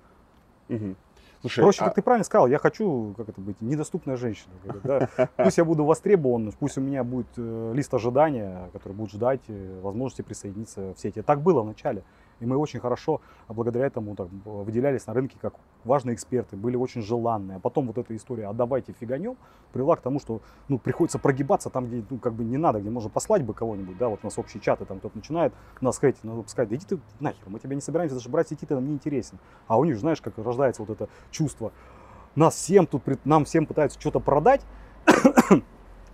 Угу. 0.69 0.95
Слушай, 1.41 1.61
Проще, 1.61 1.81
а... 1.81 1.85
как 1.85 1.95
ты 1.95 2.01
правильно 2.01 2.25
сказал, 2.25 2.47
я 2.47 2.57
хочу, 2.57 3.13
как 3.15 3.29
это 3.29 3.39
быть, 3.39 3.61
недоступная 3.61 4.17
женщина. 4.17 4.51
Да? 4.83 5.09
Пусть 5.37 5.57
я 5.57 5.63
буду 5.63 5.85
востребован, 5.85 6.51
пусть 6.59 6.77
у 6.77 6.81
меня 6.81 7.03
будет 7.03 7.27
э, 7.37 7.71
лист 7.73 7.93
ожидания, 7.93 8.69
который 8.73 8.93
будет 8.93 9.11
ждать 9.11 9.41
э, 9.47 9.79
возможности 9.81 10.21
присоединиться 10.21 10.93
в 10.93 10.99
сети. 10.99 11.21
Так 11.21 11.41
было 11.41 11.61
вначале. 11.61 12.03
И 12.39 12.45
мы 12.45 12.57
очень 12.57 12.79
хорошо, 12.79 13.21
а 13.47 13.53
благодаря 13.53 13.85
этому, 13.87 14.15
так, 14.15 14.27
выделялись 14.45 15.05
на 15.07 15.13
рынке 15.13 15.37
как 15.41 15.55
важные 15.83 16.15
эксперты, 16.15 16.55
были 16.55 16.75
очень 16.75 17.01
желанные. 17.01 17.57
А 17.57 17.59
потом 17.59 17.87
вот 17.87 17.97
эта 17.97 18.15
история 18.15 18.47
«а 18.47 18.53
давайте 18.53 18.93
фиганем» 18.93 19.37
привела 19.73 19.95
к 19.95 20.01
тому, 20.01 20.19
что 20.19 20.41
ну, 20.67 20.79
приходится 20.79 21.19
прогибаться 21.19 21.69
там, 21.69 21.87
где 21.87 22.03
ну, 22.09 22.17
как 22.17 22.33
бы 22.33 22.43
не 22.43 22.57
надо, 22.57 22.79
где 22.79 22.89
можно 22.89 23.09
послать 23.09 23.43
бы 23.43 23.53
кого-нибудь, 23.53 23.97
да, 23.97 24.09
вот 24.09 24.19
у 24.23 24.27
нас 24.27 24.37
общие 24.37 24.61
чаты, 24.61 24.85
там 24.85 24.99
кто-то 24.99 25.17
начинает 25.17 25.53
нас 25.81 25.99
хейтить, 25.99 26.23
надо 26.23 26.47
сказать, 26.47 26.69
да 26.69 26.75
иди 26.75 26.85
ты 26.85 26.99
нахер, 27.19 27.43
мы 27.47 27.59
тебя 27.59 27.75
не 27.75 27.81
собираемся 27.81 28.15
даже 28.15 28.29
брать 28.29 28.49
сети, 28.49 28.65
ты 28.65 28.75
нам 28.75 28.85
не 28.85 28.93
интересен. 28.93 29.39
А 29.67 29.77
у 29.77 29.85
них, 29.85 29.97
знаешь, 29.97 30.21
как 30.21 30.37
рождается 30.37 30.81
вот 30.83 30.89
это 30.89 31.09
чувство, 31.31 31.71
нас 32.35 32.55
всем 32.55 32.87
тут, 32.87 33.03
нам 33.25 33.45
всем 33.45 33.65
пытаются 33.65 33.99
что-то 33.99 34.19
продать, 34.19 34.61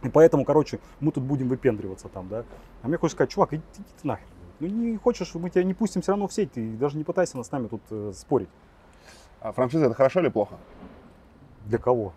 и 0.03 0.09
поэтому, 0.09 0.45
короче, 0.45 0.79
мы 0.99 1.11
тут 1.11 1.23
будем 1.23 1.49
выпендриваться 1.49 2.09
там, 2.09 2.27
да. 2.29 2.43
А 2.81 2.87
мне 2.87 2.97
хочется 2.97 3.17
сказать, 3.17 3.31
чувак, 3.31 3.53
иди, 3.53 3.63
иди 3.77 3.83
ты 4.01 4.07
нахер. 4.07 4.27
Ну 4.59 4.67
не 4.67 4.97
хочешь, 4.97 5.33
мы 5.35 5.49
тебя 5.49 5.63
не 5.63 5.73
пустим 5.73 6.01
все 6.01 6.13
равно 6.13 6.27
в 6.27 6.33
сеть, 6.33 6.53
ты 6.53 6.71
даже 6.73 6.97
не 6.97 7.03
пытайся 7.03 7.41
с 7.41 7.51
нами 7.51 7.67
тут 7.67 7.81
э, 7.89 8.11
спорить. 8.15 8.49
А 9.41 9.51
франшиза 9.51 9.85
это 9.85 9.93
хорошо 9.93 10.21
или 10.21 10.29
плохо? 10.29 10.55
Для 11.65 11.77
кого? 11.77 12.13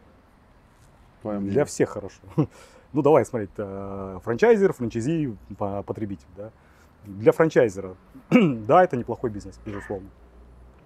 Для 1.22 1.64
всех 1.64 1.90
хорошо. 1.90 2.20
Ну 2.94 3.02
давай 3.02 3.26
смотреть, 3.26 3.50
э, 3.58 4.18
франчайзер, 4.24 4.72
франчайзи, 4.72 5.36
потребитель, 5.58 6.26
да. 6.34 6.52
Для 7.04 7.32
франчайзера, 7.32 7.96
да, 8.30 8.82
это 8.82 8.96
неплохой 8.96 9.28
бизнес, 9.28 9.60
безусловно. 9.66 10.08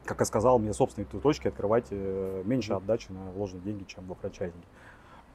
Как 0.04 0.18
я 0.18 0.26
сказал, 0.26 0.58
мне 0.58 0.72
собственные 0.72 1.06
точки 1.06 1.46
открывать 1.46 1.86
э, 1.90 2.42
меньше 2.44 2.72
отдачи 2.72 3.12
на 3.12 3.30
вложенные 3.30 3.62
деньги, 3.62 3.84
чем 3.84 4.04
во 4.08 4.16
франчайзинге. 4.16 4.66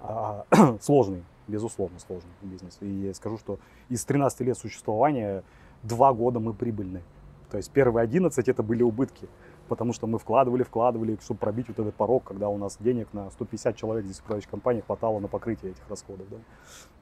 А, 0.01 0.45
сложный, 0.81 1.23
безусловно, 1.47 1.99
сложный 1.99 2.31
бизнес. 2.41 2.77
И 2.81 2.87
я 2.87 3.13
скажу, 3.13 3.37
что 3.37 3.59
из 3.87 4.03
13 4.03 4.41
лет 4.41 4.57
существования 4.57 5.43
два 5.87 6.13
года 6.13 6.39
мы 6.39 6.53
прибыльны. 6.53 7.01
То 7.49 7.57
есть 7.57 7.71
первые 7.71 8.03
11 8.03 8.49
это 8.49 8.61
были 8.61 8.83
убытки, 8.83 9.29
потому 9.69 9.93
что 9.93 10.05
мы 10.05 10.19
вкладывали, 10.19 10.63
вкладывали, 10.63 11.17
чтобы 11.21 11.39
пробить 11.39 11.67
вот 11.69 11.79
этот 11.79 11.95
порог, 11.95 12.25
когда 12.25 12.49
у 12.49 12.57
нас 12.57 12.77
денег 12.79 13.07
на 13.13 13.31
150 13.31 13.75
человек 13.75 14.05
здесь 14.05 14.17
в 14.17 14.23
управляющей 14.23 14.49
компании 14.49 14.81
хватало 14.81 15.19
на 15.19 15.27
покрытие 15.27 15.71
этих 15.71 15.89
расходов. 15.89 16.27
Да. 16.29 16.37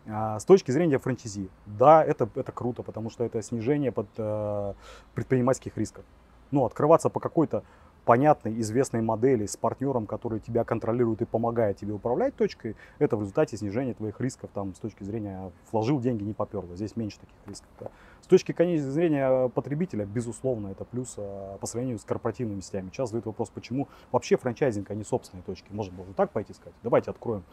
А 0.07 0.39
с 0.39 0.45
точки 0.45 0.69
зрения 0.69 0.99
франчайзи, 0.99 1.49
да, 1.65 2.03
это, 2.03 2.29
это 2.36 2.51
круто, 2.51 2.83
потому 2.83 3.09
что 3.09 3.23
это 3.23 3.41
снижение 3.41 3.91
под, 3.91 4.07
э, 4.17 4.73
предпринимательских 5.15 5.75
рисков. 5.77 6.05
Ну, 6.51 6.63
открываться 6.63 7.09
по 7.09 7.19
какой-то 7.19 7.63
понятной, 8.06 8.60
известной 8.62 9.01
модели 9.01 9.45
с 9.45 9.58
партнером, 9.58 10.06
который 10.06 10.39
тебя 10.39 10.64
контролирует 10.64 11.22
и 11.22 11.26
помогает 11.26 11.78
тебе 11.78 11.93
управлять 11.93 12.36
точкой, 12.36 12.76
это 12.99 13.18
в 13.18 13.22
результате 13.22 13.58
снижения 13.58 13.93
твоих 13.93 14.22
рисков 14.22 14.49
там, 14.53 14.74
с 14.76 14.80
точки 14.80 15.03
зрения 15.03 15.51
вложил 15.72 15.99
деньги, 15.99 16.24
не 16.24 16.34
поперло. 16.34 16.76
Здесь 16.76 16.95
меньше 16.95 17.20
таких 17.20 17.36
рисков. 17.47 17.70
Да. 17.80 17.91
С 18.22 18.28
точки 18.28 18.53
зрения 18.78 19.49
потребителя, 19.49 20.06
безусловно, 20.06 20.70
это 20.70 20.86
плюс 20.86 21.16
а, 21.18 21.58
по 21.58 21.68
сравнению 21.68 21.99
с 21.99 22.03
корпоративными 22.06 22.62
сетями. 22.62 22.89
Сейчас 22.89 23.10
задают 23.10 23.26
вопрос, 23.26 23.49
почему 23.49 23.88
вообще 24.12 24.38
франчайзинг, 24.38 24.89
а 24.89 24.95
не 24.95 25.03
собственные 25.03 25.43
точки. 25.43 25.68
Может 25.72 25.93
было 25.93 26.06
так 26.16 26.32
пойти 26.32 26.53
сказать, 26.53 26.76
давайте 26.84 27.12
откроем 27.12 27.43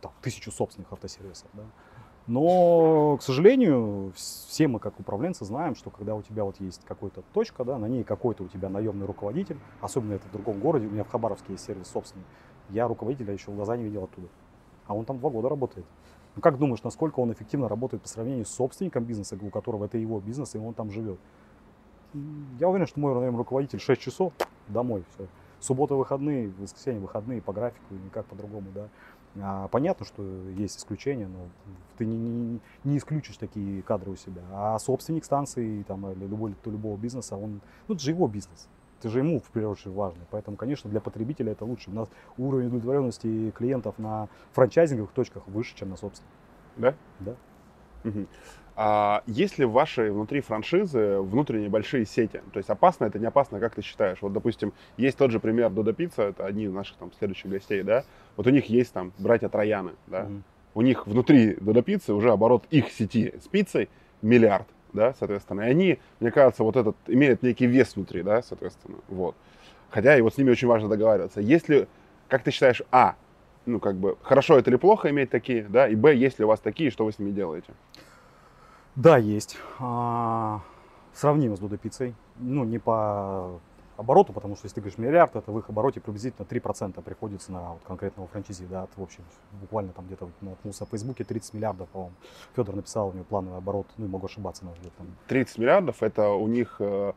там, 0.00 0.12
тысячу 0.22 0.50
собственных 0.50 0.92
автосервисов. 0.92 1.48
Да. 1.52 1.62
Но, 2.28 3.16
к 3.16 3.22
сожалению, 3.22 4.12
все 4.14 4.68
мы 4.68 4.80
как 4.80 5.00
управленцы 5.00 5.46
знаем, 5.46 5.74
что 5.74 5.88
когда 5.88 6.14
у 6.14 6.20
тебя 6.20 6.44
вот 6.44 6.60
есть 6.60 6.84
какая-то 6.84 7.22
точка, 7.32 7.64
да, 7.64 7.78
на 7.78 7.86
ней 7.86 8.04
какой-то 8.04 8.44
у 8.44 8.48
тебя 8.48 8.68
наемный 8.68 9.06
руководитель, 9.06 9.56
особенно 9.80 10.12
это 10.12 10.28
в 10.28 10.32
другом 10.32 10.60
городе, 10.60 10.86
у 10.88 10.90
меня 10.90 11.04
в 11.04 11.08
Хабаровске 11.08 11.52
есть 11.52 11.64
сервис 11.64 11.88
собственный, 11.88 12.26
я 12.68 12.86
руководителя 12.86 13.32
еще 13.32 13.50
в 13.50 13.56
глаза 13.56 13.78
не 13.78 13.84
видел 13.84 14.04
оттуда. 14.04 14.28
А 14.86 14.94
он 14.94 15.06
там 15.06 15.18
два 15.18 15.30
года 15.30 15.48
работает. 15.48 15.86
Ну 16.36 16.42
как 16.42 16.58
думаешь, 16.58 16.82
насколько 16.82 17.18
он 17.20 17.32
эффективно 17.32 17.66
работает 17.66 18.02
по 18.02 18.08
сравнению 18.10 18.44
с 18.44 18.50
собственником 18.50 19.04
бизнеса, 19.04 19.38
у 19.40 19.48
которого 19.48 19.86
это 19.86 19.96
его 19.96 20.20
бизнес, 20.20 20.54
и 20.54 20.58
он 20.58 20.74
там 20.74 20.90
живет? 20.90 21.18
Я 22.60 22.68
уверен, 22.68 22.86
что 22.86 23.00
мой 23.00 23.14
наверное, 23.14 23.38
руководитель 23.38 23.80
6 23.80 24.00
часов 24.02 24.34
домой. 24.68 25.02
Все. 25.14 25.26
Суббота 25.60 25.94
выходные, 25.94 26.52
воскресенье 26.58 27.00
выходные 27.00 27.40
по 27.40 27.54
графику, 27.54 27.94
никак 28.04 28.26
по-другому, 28.26 28.66
да. 28.74 28.88
А, 29.42 29.68
понятно, 29.68 30.06
что 30.06 30.22
есть 30.56 30.78
исключения, 30.78 31.26
но 31.26 31.48
ты 31.96 32.06
не, 32.06 32.16
не, 32.16 32.60
не 32.84 32.98
исключишь 32.98 33.36
такие 33.36 33.82
кадры 33.82 34.10
у 34.10 34.16
себя. 34.16 34.42
А 34.52 34.78
собственник 34.78 35.24
станции 35.24 35.82
там, 35.82 36.10
или 36.10 36.26
любой, 36.26 36.54
любого 36.64 36.96
бизнеса, 36.96 37.36
он, 37.36 37.60
ну, 37.86 37.94
это 37.94 38.02
же 38.02 38.10
его 38.10 38.26
бизнес. 38.26 38.68
Это 38.98 39.10
же 39.10 39.20
ему, 39.20 39.38
в 39.38 39.50
первую 39.50 39.72
очередь, 39.72 39.94
важно. 39.94 40.20
Поэтому, 40.30 40.56
конечно, 40.56 40.90
для 40.90 41.00
потребителя 41.00 41.52
это 41.52 41.64
лучше. 41.64 41.90
У 41.90 41.94
нас 41.94 42.08
уровень 42.36 42.66
удовлетворенности 42.66 43.52
клиентов 43.52 43.96
на 43.98 44.28
франчайзинговых 44.52 45.12
точках 45.12 45.46
выше, 45.46 45.76
чем 45.76 45.90
на 45.90 45.96
собственных. 45.96 46.32
Да? 46.76 46.94
Да. 47.20 47.34
Угу. 48.04 48.26
А 48.80 49.24
есть 49.26 49.58
ли 49.58 49.64
в 49.64 49.72
вашей 49.72 50.12
внутри 50.12 50.40
франшизы 50.40 51.18
внутренние 51.18 51.68
большие 51.68 52.06
сети? 52.06 52.40
То 52.52 52.58
есть 52.58 52.70
опасно 52.70 53.06
это, 53.06 53.18
не 53.18 53.26
опасно, 53.26 53.58
как 53.58 53.74
ты 53.74 53.82
считаешь? 53.82 54.18
Вот, 54.20 54.32
допустим, 54.32 54.72
есть 54.96 55.18
тот 55.18 55.32
же 55.32 55.40
пример 55.40 55.70
Додо 55.70 55.92
Пицца, 55.92 56.22
это 56.22 56.46
одни 56.46 56.66
из 56.66 56.72
наших 56.72 56.96
там 56.96 57.10
следующих 57.18 57.50
гостей, 57.50 57.82
да? 57.82 58.04
Вот 58.36 58.46
у 58.46 58.50
них 58.50 58.66
есть 58.66 58.92
там 58.92 59.12
братья 59.18 59.48
Трояны, 59.48 59.94
да? 60.06 60.26
Mm-hmm. 60.26 60.42
У 60.74 60.82
них 60.82 61.08
внутри 61.08 61.56
Додо 61.56 61.82
Пиццы 61.82 62.12
уже 62.12 62.30
оборот 62.30 62.66
их 62.70 62.92
сети 62.92 63.34
с 63.42 63.48
пиццей 63.48 63.88
миллиард, 64.22 64.68
да, 64.92 65.12
соответственно. 65.18 65.62
И 65.62 65.70
они, 65.70 65.98
мне 66.20 66.30
кажется, 66.30 66.62
вот 66.62 66.76
этот 66.76 66.94
имеют 67.08 67.42
некий 67.42 67.66
вес 67.66 67.96
внутри, 67.96 68.22
да, 68.22 68.42
соответственно, 68.42 68.98
вот. 69.08 69.34
Хотя 69.90 70.16
и 70.16 70.20
вот 70.20 70.34
с 70.34 70.38
ними 70.38 70.50
очень 70.50 70.68
важно 70.68 70.88
договариваться. 70.88 71.40
Если, 71.40 71.88
как 72.28 72.44
ты 72.44 72.52
считаешь, 72.52 72.82
а, 72.92 73.16
ну, 73.66 73.80
как 73.80 73.96
бы, 73.96 74.16
хорошо 74.22 74.56
это 74.56 74.70
или 74.70 74.76
плохо 74.76 75.10
иметь 75.10 75.30
такие, 75.30 75.66
да, 75.68 75.88
и 75.88 75.96
б, 75.96 76.14
есть 76.14 76.38
ли 76.38 76.44
у 76.44 76.48
вас 76.48 76.60
такие, 76.60 76.92
что 76.92 77.04
вы 77.04 77.10
с 77.10 77.18
ними 77.18 77.32
делаете? 77.32 77.72
Да, 78.98 79.16
есть. 79.16 79.56
А, 79.78 80.60
сравнимо 81.14 81.54
с 81.54 81.60
Додо 81.60 81.76
Пиццей. 81.76 82.16
Ну, 82.36 82.64
не 82.64 82.80
по 82.80 83.60
обороту, 83.96 84.32
потому 84.32 84.56
что 84.56 84.66
если 84.66 84.74
ты 84.74 84.80
говоришь 84.80 84.98
миллиард, 84.98 85.36
это 85.36 85.52
в 85.52 85.58
их 85.60 85.70
обороте 85.70 86.00
приблизительно 86.00 86.44
3% 86.44 87.00
приходится 87.02 87.52
на 87.52 87.74
вот 87.74 87.82
конкретного 87.84 88.26
франчайзи, 88.26 88.66
да, 88.66 88.88
в 88.96 89.02
общем, 89.02 89.22
буквально 89.60 89.92
там 89.92 90.06
где-то 90.06 90.28
наткнулся 90.40 90.84
в 90.84 90.88
Фейсбуке 90.88 91.22
30 91.22 91.54
миллиардов, 91.54 91.88
по-моему. 91.90 92.14
Федор 92.56 92.74
написал, 92.74 93.10
у 93.10 93.12
него 93.12 93.22
плановый 93.22 93.58
оборот, 93.58 93.86
ну, 93.98 94.08
могу 94.08 94.26
ошибаться, 94.26 94.64
но 94.64 94.72
где-то 94.72 94.96
там 94.98 95.06
30 95.28 95.58
миллиардов, 95.58 96.02
это 96.02 96.30
у 96.30 96.48
них, 96.48 96.76
э, 96.80 97.12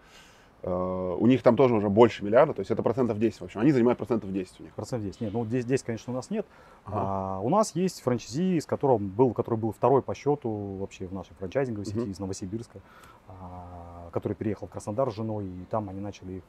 у 0.64 1.26
них 1.26 1.42
там 1.42 1.56
тоже 1.56 1.74
уже 1.74 1.90
больше 1.90 2.24
миллиарда, 2.24 2.54
то 2.54 2.60
есть 2.60 2.70
это 2.70 2.84
процентов 2.84 3.18
10 3.18 3.42
в 3.42 3.44
общем. 3.46 3.62
Они 3.62 3.72
занимают 3.72 3.98
процентов 3.98 4.32
10 4.32 4.60
у 4.60 4.64
них. 4.64 4.74
Процент 4.74 5.04
10. 5.04 5.22
Нет, 5.22 5.34
ну 5.34 5.44
здесь, 5.46 5.64
здесь, 5.64 5.82
конечно, 5.82 6.14
у 6.14 6.16
нас 6.16 6.30
нет. 6.30 6.46
Ага. 6.86 6.98
А, 7.00 7.40
у 7.40 7.50
нас 7.50 7.76
есть 7.76 8.02
франчайзи, 8.02 8.60
с 8.60 8.66
которым 8.66 9.08
был, 9.08 9.34
который 9.34 9.56
был 9.56 9.72
второй 9.72 10.02
по 10.04 10.14
счету 10.14 10.78
вообще 10.80 11.08
в 11.08 11.14
нашей 11.14 11.34
франчайзинговой 11.36 11.86
сети 11.86 12.00
Мгм. 12.00 12.12
из 12.12 12.20
Новосибирска, 12.20 12.80
а, 13.28 14.10
который 14.12 14.34
переехал 14.34 14.68
в 14.68 14.70
Краснодар 14.72 15.12
с 15.12 15.16
женой, 15.16 15.46
и 15.46 15.66
там 15.70 15.90
они 15.90 16.00
начали 16.00 16.34
их 16.34 16.44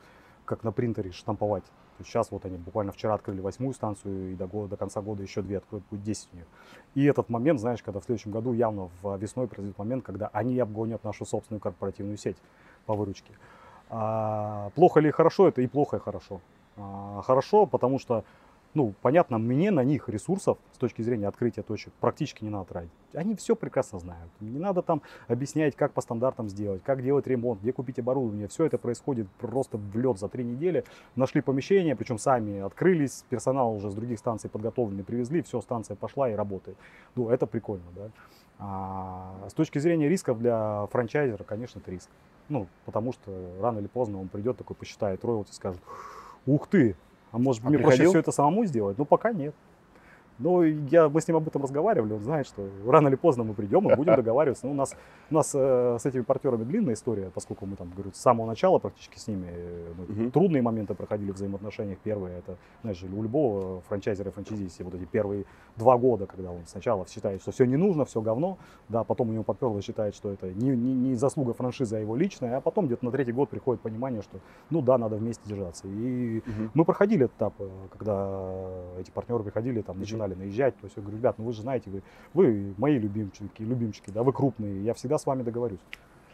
как 0.44 0.64
на 0.64 0.72
принтере 0.72 1.12
штамповать. 1.12 1.64
То 1.64 2.00
есть 2.00 2.10
сейчас 2.10 2.30
вот 2.32 2.44
они 2.44 2.58
буквально 2.58 2.92
вчера 2.92 3.14
открыли 3.14 3.40
восьмую 3.40 3.72
станцию, 3.74 4.32
и 4.32 4.34
до, 4.34 4.46
года, 4.46 4.70
до 4.70 4.76
конца 4.76 5.00
года 5.00 5.22
еще 5.22 5.40
две 5.40 5.58
откроют, 5.58 5.84
будет 5.90 6.02
10 6.02 6.28
у 6.32 6.36
них. 6.36 6.46
И 6.94 7.04
этот 7.04 7.30
момент, 7.30 7.60
знаешь, 7.60 7.82
когда 7.82 8.00
в 8.00 8.04
следующем 8.04 8.32
году 8.32 8.52
явно 8.52 8.90
в 9.02 9.16
весной 9.16 9.46
произойдет 9.46 9.78
момент, 9.78 10.04
когда 10.04 10.28
они 10.32 10.58
обгонят 10.58 11.04
нашу 11.04 11.24
собственную 11.24 11.60
корпоративную 11.60 12.16
сеть 12.18 12.36
по 12.86 12.94
выручке. 12.94 13.32
А, 13.94 14.70
плохо 14.74 15.00
ли 15.00 15.10
хорошо, 15.10 15.48
это 15.48 15.60
и 15.60 15.66
плохо, 15.66 15.98
и 15.98 16.00
хорошо. 16.00 16.40
А, 16.78 17.20
хорошо, 17.26 17.66
потому 17.66 17.98
что, 17.98 18.24
ну, 18.72 18.94
понятно, 19.02 19.36
мне 19.36 19.70
на 19.70 19.84
них 19.84 20.08
ресурсов 20.08 20.56
с 20.72 20.78
точки 20.78 21.02
зрения 21.02 21.28
открытия 21.28 21.60
точек 21.60 21.92
практически 22.00 22.42
не 22.42 22.48
надо 22.48 22.64
тратить. 22.64 22.90
Они 23.12 23.36
все 23.36 23.54
прекрасно 23.54 23.98
знают. 23.98 24.30
Не 24.40 24.58
надо 24.58 24.80
там 24.80 25.02
объяснять, 25.28 25.76
как 25.76 25.92
по 25.92 26.00
стандартам 26.00 26.48
сделать, 26.48 26.82
как 26.82 27.02
делать 27.02 27.26
ремонт, 27.26 27.60
где 27.60 27.74
купить 27.74 27.98
оборудование. 27.98 28.48
Все 28.48 28.64
это 28.64 28.78
происходит 28.78 29.28
просто 29.32 29.76
в 29.76 29.94
лед 29.98 30.18
за 30.18 30.30
три 30.30 30.42
недели. 30.42 30.84
Нашли 31.14 31.42
помещение, 31.42 31.94
причем 31.94 32.16
сами 32.16 32.60
открылись, 32.60 33.26
персонал 33.28 33.74
уже 33.76 33.90
с 33.90 33.94
других 33.94 34.18
станций 34.18 34.48
подготовленный 34.48 35.04
привезли, 35.04 35.42
все, 35.42 35.60
станция 35.60 35.96
пошла 35.96 36.30
и 36.30 36.34
работает. 36.34 36.78
Ну, 37.14 37.28
это 37.28 37.46
прикольно, 37.46 37.84
да. 37.94 38.08
А 38.58 39.48
с 39.50 39.52
точки 39.52 39.78
зрения 39.78 40.08
рисков 40.08 40.38
для 40.38 40.86
франчайзера, 40.86 41.44
конечно, 41.44 41.78
это 41.78 41.90
риск. 41.90 42.08
Ну, 42.48 42.66
потому 42.84 43.12
что 43.12 43.30
рано 43.60 43.78
или 43.78 43.86
поздно 43.86 44.20
он 44.20 44.28
придет 44.28 44.56
такой, 44.56 44.76
посчитает 44.76 45.24
роялти, 45.24 45.52
скажет, 45.52 45.80
ух 46.46 46.66
ты, 46.68 46.96
а 47.30 47.38
может 47.38 47.64
А 47.64 47.68
мне 47.68 47.78
проще 47.78 47.90
приходил? 47.98 48.10
все 48.10 48.18
это 48.20 48.32
самому 48.32 48.64
сделать? 48.66 48.98
Ну, 48.98 49.04
пока 49.04 49.32
нет. 49.32 49.54
Но 50.42 50.64
я, 50.64 51.08
мы 51.08 51.20
с 51.20 51.28
ним 51.28 51.36
об 51.36 51.46
этом 51.46 51.62
разговаривали, 51.62 52.12
он 52.12 52.20
знает, 52.20 52.46
что 52.46 52.68
рано 52.86 53.08
или 53.08 53.14
поздно 53.16 53.44
мы 53.44 53.54
придем 53.54 53.88
и 53.88 53.94
будем 53.94 54.14
договариваться. 54.16 54.66
Ну, 54.66 54.72
у 54.72 54.74
нас, 54.74 54.94
у 55.30 55.34
нас 55.34 55.52
э, 55.54 55.96
с 56.00 56.04
этими 56.06 56.22
партнерами 56.22 56.64
длинная 56.64 56.94
история, 56.94 57.30
поскольку 57.34 57.66
мы 57.66 57.76
там, 57.76 57.90
говорю, 57.90 58.10
с 58.12 58.16
самого 58.18 58.46
начала 58.46 58.78
практически 58.78 59.18
с 59.18 59.28
ними 59.28 59.46
э, 59.48 59.92
мы 59.96 60.02
Мгм. 60.12 60.30
трудные 60.32 60.62
моменты 60.62 60.94
проходили 60.94 61.30
в 61.30 61.34
взаимоотношениях. 61.34 61.98
Первые, 61.98 62.38
это, 62.38 62.56
знаешь, 62.82 63.02
у 63.02 63.22
любого 63.22 63.80
франчайзера 63.82 64.30
и 64.30 64.32
франчайзи 64.32 64.68
все 64.68 64.84
вот 64.84 64.94
эти 64.94 65.04
первые 65.04 65.44
два 65.76 65.96
года, 65.96 66.26
когда 66.26 66.50
он 66.50 66.66
сначала 66.66 67.06
считает, 67.06 67.40
что 67.40 67.52
все 67.52 67.64
не 67.64 67.76
нужно, 67.76 68.04
все 68.04 68.20
говно, 68.20 68.58
да, 68.88 69.04
потом 69.04 69.30
у 69.30 69.32
него 69.32 69.44
поперло 69.44 69.80
считает, 69.80 70.14
что 70.14 70.30
это 70.32 70.46
не, 70.52 70.70
не, 70.70 70.94
не 70.94 71.14
заслуга 71.14 71.52
франшизы, 71.52 71.96
а 71.96 72.00
его 72.00 72.16
личная, 72.16 72.56
а 72.56 72.60
потом 72.60 72.86
где-то 72.86 73.04
на 73.04 73.10
третий 73.10 73.32
год 73.32 73.48
приходит 73.48 73.80
понимание, 73.80 74.22
что, 74.22 74.38
ну 74.70 74.82
да, 74.82 74.98
надо 74.98 75.16
вместе 75.16 75.48
держаться. 75.48 75.86
И 75.88 76.42
Мгм. 76.46 76.70
мы 76.74 76.84
проходили 76.84 77.24
этот 77.26 77.36
этап, 77.36 77.54
э, 77.60 77.68
когда 77.90 78.42
эти 78.98 79.10
партнеры 79.10 79.42
приходили, 79.44 79.80
там, 79.82 79.96
Мгм. 79.96 80.02
Начинали 80.32 80.34
наезжать. 80.34 80.76
То 80.76 80.84
есть 80.84 80.96
я 80.96 81.02
говорю, 81.02 81.18
ребят, 81.18 81.36
ну 81.38 81.44
вы 81.44 81.52
же 81.52 81.62
знаете, 81.62 81.90
вы, 81.90 82.02
вы 82.34 82.74
мои 82.78 82.98
любимчики, 82.98 83.62
любимчики, 83.62 84.10
да, 84.10 84.22
вы 84.22 84.32
крупные, 84.32 84.84
я 84.84 84.94
всегда 84.94 85.18
с 85.18 85.26
вами 85.26 85.42
договорюсь. 85.42 85.80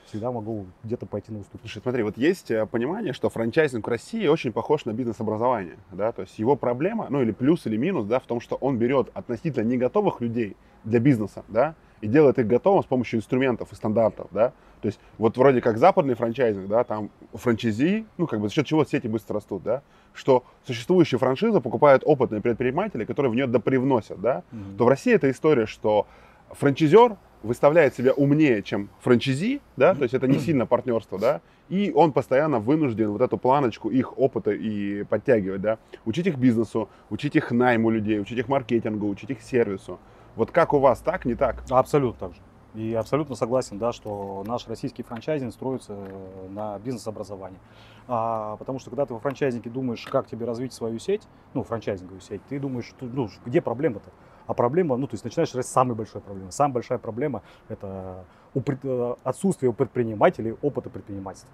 Всегда 0.07 0.33
могу 0.33 0.65
где-то 0.85 1.05
пойти 1.05 1.31
на 1.33 1.41
уступки. 1.41 1.67
Слушай, 1.67 1.83
смотри, 1.83 2.03
вот 2.03 2.17
есть 2.17 2.51
э, 2.51 2.65
понимание, 2.65 3.13
что 3.13 3.29
франчайзинг 3.29 3.87
в 3.87 3.91
России 3.91 4.27
очень 4.27 4.53
похож 4.53 4.87
на 4.87 4.95
бизнес-образование, 4.95 5.77
да, 5.93 6.13
то 6.13 6.23
есть 6.23 6.39
его 6.39 6.57
проблема, 6.57 7.09
ну 7.11 7.21
или 7.21 7.31
плюс 7.31 7.67
или 7.67 7.77
минус, 7.77 8.07
да, 8.07 8.19
в 8.19 8.25
том, 8.25 8.41
что 8.41 8.57
он 8.57 8.79
берет 8.79 9.11
относительно 9.13 9.65
не 9.65 9.77
готовых 9.77 10.23
людей 10.23 10.57
для 10.85 10.99
бизнеса, 10.99 11.45
да, 11.49 11.75
и 12.01 12.07
делает 12.07 12.39
их 12.39 12.47
готовым 12.47 12.83
с 12.83 12.87
помощью 12.87 13.19
инструментов 13.19 13.73
и 13.73 13.75
стандартов, 13.75 14.29
да, 14.31 14.53
то 14.81 14.87
есть 14.87 15.01
вот 15.19 15.37
вроде 15.37 15.61
как 15.61 15.79
западный 15.79 16.15
франчайзинг, 16.15 16.69
да, 16.69 16.85
там 16.85 17.11
франчайзи, 17.35 18.07
ну 18.17 18.27
как 18.27 18.41
бы 18.41 18.49
за 18.49 18.55
счет 18.55 18.67
чего 18.67 18.85
сети 18.85 19.09
быстро 19.09 19.37
растут, 19.37 19.63
да, 19.63 19.83
что 20.15 20.45
существующие 20.67 21.19
франшизы 21.19 21.61
покупают 21.61 22.03
опытные 22.07 22.41
предприниматели, 22.41 23.05
которые 23.05 23.33
в 23.33 23.35
нее 23.35 23.47
допривносят, 23.47 24.21
да, 24.21 24.43
Мгм. 24.53 24.77
то 24.77 24.85
в 24.85 24.89
России 24.89 25.13
эта 25.15 25.31
история, 25.31 25.67
что 25.67 26.07
франчайзер 26.51 27.17
выставляет 27.43 27.95
себя 27.95 28.13
умнее, 28.13 28.63
чем 28.63 28.89
франчайзи, 29.01 29.61
да, 29.77 29.95
то 29.95 30.03
есть 30.03 30.15
это 30.15 30.27
не 30.27 30.39
сильно 30.39 30.67
партнерство, 30.67 31.19
да, 31.19 31.41
и 31.69 31.93
он 31.95 32.13
постоянно 32.13 32.59
вынужден 32.59 33.11
вот 33.11 33.21
эту 33.21 33.37
планочку 33.39 33.91
их 33.91 34.19
опыта 34.19 34.51
и 34.51 35.05
подтягивать, 35.05 35.61
да, 35.61 35.79
учить 36.05 36.27
их 36.27 36.37
бизнесу, 36.37 36.89
учить 37.11 37.37
их 37.37 37.51
найму 37.53 37.91
людей, 37.91 38.21
учить 38.21 38.39
их 38.39 38.49
маркетингу, 38.49 39.09
учить 39.09 39.31
их 39.31 39.43
сервису. 39.43 39.99
Вот 40.39 40.53
как 40.53 40.73
у 40.73 40.79
вас, 40.79 41.01
так, 41.01 41.25
не 41.25 41.35
так? 41.35 41.65
Абсолютно 41.69 42.29
так 42.29 42.37
же. 42.37 42.41
И 42.81 42.95
абсолютно 42.95 43.35
согласен, 43.35 43.77
да, 43.79 43.93
что 43.93 44.45
наш 44.47 44.69
российский 44.69 45.03
франчайзинг 45.03 45.53
строится 45.53 45.95
э, 45.95 46.49
на 46.49 46.79
бизнес-образовании. 46.79 47.59
А, 48.07 48.55
потому 48.57 48.79
что 48.79 48.91
когда 48.91 49.05
ты 49.05 49.15
во 49.15 49.19
франчайзинге 49.19 49.69
думаешь, 49.69 50.07
как 50.07 50.29
тебе 50.29 50.47
развить 50.47 50.73
свою 50.73 51.01
сеть, 51.01 51.23
ну, 51.55 51.65
франчайзинговую 51.65 52.21
сеть, 52.21 52.41
ты 52.49 52.61
думаешь, 52.61 52.95
ну, 53.01 53.29
где 53.45 53.61
проблема-то? 53.61 54.11
А 54.47 54.55
проблема, 54.55 54.97
ну, 54.97 55.09
то 55.09 55.15
есть 55.15 55.25
начинаешь 55.25 55.51
решать 55.51 55.67
самой 55.67 55.97
большой 55.97 56.21
проблемой. 56.21 56.53
Самая 56.53 56.75
большая 56.75 56.99
проблема– 56.99 57.43
это 57.69 58.25
э, 58.55 59.15
отсутствие 59.25 59.71
у 59.71 59.73
предпринимателей 59.73 60.55
опыта 60.63 60.89
предпринимательства. 60.89 61.51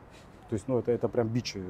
То 0.49 0.55
есть, 0.55 0.69
ну, 0.69 0.79
это, 0.79 0.93
это 0.93 1.09
прям 1.09 1.29
бич. 1.29 1.57
Э, 1.57 1.61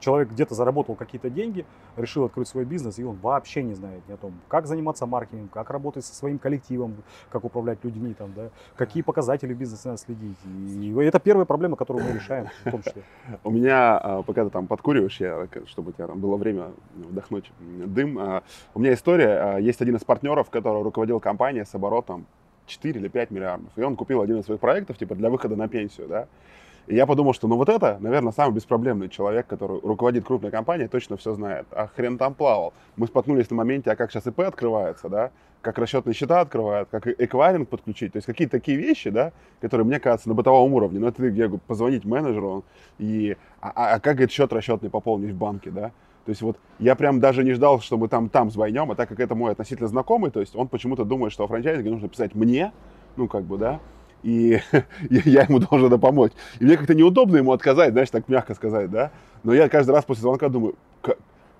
Человек 0.00 0.30
где-то 0.30 0.54
заработал 0.54 0.94
какие-то 0.94 1.28
деньги, 1.28 1.66
решил 1.96 2.24
открыть 2.24 2.48
свой 2.48 2.64
бизнес, 2.64 2.98
и 2.98 3.04
он 3.04 3.16
вообще 3.16 3.62
не 3.62 3.74
знает 3.74 4.02
ни 4.08 4.12
о 4.12 4.16
том, 4.16 4.32
как 4.48 4.66
заниматься 4.66 5.04
маркетингом, 5.06 5.48
как 5.48 5.70
работать 5.70 6.04
со 6.04 6.14
своим 6.14 6.38
коллективом, 6.38 6.96
как 7.30 7.44
управлять 7.44 7.84
людьми, 7.84 8.14
там, 8.14 8.32
да, 8.34 8.48
какие 8.76 9.02
показатели 9.02 9.52
бизнеса 9.52 9.88
надо 9.88 10.00
следить. 10.00 10.38
И 10.46 10.94
это 11.02 11.20
первая 11.20 11.44
проблема, 11.44 11.76
которую 11.76 12.04
мы 12.04 12.12
решаем 12.12 12.48
в 12.64 12.70
том 12.70 12.82
числе. 12.82 13.02
У 13.44 13.50
меня, 13.50 13.98
а, 13.98 14.22
пока 14.22 14.44
ты 14.44 14.50
там 14.50 14.66
подкуриваешь, 14.66 15.20
я, 15.20 15.46
чтобы 15.66 15.90
у 15.90 15.92
тебя 15.92 16.06
там 16.06 16.18
было 16.18 16.36
время 16.36 16.72
вдохнуть 16.94 17.52
дым, 17.60 18.18
а, 18.18 18.42
у 18.74 18.80
меня 18.80 18.94
история, 18.94 19.28
а, 19.28 19.58
есть 19.58 19.82
один 19.82 19.96
из 19.96 20.04
партнеров, 20.04 20.50
который 20.50 20.82
руководил 20.82 21.20
компанией 21.20 21.64
с 21.64 21.74
оборотом 21.74 22.26
4 22.66 22.98
или 23.00 23.08
5 23.08 23.30
миллиардов, 23.30 23.70
и 23.76 23.82
он 23.82 23.96
купил 23.96 24.22
один 24.22 24.38
из 24.38 24.46
своих 24.46 24.60
проектов, 24.60 24.96
типа, 24.96 25.14
для 25.14 25.28
выхода 25.28 25.56
на 25.56 25.68
пенсию, 25.68 26.08
да, 26.08 26.26
и 26.86 26.94
я 26.94 27.06
подумал, 27.06 27.32
что 27.34 27.48
ну 27.48 27.56
вот 27.56 27.68
это, 27.68 27.98
наверное, 28.00 28.32
самый 28.32 28.54
беспроблемный 28.54 29.08
человек, 29.08 29.46
который 29.46 29.80
руководит 29.80 30.24
крупной 30.24 30.50
компанией, 30.50 30.88
точно 30.88 31.16
все 31.16 31.34
знает. 31.34 31.66
А 31.70 31.86
хрен 31.86 32.18
там 32.18 32.34
плавал. 32.34 32.72
Мы 32.96 33.06
споткнулись 33.06 33.50
на 33.50 33.56
моменте, 33.56 33.90
а 33.90 33.96
как 33.96 34.10
сейчас 34.10 34.26
ИП 34.26 34.40
открывается, 34.40 35.08
да, 35.08 35.30
как 35.62 35.78
расчетные 35.78 36.14
счета 36.14 36.40
открывают, 36.40 36.88
как 36.90 37.06
эквайринг 37.06 37.68
подключить. 37.68 38.12
То 38.12 38.16
есть 38.16 38.26
какие-то 38.26 38.52
такие 38.52 38.76
вещи, 38.78 39.10
да, 39.10 39.32
которые, 39.60 39.86
мне 39.86 40.00
кажется, 40.00 40.28
на 40.28 40.34
бытовом 40.34 40.72
уровне. 40.74 40.98
Ну, 40.98 41.06
это 41.06 41.22
говорю, 41.22 41.58
позвонить 41.66 42.04
менеджеру, 42.04 42.64
и, 42.98 43.36
а, 43.60 43.72
а- 43.74 43.94
а 43.94 44.00
как 44.00 44.16
этот 44.16 44.32
счет 44.32 44.52
расчетный 44.52 44.90
пополнить 44.90 45.32
в 45.32 45.36
банке, 45.36 45.70
да? 45.70 45.92
То 46.24 46.30
есть 46.30 46.42
вот 46.42 46.58
я 46.78 46.94
прям 46.96 47.18
даже 47.18 47.42
не 47.44 47.52
ждал, 47.52 47.80
что 47.80 47.96
мы 47.96 48.08
там 48.08 48.28
там 48.28 48.50
звонем, 48.50 48.90
а 48.90 48.94
так 48.94 49.08
как 49.08 49.20
это 49.20 49.34
мой 49.34 49.52
относительно 49.52 49.88
знакомый, 49.88 50.30
то 50.30 50.40
есть 50.40 50.54
он 50.54 50.68
почему-то 50.68 51.04
думает, 51.04 51.32
что 51.32 51.44
о 51.44 51.46
франчайзинге 51.48 51.90
нужно 51.90 52.08
писать 52.08 52.34
мне, 52.34 52.72
ну 53.16 53.26
как 53.26 53.44
бы, 53.44 53.58
да, 53.58 53.80
и 54.22 54.60
я 55.10 55.42
ему 55.42 55.58
должен 55.58 55.86
это 55.88 55.98
помочь. 55.98 56.32
И 56.58 56.64
мне 56.64 56.76
как-то 56.76 56.94
неудобно 56.94 57.36
ему 57.36 57.52
отказать, 57.52 57.92
знаешь, 57.92 58.10
так 58.10 58.28
мягко 58.28 58.54
сказать, 58.54 58.90
да. 58.90 59.10
Но 59.42 59.54
я 59.54 59.68
каждый 59.68 59.92
раз 59.92 60.04
после 60.04 60.22
звонка 60.22 60.48
думаю, 60.48 60.74
«Ка- 60.74 60.89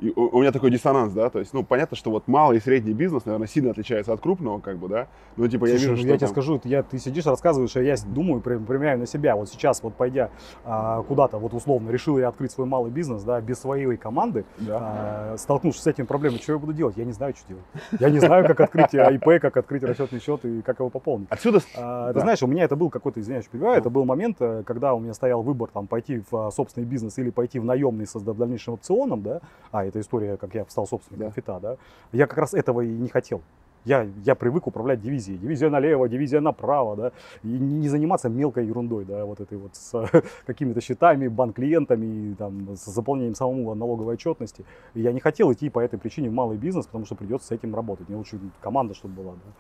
и 0.00 0.12
у 0.16 0.30
у 0.38 0.40
меня 0.42 0.52
такой 0.52 0.70
диссонанс, 0.70 1.12
да, 1.12 1.28
то 1.28 1.38
есть, 1.38 1.52
ну, 1.52 1.62
понятно, 1.64 1.96
что 1.96 2.10
вот 2.10 2.26
малый 2.28 2.56
и 2.58 2.60
средний 2.60 2.92
бизнес, 2.94 3.24
наверное, 3.26 3.46
сильно 3.48 3.70
отличается 3.72 4.12
от 4.12 4.20
крупного, 4.20 4.58
как 4.60 4.78
бы, 4.78 4.88
да, 4.88 5.08
но 5.36 5.46
типа 5.48 5.66
я 5.66 5.72
Слушай, 5.72 5.80
вижу, 5.82 5.90
ну, 5.92 5.96
что 5.98 6.06
я 6.08 6.12
тебе 6.16 6.26
там- 6.26 6.28
скажу, 6.34 6.56
это 6.56 6.68
я, 6.68 6.82
ты 6.82 6.98
сидишь, 6.98 7.26
рассказываешь, 7.26 7.76
а 7.76 7.82
я 7.82 7.94
думаю, 8.06 8.40
при- 8.40 8.56
примеряю 8.56 8.98
на 8.98 9.06
себя. 9.06 9.36
Вот 9.36 9.48
сейчас, 9.48 9.82
вот 9.82 9.94
пойдя 9.94 10.30
а, 10.64 11.02
куда-то, 11.02 11.38
вот 11.38 11.52
условно, 11.54 11.90
решил 11.90 12.18
я 12.18 12.28
открыть 12.28 12.52
свой 12.52 12.66
малый 12.66 12.90
бизнес, 12.90 13.22
да, 13.22 13.40
без 13.40 13.58
своей 13.58 13.96
команды, 13.96 14.44
да. 14.58 14.78
а, 14.80 15.36
столкнувшись 15.36 15.82
с 15.82 15.86
этими 15.86 16.06
проблемами, 16.06 16.38
что 16.40 16.52
я 16.52 16.58
буду 16.58 16.72
делать? 16.72 16.96
Я 16.96 17.04
не 17.04 17.12
знаю, 17.12 17.34
что 17.36 17.48
делать. 17.48 17.64
Я 17.98 18.10
не 18.10 18.18
знаю, 18.20 18.46
как 18.46 18.60
открыть 18.60 18.94
э, 18.94 19.14
ИП, 19.14 19.40
как 19.40 19.56
открыть 19.56 19.82
расчетный 19.82 20.20
счет 20.20 20.44
и 20.44 20.62
как 20.62 20.78
его 20.78 20.88
пополнить. 20.90 21.28
Отсюда, 21.30 21.60
А, 21.76 22.06
Да. 22.08 22.12
Ты 22.14 22.20
знаешь, 22.20 22.42
у 22.42 22.46
меня 22.46 22.64
это 22.64 22.76
был 22.76 22.90
какой-то, 22.90 23.20
извиняюсь, 23.20 23.46
перебиваю, 23.46 23.74
Ну. 23.74 23.80
это 23.80 23.90
был 23.90 24.04
момент, 24.04 24.36
э, 24.40 24.62
когда 24.64 24.94
у 24.94 25.00
меня 25.00 25.14
стоял 25.14 25.42
выбор 25.42 25.68
там 25.72 25.86
пойти 25.86 26.22
в 26.30 26.36
а, 26.36 26.50
собственный 26.50 26.86
бизнес 26.86 27.18
или 27.18 27.30
пойти 27.30 27.58
в 27.58 27.64
наемный 27.64 28.06
с 28.06 28.12
дальнейшим 28.20 28.74
опционом, 28.74 29.22
да, 29.22 29.40
а 29.72 29.84
это 29.90 30.00
история, 30.00 30.36
как 30.36 30.54
я 30.54 30.64
стал 30.68 30.86
собственником 30.86 31.28
Да. 31.28 31.32
фита, 31.32 31.60
да, 31.60 31.76
я 32.12 32.26
как 32.26 32.38
раз 32.38 32.54
этого 32.54 32.80
и 32.80 32.88
не 32.88 33.08
хотел. 33.08 33.42
Я, 33.86 34.06
я 34.24 34.34
привык 34.34 34.66
управлять 34.66 35.00
дивизией. 35.00 35.38
Дивизия 35.38 35.70
налево, 35.70 36.06
дивизия 36.06 36.40
направо, 36.40 36.96
да, 36.96 37.12
и 37.42 37.48
не 37.48 37.88
заниматься 37.88 38.28
мелкой 38.28 38.66
ерундой, 38.66 39.06
да, 39.06 39.24
вот 39.24 39.40
этой 39.40 39.56
вот 39.56 39.74
с 39.74 40.06
какими-то 40.46 40.82
счетами, 40.82 41.28
банк-клиентами, 41.28 42.34
там, 42.34 42.76
с 42.76 42.84
заполнением 42.84 43.34
самому 43.34 43.74
налоговой 43.74 44.14
отчетности. 44.14 44.66
И 44.92 45.00
я 45.00 45.12
не 45.12 45.20
хотел 45.20 45.50
идти 45.50 45.70
по 45.70 45.80
этой 45.80 45.98
причине 45.98 46.28
в 46.28 46.32
малый 46.32 46.58
бизнес, 46.58 46.84
потому 46.86 47.06
что 47.06 47.14
придется 47.14 47.48
с 47.48 47.50
этим 47.52 47.74
работать. 47.74 48.06
Мне 48.08 48.18
лучше 48.18 48.38
команда, 48.60 48.92
чтобы 48.94 49.14
была, 49.14 49.32
да. 49.32 49.52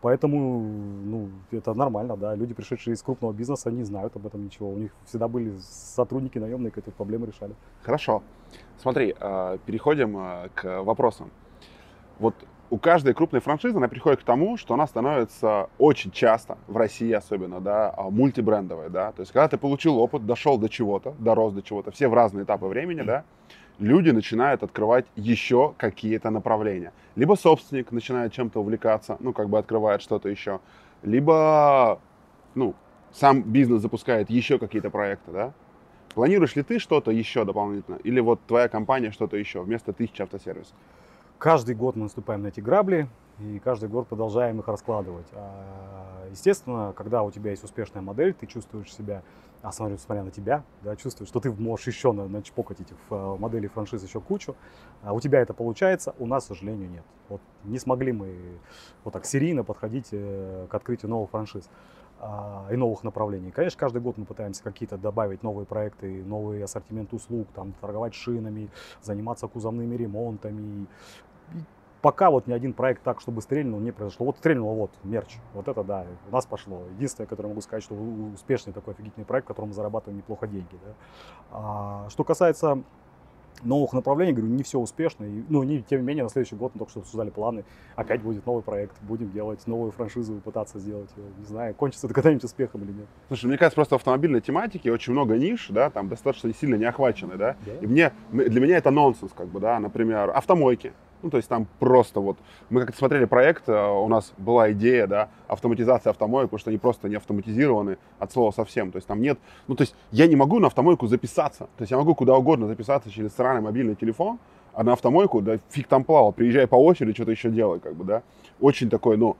Поэтому, 0.00 0.62
ну, 1.04 1.28
это 1.50 1.74
нормально, 1.74 2.16
да. 2.16 2.34
Люди, 2.34 2.54
пришедшие 2.54 2.94
из 2.94 3.02
крупного 3.02 3.34
бизнеса, 3.34 3.70
не 3.70 3.84
знают 3.84 4.16
об 4.16 4.26
этом 4.26 4.42
ничего. 4.42 4.70
У 4.70 4.78
них 4.78 4.92
всегда 5.04 5.28
были 5.28 5.52
сотрудники 5.58 6.38
наемные, 6.38 6.70
которые 6.70 6.96
проблемы 6.96 7.26
решали. 7.26 7.54
Хорошо. 7.82 8.22
Смотри, 8.78 9.14
а, 9.20 9.58
переходим 9.58 10.16
а, 10.16 10.48
к 10.54 10.82
вопросам. 10.82 11.30
Вот 12.18 12.34
у 12.70 12.78
каждой 12.78 13.14
крупной 13.14 13.40
франшизы 13.40 13.76
она 13.76 13.88
приходит 13.88 14.20
к 14.20 14.24
тому, 14.24 14.56
что 14.56 14.74
она 14.74 14.86
становится 14.86 15.70
очень 15.78 16.10
часто, 16.10 16.58
в 16.66 16.76
России 16.76 17.12
особенно, 17.12 17.60
да, 17.60 17.92
а, 17.96 18.10
мультибрендовой, 18.10 18.90
да, 18.90 19.12
то 19.12 19.20
есть 19.20 19.32
когда 19.32 19.48
ты 19.48 19.56
получил 19.56 19.98
опыт, 19.98 20.26
дошел 20.26 20.58
до 20.58 20.68
чего-то, 20.68 21.14
дорос 21.18 21.52
до 21.52 21.62
чего-то, 21.62 21.90
все 21.90 22.08
в 22.08 22.14
разные 22.14 22.44
этапы 22.44 22.66
времени, 22.66 23.02
да, 23.02 23.24
люди 23.78 24.10
начинают 24.10 24.62
открывать 24.62 25.06
еще 25.14 25.74
какие-то 25.76 26.30
направления. 26.30 26.92
Либо 27.14 27.34
собственник 27.34 27.92
начинает 27.92 28.32
чем-то 28.32 28.60
увлекаться, 28.60 29.16
ну, 29.20 29.32
как 29.32 29.48
бы 29.48 29.58
открывает 29.58 30.02
что-то 30.02 30.28
еще, 30.28 30.60
либо, 31.02 32.00
ну, 32.54 32.74
сам 33.12 33.42
бизнес 33.42 33.80
запускает 33.80 34.28
еще 34.28 34.58
какие-то 34.58 34.90
проекты, 34.90 35.30
да. 35.30 35.52
Планируешь 36.16 36.56
ли 36.56 36.62
ты 36.62 36.78
что-то 36.78 37.10
еще 37.10 37.44
дополнительно? 37.44 37.96
Или 37.96 38.20
вот 38.20 38.40
твоя 38.46 38.70
компания 38.70 39.10
что-то 39.10 39.36
еще 39.36 39.60
вместо 39.60 39.92
тысячи 39.92 40.22
автосервисов? 40.22 40.74
Каждый 41.36 41.74
год 41.74 41.94
мы 41.94 42.04
наступаем 42.04 42.40
на 42.40 42.46
эти 42.46 42.60
грабли, 42.60 43.06
и 43.38 43.58
каждый 43.58 43.90
год 43.90 44.08
продолжаем 44.08 44.58
их 44.58 44.66
раскладывать. 44.66 45.26
А, 45.32 46.26
естественно, 46.30 46.94
когда 46.96 47.22
у 47.22 47.30
тебя 47.30 47.50
есть 47.50 47.64
успешная 47.64 48.00
модель, 48.00 48.32
ты 48.32 48.46
чувствуешь 48.46 48.94
себя, 48.94 49.22
а 49.60 49.72
смотрю, 49.72 49.98
смотря 49.98 50.24
на 50.24 50.30
тебя, 50.30 50.64
да, 50.80 50.96
чувствуешь, 50.96 51.28
что 51.28 51.38
ты 51.38 51.52
можешь 51.52 51.86
еще 51.86 52.12
начпокать 52.12 52.80
этих 52.80 52.96
а, 53.10 53.36
моделей 53.36 53.68
франшиз 53.68 54.02
еще 54.02 54.22
кучу. 54.22 54.56
А 55.02 55.12
у 55.12 55.20
тебя 55.20 55.42
это 55.42 55.52
получается, 55.52 56.14
у 56.18 56.26
нас, 56.26 56.44
к 56.44 56.46
сожалению, 56.46 56.88
нет. 56.88 57.04
Вот 57.28 57.42
не 57.64 57.78
смогли 57.78 58.12
мы 58.12 58.34
вот 59.04 59.12
так 59.12 59.26
серийно 59.26 59.64
подходить 59.64 60.08
э, 60.12 60.66
к 60.70 60.74
открытию 60.74 61.10
новых 61.10 61.28
франшиз 61.28 61.68
и 62.70 62.76
новых 62.76 63.04
направлений. 63.04 63.50
Конечно, 63.50 63.78
каждый 63.78 64.00
год 64.00 64.16
мы 64.16 64.24
пытаемся 64.24 64.62
какие-то 64.62 64.96
добавить 64.96 65.42
новые 65.42 65.66
проекты, 65.66 66.24
новый 66.24 66.62
ассортимент 66.64 67.12
услуг, 67.12 67.46
там, 67.54 67.74
торговать 67.80 68.14
шинами, 68.14 68.70
заниматься 69.02 69.46
кузовными 69.48 69.94
ремонтами, 69.96 70.86
пока 72.06 72.30
вот 72.30 72.46
ни 72.46 72.52
один 72.52 72.72
проект 72.72 73.02
так, 73.02 73.20
чтобы 73.20 73.42
стрельнул, 73.42 73.80
не 73.80 73.90
произошло. 73.90 74.26
Вот 74.26 74.36
стрельнуло 74.38 74.74
вот, 74.74 74.90
мерч, 75.02 75.38
вот 75.54 75.66
это 75.66 75.82
да, 75.82 76.06
у 76.28 76.32
нас 76.32 76.46
пошло. 76.46 76.82
Единственное, 76.94 77.26
которое 77.26 77.48
могу 77.48 77.60
сказать, 77.60 77.82
что 77.82 77.96
успешный 78.32 78.72
такой 78.72 78.94
офигительный 78.94 79.26
проект, 79.26 79.46
в 79.46 79.48
котором 79.48 79.70
мы 79.70 79.74
зарабатываем 79.74 80.18
неплохо 80.18 80.46
деньги. 80.46 80.78
Да. 80.84 80.94
А, 81.50 82.06
что 82.08 82.22
касается 82.22 82.82
новых 83.62 83.92
направлений, 83.92 84.32
говорю, 84.32 84.52
не 84.52 84.62
все 84.62 84.78
успешно. 84.78 85.24
И, 85.24 85.42
ну, 85.48 85.62
не, 85.62 85.82
тем 85.82 86.00
не 86.00 86.06
менее, 86.06 86.24
на 86.24 86.30
следующий 86.30 86.56
год 86.56 86.72
мы 86.74 86.80
только 86.80 86.90
что 86.90 87.00
обсуждали 87.00 87.30
планы. 87.30 87.64
Опять 87.94 88.22
будет 88.22 88.46
новый 88.46 88.62
проект, 88.62 88.94
будем 89.02 89.30
делать 89.30 89.66
новую 89.66 89.92
франшизу, 89.92 90.34
пытаться 90.44 90.78
сделать. 90.78 91.10
Не 91.38 91.44
знаю, 91.44 91.74
кончится 91.74 92.06
это 92.06 92.14
когда-нибудь 92.14 92.44
успехом 92.44 92.82
или 92.84 92.92
нет. 92.92 93.06
Слушай, 93.28 93.46
мне 93.46 93.58
кажется, 93.58 93.76
просто 93.76 93.96
в 93.96 93.98
автомобильной 93.98 94.40
тематике 94.40 94.92
очень 94.92 95.12
много 95.12 95.36
ниш, 95.36 95.68
да, 95.70 95.90
там 95.90 96.08
достаточно 96.08 96.52
сильно 96.54 96.76
не 96.76 96.84
охвачены, 96.84 97.36
да. 97.36 97.56
да. 97.64 97.74
И 97.80 97.86
мне, 97.86 98.12
для 98.32 98.60
меня 98.60 98.76
это 98.76 98.90
нонсенс, 98.90 99.32
как 99.32 99.48
бы, 99.48 99.60
да, 99.60 99.78
например, 99.80 100.30
автомойки. 100.30 100.92
Ну, 101.22 101.30
то 101.30 101.36
есть 101.36 101.48
там 101.48 101.66
просто 101.78 102.20
вот, 102.20 102.36
мы 102.70 102.80
как-то 102.82 102.98
смотрели 102.98 103.24
проект, 103.24 103.68
э, 103.68 103.88
у 103.88 104.08
нас 104.08 104.32
была 104.36 104.72
идея, 104.72 105.06
да, 105.06 105.28
автоматизация 105.48 106.10
автомоек, 106.10 106.50
потому 106.50 106.60
что 106.60 106.70
они 106.70 106.78
просто 106.78 107.08
не 107.08 107.16
автоматизированы 107.16 107.98
от 108.18 108.32
слова 108.32 108.50
совсем. 108.50 108.92
То 108.92 108.96
есть 108.96 109.08
там 109.08 109.20
нет, 109.20 109.38
ну, 109.66 109.74
то 109.74 109.82
есть 109.82 109.94
я 110.10 110.26
не 110.26 110.36
могу 110.36 110.58
на 110.58 110.66
автомойку 110.66 111.06
записаться. 111.06 111.64
То 111.76 111.82
есть 111.82 111.90
я 111.90 111.96
могу 111.96 112.14
куда 112.14 112.36
угодно 112.36 112.66
записаться 112.66 113.10
через 113.10 113.34
сраный 113.34 113.60
мобильный 113.60 113.94
телефон, 113.94 114.38
а 114.74 114.84
на 114.84 114.92
автомойку, 114.92 115.40
да, 115.40 115.58
фиг 115.70 115.88
там 115.88 116.04
плавал, 116.04 116.32
приезжай 116.32 116.66
по 116.66 116.76
очереди, 116.76 117.14
что-то 117.14 117.30
еще 117.30 117.50
делай, 117.50 117.80
как 117.80 117.94
бы, 117.94 118.04
да. 118.04 118.22
Очень 118.60 118.90
такой, 118.90 119.16
ну, 119.16 119.36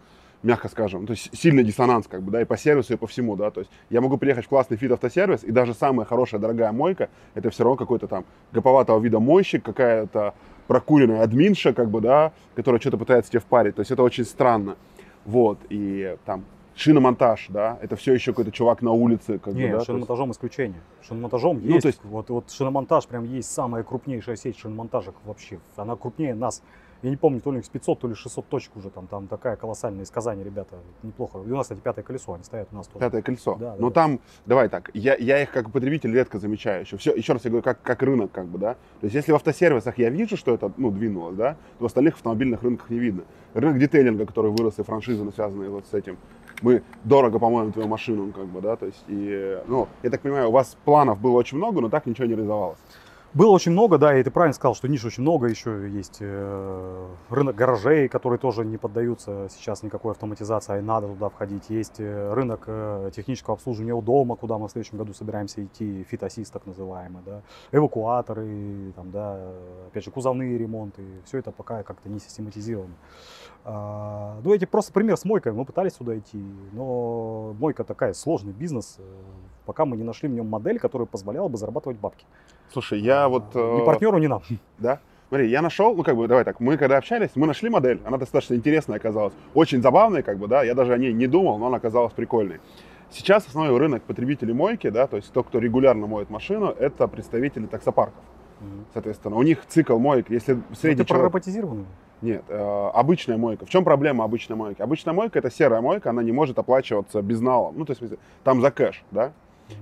мягко 0.47 0.69
скажем, 0.69 1.07
то 1.07 1.13
есть 1.13 1.37
сильный 1.37 1.65
диссонанс, 1.65 2.07
как 2.07 2.23
бы, 2.23 2.31
да, 2.31 2.41
и 2.41 2.45
по 2.45 2.57
сервису, 2.57 2.95
и 2.95 2.97
по 2.97 3.07
всему, 3.07 3.37
да, 3.37 3.51
то 3.51 3.61
есть 3.61 3.71
я 3.91 4.01
могу 4.01 4.17
приехать 4.17 4.47
в 4.47 4.49
классный 4.49 4.77
FIT 4.77 4.93
автосервис, 4.93 5.45
и 5.45 5.51
даже 5.51 5.75
самая 5.75 6.07
хорошая, 6.07 6.41
дорогая 6.41 6.73
мойка, 6.73 7.11
это 7.35 7.51
все 7.51 7.65
равно 7.65 7.77
какой-то 7.77 8.07
там 8.07 8.25
гоповатого 8.53 9.01
вида 9.01 9.19
мойщик, 9.19 9.65
какая-то 9.65 10.35
прокуренная 10.69 11.23
админша, 11.23 11.73
как 11.73 11.91
бы, 11.91 12.01
да, 12.01 12.33
которая 12.55 12.81
что-то 12.81 12.97
пытается 12.97 13.31
тебе 13.31 13.41
впарить. 13.41 13.77
То 13.77 13.81
есть 13.81 13.91
это 13.91 14.03
очень 14.03 14.25
странно. 14.25 14.77
Вот, 15.25 15.59
и 15.69 16.17
там 16.25 16.45
шиномонтаж, 16.77 17.47
да, 17.49 17.79
это 17.83 17.97
все 17.97 18.15
еще 18.15 18.33
какой-то 18.33 18.53
чувак 18.53 18.83
на 18.83 18.93
улице. 18.93 19.39
Как 19.39 19.55
Нет, 19.55 19.73
бы, 19.73 19.79
да, 19.79 19.85
шиномонтажом 19.85 20.29
есть... 20.29 20.39
исключение. 20.39 20.81
Шиномонтажом 21.03 21.61
ну, 21.63 21.69
есть, 21.69 21.83
то 21.83 21.89
есть... 21.89 22.01
вот, 22.05 22.31
вот 22.31 22.51
шиномонтаж 22.51 23.07
прям 23.07 23.25
есть 23.25 23.51
самая 23.51 23.83
крупнейшая 23.83 24.37
сеть 24.37 24.59
шиномонтажек 24.59 25.15
вообще. 25.25 25.59
Она 25.77 25.97
крупнее 25.97 26.35
нас 26.35 26.63
я 27.03 27.11
не 27.11 27.17
помню, 27.17 27.41
то 27.41 27.53
ли 27.53 27.63
500, 27.63 28.01
то 28.01 28.09
ли 28.09 28.15
600 28.15 28.49
точек 28.49 28.77
уже 28.77 28.91
там, 28.91 29.07
там 29.07 29.27
такая 29.27 29.57
колоссальная 29.57 30.05
из 30.05 30.11
Казани, 30.11 30.43
ребята, 30.43 30.77
неплохо. 31.03 31.39
И 31.47 31.51
у 31.51 31.57
нас, 31.57 31.65
кстати, 31.65 31.81
пятое 31.81 32.05
колесо, 32.05 32.33
они 32.33 32.45
стоят 32.45 32.69
у 32.73 32.77
нас 32.77 32.87
тоже. 32.87 33.05
Пятое 33.05 33.23
колесо. 33.23 33.57
Да, 33.57 33.77
Но 33.79 33.89
да, 33.89 33.95
там, 33.95 34.21
давай 34.47 34.69
так, 34.69 34.91
я, 34.95 35.17
я 35.17 35.43
их 35.43 35.51
как 35.51 35.71
потребитель 35.71 36.13
редко 36.13 36.39
замечаю 36.39 36.83
еще. 36.83 36.97
Все, 36.97 37.15
еще 37.15 37.35
раз 37.35 37.45
я 37.45 37.51
говорю, 37.51 37.63
как, 37.63 37.83
как 37.83 38.03
рынок, 38.03 38.33
как 38.33 38.47
бы, 38.47 38.59
да. 38.59 38.75
То 39.01 39.05
есть, 39.05 39.15
если 39.15 39.33
в 39.33 39.35
автосервисах 39.37 39.99
я 39.99 40.11
вижу, 40.11 40.37
что 40.37 40.55
это, 40.55 40.73
ну, 40.77 40.91
двинулось, 40.91 41.37
да, 41.37 41.57
то 41.79 41.85
в 41.85 41.87
остальных 41.87 42.15
автомобильных 42.15 42.63
рынках 42.63 42.91
не 42.91 42.99
видно. 42.99 43.25
Рынок 43.55 43.79
детейлинга, 43.79 44.27
который 44.27 44.51
вырос, 44.51 44.79
и 44.79 44.83
франшизы, 44.83 45.31
связанные 45.33 45.71
вот 45.71 45.87
с 45.87 45.95
этим, 45.95 46.17
мы 46.63 46.83
дорого 47.05 47.39
помоем 47.39 47.73
твою 47.73 47.89
машину, 47.89 48.33
как 48.33 48.47
бы, 48.47 48.61
да, 48.61 48.77
то 48.77 48.87
есть, 48.87 49.05
и, 49.09 49.59
ну, 49.67 49.89
я 50.03 50.11
так 50.11 50.21
понимаю, 50.21 50.49
у 50.49 50.53
вас 50.53 50.77
планов 50.85 51.21
было 51.21 51.37
очень 51.37 51.59
много, 51.59 51.81
но 51.81 51.89
так 51.89 52.07
ничего 52.07 52.27
не 52.27 52.35
реализовалось. 52.35 52.79
Было 53.35 53.51
очень 53.51 53.73
много, 53.73 53.99
да, 53.99 54.19
и 54.19 54.23
ты 54.23 54.31
правильно 54.31 54.55
сказал, 54.55 54.75
что 54.75 54.89
ниш 54.89 55.05
очень 55.05 55.23
много, 55.23 55.47
еще 55.47 55.91
есть 55.91 56.19
э, 56.21 57.07
рынок 57.29 57.55
гаражей, 57.55 58.09
которые 58.09 58.39
тоже 58.39 58.65
не 58.65 58.79
поддаются 58.79 59.49
сейчас 59.51 59.83
никакой 59.83 60.13
автоматизации, 60.13 60.79
а 60.79 60.83
надо 60.83 61.09
туда 61.09 61.29
входить. 61.29 61.69
Есть 61.69 61.97
э, 61.99 62.33
рынок 62.33 62.65
э, 62.67 63.11
технического 63.15 63.55
обслуживания 63.55 63.93
у 63.93 64.01
дома, 64.01 64.37
куда 64.37 64.57
мы 64.57 64.69
в 64.69 64.71
следующем 64.71 64.97
году 64.97 65.13
собираемся 65.13 65.63
идти, 65.63 66.07
фитосис 66.09 66.49
так 66.49 66.65
называемый, 66.65 67.23
да, 67.27 67.43
эвакуаторы, 67.73 68.93
там, 68.97 69.11
да, 69.11 69.39
опять 69.89 70.05
же, 70.05 70.11
кузовные 70.11 70.57
ремонты, 70.57 71.03
все 71.27 71.39
это 71.39 71.53
пока 71.53 71.83
как-то 71.83 72.09
не 72.09 72.21
систематизировано. 72.21 72.95
А, 73.65 74.41
ну, 74.45 74.55
эти 74.55 74.65
просто 74.65 74.93
пример 74.93 75.19
с 75.19 75.25
мойкой. 75.25 75.53
Мы 75.53 75.65
пытались 75.67 75.95
сюда 75.95 76.17
идти, 76.17 76.43
но 76.73 77.55
мойка 77.59 77.85
такая 77.85 78.15
сложный 78.15 78.53
бизнес, 78.53 78.99
пока 79.67 79.85
мы 79.85 79.97
не 79.97 80.05
нашли 80.05 80.29
в 80.29 80.33
нем 80.33 80.49
модель, 80.49 80.79
которая 80.79 81.07
позволяла 81.07 81.49
бы 81.49 81.59
зарабатывать 81.59 81.99
бабки. 81.99 82.25
Слушай, 82.73 83.01
я 83.01 83.29
вот... 83.29 83.55
Ни 83.55 83.83
э, 83.83 83.85
партнеру, 83.85 84.19
ни 84.19 84.27
нам. 84.27 84.43
Да? 84.79 85.01
Смотри, 85.29 85.49
я 85.51 85.61
нашел, 85.61 85.97
ну 85.97 86.05
как 86.05 86.17
бы, 86.17 86.29
давай 86.29 86.45
так, 86.45 86.61
мы 86.61 86.77
когда 86.77 86.99
общались, 86.99 87.31
мы 87.35 87.49
нашли 87.49 87.69
модель, 87.69 88.01
она 88.05 88.17
достаточно 88.17 88.55
интересная 88.55 88.99
оказалась, 88.99 89.35
очень 89.55 89.83
забавная, 89.83 90.23
как 90.23 90.39
бы, 90.39 90.47
да, 90.47 90.63
я 90.63 90.75
даже 90.75 90.93
о 90.93 90.99
ней 90.99 91.13
не 91.13 91.27
думал, 91.27 91.59
но 91.59 91.67
она 91.67 91.79
оказалась 91.79 92.13
прикольной. 92.13 92.61
Сейчас 93.11 93.47
основной 93.47 93.77
рынок 93.77 94.05
потребителей 94.05 94.55
мойки, 94.55 94.89
да, 94.89 95.09
то 95.09 95.17
есть 95.17 95.33
тот, 95.33 95.49
кто 95.49 95.59
регулярно 95.59 96.07
моет 96.07 96.31
машину, 96.31 96.67
это 96.67 97.09
представители 97.09 97.67
таксопарков. 97.67 98.23
Соответственно, 98.93 99.37
у 99.37 99.43
них 99.43 99.67
цикл 99.67 99.99
моек, 99.99 100.31
если 100.31 100.59
средний 100.75 101.03
это 101.03 101.09
человек... 101.09 101.25
роботизированный? 101.27 101.87
Нет, 102.23 102.43
э, 102.49 102.91
обычная 102.95 103.37
мойка. 103.37 103.67
В 103.67 103.69
чем 103.69 103.85
проблема 103.85 104.25
обычной 104.25 104.57
мойки? 104.57 104.81
Обычная 104.81 105.13
мойка 105.13 105.39
это 105.39 105.51
серая 105.51 105.83
мойка, 105.83 106.11
она 106.11 106.23
не 106.23 106.33
может 106.33 106.59
оплачиваться 106.59 107.21
безналом. 107.21 107.75
Ну, 107.77 107.85
то 107.85 107.93
есть 107.93 108.15
там 108.43 108.63
за 108.63 108.71
кэш, 108.71 109.05
да? 109.11 109.33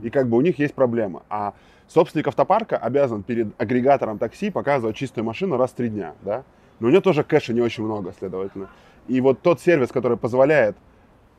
И 0.03 0.11
как 0.11 0.29
бы 0.29 0.37
у 0.37 0.41
них 0.41 0.59
есть 0.59 0.75
проблема. 0.75 1.23
А 1.29 1.55
собственник 1.89 2.29
автопарка 2.29 2.77
обязан 2.77 3.23
перед 3.23 3.49
агрегатором 3.61 4.19
такси 4.19 4.51
показывать 4.51 4.97
чистую 4.97 5.25
машину 5.25 5.57
раз 5.57 5.71
в 5.71 5.75
три 5.75 5.89
дня, 5.89 6.15
да? 6.23 6.45
Но 6.81 6.89
у 6.89 6.91
него 6.91 7.01
тоже 7.01 7.23
кэша 7.23 7.53
не 7.53 7.61
очень 7.61 7.85
много, 7.85 8.13
следовательно. 8.19 8.69
И 9.07 9.21
вот 9.21 9.41
тот 9.43 9.61
сервис, 9.61 9.91
который 9.91 10.17
позволяет 10.17 10.77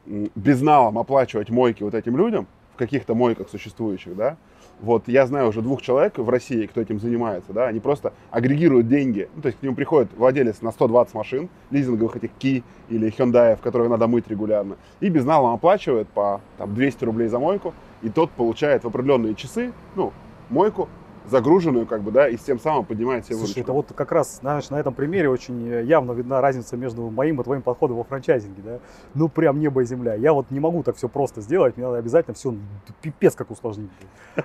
безналом 0.05 0.97
оплачивать 0.99 1.49
мойки 1.49 1.83
вот 1.83 1.95
этим 1.95 2.15
людям, 2.15 2.47
в 2.75 2.77
каких-то 2.77 3.15
мойках 3.15 3.49
существующих, 3.49 4.15
да, 4.15 4.37
вот 4.81 5.07
я 5.07 5.25
знаю 5.25 5.49
уже 5.49 5.61
двух 5.61 5.81
человек 5.81 6.17
в 6.17 6.29
России, 6.29 6.65
кто 6.65 6.81
этим 6.81 6.99
занимается, 6.99 7.53
да, 7.53 7.67
они 7.67 7.79
просто 7.79 8.13
агрегируют 8.31 8.87
деньги, 8.87 9.29
ну, 9.35 9.41
то 9.41 9.47
есть 9.47 9.59
к 9.59 9.63
нему 9.63 9.75
приходит 9.75 10.09
владелец 10.15 10.61
на 10.61 10.71
120 10.71 11.13
машин, 11.13 11.49
лизинговых 11.71 12.17
этих 12.17 12.31
Ки 12.37 12.63
или 12.89 13.11
Hyundai, 13.11 13.57
которые 13.61 13.89
надо 13.89 14.07
мыть 14.07 14.27
регулярно, 14.27 14.75
и 14.99 15.09
безналом 15.09 15.53
оплачивает 15.53 16.07
по 16.09 16.41
там, 16.57 16.73
200 16.75 17.03
рублей 17.05 17.27
за 17.27 17.39
мойку, 17.39 17.73
и 18.01 18.09
тот 18.09 18.31
получает 18.31 18.83
в 18.83 18.87
определенные 18.87 19.35
часы, 19.35 19.71
ну, 19.95 20.11
мойку, 20.49 20.89
загруженную, 21.29 21.85
как 21.85 22.01
бы, 22.01 22.11
да, 22.11 22.27
и 22.27 22.37
с 22.37 22.41
тем 22.41 22.59
самым 22.59 22.85
поднимает 22.85 23.25
себе 23.25 23.37
Слушай, 23.37 23.61
это 23.61 23.73
вот 23.73 23.91
как 23.95 24.11
раз, 24.11 24.37
знаешь, 24.41 24.69
на 24.69 24.79
этом 24.79 24.93
примере 24.93 25.29
очень 25.29 25.67
э, 25.67 25.83
явно 25.83 26.11
видна 26.11 26.41
разница 26.41 26.77
между 26.77 27.09
моим 27.09 27.41
и 27.41 27.43
твоим 27.43 27.61
подходом 27.61 27.97
во 27.97 28.03
франчайзинге, 28.03 28.61
да. 28.63 28.79
Ну, 29.13 29.29
прям 29.29 29.59
небо 29.59 29.81
и 29.81 29.85
земля. 29.85 30.13
Я 30.15 30.33
вот 30.33 30.51
не 30.51 30.59
могу 30.59 30.83
так 30.83 30.95
все 30.95 31.09
просто 31.09 31.41
сделать, 31.41 31.77
мне 31.77 31.85
надо 31.85 31.97
обязательно 31.97 32.35
все 32.35 32.55
пипец 33.01 33.35
как 33.35 33.51
усложнить. 33.51 33.89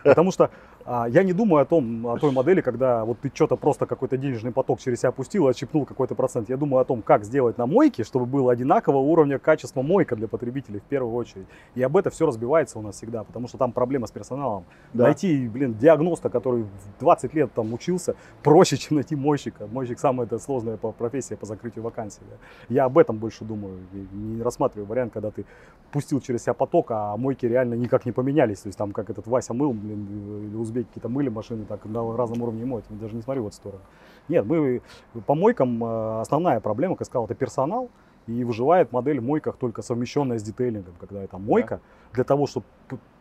Потому 0.05 0.31
что 0.31 0.51
я 0.91 1.23
не 1.23 1.33
думаю 1.33 1.63
о 1.63 1.65
том, 1.65 2.07
о 2.07 2.19
той 2.19 2.33
модели, 2.33 2.61
когда 2.61 3.05
вот 3.05 3.21
ты 3.21 3.31
что-то 3.33 3.57
просто 3.57 3.87
какой-то 3.87 4.17
денежный 4.17 4.51
поток 4.51 4.81
через 4.81 4.99
себя 4.99 5.13
пустил 5.13 5.47
и 5.47 5.51
отщипнул 5.51 5.85
какой-то 5.85 6.17
процент. 6.17 6.49
Я 6.49 6.57
думаю 6.57 6.81
о 6.81 6.85
том, 6.85 7.01
как 7.03 7.25
сделать 7.25 7.59
на 7.59 7.67
мойке, 7.67 8.03
чтобы 8.03 8.27
было 8.27 8.53
одинакового 8.53 9.01
уровня 9.01 9.39
качества 9.39 9.83
мойка 9.83 10.17
для 10.17 10.27
потребителей 10.27 10.81
в 10.81 10.83
первую 10.83 11.15
очередь. 11.15 11.47
И 11.77 11.83
об 11.83 11.97
это 11.97 12.11
все 12.11 12.27
разбивается 12.27 12.81
у 12.81 12.83
нас 12.83 12.97
всегда, 12.97 13.23
потому 13.23 13.47
что 13.47 13.57
там 13.57 13.71
проблема 13.71 14.09
с 14.09 14.11
персоналом. 14.11 14.65
Да. 14.93 15.05
Найти, 15.05 15.49
блин, 15.49 15.75
диагноста, 15.75 16.29
который 16.29 16.65
в 16.65 17.01
20 17.01 17.35
лет 17.35 17.53
там 17.55 17.73
учился, 17.73 18.17
проще, 18.43 18.77
чем 18.77 18.97
найти 18.97 19.15
мойщика. 19.15 19.69
Мойщик 19.69 20.01
самая 20.01 20.27
это 20.27 20.39
сложная 20.39 20.77
профессия 20.77 21.37
по 21.37 21.47
закрытию 21.47 21.85
вакансий. 21.85 22.23
да. 22.29 22.37
Я 22.69 22.87
об 22.87 22.99
этом 22.99 23.17
больше 23.19 23.45
думаю. 23.45 23.79
И 23.93 24.17
Не 24.17 24.43
рассматриваю 24.43 24.89
вариант, 24.89 25.13
когда 25.13 25.31
ты 25.31 25.45
пустил 25.93 26.21
через 26.21 26.43
себя 26.43 26.55
поток, 26.55 26.91
а 26.91 27.17
мойки 27.17 27.47
реально 27.47 27.75
никак 27.75 28.07
не 28.07 28.13
поменялись. 28.13 28.61
То 28.61 28.69
есть 28.69 28.79
там 28.79 28.91
как 28.91 29.09
этот 29.11 29.29
Вася 29.29 29.55
мыл, 29.55 29.73
блин, 29.73 30.49
или 30.51 30.57
узбеки 30.81 30.89
какие-то 30.89 31.09
мыли 31.09 31.29
машины, 31.29 31.65
так 31.65 31.85
на 31.85 32.17
разном 32.17 32.43
уровне 32.43 32.65
моют. 32.65 32.85
Я 32.91 32.97
даже 32.97 33.15
не 33.15 33.23
смотрю 33.23 33.45
в 33.45 33.47
эту 33.49 33.57
сторону. 33.57 33.83
Нет, 34.29 34.45
мы 34.45 34.83
по 35.27 35.35
мойкам 35.35 35.83
э, 35.83 36.21
основная 36.21 36.61
проблема, 36.61 36.95
как 36.95 37.03
я 37.03 37.07
сказал, 37.07 37.25
это 37.27 37.35
персонал. 37.35 37.91
И 38.27 38.45
выживает 38.45 38.93
модель 38.93 39.19
в 39.19 39.25
мойках 39.25 39.57
только 39.57 39.83
совмещенная 39.83 40.39
с 40.39 40.43
детейлингом, 40.43 40.95
когда 41.01 41.23
это 41.23 41.39
мойка 41.39 41.81
для 42.13 42.23
того, 42.23 42.47
чтобы 42.47 42.67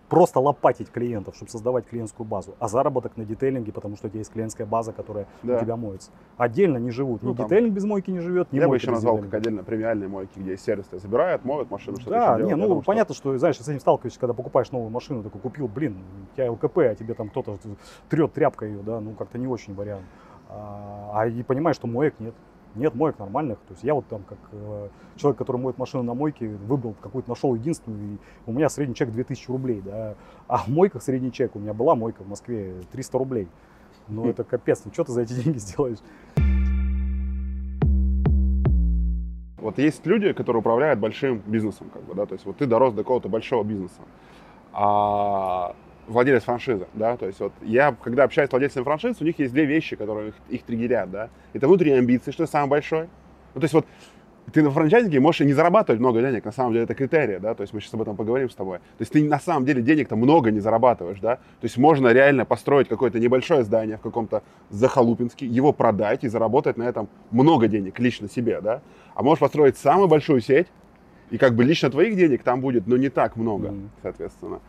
просто 0.10 0.40
лопатить 0.40 0.90
клиентов, 0.90 1.36
чтобы 1.36 1.52
создавать 1.52 1.86
клиентскую 1.86 2.28
базу, 2.28 2.56
а 2.60 2.68
заработок 2.68 3.16
на 3.16 3.26
детейлинге, 3.26 3.72
потому 3.72 3.96
что 3.96 4.08
у 4.08 4.10
тебя 4.10 4.20
есть 4.20 4.32
клиентская 4.34 4.66
база, 4.68 4.92
которая 4.92 5.28
Да. 5.44 5.58
у 5.58 5.60
тебя 5.62 5.76
моется. 5.76 6.12
Отдельно 6.38 6.78
не 6.78 6.92
живут. 6.92 7.22
Ну, 7.24 7.32
ни 7.32 7.36
там- 7.36 7.48
детейлинг 7.48 7.74
без 7.74 7.86
мойки 7.86 8.10
не 8.12 8.20
живет, 8.20 8.52
ни 8.52 8.58
Я 8.60 8.68
бы 8.68 8.76
еще 8.76 8.92
назвал 8.92 9.16
детейлинга. 9.16 9.38
как 9.38 9.42
отдельно 9.42 9.64
премиальные 9.64 10.10
мойки, 10.10 10.32
где 10.40 10.52
есть 10.52 10.66
сервис, 10.66 10.86
то 10.88 10.96
есть 10.96 11.06
забирают, 11.06 11.46
моют 11.46 11.70
машину, 11.70 11.98
что-то 11.98 12.12
Да, 12.12 12.34
не, 12.42 12.50
делают. 12.50 12.70
Ну 12.70 12.76
что- 12.82 12.86
понятно, 12.86 13.16
что, 13.16 13.38
знаешь, 13.38 13.58
с 13.58 13.68
этим 13.68 13.80
сталкиваешься, 13.80 14.20
когда 14.20 14.34
покупаешь 14.34 14.72
новую 14.72 14.90
машину, 14.90 15.24
такой 15.24 15.40
купил, 15.42 15.68
блин, 15.68 15.98
у 16.32 16.36
тебя 16.36 16.52
ЛКП, 16.52 16.78
а 16.80 16.96
тебе 16.96 17.14
там 17.14 17.30
кто-то 17.30 17.58
трет 18.10 18.34
тряпкой 18.34 18.72
ее, 18.72 18.80
да, 18.82 19.00
ну 19.00 19.12
как-то 19.12 19.38
не 19.38 19.48
очень 19.48 19.76
вариант. 19.76 20.04
А, 20.52 21.12
а 21.14 21.28
и 21.28 21.44
понимаешь, 21.44 21.76
что 21.76 21.86
моек 21.86 22.16
нет. 22.20 22.34
Нет 22.76 22.96
моек 22.96 23.18
нормальных. 23.20 23.58
То 23.60 23.74
есть 23.74 23.84
я 23.84 23.94
вот 23.94 24.06
там 24.08 24.24
как 24.24 24.38
э, 24.52 24.90
человек, 25.16 25.38
который 25.38 25.58
моет 25.58 25.78
машину 25.78 26.04
на 26.04 26.14
мойке, 26.14 26.48
выбрал 26.48 26.96
какую-то, 27.02 27.30
нашел 27.30 27.56
единственную, 27.56 28.16
и 28.16 28.18
у 28.46 28.52
меня 28.52 28.70
средний 28.70 28.96
чек 28.96 29.12
2000 29.12 29.48
рублей, 29.50 29.82
да. 29.84 30.16
А 30.48 30.60
в 30.60 30.68
мойках 30.68 31.02
средний 31.02 31.32
чек, 31.32 31.56
у 31.56 31.60
меня 31.60 31.74
была 31.74 31.96
мойка 31.96 32.24
в 32.24 32.28
Москве 32.28 32.82
300 32.92 33.18
рублей. 33.18 33.48
Ну 34.08 34.28
это 34.28 34.44
капец, 34.44 34.82
ну 34.86 34.94
что 34.94 35.04
ты 35.04 35.12
за 35.12 35.22
эти 35.22 35.34
деньги 35.34 35.58
сделаешь? 35.58 36.00
Вот 39.58 39.78
есть 39.78 40.06
люди, 40.06 40.34
которые 40.34 40.62
управляют 40.62 41.00
большим 41.00 41.42
бизнесом, 41.46 41.90
как 41.94 42.04
бы, 42.04 42.16
да, 42.16 42.26
то 42.26 42.34
есть 42.34 42.46
вот 42.46 42.58
ты 42.58 42.66
дорос 42.66 42.94
до 42.94 43.04
какого-то 43.04 43.30
большого 43.30 43.64
бизнеса, 43.64 44.02
а 44.72 45.76
владелец 46.10 46.44
франшизы, 46.44 46.88
да, 46.94 47.16
то 47.18 47.28
есть 47.28 47.40
вот 47.40 47.54
я, 47.62 47.96
когда 48.04 48.24
общаюсь 48.24 48.50
с 48.50 48.52
владельцами 48.52 48.84
франшиз, 48.84 49.22
у 49.22 49.24
них 49.24 49.40
есть 49.40 49.54
две 49.54 49.66
вещи, 49.66 49.96
которые 49.96 50.30
их, 50.30 50.36
их 50.50 50.64
триггерят, 50.64 51.10
да, 51.12 51.30
это 51.54 51.68
внутренние 51.68 52.00
амбиции, 52.00 52.32
что 52.32 52.46
самое 52.48 52.70
большое, 52.70 53.08
ну, 53.54 53.62
то 53.62 53.66
есть 53.66 53.74
вот 53.74 53.86
ты 54.52 54.64
на 54.64 54.72
франчайзинге 54.72 55.20
можешь 55.20 55.42
и 55.42 55.46
не 55.46 55.54
зарабатывать 55.54 56.00
много 56.00 56.22
денег, 56.22 56.44
на 56.44 56.52
самом 56.52 56.74
деле 56.74 56.86
это 56.86 56.96
критерий, 56.96 57.38
да, 57.40 57.54
то 57.54 57.62
есть 57.62 57.74
мы 57.74 57.82
сейчас 57.82 57.94
об 57.94 58.02
этом 58.02 58.16
поговорим 58.16 58.50
с 58.50 58.56
тобой. 58.56 58.80
То 58.80 59.02
есть 59.02 59.12
ты 59.12 59.24
на 59.24 59.40
самом 59.40 59.66
деле 59.66 59.84
денег-то 59.84 60.16
много 60.16 60.50
не 60.50 60.60
зарабатываешь, 60.60 61.20
да, 61.20 61.36
то 61.36 61.64
есть 61.64 61.78
можно 61.78 62.12
реально 62.12 62.46
построить 62.46 62.88
какое-то 62.88 63.20
небольшое 63.20 63.64
здание 63.64 63.98
в 63.98 64.02
каком-то 64.02 64.42
Захалупинске, 64.72 65.46
его 65.46 65.72
продать 65.72 66.24
и 66.24 66.28
заработать 66.28 66.78
на 66.78 66.84
этом 66.84 67.10
много 67.30 67.68
денег 67.68 68.00
лично 68.00 68.28
себе, 68.28 68.60
да, 68.62 68.82
а 69.14 69.22
можешь 69.22 69.40
построить 69.40 69.78
самую 69.78 70.08
большую 70.08 70.42
сеть, 70.42 70.68
и 71.30 71.38
как 71.38 71.54
бы 71.54 71.64
лично 71.64 71.92
твоих 71.92 72.16
денег 72.16 72.42
там 72.42 72.60
будет, 72.60 72.88
но 72.88 72.98
не 72.98 73.10
так 73.10 73.36
много, 73.36 73.70
Мгм. 73.70 73.92
соответственно. 74.02 74.62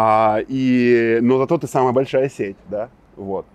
А, 0.00 0.38
и, 0.46 1.18
но 1.22 1.38
зато 1.38 1.58
ты 1.58 1.66
самая 1.66 1.92
большая 1.92 2.28
сеть, 2.28 2.56
да, 2.68 2.88
вот. 3.16 3.46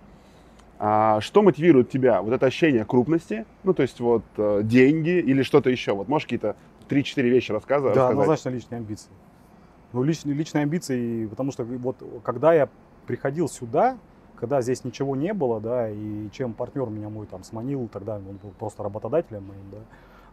А, 0.78 1.22
что 1.22 1.40
мотивирует 1.40 1.88
тебя? 1.88 2.20
Вот 2.20 2.34
это 2.34 2.44
ощущение 2.44 2.84
крупности, 2.84 3.46
ну, 3.62 3.72
то 3.72 3.80
есть 3.80 3.98
вот 3.98 4.24
э, 4.36 4.60
деньги 4.62 5.20
или 5.20 5.42
что-то 5.42 5.70
еще? 5.70 5.94
Вот 5.94 6.06
можешь 6.06 6.26
какие-то 6.26 6.54
3-4 6.90 7.22
вещи 7.22 7.50
рассказывать? 7.50 7.94
Да, 7.94 8.08
однозначно 8.08 8.50
личные 8.50 8.76
амбиции. 8.76 9.08
Ну, 9.94 10.02
личные, 10.02 10.34
личные 10.34 10.64
амбиции, 10.64 11.24
потому 11.28 11.50
что 11.50 11.64
вот 11.64 11.96
когда 12.22 12.52
я 12.52 12.68
приходил 13.06 13.48
сюда, 13.48 13.96
когда 14.36 14.60
здесь 14.60 14.84
ничего 14.84 15.16
не 15.16 15.32
было, 15.32 15.62
да, 15.62 15.88
и 15.88 16.28
чем 16.30 16.52
партнер 16.52 16.90
меня 16.90 17.08
мой 17.08 17.24
там 17.24 17.42
сманил, 17.42 17.88
тогда 17.90 18.16
он 18.16 18.36
был 18.42 18.50
просто 18.58 18.82
работодателем 18.82 19.44
моим, 19.44 19.70
да, 19.72 19.78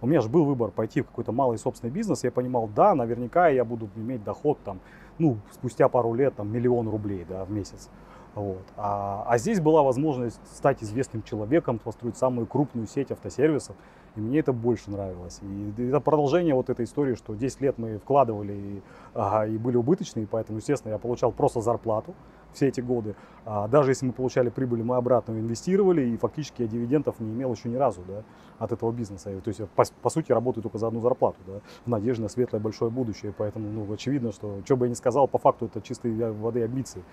у 0.02 0.08
меня 0.08 0.22
же 0.22 0.30
был 0.30 0.46
выбор 0.46 0.72
пойти 0.72 1.02
в 1.02 1.08
какой-то 1.08 1.32
малый 1.32 1.58
собственный 1.58 1.92
бизнес, 1.92 2.24
я 2.24 2.32
понимал, 2.32 2.68
да, 2.68 2.96
наверняка 2.96 3.48
я 3.50 3.64
буду 3.64 3.90
иметь 3.96 4.24
доход 4.24 4.58
там, 4.64 4.80
ну, 5.20 5.38
спустя 5.52 5.88
пару 5.90 6.14
лет, 6.14 6.36
там, 6.36 6.52
миллион 6.52 6.90
рублей, 6.90 7.26
да, 7.28 7.46
в 7.46 7.52
месяц. 7.52 7.90
Вот. 8.34 8.64
А, 8.78 9.26
а 9.28 9.38
здесь 9.38 9.60
была 9.60 9.84
возможность 9.84 10.40
стать 10.56 10.82
известным 10.82 11.22
человеком, 11.22 11.80
построить 11.80 12.18
самую 12.18 12.48
крупную 12.48 12.88
сеть 12.88 13.12
автосервисов, 13.12 13.76
и 14.16 14.22
мне 14.22 14.40
это 14.40 14.54
больше 14.54 14.90
нравилось. 14.90 15.40
И 15.42 15.84
это 15.84 16.00
продолжение 16.00 16.56
вот 16.56 16.70
этой 16.70 16.86
истории, 16.86 17.16
что 17.16 17.36
10 17.36 17.62
лет 17.62 17.78
мы 17.78 17.98
вкладывали 17.98 18.54
и, 18.54 18.82
ага, 19.14 19.48
и 19.48 19.58
были 19.58 19.76
убыточные, 19.76 20.28
поэтому, 20.28 20.60
естественно, 20.60 20.94
я 20.94 20.98
получал 20.98 21.32
просто 21.32 21.60
зарплату 21.62 22.16
все 22.54 22.68
эти 22.68 22.82
годы. 22.82 23.16
А 23.46 23.68
даже 23.68 23.92
если 23.92 24.06
мы 24.06 24.14
получали 24.14 24.50
прибыль, 24.50 24.84
мы 24.84 24.96
обратно 24.98 25.34
инвестировали, 25.34 26.02
и 26.02 26.18
фактически 26.18 26.64
я 26.64 26.68
дивидендов 26.68 27.20
не 27.20 27.32
имел 27.34 27.54
еще 27.54 27.70
ни 27.70 27.76
разу 27.76 28.02
да, 28.08 28.24
от 28.60 28.72
этого 28.72 28.92
бизнеса. 28.92 29.32
То 29.42 29.48
есть 29.48 29.60
я, 29.60 29.68
по, 29.68 29.84
по 30.02 30.10
сути, 30.10 30.32
работаю 30.32 30.64
только 30.64 30.78
за 30.78 30.88
одну 30.88 31.00
зарплату, 31.00 31.38
да, 31.48 31.62
в 31.86 31.90
надежде 31.90 32.24
на 32.24 32.30
светлое 32.30 32.60
большое 32.60 32.92
будущее. 32.92 33.34
Поэтому 33.38 33.70
ну, 33.70 33.92
очевидно, 33.92 34.32
что, 34.32 34.60
что 34.66 34.78
бы 34.78 34.86
я 34.86 34.90
ни 34.90 34.96
сказал, 34.96 35.28
по 35.28 35.38
факту 35.38 35.66
это 35.66 35.82
чистые 35.82 36.32
воды 36.32 36.64
амбиции. 36.64 37.04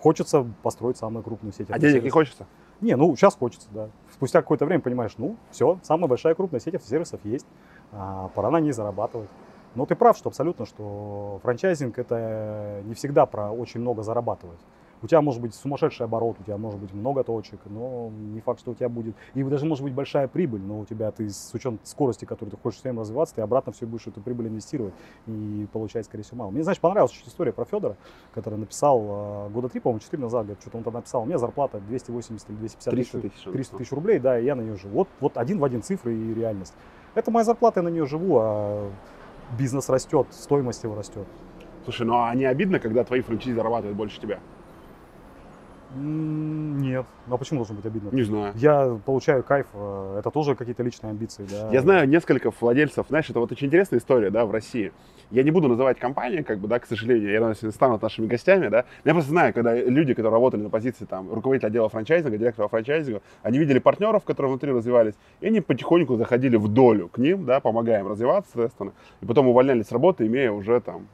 Хочется 0.00 0.44
построить 0.62 0.96
самую 0.96 1.22
крупную 1.22 1.52
сеть 1.52 1.70
А 1.70 1.78
денег 1.78 2.02
не 2.02 2.10
хочется? 2.10 2.46
Не, 2.80 2.96
ну 2.96 3.14
сейчас 3.14 3.36
хочется, 3.36 3.68
да. 3.70 3.88
Спустя 4.10 4.42
какое-то 4.42 4.66
время 4.66 4.82
понимаешь, 4.82 5.12
ну 5.16 5.36
все, 5.52 5.78
самая 5.84 6.08
большая 6.08 6.34
крупная 6.34 6.58
сеть 6.58 6.74
автосервисов 6.74 7.20
есть, 7.22 7.46
а, 7.92 8.28
пора 8.34 8.50
на 8.50 8.58
ней 8.58 8.72
зарабатывать. 8.72 9.30
Но 9.74 9.86
ты 9.86 9.94
прав, 9.94 10.16
что 10.16 10.28
абсолютно, 10.28 10.66
что 10.66 11.40
франчайзинг 11.42 11.98
это 11.98 12.82
не 12.84 12.94
всегда 12.94 13.26
про 13.26 13.50
очень 13.50 13.80
много 13.80 14.02
зарабатывать. 14.02 14.60
У 15.02 15.08
тебя 15.08 15.20
может 15.20 15.40
быть 15.40 15.52
сумасшедший 15.52 16.06
оборот, 16.06 16.36
у 16.38 16.44
тебя 16.44 16.56
может 16.56 16.78
быть 16.78 16.94
много 16.94 17.24
точек, 17.24 17.58
но 17.66 18.08
не 18.10 18.40
факт, 18.40 18.60
что 18.60 18.70
у 18.70 18.74
тебя 18.74 18.88
будет. 18.88 19.16
И 19.34 19.42
даже 19.42 19.66
может 19.66 19.82
быть 19.82 19.92
большая 19.92 20.28
прибыль, 20.28 20.60
но 20.60 20.78
у 20.78 20.84
тебя 20.84 21.10
ты 21.10 21.28
с 21.28 21.52
учетом 21.52 21.80
скорости, 21.82 22.24
которой 22.24 22.50
ты 22.50 22.56
хочешь 22.56 22.78
всем 22.78 23.00
развиваться, 23.00 23.34
ты 23.34 23.40
обратно 23.40 23.72
все 23.72 23.84
будешь 23.84 24.06
эту 24.06 24.20
прибыль 24.20 24.46
инвестировать 24.46 24.94
и 25.26 25.66
получать, 25.72 26.06
скорее 26.06 26.22
всего, 26.22 26.38
мало. 26.38 26.50
Мне, 26.52 26.62
знаешь, 26.62 26.78
понравилась 26.78 27.10
чуть 27.10 27.26
история 27.26 27.52
про 27.52 27.64
Федора, 27.64 27.96
который 28.32 28.60
написал 28.60 29.02
э, 29.02 29.48
года 29.50 29.68
три, 29.68 29.80
по-моему, 29.80 29.98
четыре 29.98 30.22
назад, 30.22 30.42
говорит, 30.42 30.60
что-то 30.60 30.78
он 30.78 30.84
там 30.84 30.94
написал, 30.94 31.22
у 31.22 31.24
меня 31.24 31.38
зарплата 31.38 31.80
280 31.80 32.50
или 32.50 32.56
250 32.56 32.94
300 32.94 33.20
тысяч, 33.20 33.32
тысяч. 33.32 33.52
300 33.52 33.76
тысяч 33.78 33.92
рублей, 33.92 34.20
да, 34.20 34.38
и 34.38 34.44
я 34.44 34.54
на 34.54 34.60
нее 34.60 34.76
живу. 34.76 34.98
Вот, 34.98 35.08
вот 35.18 35.36
один 35.36 35.58
в 35.58 35.64
один 35.64 35.82
цифры 35.82 36.14
и 36.14 36.32
реальность. 36.32 36.74
Это 37.16 37.32
моя 37.32 37.44
зарплата, 37.44 37.80
я 37.80 37.84
на 37.84 37.88
нее 37.88 38.06
живу, 38.06 38.38
а 38.40 38.88
бизнес 39.58 39.88
растет, 39.88 40.26
стоимость 40.30 40.82
его 40.84 40.94
растет. 40.94 41.26
Слушай, 41.84 42.06
ну 42.06 42.22
а 42.22 42.34
не 42.34 42.44
обидно, 42.44 42.78
когда 42.78 43.04
твои 43.04 43.20
франчайзи 43.20 43.54
зарабатывают 43.54 43.96
больше 43.96 44.20
тебя? 44.20 44.40
Нет. 45.94 47.04
Ну 47.26 47.34
а 47.34 47.38
почему 47.38 47.58
должно 47.58 47.74
быть 47.74 47.86
обидно? 47.86 48.08
Не 48.12 48.22
знаю. 48.22 48.52
Я 48.56 48.98
получаю 49.04 49.42
кайф, 49.42 49.66
э, 49.74 50.16
это 50.18 50.30
тоже 50.30 50.54
какие-то 50.54 50.82
личные 50.82 51.10
амбиции, 51.10 51.46
да. 51.50 51.70
Я 51.70 51.82
знаю 51.82 52.08
несколько 52.08 52.50
владельцев, 52.60 53.06
знаешь, 53.08 53.28
это 53.28 53.40
вот 53.40 53.52
очень 53.52 53.66
интересная 53.66 53.98
история, 53.98 54.30
да, 54.30 54.46
в 54.46 54.50
России. 54.50 54.92
Я 55.30 55.42
не 55.42 55.50
буду 55.50 55.68
называть 55.68 55.98
компании, 55.98 56.42
как 56.42 56.58
бы, 56.58 56.68
да, 56.68 56.78
к 56.78 56.86
сожалению, 56.86 57.30
я 57.30 57.38
думаю, 57.38 57.54
если 57.54 57.70
станут 57.70 58.02
нашими 58.02 58.26
гостями, 58.26 58.68
да. 58.68 58.84
Я 59.04 59.12
просто 59.12 59.30
знаю, 59.30 59.54
когда 59.54 59.74
люди, 59.74 60.14
которые 60.14 60.32
работали 60.32 60.62
на 60.62 60.70
позиции 60.70 61.04
там 61.04 61.32
руководителя 61.32 61.68
отдела 61.68 61.88
франчайзинга, 61.88 62.38
директора 62.38 62.68
франчайзинга, 62.68 63.22
они 63.42 63.58
видели 63.58 63.78
партнеров, 63.78 64.24
которые 64.24 64.50
внутри 64.50 64.72
развивались, 64.72 65.14
и 65.40 65.46
они 65.46 65.60
потихоньку 65.60 66.16
заходили 66.16 66.56
в 66.56 66.68
долю 66.68 67.08
к 67.08 67.18
ним, 67.18 67.44
да, 67.44 67.60
помогая 67.60 68.00
им 68.00 68.08
развиваться, 68.08 68.50
соответственно, 68.52 68.92
и 69.20 69.26
потом 69.26 69.48
увольнялись 69.48 69.86
с 69.86 69.92
работы, 69.92 70.26
имея 70.26 70.52
уже 70.52 70.80
там 70.80 71.06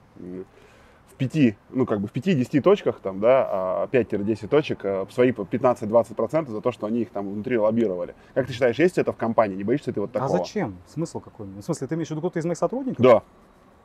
пяти, 1.18 1.56
ну, 1.70 1.84
как 1.84 2.00
бы 2.00 2.08
в 2.08 2.12
5-10 2.12 2.60
точках, 2.60 3.00
там, 3.00 3.20
да, 3.20 3.46
а 3.50 3.88
5-10 3.88 4.48
точек, 4.48 4.80
а, 4.84 5.06
свои 5.10 5.32
по 5.32 5.42
15-20% 5.42 6.48
за 6.48 6.60
то, 6.60 6.72
что 6.72 6.86
они 6.86 7.00
их 7.00 7.10
там 7.10 7.28
внутри 7.28 7.58
лоббировали. 7.58 8.14
Как 8.34 8.46
ты 8.46 8.52
считаешь, 8.52 8.78
есть 8.78 8.96
это 8.98 9.12
в 9.12 9.16
компании? 9.16 9.56
Не 9.56 9.64
боишься 9.64 9.92
ты 9.92 10.00
вот 10.00 10.12
такого? 10.12 10.34
А 10.34 10.38
зачем? 10.38 10.78
Смысл 10.86 11.20
какой? 11.20 11.46
В 11.46 11.62
смысле, 11.62 11.86
ты 11.86 11.94
имеешь 11.96 12.08
в 12.08 12.12
виду 12.12 12.20
кто-то 12.20 12.38
из 12.38 12.44
моих 12.44 12.58
сотрудников? 12.58 13.04
Да. 13.04 13.22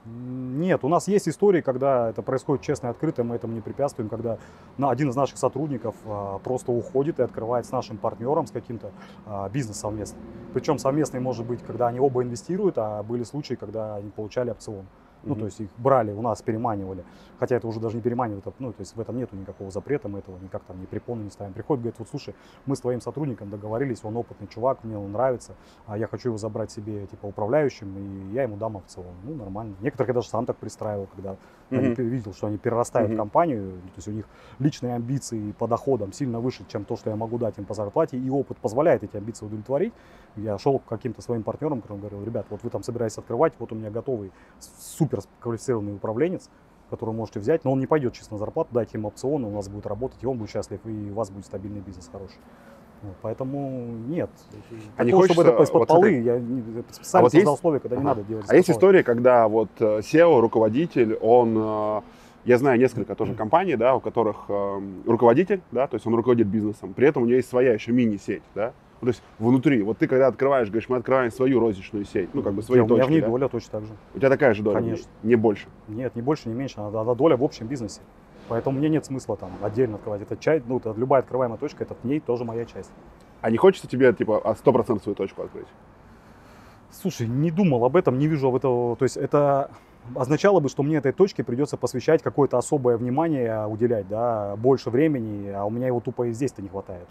Нет, 0.05 0.83
у 0.83 0.89
нас 0.89 1.07
есть 1.07 1.29
истории, 1.29 1.61
когда 1.61 2.09
это 2.09 2.21
происходит 2.21 2.61
честно 2.61 2.87
и 2.87 2.89
открыто, 2.89 3.23
мы 3.23 3.35
этому 3.35 3.53
не 3.53 3.61
препятствуем, 3.61 4.09
когда 4.09 4.37
один 4.77 5.09
из 5.09 5.15
наших 5.15 5.37
сотрудников 5.37 5.95
а, 6.05 6.39
просто 6.39 6.73
уходит 6.73 7.19
и 7.19 7.23
открывает 7.23 7.65
с 7.65 7.71
нашим 7.71 7.97
партнером, 7.97 8.45
с 8.45 8.51
каким-то 8.51 8.91
а, 9.25 9.47
бизнес 9.47 9.77
совместный. 9.77 10.19
Причем 10.53 10.77
совместный 10.77 11.21
может 11.21 11.45
быть, 11.45 11.63
когда 11.63 11.87
они 11.87 12.01
оба 12.01 12.21
инвестируют, 12.21 12.77
а 12.77 13.01
были 13.01 13.23
случаи, 13.23 13.53
когда 13.53 13.95
они 13.95 14.09
получали 14.09 14.49
опцион. 14.49 14.85
Ну, 15.23 15.35
то 15.35 15.45
есть 15.45 15.59
их 15.61 15.69
брали, 15.77 16.11
у 16.11 16.21
нас 16.21 16.41
переманивали. 16.41 17.03
Хотя 17.39 17.55
это 17.55 17.67
уже 17.67 17.79
даже 17.79 17.95
не 17.95 18.01
переманивают, 18.01 18.45
а, 18.47 18.53
ну, 18.59 18.71
то 18.71 18.81
есть 18.81 18.95
в 18.95 18.99
этом 18.99 19.17
нету 19.17 19.35
никакого 19.35 19.71
запрета, 19.71 20.07
мы 20.07 20.19
этого 20.19 20.37
никак 20.37 20.63
там 20.63 20.79
не 20.79 20.85
препоны 20.85 21.23
не 21.23 21.29
ставим. 21.29 21.53
Приходит, 21.53 21.81
говорит, 21.83 21.99
вот 21.99 22.07
слушай, 22.09 22.35
мы 22.65 22.75
с 22.75 22.79
твоим 22.79 23.01
сотрудником 23.01 23.49
договорились, 23.49 24.03
он 24.03 24.15
опытный 24.17 24.47
чувак, 24.47 24.83
мне 24.83 24.97
он 24.97 25.11
нравится, 25.11 25.53
а 25.87 25.97
я 25.97 26.07
хочу 26.07 26.29
его 26.29 26.37
забрать 26.37 26.71
себе, 26.71 27.05
типа, 27.07 27.25
управляющим, 27.27 27.97
и 27.97 28.33
я 28.33 28.43
ему 28.43 28.57
дам 28.57 28.75
опцион. 28.75 29.13
Ну, 29.23 29.35
нормально. 29.35 29.75
Некоторых 29.81 30.09
я 30.09 30.13
даже 30.13 30.29
сам 30.29 30.45
так 30.45 30.57
пристраивал, 30.57 31.07
когда 31.07 31.35
Мгм. 31.69 31.95
пе- 31.95 32.03
видел, 32.03 32.33
что 32.33 32.47
они 32.47 32.57
перерастают 32.57 33.09
Мгм. 33.09 33.17
компанию, 33.17 33.71
то 33.71 33.97
есть 33.97 34.07
у 34.07 34.11
них 34.11 34.25
личные 34.59 34.95
амбиции 34.95 35.53
по 35.53 35.67
доходам 35.67 36.13
сильно 36.13 36.39
выше, 36.39 36.65
чем 36.67 36.85
то, 36.85 36.95
что 36.95 37.09
я 37.09 37.15
могу 37.15 37.37
дать 37.37 37.57
им 37.57 37.65
по 37.65 37.73
зарплате, 37.73 38.17
и 38.17 38.29
опыт 38.29 38.57
позволяет 38.57 39.03
эти 39.03 39.17
амбиции 39.17 39.45
удовлетворить. 39.45 39.93
Я 40.35 40.57
шел 40.57 40.79
к 40.79 40.85
каким-то 40.85 41.21
своим 41.21 41.43
партнерам, 41.43 41.81
которым 41.81 41.99
говорил, 42.01 42.23
ребят, 42.23 42.45
вот 42.49 42.63
вы 42.63 42.69
там 42.69 42.83
собираетесь 42.83 43.17
открывать, 43.17 43.53
вот 43.59 43.71
у 43.71 43.75
меня 43.75 43.89
готовый 43.89 44.31
супер 44.59 45.12
квалифицированный 45.39 45.93
управленец, 45.95 46.49
которого 46.89 47.13
можете 47.13 47.39
взять, 47.39 47.63
но 47.63 47.71
он 47.71 47.79
не 47.79 47.87
пойдет 47.87 48.13
чисто 48.13 48.33
на 48.33 48.39
зарплату, 48.39 48.69
дайте 48.73 48.97
ему 48.97 49.07
опцион, 49.07 49.45
он 49.45 49.53
у 49.53 49.55
вас 49.55 49.67
будет 49.67 49.85
работать, 49.87 50.21
и 50.21 50.25
он 50.27 50.37
будет 50.37 50.49
счастлив, 50.51 50.79
и 50.85 51.09
у 51.11 51.13
вас 51.13 51.29
будет 51.31 51.45
стабильный 51.45 51.81
бизнес 51.81 52.09
хороший. 52.11 52.37
Вот, 53.01 53.15
поэтому 53.21 53.87
нет. 54.07 54.29
А 54.95 55.03
не 55.03 55.11
Такого, 55.11 55.25
чтобы 55.27 55.43
хочется 55.43 55.53
это 55.55 55.63
из-под 55.63 55.79
вот 55.79 55.87
полы, 55.89 55.99
смотри, 56.09 56.23
я 56.23 56.39
не- 56.39 56.83
специально 56.91 57.23
вот 57.25 57.31
создал 57.33 57.51
есть- 57.53 57.59
условия, 57.59 57.79
когда 57.79 57.97
не 57.97 58.03
надо 58.03 58.23
делать. 58.23 58.45
А 58.47 58.55
есть 58.55 58.69
история, 58.71 59.03
когда 59.03 59.47
вот 59.49 59.69
э, 59.79 59.99
SEO, 59.99 60.39
руководитель, 60.39 61.15
он, 61.15 61.53
э, 61.57 62.01
я 62.45 62.57
знаю 62.57 62.79
несколько 62.79 63.15
тоже 63.15 63.33
компаний, 63.33 63.75
да, 63.75 63.95
у 63.95 63.99
которых 63.99 64.45
эм, 64.47 65.03
руководитель, 65.05 65.61
да, 65.71 65.87
то 65.87 65.95
есть 65.95 66.05
он 66.07 66.15
руководит 66.15 66.47
бизнесом, 66.47 66.93
при 66.93 67.07
этом 67.07 67.23
у 67.23 67.25
него 67.25 67.35
есть 67.35 67.49
своя 67.49 67.73
еще 67.73 67.91
мини-сеть, 67.91 68.43
да, 68.55 68.71
Ну, 69.03 69.07
то 69.07 69.09
есть 69.09 69.23
внутри. 69.37 69.83
Вот 69.83 69.97
ты 69.97 70.07
когда 70.07 70.27
открываешь, 70.27 70.69
говоришь, 70.69 70.87
мы 70.87 70.95
открываем 70.95 71.29
свою 71.29 71.59
розничную 71.59 72.05
сеть, 72.05 72.29
ну 72.33 72.41
как 72.41 72.53
бы 72.53 72.63
свои 72.63 72.77
Я- 72.77 72.85
у 72.85 72.87
меня 72.87 72.95
точки, 72.99 73.09
в 73.09 73.11
ней 73.11 73.19
да? 73.19 73.27
доля 73.27 73.47
точно 73.49 73.71
так 73.71 73.83
же. 73.83 73.93
У 74.15 74.17
тебя 74.17 74.29
такая 74.29 74.53
же 74.53 74.63
доля, 74.63 74.75
Конечно. 74.75 75.11
не 75.23 75.35
больше. 75.35 75.67
Нет, 75.89 76.15
не 76.15 76.21
больше, 76.21 76.47
не 76.47 76.55
меньше. 76.55 76.79
Она, 76.79 77.01
она 77.01 77.13
доля 77.13 77.35
в 77.35 77.43
общем 77.43 77.67
бизнесе. 77.67 77.99
Поэтому 78.47 78.79
мне 78.79 78.87
нет 78.87 79.05
смысла 79.05 79.35
там 79.35 79.51
отдельно 79.61 79.95
открывать. 79.95 80.21
Это 80.21 80.37
часть, 80.37 80.65
ну, 80.67 80.77
это 80.77 80.93
любая 80.95 81.19
открываемая 81.21 81.57
точка, 81.57 81.83
это 81.83 81.95
в 82.01 82.05
ней 82.05 82.21
тоже 82.21 82.45
моя 82.45 82.63
часть. 82.63 82.91
А 83.41 83.51
не 83.51 83.57
хочется 83.57 83.89
тебе, 83.89 84.13
типа, 84.13 84.39
а 84.41 84.53
100% 84.55 85.03
свою 85.03 85.15
точку 85.17 85.41
открыть? 85.41 85.67
Слушай, 86.89 87.27
не 87.27 87.51
думал 87.51 87.83
об 87.83 87.97
этом, 87.97 88.17
не 88.17 88.27
вижу 88.27 88.47
об 88.47 88.55
этого. 88.55 88.95
То 88.95 89.03
есть 89.03 89.17
это 89.17 89.69
означало 90.15 90.61
бы, 90.61 90.69
что 90.69 90.81
мне 90.81 90.95
этой 90.95 91.11
точке 91.11 91.43
придется 91.43 91.75
посвящать 91.75 92.23
какое-то 92.23 92.57
особое 92.57 92.95
внимание, 92.95 93.67
уделять, 93.67 94.07
да, 94.07 94.55
больше 94.55 94.89
времени, 94.89 95.49
а 95.49 95.65
у 95.65 95.69
меня 95.69 95.87
его 95.87 95.99
тупо 95.99 96.27
и 96.27 96.31
здесь-то 96.31 96.61
не 96.61 96.69
хватает. 96.69 97.07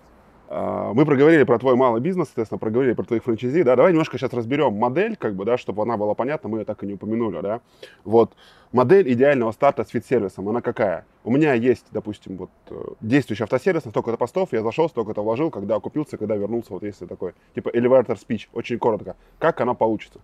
А, 0.55 0.92
Мы 0.92 1.07
проговорили 1.07 1.44
про 1.44 1.59
твой 1.59 1.76
малый 1.76 2.03
бизнес, 2.03 2.28
соответственно, 2.28 2.59
проговорили 2.59 2.92
про 2.92 3.05
твоих 3.05 3.24
франчайзи, 3.24 3.62
да, 3.62 3.74
давай 3.74 3.92
немножко 3.92 4.18
сейчас 4.18 4.34
разберем 4.34 4.74
модель, 4.74 5.16
как 5.16 5.34
бы, 5.34 5.46
да, 5.46 5.57
чтобы 5.57 5.82
она 5.82 5.96
была 5.96 6.14
понятна, 6.14 6.50
мы 6.50 6.59
ее 6.59 6.64
так 6.66 6.82
и 6.84 6.86
не 6.86 6.92
упомянули, 6.92 7.40
да. 7.40 7.62
Вот, 8.05 8.34
модель 8.70 9.11
идеального 9.11 9.53
старта 9.53 9.82
с 9.82 9.88
фит-сервисом, 9.88 10.46
она 10.46 10.61
какая? 10.61 11.07
У 11.24 11.30
меня 11.30 11.55
есть, 11.55 11.86
допустим, 11.90 12.36
вот 12.36 12.50
э, 12.68 12.74
действующий 13.00 13.44
автосервис, 13.44 13.86
на 13.86 13.92
столько-то 13.92 14.18
постов, 14.18 14.53
я 14.53 14.62
зашел, 14.62 14.90
столько-то 14.90 15.22
вложил, 15.22 15.50
когда 15.50 15.76
окупился, 15.76 16.18
когда 16.18 16.36
вернулся, 16.36 16.74
вот 16.74 16.82
если 16.82 17.07
такой, 17.07 17.32
типа, 17.55 17.70
elevator 17.70 18.18
speech, 18.18 18.48
очень 18.53 18.78
коротко. 18.78 19.16
Как 19.38 19.59
она 19.62 19.72
получится? 19.72 20.20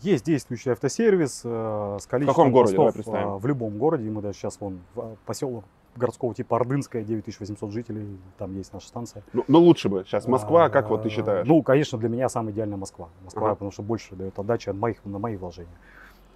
Есть 0.00 0.26
действующий 0.26 0.70
автосервис 0.70 1.40
э, 1.42 1.98
с 2.00 2.06
количеством 2.06 2.34
каком 2.34 2.52
городе? 2.52 2.74
Давай 2.76 2.92
постов, 2.92 3.04
представим. 3.12 3.36
э, 3.36 3.38
в 3.38 3.46
любом 3.46 3.78
городе. 3.78 4.10
Мы 4.10 4.20
даже 4.20 4.36
сейчас 4.36 4.60
вон 4.60 4.80
в, 4.94 5.00
э, 5.00 5.16
поселок 5.24 5.64
городского 5.96 6.34
типа 6.34 6.56
Ордынская, 6.56 7.02
9800 7.02 7.70
жителей, 7.72 8.18
там 8.38 8.54
есть 8.56 8.72
наша 8.72 8.88
станция. 8.88 9.22
Ну, 9.32 9.44
ну, 9.48 9.58
лучше 9.60 9.88
бы. 9.88 10.04
Сейчас 10.04 10.26
Москва, 10.26 10.68
как 10.68 10.88
вот 10.90 11.02
ты 11.02 11.08
А, 11.08 11.10
считаешь? 11.10 11.46
Ну, 11.46 11.62
конечно, 11.62 11.98
для 11.98 12.08
меня 12.08 12.28
самая 12.28 12.52
идеальная 12.52 12.76
Москва. 12.76 13.08
Москва, 13.24 13.46
Ага. 13.48 13.54
потому 13.56 13.70
что 13.70 13.82
больше 13.82 14.14
дает 14.16 14.38
отдачи 14.38 14.68
от 14.68 14.76
моих, 14.76 15.04
на 15.04 15.18
мои 15.18 15.36
вложения. 15.36 15.76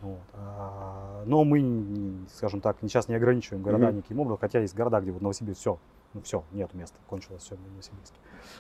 Вот. 0.01 0.19
А, 0.35 1.23
Но 1.27 1.45
мы, 1.45 2.27
скажем 2.35 2.61
так, 2.61 2.77
сейчас 2.83 3.09
не 3.09 3.15
ограничиваем 3.15 3.63
города 3.63 3.87
Мгм. 3.87 3.97
никаким 3.97 4.21
образом, 4.21 4.39
хотя 4.41 4.61
есть 4.61 4.75
города, 4.75 5.01
где 5.01 5.11
вот 5.13 5.23
Новосибирск, 5.23 5.61
все, 5.61 5.79
ну 6.13 6.21
все, 6.21 6.45
нет 6.53 6.75
места, 6.75 6.99
кончилось 7.09 7.43
все 7.43 7.55
в 7.57 7.61
Новосибирске. 7.71 8.17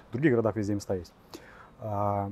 В 0.09 0.12
других 0.12 0.30
городах 0.32 0.57
везде 0.57 0.74
места 0.74 0.95
есть. 0.95 1.12
А, 1.80 2.30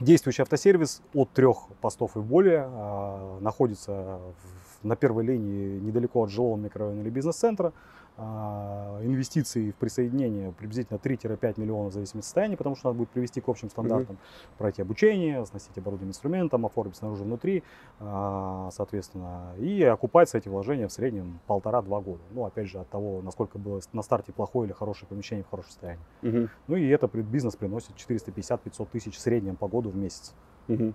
Действующий 0.00 0.42
автосервис 0.42 1.00
от 1.14 1.30
трех 1.30 1.68
постов 1.80 2.16
и 2.16 2.20
более 2.20 2.64
а, 2.66 3.38
находится 3.40 3.92
в- 3.92 4.71
на 4.82 4.96
первой 4.96 5.24
линии 5.24 5.78
недалеко 5.80 6.22
от 6.24 6.30
жилого 6.30 6.56
микрорайона 6.56 7.00
или 7.00 7.10
бизнес-центра. 7.10 7.72
А, 8.16 9.00
Инвестиции 9.02 9.70
в 9.70 9.76
присоединение 9.76 10.52
приблизительно 10.52 10.98
3-5 10.98 11.56
миллионов 11.56 11.92
в 11.92 11.94
зависимости 11.94 12.18
от 12.18 12.24
состояния, 12.24 12.56
потому 12.56 12.76
что 12.76 12.88
надо 12.88 12.98
будет 12.98 13.10
привести 13.10 13.40
к 13.40 13.48
общим 13.48 13.70
стандартам, 13.70 14.18
пройти 14.58 14.82
обучение, 14.82 15.40
оснастить 15.40 15.78
оборудование 15.78 16.10
инструментом, 16.10 16.66
оформить 16.66 16.96
снаружи 16.96 17.24
внутри, 17.24 17.64
а, 17.98 18.68
соответственно, 18.70 19.54
и 19.58 19.82
окупаются 19.82 20.38
эти 20.38 20.48
вложения 20.48 20.88
в 20.88 20.92
среднем 20.92 21.40
полтора-два 21.46 22.00
года. 22.00 22.24
Ну, 22.30 22.44
опять 22.44 22.68
же, 22.68 22.78
от 22.80 22.90
того, 22.90 23.22
насколько 23.22 23.58
было 23.58 23.80
на 23.92 24.02
старте 24.02 24.32
плохое 24.32 24.66
или 24.66 24.74
хорошее 24.74 25.08
помещение 25.08 25.44
в 25.44 25.48
хорошем 25.48 25.70
состоянии. 25.70 26.04
Мгм, 26.22 26.48
Ну 26.66 26.76
и 26.76 26.86
это 26.88 27.08
бизнес 27.08 27.56
приносит 27.56 27.96
450-500 27.96 28.90
тысяч 28.90 29.16
в 29.16 29.20
среднем 29.20 29.56
по 29.56 29.68
году 29.68 29.90
в 29.90 29.96
месяц. 29.96 30.34
мгм. 30.68 30.92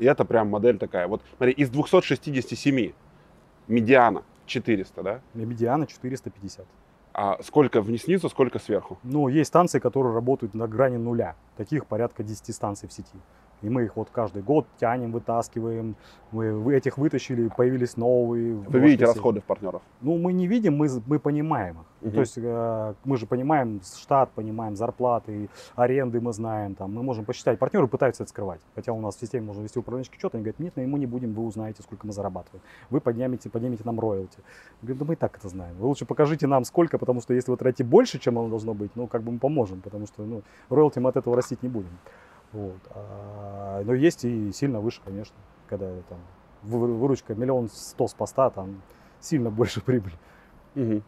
И 0.00 0.06
это 0.06 0.24
прям 0.24 0.48
модель 0.48 0.78
такая. 0.78 1.06
Вот 1.06 1.22
смотри, 1.36 1.52
из 1.52 1.68
267 1.68 2.92
медиана 3.68 4.22
400, 4.46 5.02
да? 5.02 5.20
Медиана 5.34 5.86
450. 5.86 6.66
А 7.12 7.38
сколько 7.42 7.82
вниз 7.82 8.04
снизу, 8.04 8.30
сколько 8.30 8.58
сверху? 8.58 8.98
Ну, 9.02 9.28
есть 9.28 9.48
станции, 9.48 9.78
которые 9.78 10.14
работают 10.14 10.54
на 10.54 10.66
грани 10.66 10.96
нуля. 10.96 11.36
Таких 11.58 11.84
порядка 11.84 12.22
10 12.22 12.54
станций 12.54 12.88
в 12.88 12.92
сети. 12.94 13.18
И 13.62 13.68
мы 13.68 13.84
их 13.84 13.96
вот 13.96 14.08
каждый 14.10 14.42
год 14.42 14.66
тянем, 14.78 15.12
вытаскиваем. 15.12 15.96
Мы 16.32 16.74
этих 16.74 16.98
вытащили, 16.98 17.48
появились 17.48 17.96
новые. 17.96 18.54
Вы 18.54 18.78
видите 18.78 19.04
расходы 19.04 19.40
в 19.40 19.44
партнеров. 19.44 19.82
Ну, 20.00 20.18
мы 20.18 20.32
не 20.32 20.46
видим, 20.46 20.76
мы, 20.76 20.88
мы 21.06 21.18
понимаем 21.18 21.80
их. 21.80 21.86
Мгм. 22.00 22.12
То 22.12 22.20
есть 22.20 22.38
э, 22.38 22.94
мы 23.04 23.16
же 23.16 23.26
понимаем 23.26 23.80
штат, 23.82 24.30
понимаем 24.30 24.76
зарплаты, 24.76 25.50
аренды 25.74 26.20
мы 26.20 26.32
знаем, 26.32 26.74
там, 26.74 26.94
мы 26.94 27.02
можем 27.02 27.24
посчитать. 27.24 27.58
Партнеры 27.58 27.88
пытаются 27.88 28.22
это 28.22 28.30
скрывать. 28.30 28.60
Хотя 28.74 28.92
у 28.92 29.00
нас 29.00 29.16
в 29.16 29.20
системе 29.20 29.46
можно 29.46 29.62
вести 29.62 29.78
управленческий 29.78 30.18
счет, 30.18 30.34
они 30.34 30.42
говорят, 30.42 30.60
нет, 30.60 30.76
мы 30.76 30.98
не 30.98 31.06
будем, 31.06 31.34
вы 31.34 31.44
узнаете, 31.44 31.82
сколько 31.82 32.06
мы 32.06 32.12
зарабатываем. 32.12 32.62
Вы 32.88 33.00
поднимете, 33.00 33.50
поднимете 33.50 33.82
нам 33.84 34.00
роялти. 34.00 34.38
Я 34.82 34.86
говорю, 34.86 34.98
да 34.98 35.04
мы 35.04 35.12
и 35.14 35.16
так 35.16 35.36
это 35.36 35.48
знаем. 35.48 35.76
Вы 35.78 35.88
лучше 35.88 36.06
покажите 36.06 36.46
нам 36.46 36.64
сколько, 36.64 36.96
потому 36.96 37.20
что 37.20 37.34
если 37.34 37.50
вы 37.50 37.56
тратите 37.56 37.84
больше, 37.84 38.18
чем 38.18 38.38
оно 38.38 38.48
должно 38.48 38.72
быть, 38.72 38.92
ну, 38.94 39.06
как 39.06 39.22
бы 39.22 39.32
мы 39.32 39.38
поможем, 39.38 39.80
потому 39.80 40.06
что, 40.06 40.22
ну, 40.22 40.42
роялти 40.70 40.98
мы 41.00 41.10
от 41.10 41.16
этого 41.16 41.36
растить 41.36 41.62
не 41.62 41.68
будем. 41.68 41.90
Вот. 42.52 42.78
А, 42.90 43.82
но 43.84 43.94
есть 43.94 44.24
и 44.24 44.52
сильно 44.52 44.80
выше, 44.80 45.00
конечно, 45.04 45.36
когда 45.68 45.86
там 46.08 46.18
вы- 46.62 46.94
выручка 46.94 47.34
миллион 47.34 47.68
сто 47.68 48.06
с 48.08 48.14
поста, 48.14 48.50
там 48.50 48.82
сильно 49.20 49.50
больше 49.50 49.80
прибыль. 49.84 50.14
Мгм. 50.74 51.02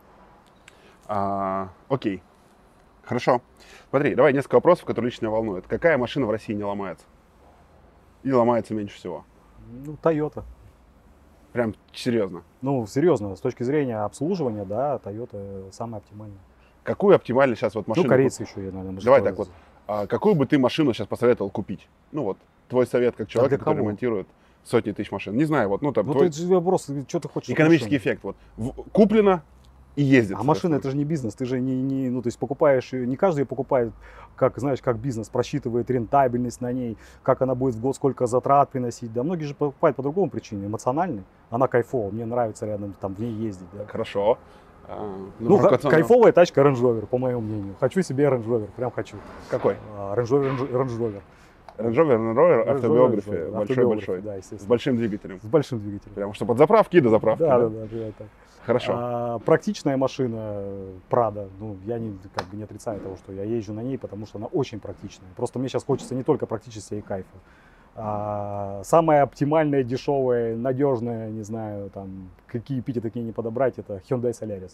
А, 1.07 1.69
окей. 1.89 2.23
Хорошо. 3.05 3.43
Смотри, 3.91 4.15
давай 4.15 4.33
несколько 4.33 4.55
вопросов, 4.57 4.85
которые 4.85 5.11
лично 5.11 5.31
волнуют. 5.31 5.67
Какая 5.67 5.99
машина 5.99 6.27
в 6.27 6.31
России 6.31 6.53
не 6.55 6.65
ломается? 6.65 7.05
И 8.23 8.33
ломается 8.33 8.75
меньше 8.75 8.97
всего? 8.97 9.25
Ну, 9.85 9.97
Toyota. 10.01 10.45
Прям 11.53 11.75
серьезно. 11.93 12.45
Ну, 12.63 12.87
серьезно, 12.87 13.35
с 13.37 13.41
точки 13.41 13.65
зрения 13.65 13.99
обслуживания, 14.05 14.65
да, 14.65 15.01
Toyota 15.05 15.71
самая 15.73 16.01
оптимальная. 16.01 16.39
Какую 16.85 17.15
оптимально 17.15 17.57
сейчас 17.57 17.75
вот 17.75 17.87
машину... 17.89 18.05
Ну, 18.05 18.09
корейцы 18.09 18.45
еще, 18.45 18.65
я, 18.65 18.73
наверное, 18.73 19.03
Давай 19.03 19.23
так 19.23 19.37
вот. 19.37 19.51
А 19.87 20.07
какую 20.07 20.35
бы 20.35 20.47
ты 20.47 20.59
машину 20.59 20.93
сейчас 20.93 21.07
посоветовал 21.07 21.51
купить? 21.51 21.89
Ну 22.13 22.25
вот, 22.25 22.39
твой 22.69 22.87
совет 22.87 23.17
как 23.17 23.29
человека, 23.29 23.57
для 23.57 23.59
который 23.59 23.77
кого? 23.77 23.87
ремонтирует 23.87 24.29
сотни 24.65 24.93
тысяч 24.93 25.11
машин. 25.11 25.37
Не 25.37 25.45
знаю, 25.45 25.69
вот, 25.69 25.83
ну 25.83 25.93
там, 25.93 26.07
Вот 26.07 26.13
твой 26.15 26.27
это 26.29 26.37
же 26.37 26.47
вопрос, 26.47 26.89
что 27.09 27.21
ты 27.21 27.29
хочешь? 27.29 27.51
экономический 27.51 27.97
эффект. 27.97 28.23
Вот, 28.23 28.37
В- 28.57 28.71
куплено 28.93 29.43
и 29.97 30.03
ездит. 30.03 30.39
А 30.39 30.43
машина 30.45 30.77
это 30.77 30.89
же 30.91 30.97
не 30.97 31.05
бизнес, 31.05 31.35
ты 31.35 31.45
же 31.45 31.61
не, 31.61 31.83
не, 31.83 32.09
ну, 32.09 32.23
то 32.23 32.29
есть 32.29 32.39
покупаешь, 32.39 32.93
ее- 32.95 33.07
не 33.07 33.17
каждый 33.17 33.41
ее 33.41 33.47
покупает, 33.47 33.93
как, 34.37 34.57
знаешь, 34.59 34.81
как 34.81 34.99
бизнес, 34.99 35.29
просчитывает 35.29 35.91
рентабельность 35.91 36.61
на 36.63 36.73
ней, 36.73 36.97
как 37.23 37.43
она 37.43 37.55
будет 37.55 37.75
в 37.75 37.81
год, 37.81 37.97
сколько 37.97 38.27
затрат 38.27 38.71
приносить, 38.71 39.13
да, 39.13 39.23
многие 39.23 39.45
же 39.45 39.55
покупают 39.55 39.97
по 39.97 40.03
другому 40.03 40.31
причине, 40.31 40.67
эмоциональной, 40.67 41.25
она 41.51 41.67
кайфовая, 41.69 42.11
мне 42.13 42.25
нравится 42.25 42.65
рядом 42.65 42.95
там 43.01 43.15
в 43.15 43.21
ней 43.21 43.33
ездить, 43.33 43.67
да. 43.77 43.85
Хорошо. 43.87 44.39
А, 44.99 45.17
Ну, 45.39 45.59
провокационно- 45.59 45.91
кайфовая 45.91 46.33
тачка 46.33 46.61
Range 46.61 46.75
Rover, 46.81 47.07
по 47.07 47.19
моему 47.19 47.41
мнению. 47.41 47.75
Хочу 47.81 48.03
себе 48.03 48.25
Range 48.25 48.45
Rover, 48.47 48.69
прям 48.77 48.91
хочу. 48.91 49.17
Какой? 49.51 49.77
А, 49.97 50.15
Range 50.15 50.25
Rover, 50.27 50.71
Range 50.71 50.99
Rover. 50.99 51.21
Range 51.79 51.95
Rover, 51.95 52.17
Range 52.19 52.35
Rover, 52.35 52.69
автобиография, 52.69 53.51
большой-большой. 53.51 54.21
Да, 54.23 54.35
С 54.35 54.37
естественно. 54.39 54.69
большим 54.69 54.97
двигателем. 54.97 55.41
С 55.43 55.47
большим 55.47 55.79
двигателем. 55.81 56.15
Прям, 56.15 56.35
что 56.35 56.45
под 56.47 56.59
заправки 56.59 56.97
и 56.97 57.01
до 57.01 57.09
заправки. 57.09 57.41
Да, 57.41 57.59
да? 57.59 57.69
да, 57.69 57.87
да, 57.91 58.13
так. 58.19 58.27
Хорошо. 58.65 58.93
А, 58.95 59.39
практичная 59.41 59.97
машина 59.97 60.63
Прада, 61.09 61.49
ну, 61.59 61.77
я 61.85 61.99
не, 61.99 62.17
как 62.35 62.47
бы 62.47 62.57
не 62.57 62.63
отрицаю 62.63 63.01
того, 63.01 63.17
что 63.17 63.33
я 63.33 63.43
езжу 63.43 63.73
на 63.73 63.81
ней, 63.83 63.99
потому 63.99 64.27
что 64.27 64.39
она 64.39 64.47
очень 64.47 64.79
практичная. 64.79 65.29
Просто 65.37 65.59
мне 65.59 65.69
сейчас 65.69 65.83
хочется 65.83 66.15
не 66.15 66.23
только 66.23 66.47
практичности 66.47 66.95
и 66.95 67.01
кайфа. 67.01 67.27
А, 67.95 68.83
самая 68.85 69.23
оптимальная, 69.23 69.83
дешевая, 69.83 70.57
надежная, 70.57 71.31
не 71.31 71.43
знаю, 71.43 71.91
там, 71.91 72.31
какие 72.47 72.81
эпитеты 72.81 73.09
такие 73.09 73.25
не 73.25 73.33
подобрать, 73.33 73.79
это 73.79 74.01
Hyundai 74.09 74.31
Solaris. 74.31 74.73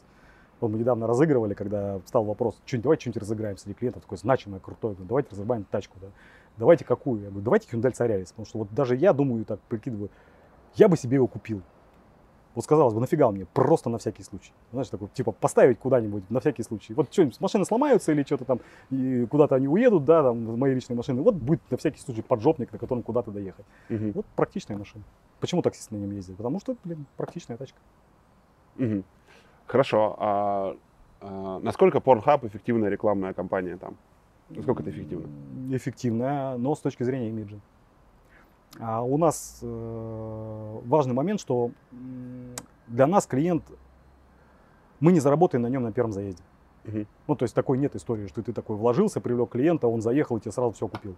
Вот 0.61 0.71
мы 0.71 0.79
недавно 0.79 1.07
разыгрывали, 1.07 1.55
когда 1.55 2.01
стал 2.07 2.25
вопрос, 2.25 2.61
что 2.65 2.79
давайте 2.79 3.03
что-нибудь 3.03 3.23
разыграем 3.23 3.57
среди 3.57 3.75
клиентов, 3.75 4.03
такой 4.03 4.19
значимый, 4.19 4.61
крутой, 4.61 4.95
говорю, 4.95 5.09
давайте 5.09 5.31
разыграем 5.31 5.65
тачку, 5.65 5.99
да. 6.01 6.09
Давайте 6.57 6.85
какую? 6.85 7.23
Я 7.23 7.29
говорю, 7.29 7.45
давайте 7.45 7.69
Hyundai 7.71 7.93
Solaris, 7.93 8.29
потому 8.29 8.47
что 8.47 8.59
вот 8.59 8.69
даже 8.73 8.97
я 8.97 9.13
думаю, 9.13 9.45
так 9.45 9.61
прикидываю, 9.69 10.11
я 10.75 10.89
бы 10.89 10.97
себе 10.97 11.17
его 11.17 11.27
купил. 11.27 11.63
Вот 12.59 12.65
сказалось 12.65 12.93
бы, 12.93 12.99
нафига 12.99 13.31
мне? 13.31 13.47
Просто 13.47 13.89
на 13.89 13.99
всякий 13.99 14.25
случай. 14.25 14.51
Знаешь, 14.73 14.89
такой, 14.89 15.07
типа, 15.15 15.31
поставить 15.31 15.79
куда-нибудь 15.79 16.29
на 16.29 16.41
всякий 16.41 16.65
случай. 16.65 16.93
Вот 16.93 17.13
что-нибудь, 17.13 17.41
машины 17.41 17.65
сломаются 17.65 18.11
или 18.11 18.25
что-то 18.25 18.45
там, 18.45 18.59
и 18.91 19.27
куда-то 19.27 19.55
они 19.55 19.69
уедут, 19.69 20.05
да, 20.05 20.25
там, 20.25 20.59
мои 20.59 20.75
личные 20.75 20.97
машины. 20.97 21.23
Вот 21.23 21.37
будет 21.37 21.61
на 21.71 21.77
всякий 21.77 22.01
случай 22.01 22.21
поджопник, 22.21 22.73
на 22.73 22.79
котором 22.79 23.05
куда-то 23.05 23.31
доехать. 23.31 23.65
Мгм. 23.89 24.11
Вот 24.11 24.27
практичная 24.35 24.77
машина. 24.77 25.05
Почему 25.39 25.63
таксисты 25.63 25.95
на 25.95 26.01
нем 26.01 26.11
ездят? 26.11 26.37
Потому 26.37 26.59
что, 26.59 26.75
блин, 26.83 27.07
практичная 27.17 27.57
тачка. 27.57 27.79
Мгм. 28.75 29.05
Хорошо. 29.69 30.17
А, 30.19 30.77
а, 31.21 31.61
насколько 31.61 31.99
Pornhub 31.99 32.45
эффективная 32.45 32.91
рекламная 32.91 33.35
кампания 33.35 33.77
там? 33.77 33.97
Насколько 34.51 34.83
это 34.83 34.91
эффективно? 34.91 35.29
Эффективная, 35.77 36.57
но 36.57 36.75
с 36.75 36.81
точки 36.81 37.05
зрения 37.05 37.29
имиджа. 37.29 37.61
А 38.81 39.03
у 39.03 39.19
нас 39.19 39.59
э, 39.63 40.81
важный 40.85 41.15
момент, 41.15 41.41
что 41.41 41.71
для 42.87 43.07
нас 43.07 43.27
клиент, 43.27 43.65
мы 45.01 45.13
не 45.13 45.21
заработаем 45.21 45.63
на 45.63 45.69
нем 45.69 45.83
на 45.83 45.93
первом 45.93 46.13
заезде. 46.13 46.43
Ну, 47.27 47.37
то 47.37 47.45
есть 47.45 47.55
такой 47.55 47.77
нет 47.77 47.95
истории, 47.97 48.27
что 48.29 48.43
ты 48.43 48.53
такой 48.53 48.77
вложился, 48.77 49.21
привлек 49.21 49.51
клиента, 49.51 49.89
он 49.89 50.01
заехал 50.01 50.39
и 50.39 50.41
тебе 50.41 50.53
сразу 50.53 50.73
все 50.73 50.89
купил. 50.89 51.17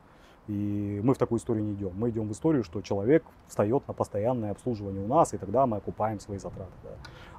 И 0.49 1.01
мы 1.05 1.15
в 1.15 1.19
такую 1.19 1.39
историю 1.39 1.65
не 1.65 1.75
идем. 1.75 1.93
Мы 1.95 2.11
идем 2.11 2.29
в 2.29 2.33
историю, 2.33 2.65
что 2.65 2.81
человек 2.81 3.25
встает 3.47 3.87
на 3.87 3.95
постоянное 3.95 4.51
обслуживание 4.51 5.05
у 5.05 5.07
нас, 5.07 5.33
и 5.33 5.39
тогда 5.39 5.67
мы 5.67 5.77
окупаем 5.77 6.19
свои 6.19 6.39
затраты. 6.39 6.73
да. 6.83 6.91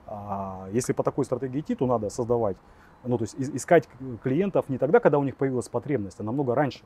А 0.08 0.70
если 0.72 0.94
по 0.94 1.04
такой 1.04 1.26
стратегии 1.26 1.60
идти, 1.60 1.76
то 1.76 1.86
надо 1.88 2.10
создавать, 2.10 2.58
ну, 3.04 3.18
то 3.18 3.24
есть 3.24 3.36
искать 3.38 3.90
клиентов 4.24 4.70
не 4.70 4.78
тогда, 4.78 5.00
когда 5.00 5.20
у 5.20 5.24
них 5.24 5.36
появилась 5.36 5.68
потребность, 5.68 6.20
а 6.20 6.24
намного 6.24 6.56
раньше. 6.56 6.84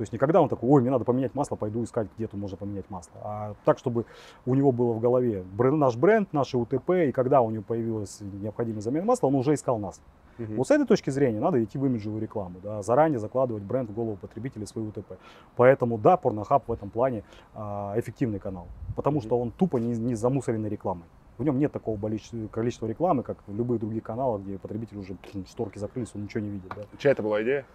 То 0.00 0.02
есть 0.02 0.14
не 0.14 0.18
когда 0.18 0.40
он 0.40 0.48
такой, 0.48 0.66
ой, 0.70 0.80
мне 0.80 0.90
надо 0.90 1.04
поменять 1.04 1.34
масло, 1.34 1.56
пойду 1.56 1.84
искать, 1.84 2.08
где 2.16 2.26
тут 2.26 2.40
можно 2.40 2.56
поменять 2.56 2.88
масло. 2.88 3.12
А 3.22 3.54
так, 3.66 3.76
чтобы 3.76 4.06
у 4.46 4.54
него 4.54 4.72
было 4.72 4.94
в 4.94 4.98
голове 4.98 5.42
бренд, 5.42 5.76
наш 5.76 5.94
бренд, 5.94 6.32
наши 6.32 6.56
УТП, 6.56 6.88
и 7.08 7.12
когда 7.12 7.42
у 7.42 7.50
него 7.50 7.62
появилась 7.62 8.18
необходимая 8.22 8.80
замена 8.80 9.04
масла, 9.04 9.26
он 9.26 9.34
уже 9.34 9.52
искал 9.52 9.78
нас. 9.78 10.00
Мгм. 10.38 10.56
Вот 10.56 10.68
с 10.68 10.70
этой 10.70 10.86
точки 10.86 11.10
зрения 11.10 11.38
надо 11.38 11.62
идти 11.62 11.76
в 11.76 11.84
имиджевую 11.84 12.22
рекламу, 12.22 12.60
да, 12.62 12.80
заранее 12.80 13.18
закладывать 13.18 13.62
бренд 13.62 13.90
в 13.90 13.92
голову 13.92 14.16
потребителей 14.16 14.66
свой 14.66 14.88
УТП. 14.88 15.18
Поэтому 15.56 15.98
да, 15.98 16.16
Порнохаб 16.16 16.66
в 16.66 16.72
этом 16.72 16.88
плане 16.88 17.22
а, 17.52 17.92
эффективный 17.98 18.38
канал, 18.38 18.68
потому 18.96 19.18
Мгм. 19.18 19.26
что 19.26 19.38
он 19.38 19.50
тупо 19.50 19.76
не, 19.76 19.94
не 19.98 20.14
замусоренный 20.14 20.70
рекламой. 20.70 21.04
В 21.36 21.44
нем 21.44 21.58
нет 21.58 21.72
такого 21.72 22.00
количества 22.00 22.86
рекламы, 22.86 23.22
как 23.22 23.36
в 23.46 23.54
любых 23.54 23.80
других 23.80 24.02
каналах, 24.02 24.40
где 24.40 24.56
потребитель 24.58 24.96
уже 24.96 25.14
шторки 25.46 25.76
закрылись, 25.76 26.08
он 26.14 26.22
ничего 26.22 26.40
не 26.40 26.48
видит. 26.48 26.72
Да. 26.74 26.84
Чья 26.96 27.10
это 27.10 27.22
была 27.22 27.42
идея? 27.42 27.66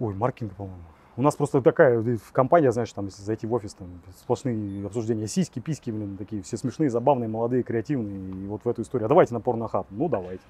Ой, 0.00 0.14
маркетинг, 0.14 0.54
по-моему. 0.54 0.80
У 1.14 1.22
нас 1.22 1.36
просто 1.36 1.60
такая 1.60 2.02
э, 2.02 2.16
компания, 2.32 2.72
знаешь, 2.72 2.92
там, 2.92 3.06
если 3.06 3.22
зайти 3.22 3.46
в 3.46 3.52
офис, 3.52 3.74
там 3.74 3.88
сплошные 4.16 4.86
обсуждения 4.86 5.26
сиськи, 5.26 5.60
письки, 5.60 5.90
блин, 5.90 6.16
такие 6.16 6.42
все 6.42 6.56
смешные, 6.56 6.88
забавные, 6.88 7.28
молодые, 7.28 7.62
креативные. 7.62 8.44
И 8.44 8.46
вот 8.46 8.64
в 8.64 8.68
эту 8.68 8.82
историю. 8.82 9.06
А 9.06 9.08
давайте 9.08 9.34
на 9.34 9.40
порнохаб. 9.40 9.86
Ну, 9.90 10.08
давайте. 10.08 10.42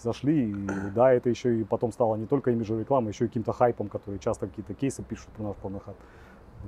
Зашли, 0.00 0.50
и 0.50 0.54
да, 0.94 1.12
это 1.12 1.30
еще 1.30 1.60
и 1.60 1.64
потом 1.64 1.90
стало 1.90 2.16
не 2.16 2.26
только 2.26 2.50
имиджевой 2.50 2.82
рекламой, 2.82 3.12
еще 3.12 3.24
и 3.24 3.28
каким-то 3.28 3.52
хайпом, 3.52 3.88
который 3.88 4.18
часто 4.18 4.46
какие-то 4.46 4.74
кейсы 4.74 5.02
пишут 5.02 5.28
про 5.28 5.44
наш 5.44 5.56
порнохаб. 5.56 5.96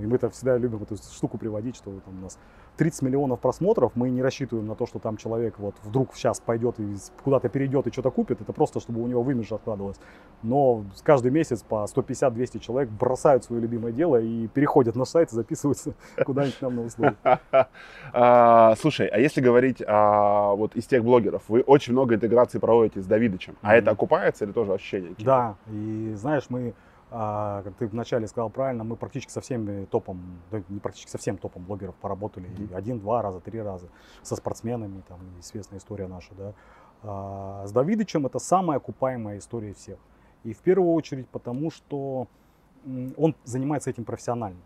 И 0.01 0.07
мы 0.07 0.17
это 0.17 0.31
всегда 0.31 0.57
любим 0.57 0.83
эту 0.83 0.97
штуку 0.97 1.39
приводить, 1.39 1.77
что 1.77 1.91
там 2.05 2.19
у 2.19 2.23
нас 2.23 2.39
30 2.77 3.03
миллионов 3.03 3.41
просмотров, 3.41 3.93
мы 3.95 4.11
не 4.11 4.23
рассчитываем 4.23 4.67
на 4.67 4.75
то, 4.75 4.87
что 4.87 4.99
там 4.99 5.17
человек 5.17 5.59
вот 5.59 5.75
вдруг 5.83 6.15
сейчас 6.15 6.41
пойдет 6.41 6.79
и 6.79 6.97
куда-то 7.23 7.49
перейдет 7.49 7.87
и 7.87 7.93
что-то 7.93 8.11
купит, 8.11 8.41
это 8.41 8.53
просто, 8.53 8.81
чтобы 8.81 9.03
у 9.03 9.07
него 9.07 9.23
в 9.23 9.31
имидж 9.31 9.53
откладывалось. 9.55 9.97
Но 10.43 10.85
каждый 11.03 11.31
месяц 11.31 11.63
по 11.63 11.85
150-200 11.85 12.59
человек 12.61 12.91
бросают 12.91 13.45
свое 13.45 13.63
любимое 13.63 13.93
дело 13.93 14.21
и 14.21 14.47
переходят 14.49 14.97
на 14.97 15.05
сайт 15.05 15.33
и 15.33 15.35
записываются 15.35 15.95
куда-нибудь 16.25 16.61
нам 16.63 16.77
на 16.77 16.83
услуги. 16.83 17.17
А, 18.13 18.75
Слушай, 18.77 19.07
а 19.09 19.19
если 19.19 19.41
говорить 19.41 19.83
а, 19.87 20.55
вот 20.55 20.77
из 20.77 20.87
тех 20.87 21.03
блогеров, 21.03 21.43
вы 21.49 21.61
очень 21.61 21.93
много 21.93 22.15
интеграций 22.15 22.61
проводите 22.61 23.01
с 23.01 23.07
Давидычем, 23.07 23.57
а 23.63 23.75
это 23.75 23.91
окупается 23.91 24.45
или 24.45 24.53
тоже 24.53 24.73
ощущение? 24.73 25.15
Да, 25.19 25.57
и 25.69 26.13
знаешь, 26.15 26.45
мы, 26.49 26.75
как 27.11 27.75
ты 27.77 27.87
вначале 27.87 28.27
сказал 28.27 28.51
правильно, 28.51 28.83
мы 28.83 28.97
практически 28.97 29.31
со 29.31 29.41
всеми 29.41 29.85
топом, 29.85 30.41
да, 30.51 30.63
не 30.69 30.81
практически 30.81 31.11
со 31.11 31.19
всем 31.19 31.39
топом 31.39 31.63
блогеров 31.63 31.95
поработали 31.97 32.49
Мгм. 32.49 32.77
один, 32.77 32.99
два 32.99 33.23
раза, 33.23 33.41
три 33.41 33.61
раза 33.63 33.89
со 34.23 34.35
спортсменами, 34.37 35.03
там 35.09 35.21
известная 35.41 35.79
история 35.79 36.09
наша, 36.09 36.35
да. 36.35 36.53
А, 37.03 37.67
с 37.67 37.73
Давидычем 37.73 38.27
это 38.27 38.39
самая 38.39 38.79
окупаемая 38.79 39.39
история 39.39 39.73
всех. 39.73 39.99
И 40.43 40.53
в 40.53 40.59
первую 40.59 40.93
очередь 40.93 41.29
потому, 41.29 41.71
что 41.71 42.27
он 43.17 43.35
занимается 43.45 43.91
этим 43.91 44.05
профессионально. 44.05 44.61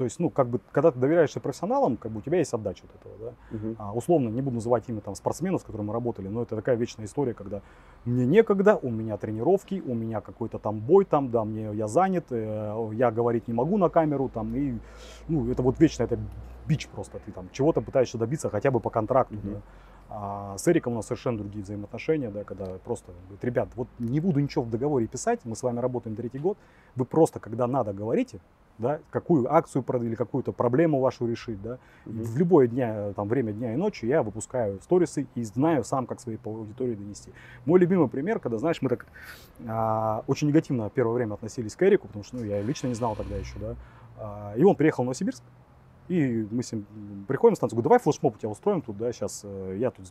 То 0.00 0.04
есть, 0.04 0.18
ну, 0.18 0.30
как 0.30 0.48
бы, 0.48 0.60
когда 0.72 0.90
ты 0.92 0.98
доверяешься 0.98 1.40
профессионалам, 1.40 1.98
как 1.98 2.10
бы 2.10 2.20
у 2.20 2.22
тебя 2.22 2.38
есть 2.38 2.54
отдача 2.54 2.84
от 2.86 2.98
этого, 2.98 3.14
да. 3.18 3.32
Мгм. 3.54 3.76
А, 3.78 3.92
условно, 3.92 4.30
не 4.30 4.40
буду 4.40 4.54
называть 4.54 4.88
имя 4.88 5.02
там 5.02 5.14
спортсменов, 5.14 5.60
с 5.60 5.64
которыми 5.64 5.88
мы 5.88 5.92
работали, 5.92 6.26
но 6.26 6.40
это 6.40 6.56
такая 6.56 6.74
вечная 6.76 7.04
история, 7.04 7.34
когда 7.34 7.60
мне 8.06 8.24
некогда, 8.24 8.76
у 8.76 8.88
меня 8.88 9.18
тренировки, 9.18 9.82
у 9.86 9.92
меня 9.94 10.22
какой-то 10.22 10.58
там 10.58 10.80
бой 10.80 11.04
там, 11.04 11.30
да, 11.30 11.44
мне 11.44 11.70
я 11.74 11.86
занят, 11.86 12.24
э, 12.30 12.90
я 12.94 13.10
говорить 13.10 13.46
не 13.46 13.52
могу 13.52 13.76
на 13.76 13.90
камеру 13.90 14.30
там, 14.32 14.56
и, 14.56 14.78
ну, 15.28 15.50
это 15.50 15.60
вот 15.60 15.78
вечно, 15.78 16.04
это 16.04 16.18
бич 16.66 16.88
просто, 16.88 17.18
ты 17.18 17.30
там 17.30 17.50
чего-то 17.52 17.82
пытаешься 17.82 18.16
добиться 18.16 18.48
хотя 18.48 18.70
бы 18.70 18.80
по 18.80 18.88
контракту, 18.88 19.34
Мгм. 19.34 19.52
да. 19.52 19.60
А 20.08 20.56
с 20.56 20.66
Эриком 20.66 20.94
у 20.94 20.96
нас 20.96 21.08
совершенно 21.08 21.36
другие 21.36 21.62
взаимоотношения, 21.62 22.30
да, 22.30 22.42
когда 22.44 22.78
просто, 22.82 23.12
говорит, 23.24 23.44
ребят, 23.44 23.68
вот 23.76 23.88
не 23.98 24.18
буду 24.20 24.40
ничего 24.40 24.64
в 24.64 24.70
договоре 24.70 25.06
писать, 25.06 25.40
мы 25.44 25.54
с 25.54 25.62
вами 25.62 25.78
работаем 25.78 26.16
третий 26.16 26.38
год, 26.38 26.56
вы 26.96 27.04
просто, 27.04 27.38
когда 27.38 27.66
надо, 27.66 27.92
говорите, 27.92 28.40
да, 28.80 29.00
какую 29.10 29.52
акцию 29.52 29.82
продать 29.82 30.08
или 30.08 30.14
какую-то 30.14 30.52
проблему 30.52 31.00
вашу 31.00 31.26
решить, 31.26 31.60
да, 31.62 31.78
Мгм. 32.06 32.22
в 32.22 32.38
любое 32.38 32.66
дня, 32.66 33.12
там, 33.12 33.28
время 33.28 33.52
дня 33.52 33.74
и 33.74 33.76
ночи 33.76 34.06
я 34.06 34.22
выпускаю 34.22 34.80
сторисы 34.80 35.26
и 35.34 35.42
знаю 35.44 35.84
сам, 35.84 36.06
как 36.06 36.18
своей 36.20 36.38
аудитории 36.42 36.94
донести. 36.94 37.32
Мой 37.66 37.78
любимый 37.78 38.08
пример, 38.08 38.40
когда, 38.40 38.58
знаешь, 38.58 38.80
мы 38.80 38.88
так 38.88 39.06
а, 39.66 40.24
очень 40.26 40.48
негативно 40.48 40.90
первое 40.90 41.14
время 41.14 41.34
относились 41.34 41.76
к 41.76 41.82
Эрику, 41.82 42.06
потому 42.06 42.24
что 42.24 42.36
ну, 42.36 42.44
я 42.44 42.62
лично 42.62 42.88
не 42.88 42.94
знал 42.94 43.14
тогда 43.16 43.36
еще, 43.36 43.58
да, 43.58 43.76
А, 44.16 44.54
и 44.56 44.64
он 44.64 44.74
приехал 44.76 45.02
в 45.02 45.06
Новосибирск, 45.06 45.42
и 46.08 46.46
мы 46.50 46.62
с 46.62 46.72
ним 46.72 46.86
приходим 47.28 47.52
на 47.52 47.56
станцию, 47.56 47.76
говорю, 47.76 47.84
давай 47.84 47.98
флешмоб 47.98 48.34
у 48.34 48.38
тебя 48.38 48.48
устроим 48.48 48.80
тут, 48.80 48.96
да, 48.96 49.12
сейчас 49.12 49.44
я 49.76 49.90
тут 49.90 50.06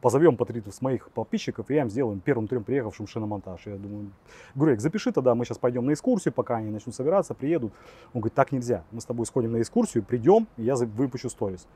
позовем 0.00 0.36
по 0.36 0.44
три 0.44 0.62
с 0.70 0.80
моих 0.80 1.10
подписчиков, 1.10 1.70
и 1.70 1.74
я 1.74 1.82
им 1.82 1.90
сделаем 1.90 2.20
первым 2.20 2.48
трем 2.48 2.64
приехавшим 2.64 3.06
шиномонтаж. 3.06 3.66
Я 3.66 3.76
думаю, 3.76 4.10
говорю, 4.54 4.72
Эрик, 4.72 4.80
запиши 4.80 5.12
тогда, 5.12 5.34
мы 5.34 5.44
сейчас 5.44 5.58
пойдем 5.58 5.86
на 5.86 5.92
экскурсию, 5.92 6.32
пока 6.32 6.56
они 6.56 6.70
начнут 6.70 6.94
собираться, 6.94 7.34
приедут. 7.34 7.72
Он 8.12 8.20
говорит, 8.20 8.34
так 8.34 8.52
нельзя, 8.52 8.84
мы 8.90 9.00
с 9.00 9.04
тобой 9.04 9.26
сходим 9.26 9.52
на 9.52 9.60
экскурсию, 9.60 10.04
придем, 10.04 10.46
и 10.56 10.62
я 10.62 10.76
выпущу 10.76 11.28
сторис. 11.28 11.66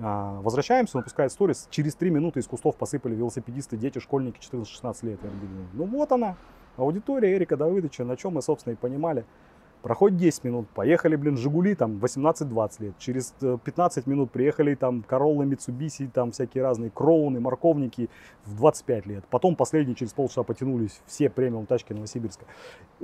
А, 0.00 0.40
Возвращаемся, 0.40 0.96
он 0.96 1.02
выпускает 1.02 1.32
сторис, 1.32 1.68
через 1.70 1.94
три 1.94 2.10
минуты 2.10 2.40
из 2.40 2.46
кустов 2.46 2.76
посыпали 2.76 3.14
велосипедисты, 3.14 3.76
дети, 3.76 3.98
школьники 3.98 4.40
14-16 4.40 5.06
лет. 5.06 5.20
Я 5.22 5.30
думаю, 5.30 5.68
ну 5.72 5.98
вот 5.98 6.12
она, 6.12 6.36
аудитория 6.76 7.34
Эрика 7.34 7.56
Давыдовича, 7.56 8.04
на 8.04 8.16
чем 8.16 8.34
мы, 8.34 8.42
собственно, 8.42 8.74
и 8.74 8.76
понимали. 8.76 9.24
Проходит 9.84 10.16
10 10.16 10.44
минут, 10.44 10.66
поехали, 10.70 11.14
блин, 11.14 11.36
Жигули, 11.36 11.74
там, 11.74 11.98
18-20 11.98 12.70
лет. 12.82 12.94
Через 12.98 13.34
э, 13.42 13.58
15 13.62 14.06
минут 14.06 14.30
приехали, 14.30 14.74
там, 14.74 15.02
Короллы, 15.02 15.44
Митсубиси, 15.44 16.06
там, 16.06 16.32
всякие 16.32 16.64
разные 16.64 16.90
Кроуны, 16.90 17.38
морковники 17.38 18.08
в 18.46 18.56
25 18.56 19.04
лет. 19.04 19.24
Потом 19.28 19.56
последние 19.56 19.94
через 19.94 20.14
полчаса 20.14 20.42
потянулись 20.42 21.02
все 21.04 21.28
премиум 21.28 21.66
тачки 21.66 21.92
Новосибирска. 21.92 22.46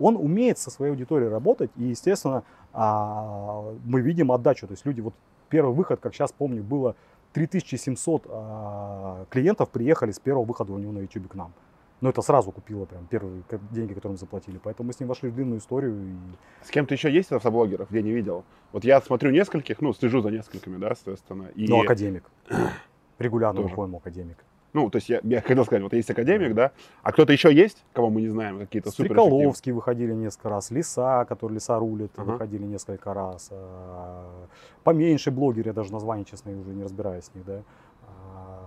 Он 0.00 0.16
умеет 0.16 0.56
со 0.56 0.70
своей 0.70 0.92
аудиторией 0.92 1.30
работать, 1.30 1.70
и, 1.76 1.82
естественно, 1.82 2.44
а, 2.72 3.74
мы 3.84 4.00
видим 4.00 4.32
отдачу. 4.32 4.66
То 4.66 4.72
есть 4.72 4.86
люди, 4.86 5.02
вот 5.02 5.12
первый 5.50 5.74
выход, 5.74 6.00
как 6.00 6.14
сейчас 6.14 6.32
помню, 6.32 6.62
было 6.62 6.96
3700 7.34 8.26
а, 8.26 9.26
клиентов 9.28 9.68
приехали 9.68 10.12
с 10.12 10.18
первого 10.18 10.46
выхода 10.46 10.72
у 10.72 10.78
него 10.78 10.92
на 10.92 11.00
YouTube 11.00 11.28
к 11.28 11.34
нам. 11.34 11.52
Но 12.00 12.08
это 12.08 12.22
сразу 12.22 12.50
купило 12.50 12.86
прям 12.86 13.06
первые 13.06 13.42
деньги, 13.70 13.92
которые 13.92 14.12
мы 14.12 14.18
заплатили. 14.18 14.58
Поэтому 14.62 14.86
мы 14.86 14.92
с 14.94 15.00
ним 15.00 15.08
вошли 15.08 15.28
в 15.28 15.34
длинную 15.34 15.58
историю. 15.58 15.96
И... 16.02 16.66
С 16.66 16.70
кем-то 16.70 16.94
еще 16.94 17.12
есть 17.12 17.30
автоблогеров, 17.30 17.90
я 17.90 18.00
не 18.02 18.10
видел. 18.12 18.44
Вот 18.72 18.84
я 18.84 19.00
смотрю 19.02 19.30
нескольких, 19.30 19.80
ну, 19.82 19.92
слежу 19.92 20.22
за 20.22 20.30
несколькими, 20.30 20.78
да, 20.78 20.94
соответственно. 20.94 21.48
И, 21.54 21.66
Ну, 21.68 21.82
академик. 21.82 22.24
Регулярно 23.18 23.60
выходим 23.60 23.96
академик. 23.96 24.38
ну, 24.72 24.88
то 24.88 24.96
есть 24.96 25.10
я, 25.10 25.20
я 25.24 25.42
хотел 25.42 25.64
сказать, 25.66 25.82
вот 25.82 25.92
есть 25.92 26.08
академик, 26.10 26.54
да, 26.54 26.70
а 27.02 27.12
кто-то 27.12 27.32
еще 27.34 27.52
есть, 27.52 27.84
кого 27.92 28.08
мы 28.08 28.22
не 28.22 28.28
знаем, 28.28 28.58
какие-то 28.58 28.90
супер 28.90 29.06
Стреколовский 29.10 29.72
выходили 29.72 30.14
несколько 30.14 30.48
раз, 30.48 30.70
Лиса, 30.70 31.26
который 31.28 31.54
Лиса 31.54 31.78
рулит, 31.78 32.12
Ага. 32.16 32.32
выходили 32.32 32.64
несколько 32.64 33.12
раз. 33.12 33.48
А, 33.52 34.46
Поменьше 34.84 35.30
блогеры, 35.30 35.68
я 35.68 35.72
даже 35.74 35.92
название, 35.92 36.24
честно, 36.24 36.52
уже 36.58 36.70
не 36.70 36.84
разбираюсь 36.84 37.24
с 37.24 37.34
них, 37.34 37.44
да. 37.44 37.62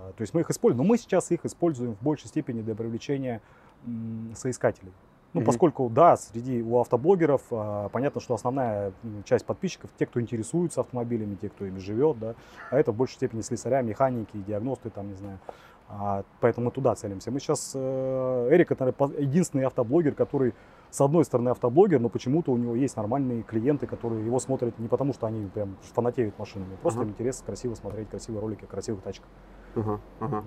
А, 0.04 0.14
То 0.14 0.22
есть 0.22 0.34
мы 0.34 0.42
их 0.42 0.50
используем, 0.50 0.86
но 0.86 0.90
мы 0.90 0.98
сейчас 0.98 1.32
их 1.32 1.46
используем 1.46 1.96
в 1.96 2.02
большей 2.02 2.28
степени 2.28 2.62
для 2.62 2.76
привлечения 2.76 3.42
соискателей. 4.36 4.92
Ну, 5.34 5.42
Мгм. 5.42 5.48
поскольку, 5.48 5.90
да, 5.90 6.16
среди 6.16 6.62
у 6.62 6.80
автоблогеров 6.80 7.42
а, 7.52 7.90
понятно, 7.90 8.22
что 8.22 8.36
основная 8.36 8.94
часть 9.26 9.46
подписчиков, 9.46 9.90
те, 9.98 10.06
кто 10.06 10.22
интересуется 10.22 10.82
автомобилями, 10.82 11.36
те, 11.36 11.50
кто 11.50 11.66
ими 11.66 11.80
живет, 11.80 12.20
да, 12.20 12.36
а 12.70 12.78
это 12.78 12.92
в 12.92 12.96
большей 12.96 13.16
степени 13.16 13.42
слесаря, 13.42 13.82
механики, 13.82 14.38
диагносты, 14.38 14.90
там, 14.92 15.10
не 15.10 15.16
знаю. 15.16 15.40
А, 15.90 16.24
поэтому 16.40 16.68
мы 16.68 16.72
туда 16.72 16.96
целимся. 16.96 17.32
Мы 17.32 17.40
сейчас, 17.40 17.72
э, 17.76 18.48
Эрик, 18.52 18.72
это 18.72 18.86
наверное, 18.86 19.22
единственный 19.22 19.66
автоблогер, 19.66 20.14
который, 20.14 20.54
с 20.92 21.02
одной 21.02 21.26
стороны, 21.26 21.50
автоблогер, 21.50 22.00
но 22.00 22.10
почему-то 22.10 22.52
у 22.52 22.58
него 22.58 22.76
есть 22.76 22.96
нормальные 22.96 23.44
клиенты, 23.44 23.88
которые 23.88 24.26
его 24.26 24.40
смотрят 24.40 24.78
не 24.80 24.88
потому, 24.88 25.14
что 25.14 25.28
они 25.28 25.48
прям 25.48 25.76
фанатеют 25.94 26.38
машинами, 26.38 26.76
просто 26.82 27.00
Ага. 27.02 27.08
им 27.08 27.14
интересно 27.14 27.46
красиво 27.46 27.76
смотреть 27.76 28.10
красивые 28.10 28.42
ролики 28.42 28.66
красивых 28.66 29.02
тачках. 29.02 29.28
Ага, 29.76 30.00
ага. 30.20 30.44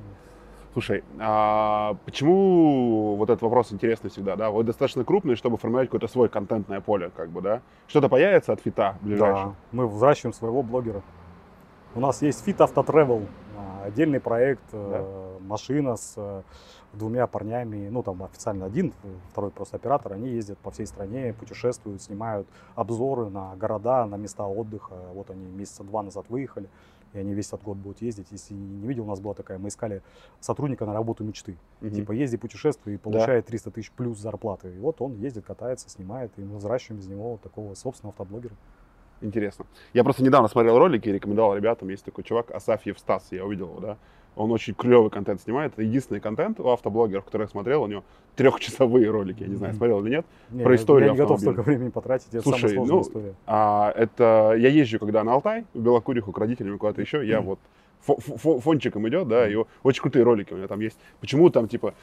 Слушай, 0.72 1.04
а 1.18 1.96
почему 2.04 3.16
вот 3.16 3.30
этот 3.30 3.40
вопрос 3.40 3.72
интересный 3.72 4.10
всегда, 4.10 4.36
да? 4.36 4.50
Вы 4.50 4.62
достаточно 4.62 5.04
крупный, 5.04 5.34
чтобы 5.34 5.56
формировать 5.56 5.88
какое-то 5.88 6.06
свое 6.06 6.28
контентное 6.28 6.82
поле, 6.82 7.10
как 7.16 7.30
бы, 7.30 7.40
да? 7.40 7.62
Что-то 7.86 8.10
появится 8.10 8.52
от 8.52 8.60
фита 8.60 8.96
ближайшего? 9.00 9.50
Да, 9.50 9.54
мы 9.72 9.88
взращиваем 9.88 10.34
своего 10.34 10.62
блогера. 10.62 11.00
У 11.94 12.00
нас 12.00 12.20
есть 12.20 12.46
Fit 12.46 12.58
Auto 12.58 12.84
Travel, 12.84 13.26
а, 13.56 13.86
отдельный 13.86 14.20
проект, 14.20 14.64
э, 14.72 15.38
машина 15.40 15.96
с 15.96 16.12
э, 16.16 16.42
двумя 16.92 17.26
парнями, 17.26 17.88
ну 17.88 18.02
там 18.02 18.22
официально 18.22 18.66
один, 18.66 18.92
второй 19.30 19.50
просто 19.50 19.76
оператор, 19.76 20.12
они 20.12 20.28
ездят 20.28 20.58
по 20.58 20.70
всей 20.70 20.86
стране, 20.86 21.32
путешествуют, 21.32 22.02
снимают 22.02 22.46
обзоры 22.74 23.30
на 23.30 23.54
города, 23.56 24.04
на 24.04 24.16
места 24.16 24.44
отдыха. 24.44 24.94
Вот 25.14 25.30
они 25.30 25.46
месяца 25.46 25.84
два 25.84 26.02
назад 26.02 26.26
выехали, 26.28 26.68
и 27.12 27.18
они 27.18 27.34
весь 27.34 27.48
этот 27.48 27.62
год 27.62 27.76
будут 27.76 28.02
ездить. 28.02 28.28
Если 28.30 28.54
не 28.54 28.86
видел, 28.86 29.04
у 29.04 29.06
нас 29.08 29.20
была 29.20 29.34
такая, 29.34 29.58
мы 29.58 29.68
искали 29.68 30.02
сотрудника 30.40 30.86
на 30.86 30.92
работу 30.92 31.24
мечты. 31.24 31.56
Мгм. 31.80 31.94
Типа 31.94 32.12
езди, 32.12 32.36
путешествуй 32.36 32.94
и 32.94 32.96
получает 32.96 33.46
300 33.46 33.70
тысяч 33.70 33.90
плюс 33.92 34.18
зарплаты. 34.18 34.74
И 34.74 34.78
вот 34.78 35.00
он 35.00 35.14
ездит, 35.14 35.44
катается, 35.46 35.88
снимает, 35.88 36.32
и 36.36 36.42
мы 36.42 36.58
взращиваем 36.58 37.00
из 37.00 37.06
него 37.06 37.38
такого 37.42 37.74
собственного 37.74 38.12
автоблогера. 38.12 38.54
Интересно. 39.22 39.66
Я 39.94 40.04
просто 40.04 40.22
недавно 40.22 40.48
смотрел 40.48 40.78
ролики 40.78 41.08
и 41.08 41.12
рекомендовал 41.12 41.56
ребятам. 41.56 41.88
Есть 41.88 42.04
такой 42.04 42.22
чувак, 42.22 42.50
Асафьев 42.50 42.98
Стас, 42.98 43.28
я 43.30 43.44
увидел 43.44 43.68
его, 43.70 43.80
да. 43.80 43.98
Он 44.36 44.52
очень 44.52 44.74
клевый 44.74 45.10
контент 45.10 45.40
снимает. 45.40 45.72
Это 45.72 45.82
единственный 45.82 46.20
контент 46.20 46.60
у 46.60 46.68
автоблогеров, 46.68 47.24
который 47.24 47.42
я 47.44 47.48
смотрел. 47.48 47.82
У 47.82 47.86
него 47.86 48.04
трехчасовые 48.36 49.10
ролики. 49.10 49.42
Я 49.42 49.48
не 49.48 49.56
знаю, 49.56 49.74
смотрел 49.74 50.04
или 50.04 50.10
нет. 50.10 50.26
Не, 50.50 50.62
Про 50.62 50.76
историю 50.76 51.06
Я 51.08 51.12
не 51.12 51.18
готов 51.18 51.40
столько 51.40 51.62
времени 51.62 51.88
потратить, 51.88 52.28
это 52.28 52.42
Слушай, 52.42 52.60
самая 52.60 52.74
сложная 52.74 52.96
ну, 52.96 53.02
история. 53.02 53.34
А, 53.46 53.92
это 53.96 54.54
я 54.58 54.68
езжу, 54.68 54.98
когда 54.98 55.24
на 55.24 55.32
Алтай, 55.32 55.64
в 55.72 55.80
Белокуриху, 55.80 56.32
к 56.32 56.38
родителям 56.38 56.78
куда-то 56.78 57.00
еще. 57.00 57.26
Я 57.26 57.38
Мгм. 57.38 57.46
вот 57.46 57.58
фончиком 58.06 59.08
идет, 59.08 59.28
да, 59.28 59.48
и 59.48 59.56
очень 59.82 60.02
крутые 60.02 60.22
ролики 60.22 60.52
у 60.52 60.56
меня 60.56 60.68
там 60.68 60.80
есть. 60.80 60.98
Почему 61.20 61.50
там, 61.50 61.68
типа, 61.68 61.94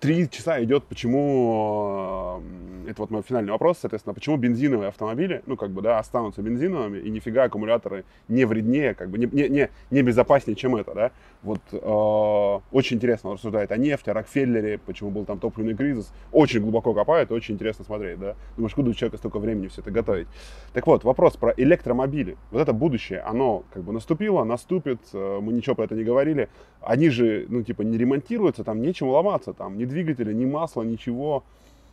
три 0.00 0.28
часа 0.28 0.62
идет, 0.62 0.84
почему, 0.84 2.42
это 2.86 3.02
вот 3.02 3.10
мой 3.10 3.22
финальный 3.22 3.52
вопрос, 3.52 3.78
соответственно, 3.80 4.14
почему 4.14 4.36
бензиновые 4.36 4.88
автомобили, 4.88 5.42
ну, 5.46 5.56
как 5.56 5.70
бы, 5.70 5.82
да, 5.82 5.98
останутся 5.98 6.42
бензиновыми, 6.42 6.98
и 6.98 7.10
нифига 7.10 7.44
аккумуляторы 7.44 8.04
не 8.28 8.44
вреднее, 8.44 8.94
как 8.94 9.10
бы, 9.10 9.18
не, 9.18 9.26
не, 9.26 9.48
не, 9.48 9.70
не 9.90 10.02
безопаснее, 10.02 10.56
чем 10.56 10.76
это, 10.76 10.94
да. 10.94 11.10
Вот 11.42 11.60
э, 11.72 12.60
очень 12.72 12.96
интересно 12.96 13.30
он 13.30 13.36
рассуждает 13.36 13.70
о 13.70 13.76
нефти, 13.76 14.10
о 14.10 14.14
Рокфеллере, 14.14 14.78
почему 14.78 15.10
был 15.10 15.24
там 15.24 15.38
топливный 15.38 15.74
кризис. 15.74 16.12
Очень 16.32 16.60
глубоко 16.60 16.92
копает, 16.92 17.30
очень 17.30 17.54
интересно 17.54 17.84
смотреть, 17.84 18.18
да. 18.18 18.34
Думаешь, 18.56 18.74
куда 18.74 18.90
у 18.90 18.94
человека 18.94 19.18
столько 19.18 19.38
времени 19.38 19.68
все 19.68 19.82
это 19.82 19.90
готовить? 19.90 20.26
Так 20.72 20.86
вот, 20.86 21.04
вопрос 21.04 21.36
про 21.36 21.54
электромобили. 21.56 22.36
Вот 22.50 22.60
это 22.60 22.72
будущее, 22.72 23.20
оно 23.20 23.64
как 23.72 23.84
бы 23.84 23.92
наступило, 23.92 24.44
наступит, 24.44 25.00
мы 25.16 25.52
ничего 25.52 25.74
про 25.74 25.84
это 25.84 25.94
не 25.94 26.04
говорили. 26.04 26.48
Они 26.80 27.08
же, 27.08 27.46
ну, 27.48 27.62
типа, 27.62 27.82
не 27.82 27.98
ремонтируются, 27.98 28.64
там 28.64 28.80
нечем 28.80 29.08
ломаться, 29.08 29.52
там 29.52 29.78
ни 29.78 29.84
двигателя, 29.84 30.32
ни 30.32 30.44
масла, 30.44 30.82
ничего. 30.82 31.44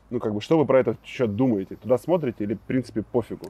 Ну, 0.10 0.20
как 0.20 0.34
бы, 0.34 0.42
что 0.42 0.58
вы 0.58 0.66
про 0.66 0.80
этот 0.80 0.98
счет 1.04 1.36
думаете? 1.36 1.76
Туда 1.76 1.98
смотрите 1.98 2.44
или, 2.44 2.56
в 2.56 2.62
принципе, 2.62 3.02
пофигу? 3.02 3.48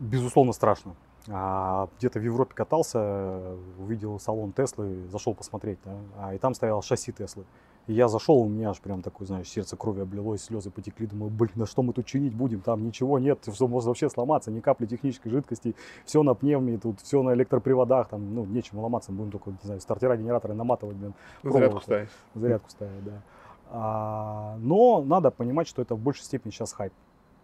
Безусловно, 0.00 0.52
страшно. 0.52 0.94
А, 1.28 1.88
где-то 1.98 2.18
в 2.18 2.22
Европе 2.22 2.54
катался, 2.54 3.56
увидел 3.78 4.18
салон 4.18 4.52
Теслы, 4.52 5.06
зашел 5.08 5.34
посмотреть, 5.34 5.78
да, 5.84 5.92
а, 6.18 6.34
и 6.34 6.38
там 6.38 6.54
стоял 6.54 6.82
шасси 6.82 7.12
Теслы. 7.12 7.44
И 7.90 7.92
я 7.92 8.06
зашел, 8.06 8.38
у 8.38 8.48
меня 8.48 8.70
аж 8.70 8.80
прям 8.80 9.02
такое, 9.02 9.26
знаешь, 9.26 9.48
сердце 9.48 9.76
крови 9.76 10.02
облилось, 10.02 10.44
слезы 10.44 10.70
потекли. 10.70 11.08
Думаю, 11.08 11.28
блин, 11.28 11.50
да 11.56 11.66
что 11.66 11.82
мы 11.82 11.92
тут 11.92 12.06
чинить 12.06 12.32
будем? 12.32 12.60
Там 12.60 12.84
ничего 12.86 13.18
нет, 13.18 13.40
что 13.52 13.66
может 13.66 13.88
вообще 13.88 14.08
сломаться, 14.08 14.52
ни 14.52 14.60
капли 14.60 14.86
технической 14.86 15.28
жидкости, 15.32 15.74
все 16.04 16.22
на 16.22 16.34
пневме, 16.34 16.78
тут 16.78 17.00
все 17.00 17.20
на 17.24 17.34
электроприводах, 17.34 18.06
там, 18.06 18.32
ну, 18.32 18.44
нечем 18.44 18.78
ломаться, 18.78 19.10
будем 19.10 19.32
только, 19.32 19.50
не 19.50 19.56
знаю, 19.64 19.80
стартера, 19.80 20.16
генераторы 20.16 20.54
наматывать, 20.54 20.94
блин, 20.98 21.14
Зарядку 21.42 21.80
ставить. 21.80 22.10
зарядку 22.36 22.70
ставить, 22.70 23.04
да. 23.04 23.22
А, 23.70 24.56
но 24.60 25.02
надо 25.02 25.32
понимать, 25.32 25.66
что 25.66 25.82
это 25.82 25.96
в 25.96 25.98
большей 25.98 26.22
степени 26.22 26.52
сейчас 26.52 26.72
хайп. 26.72 26.92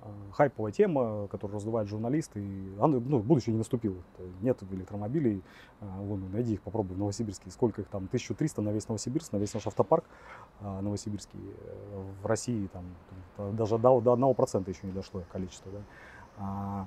А, 0.06 0.32
Хайповая 0.32 0.72
тема, 0.72 1.28
которую 1.28 1.56
раздувают 1.56 1.88
журналисты, 1.88 2.40
она, 2.78 2.98
ну, 2.98 3.18
будущее 3.18 3.52
не 3.52 3.58
наступило. 3.58 3.96
Нет 4.40 4.62
электромобилей, 4.70 5.42
а, 5.80 6.00
вон, 6.00 6.30
найди 6.30 6.54
их, 6.54 6.62
попробуй 6.62 6.96
в 6.96 6.98
Новосибирске. 6.98 7.50
Сколько 7.50 7.82
их 7.82 7.88
там? 7.88 8.04
1300 8.04 8.62
на 8.62 8.70
весь 8.70 8.88
Новосибирск, 8.88 9.32
на 9.32 9.38
весь 9.38 9.54
наш 9.54 9.66
автопарк 9.66 10.04
а, 10.60 10.80
новосибирский. 10.80 11.40
Э, 11.40 12.04
В 12.22 12.26
России 12.26 12.68
там 12.68 12.84
даже 13.56 13.78
до, 13.78 14.00
до 14.00 14.14
1% 14.14 14.68
еще 14.68 14.86
не 14.86 14.92
дошло 14.92 15.22
количество. 15.32 15.72
Да? 15.72 15.78
А, 16.38 16.86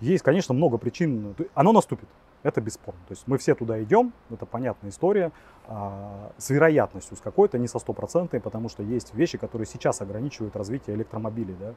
Есть, 0.00 0.22
конечно, 0.22 0.54
много 0.54 0.78
причин. 0.78 1.34
Оно 1.54 1.72
наступит. 1.72 2.08
Это 2.42 2.60
бесспорно. 2.60 3.00
То 3.08 3.12
есть 3.12 3.24
мы 3.26 3.38
все 3.38 3.54
туда 3.54 3.82
идем, 3.82 4.12
это 4.30 4.46
понятная 4.46 4.90
история, 4.90 5.32
а, 5.66 6.30
с 6.38 6.50
вероятностью, 6.50 7.16
с 7.16 7.20
какой-то, 7.20 7.58
не 7.58 7.66
со 7.66 7.78
стопроцентной, 7.78 8.40
потому 8.40 8.68
что 8.68 8.82
есть 8.82 9.14
вещи, 9.14 9.36
которые 9.36 9.66
сейчас 9.66 10.00
ограничивают 10.00 10.54
развитие 10.54 10.94
электромобилей. 10.96 11.56
Да. 11.58 11.74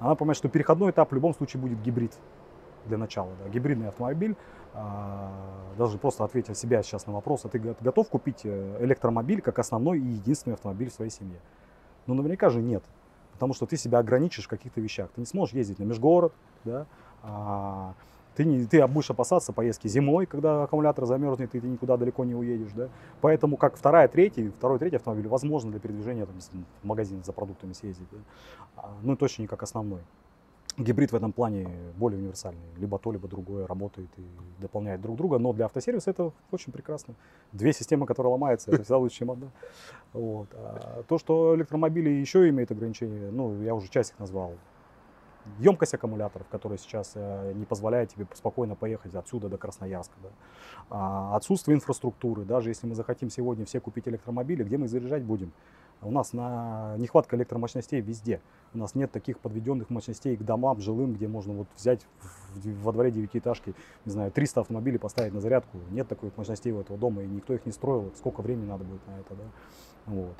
Надо 0.00 0.14
понимать, 0.14 0.36
что 0.36 0.48
переходной 0.48 0.90
этап 0.92 1.10
в 1.10 1.14
любом 1.14 1.34
случае 1.34 1.60
будет 1.60 1.80
гибрид 1.82 2.12
для 2.86 2.98
начала. 2.98 3.30
Да. 3.42 3.48
Гибридный 3.48 3.88
автомобиль, 3.88 4.36
а, 4.74 5.32
даже 5.76 5.98
просто 5.98 6.24
ответив 6.24 6.56
себя 6.56 6.82
сейчас 6.82 7.06
на 7.06 7.12
вопрос, 7.12 7.44
а 7.44 7.48
ты 7.48 7.58
го- 7.58 7.76
готов 7.80 8.08
купить 8.08 8.42
э, 8.44 8.78
электромобиль 8.80 9.40
как 9.40 9.58
основной 9.58 9.98
и 9.98 10.02
единственный 10.02 10.54
автомобиль 10.54 10.90
в 10.90 10.94
своей 10.94 11.10
семье? 11.10 11.38
Ну, 12.06 12.14
наверняка 12.14 12.48
же 12.48 12.62
нет. 12.62 12.84
Потому 13.32 13.54
что 13.54 13.66
ты 13.66 13.76
себя 13.76 13.98
ограничишь 13.98 14.44
в 14.44 14.48
каких-то 14.48 14.80
вещах. 14.80 15.10
Ты 15.14 15.20
не 15.20 15.26
сможешь 15.26 15.54
ездить 15.54 15.78
на 15.78 15.84
межгород, 15.84 16.32
да, 16.64 16.86
а, 17.22 17.94
ты, 18.34 18.44
не, 18.44 18.66
ты 18.66 18.86
будешь 18.86 19.10
опасаться 19.10 19.52
поездки 19.52 19.88
зимой, 19.88 20.26
когда 20.26 20.64
аккумулятор 20.64 21.06
замерзнет, 21.06 21.54
и 21.54 21.60
ты 21.60 21.66
никуда 21.66 21.96
далеко 21.96 22.24
не 22.24 22.34
уедешь. 22.34 22.72
Да? 22.74 22.88
Поэтому 23.20 23.56
как 23.56 23.76
вторая, 23.76 24.08
третий, 24.08 24.48
второй, 24.48 24.78
третий 24.78 24.96
автомобиль 24.96 25.28
возможно 25.28 25.70
для 25.70 25.80
передвижения 25.80 26.26
там, 26.26 26.36
в 26.82 26.86
магазин 26.86 27.22
за 27.24 27.32
продуктами 27.32 27.72
съездить. 27.72 28.08
Да? 28.10 28.18
А, 28.76 28.90
ну, 29.02 29.16
точно 29.16 29.42
не 29.42 29.48
как 29.48 29.62
основной. 29.62 30.00
Гибрид 30.78 31.12
в 31.12 31.14
этом 31.14 31.32
плане 31.32 31.68
более 31.96 32.18
универсальный. 32.18 32.62
Либо 32.78 32.98
то, 32.98 33.12
либо 33.12 33.28
другое 33.28 33.66
работает 33.66 34.08
и 34.16 34.22
дополняет 34.58 35.02
друг 35.02 35.18
друга. 35.18 35.38
Но 35.38 35.52
для 35.52 35.66
автосервиса 35.66 36.10
это 36.10 36.32
очень 36.50 36.72
прекрасно. 36.72 37.14
Две 37.52 37.74
системы, 37.74 38.06
которые 38.06 38.32
ломаются, 38.32 38.70
это 38.70 38.82
всегда 38.82 38.96
лучше, 38.96 39.16
чем 39.16 39.30
одна. 39.30 39.48
Вот. 40.14 40.48
А 40.54 41.02
то, 41.06 41.18
что 41.18 41.54
электромобили 41.54 42.08
еще 42.08 42.48
имеют 42.48 42.70
ограничения, 42.70 43.30
ну, 43.30 43.60
я 43.60 43.74
уже 43.74 43.90
часть 43.90 44.12
их 44.12 44.18
назвал. 44.18 44.54
Емкость 45.58 45.94
аккумуляторов, 45.94 46.46
которая 46.48 46.78
сейчас 46.78 47.12
э, 47.14 47.52
не 47.54 47.64
позволяет 47.64 48.10
тебе 48.10 48.26
спокойно 48.34 48.74
поехать 48.74 49.14
отсюда 49.14 49.48
до 49.48 49.58
Красноярска. 49.58 50.14
Да. 50.22 50.28
А, 50.90 51.36
отсутствие 51.36 51.76
инфраструктуры. 51.76 52.44
Даже 52.44 52.70
если 52.70 52.86
мы 52.86 52.94
захотим 52.94 53.30
сегодня 53.30 53.64
все 53.64 53.80
купить 53.80 54.06
электромобили, 54.08 54.62
где 54.62 54.78
мы 54.78 54.84
их 54.84 54.90
заряжать 54.90 55.22
будем? 55.22 55.52
У 56.00 56.10
нас 56.10 56.32
на 56.32 56.96
нехватка 56.98 57.36
электромощностей 57.36 58.00
везде. 58.00 58.40
У 58.74 58.78
нас 58.78 58.94
нет 58.96 59.12
таких 59.12 59.38
подведенных 59.38 59.88
мощностей 59.88 60.36
к 60.36 60.42
домам, 60.42 60.80
жилым, 60.80 61.14
где 61.14 61.28
можно 61.28 61.52
вот 61.52 61.68
взять 61.76 62.04
во 62.54 62.92
дворе 62.92 63.12
девятиэтажки, 63.12 63.74
не 64.04 64.12
знаю, 64.12 64.32
300 64.32 64.62
автомобилей 64.62 64.98
поставить 64.98 65.32
на 65.32 65.40
зарядку. 65.40 65.78
Нет 65.90 66.08
такой 66.08 66.32
мощностей 66.36 66.72
у 66.72 66.80
этого 66.80 66.98
дома, 66.98 67.22
и 67.22 67.26
никто 67.26 67.54
их 67.54 67.66
не 67.66 67.72
строил. 67.72 68.10
Сколько 68.16 68.42
времени 68.42 68.66
надо 68.66 68.82
будет 68.84 69.06
на 69.06 69.20
это, 69.20 69.34
да? 69.34 69.44
Вот. 70.06 70.36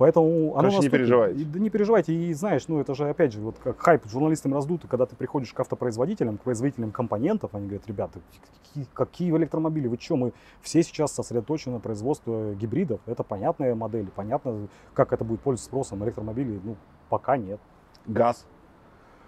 Поэтому 0.00 0.56
оно 0.56 0.70
Короче, 0.70 0.78
не 0.78 0.88
переживайте. 0.88 1.42
И- 1.42 1.44
Да 1.44 1.58
не 1.58 1.68
переживайте. 1.68 2.14
И 2.14 2.32
знаешь, 2.32 2.66
ну 2.68 2.80
это 2.80 2.94
же 2.94 3.10
опять 3.10 3.34
же, 3.34 3.40
вот 3.40 3.56
как 3.62 3.78
хайп 3.78 4.06
журналистам 4.08 4.54
раздут, 4.54 4.86
когда 4.88 5.04
ты 5.04 5.14
приходишь 5.14 5.52
к 5.52 5.60
автопроизводителям, 5.60 6.38
к 6.38 6.40
производителям 6.40 6.90
компонентов, 6.90 7.54
они 7.54 7.66
говорят, 7.66 7.86
ребята, 7.86 8.18
какие, 8.62 8.86
какие 8.94 9.36
электромобили, 9.36 9.88
вы 9.88 9.98
что, 10.00 10.16
мы 10.16 10.32
все 10.62 10.82
сейчас 10.82 11.12
сосредоточены 11.12 11.74
на 11.74 11.80
производстве 11.80 12.54
гибридов, 12.54 13.02
это 13.04 13.22
понятная 13.22 13.74
модель, 13.74 14.06
понятно, 14.16 14.68
как 14.94 15.12
это 15.12 15.22
будет 15.22 15.42
пользоваться 15.42 15.66
спросом, 15.66 16.02
электромобилей, 16.02 16.58
ну, 16.64 16.76
пока 17.10 17.36
нет. 17.36 17.60
Газ. 18.06 18.46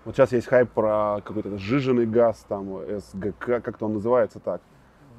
Вот 0.06 0.16
сейчас 0.16 0.32
есть 0.32 0.46
хайп 0.46 0.70
про 0.70 1.20
какой-то 1.22 1.58
сжиженный 1.58 2.06
газ, 2.06 2.46
там, 2.48 2.78
СГК, 2.98 3.60
как-то 3.60 3.84
он 3.84 3.92
называется 3.92 4.40
так. 4.40 4.62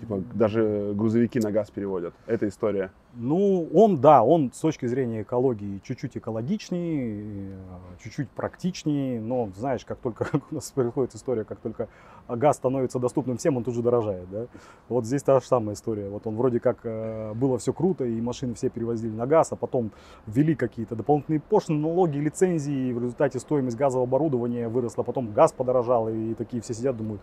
Типа 0.03 0.21
даже 0.33 0.91
грузовики 0.93 1.39
на 1.39 1.49
газ 1.49 1.71
переводят. 1.71 2.13
Это 2.27 2.45
история. 2.49 2.91
Ну, 3.15 3.69
он, 3.73 4.01
да, 4.01 4.21
он 4.21 4.51
с 4.51 4.59
точки 4.59 4.85
зрения 4.85 5.21
экологии 5.21 5.79
чуть-чуть 5.81 6.17
экологичнее, 6.17 7.51
э, 7.51 8.03
чуть-чуть 8.03 8.27
практичнее, 8.29 9.21
но 9.21 9.49
знаешь, 9.55 9.85
как 9.85 9.99
только 9.99 10.27
у 10.51 10.55
нас 10.55 10.71
происходит 10.71 11.15
история, 11.15 11.45
как 11.45 11.59
только 11.59 11.87
газ 12.27 12.57
становится 12.57 12.99
доступным 12.99 13.37
всем, 13.37 13.55
он 13.55 13.63
тут 13.63 13.75
же 13.75 13.81
дорожает, 13.81 14.29
да. 14.29 14.47
Вот 14.89 15.05
здесь 15.05 15.23
та 15.23 15.39
же 15.39 15.45
самая 15.45 15.75
история. 15.75 16.09
Вот 16.09 16.27
он 16.27 16.35
вроде 16.35 16.59
как 16.59 16.79
э, 16.83 17.33
было 17.33 17.57
все 17.57 17.71
круто, 17.71 18.03
и 18.03 18.19
машины 18.19 18.55
все 18.55 18.69
перевозили 18.69 19.13
на 19.13 19.25
газ, 19.25 19.53
а 19.53 19.55
потом 19.55 19.91
ввели 20.27 20.53
какие-то 20.53 20.97
дополнительные 20.97 21.39
пошлины, 21.39 21.79
налоги, 21.79 22.17
лицензии, 22.17 22.89
и 22.89 22.93
в 22.93 22.99
результате 22.99 23.39
стоимость 23.39 23.77
газового 23.77 24.05
оборудования 24.05 24.67
выросла, 24.67 25.03
потом 25.03 25.31
газ 25.31 25.53
подорожал, 25.53 26.09
и 26.09 26.33
такие 26.33 26.61
все 26.61 26.73
сидят, 26.73 26.97
думают, 26.97 27.21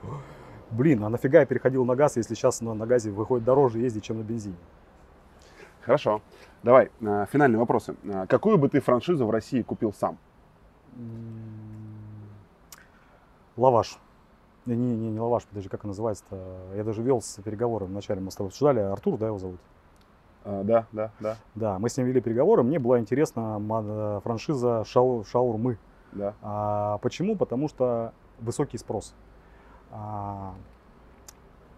блин, 0.70 1.05
а 1.05 1.09
нафига 1.09 1.40
я 1.40 1.47
переходил 1.47 1.84
на 1.84 1.97
газ, 1.97 2.16
если 2.16 2.34
сейчас 2.34 2.60
на, 2.60 2.74
на 2.74 2.86
газе 2.86 3.10
выходит 3.10 3.44
дороже 3.44 3.78
ездить, 3.78 4.05
чем 4.05 4.18
на 4.18 4.22
бензине. 4.22 4.56
Хорошо. 5.82 6.20
Давай, 6.62 6.90
э, 7.01 7.26
финальные 7.32 7.59
вопросы. 7.59 7.97
Э, 8.05 8.26
Какую 8.28 8.59
бы 8.59 8.68
ты 8.68 8.80
франшизу 8.80 9.26
в 9.26 9.30
России 9.30 9.62
купил 9.62 9.92
сам? 9.92 10.18
Лаваш. 13.56 13.98
Не, 14.66 14.76
не, 14.76 15.10
не, 15.10 15.18
лаваш, 15.18 15.44
подожди, 15.44 15.68
как 15.68 15.84
он 15.84 15.88
называется-то? 15.88 16.36
Я 16.76 16.84
даже 16.84 17.02
вел 17.02 17.22
с 17.22 17.40
переговоры 17.42 17.86
вначале, 17.86 18.20
мы 18.20 18.30
с 18.30 18.36
тобой 18.36 18.48
обсуждали, 18.48 18.80
Артур, 18.80 19.18
да, 19.18 19.26
его 19.26 19.38
зовут? 19.38 19.59
А, 20.44 20.62
да, 20.62 20.86
да, 20.92 21.10
да, 21.18 21.36
Да, 21.55 21.78
мы 21.78 21.88
с 21.88 21.97
ним 21.97 22.06
вели 22.06 22.20
переговоры, 22.20 22.62
мне 22.62 22.78
была 22.78 22.98
интересна 23.01 23.59
э, 23.59 24.20
франшиза 24.22 24.84
шау, 24.84 25.24
шаурмы. 25.24 25.78
да. 26.12 26.34
А, 26.42 26.98
почему? 26.98 27.36
Потому 27.36 27.68
что 27.68 28.12
высокий 28.38 28.78
спрос. 28.78 29.14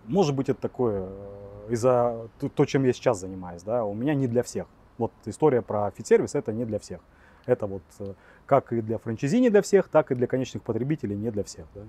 Может 0.07 0.35
быть, 0.35 0.49
это 0.49 0.61
такое 0.61 1.07
э, 1.09 1.73
из-за 1.73 2.29
то, 2.55 2.65
чем 2.65 2.85
я 2.85 2.93
сейчас 2.93 3.21
занимаюсь, 3.21 3.63
да, 3.63 3.85
у 3.85 3.95
меня 3.95 4.15
не 4.15 4.27
для 4.27 4.43
всех. 4.43 4.67
Вот 4.99 5.13
история 5.27 5.63
про 5.63 5.91
фит-сервис 5.91 6.35
это 6.35 6.53
не 6.53 6.65
для 6.65 6.79
всех. 6.79 7.01
Это 7.47 7.67
вот 7.67 7.83
э, 8.01 8.15
как 8.47 8.73
и 8.73 8.81
для 8.81 8.99
франчайзи 8.99 9.39
не 9.39 9.51
для 9.51 9.63
всех, 9.63 9.89
так 9.89 10.11
и 10.11 10.15
для 10.15 10.27
конечных 10.27 10.63
потребителей 10.63 11.17
не 11.17 11.31
для 11.31 11.45
всех. 11.45 11.67
Да. 11.75 11.83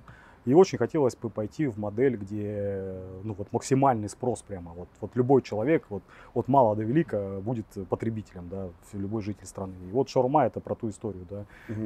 И 0.45 0.53
очень 0.53 0.77
хотелось 0.77 1.15
бы 1.15 1.29
пойти 1.29 1.67
в 1.67 1.77
модель, 1.77 2.17
где 2.17 2.95
ну, 3.23 3.33
вот 3.33 3.47
максимальный 3.51 4.09
спрос 4.09 4.41
прямо. 4.41 4.71
Вот, 4.73 4.89
вот 4.99 5.15
любой 5.15 5.41
человек 5.41 5.85
вот, 5.89 6.03
от 6.33 6.47
мала 6.47 6.75
до 6.75 6.83
велика 6.83 7.39
будет 7.41 7.65
потребителем, 7.89 8.49
да, 8.49 8.69
любой 8.91 9.21
житель 9.21 9.45
страны. 9.45 9.75
И 9.87 9.91
вот 9.91 10.09
шаурма 10.09 10.45
это 10.45 10.59
про 10.59 10.75
ту 10.75 10.89
историю. 10.89 11.25
Да. 11.29 11.45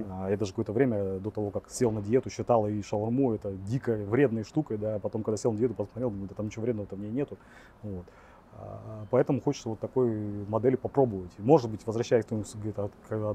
А, 0.09 0.29
Я 0.29 0.37
даже 0.37 0.51
какое-то 0.51 0.73
время 0.73 1.19
до 1.19 1.29
того, 1.29 1.51
как 1.51 1.69
сел 1.69 1.91
на 1.91 2.01
диету, 2.01 2.29
считал 2.29 2.67
и 2.67 2.81
шаурму 2.81 3.33
это 3.33 3.51
дико 3.51 3.95
вредной 3.95 4.43
штукой, 4.43 4.77
да, 4.77 4.95
а 4.95 4.99
потом, 4.99 5.23
когда 5.23 5.37
сел 5.37 5.51
на 5.51 5.57
диету, 5.57 5.75
посмотрел, 5.75 6.09
думаю, 6.09 6.27
да 6.29 6.35
там 6.35 6.47
ничего 6.47 6.63
вредного 6.63 6.87
в 6.89 6.99
ней 6.99 7.11
нету. 7.11 7.37
Вот. 7.83 8.05
А, 8.53 9.05
Поэтому 9.11 9.41
хочется 9.41 9.69
вот 9.69 9.79
такой 9.79 10.11
модели 10.47 10.75
попробовать. 10.75 11.31
Может 11.37 11.69
быть, 11.69 11.85
возвращаясь 11.85 12.25
к 12.25 12.29
тому, 12.29 12.43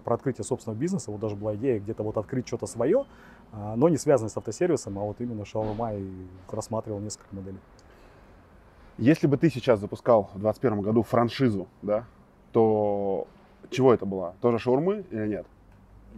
про 0.00 0.14
открытие 0.14 0.44
собственного 0.44 0.78
бизнеса, 0.78 1.10
вот 1.10 1.20
даже 1.20 1.36
была 1.36 1.54
идея 1.54 1.78
где-то 1.78 2.02
вот 2.02 2.16
открыть 2.16 2.46
что-то 2.46 2.66
свое, 2.66 3.06
но 3.52 3.88
не 3.88 3.98
связанное 3.98 4.30
с 4.30 4.36
автосервисом, 4.36 4.98
а 4.98 5.02
вот 5.02 5.20
именно 5.20 5.44
шаурма 5.44 5.94
и 5.94 6.10
рассматривал 6.50 7.00
несколько 7.00 7.34
моделей. 7.34 7.58
Если 8.98 9.26
бы 9.26 9.36
ты 9.36 9.50
сейчас 9.50 9.80
запускал 9.80 10.24
в 10.34 10.40
2021 10.40 10.80
году 10.82 11.02
франшизу, 11.02 11.66
да, 11.82 12.04
то 12.52 13.26
чего 13.70 13.92
это 13.92 14.06
было? 14.06 14.34
Тоже 14.40 14.58
шаурмы 14.58 15.04
или 15.10 15.26
нет? 15.28 15.46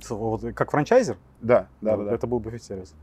Вот, 0.09 0.43
как 0.55 0.71
франчайзер, 0.71 1.17
Да, 1.41 1.69
да, 1.81 1.97
да. 1.97 2.05
да. 2.05 2.15
это 2.15 2.27
был 2.27 2.41
бы 2.41 2.59
сервис. 2.59 2.95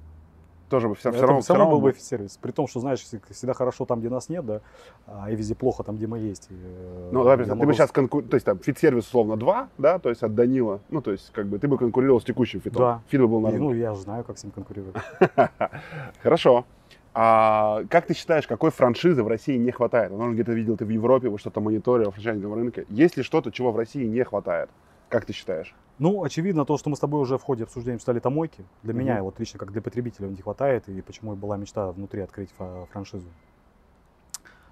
Тоже 0.72 0.88
бы 0.88 0.96
все, 0.96 1.10
Это 1.10 1.28
равно, 1.28 1.42
всё 1.42 1.54
равно 1.54 1.70
был 1.72 1.82
бы 1.82 1.94
сервис. 1.94 2.38
При 2.38 2.52
том, 2.54 2.66
что, 2.66 2.80
знаешь, 2.80 3.00
всег- 3.02 3.30
всегда 3.30 3.54
хорошо 3.54 3.84
там, 3.84 4.00
где 4.00 4.10
нас 4.10 4.30
нет, 4.30 4.46
да, 4.46 4.62
а, 5.06 5.30
и 5.30 5.36
везде 5.36 5.54
плохо 5.54 5.84
там, 5.84 5.98
где 5.98 6.08
мы 6.08 6.20
есть. 6.20 6.48
И, 6.50 6.54
э, 6.54 7.10
Ну, 7.12 7.24
давай 7.26 7.44
ты 7.46 7.54
могу 7.54 7.66
бы 7.66 7.74
сейчас 7.74 7.92
конкур... 7.92 8.24
то 8.24 8.36
есть 8.36 8.46
там 8.46 8.58
FIT 8.58 8.72
Service 8.72 9.06
условно 9.06 9.36
2, 9.36 9.68
да, 9.78 10.00
то 10.00 10.08
есть 10.08 10.24
от 10.24 10.34
Данила, 10.34 10.80
ну, 10.90 11.02
то 11.02 11.12
есть 11.12 11.30
как 11.34 11.48
бы 11.48 11.60
ты 11.60 11.68
бы 11.68 11.78
конкурировал 11.78 12.22
с 12.22 12.24
текущим 12.24 12.62
FIT 12.62 12.71
ом. 12.71 12.80
Да. 12.82 13.02
FIT 13.10 13.20
бы 13.20 13.28
был 13.28 13.42
на 13.42 13.50
рынке. 13.50 13.64
ну, 13.64 13.74
я 13.74 13.94
же 13.94 14.00
знаю, 14.00 14.24
как 14.24 14.38
с 14.38 14.44
ним 14.46 14.54
конкурировать. 14.54 14.96
Хорошо. 16.24 16.66
А 17.14 17.82
как 17.90 18.06
ты 18.06 18.14
считаешь, 18.14 18.48
какой 18.48 18.72
франшизы 18.72 19.24
в 19.24 19.28
России 19.28 19.58
не 19.58 19.72
хватает? 19.72 20.12
Возможно, 20.12 20.34
где-то 20.36 20.54
видел 20.54 20.78
ты 20.78 20.86
в 20.86 20.90
Европе, 20.90 21.28
вы 21.28 21.38
что-то 21.38 21.60
мониторил 21.60 22.12
в 22.12 22.14
франчайзинговом 22.14 22.58
рынке. 22.58 22.86
Есть 22.88 23.18
ли 23.18 23.24
что-то, 23.24 23.52
чего 23.52 23.74
в 23.74 23.78
России 23.78 24.06
не 24.06 24.24
хватает? 24.24 24.70
Как 25.12 25.26
ты 25.26 25.34
считаешь? 25.34 25.76
Ну, 26.00 26.24
очевидно, 26.24 26.66
то, 26.66 26.78
что 26.78 26.90
мы 26.90 26.96
с 26.96 27.00
тобой 27.00 27.22
уже 27.22 27.38
в 27.38 27.44
ходе 27.44 27.66
обсуждения 27.66 28.00
стали 28.00 28.20
томойки. 28.20 28.64
Для 28.82 28.94
Мгм. 28.94 29.02
меня, 29.04 29.22
вот 29.22 29.38
лично, 29.40 29.60
как 29.60 29.72
для 29.74 29.82
потребителя, 29.82 30.28
не 30.28 30.42
хватает, 30.42 30.88
и 30.88 31.02
почему 31.02 31.34
и 31.34 31.36
была 31.36 31.58
мечта 31.58 31.92
внутри 31.92 32.22
открыть 32.22 32.50
франшизу. 32.92 33.28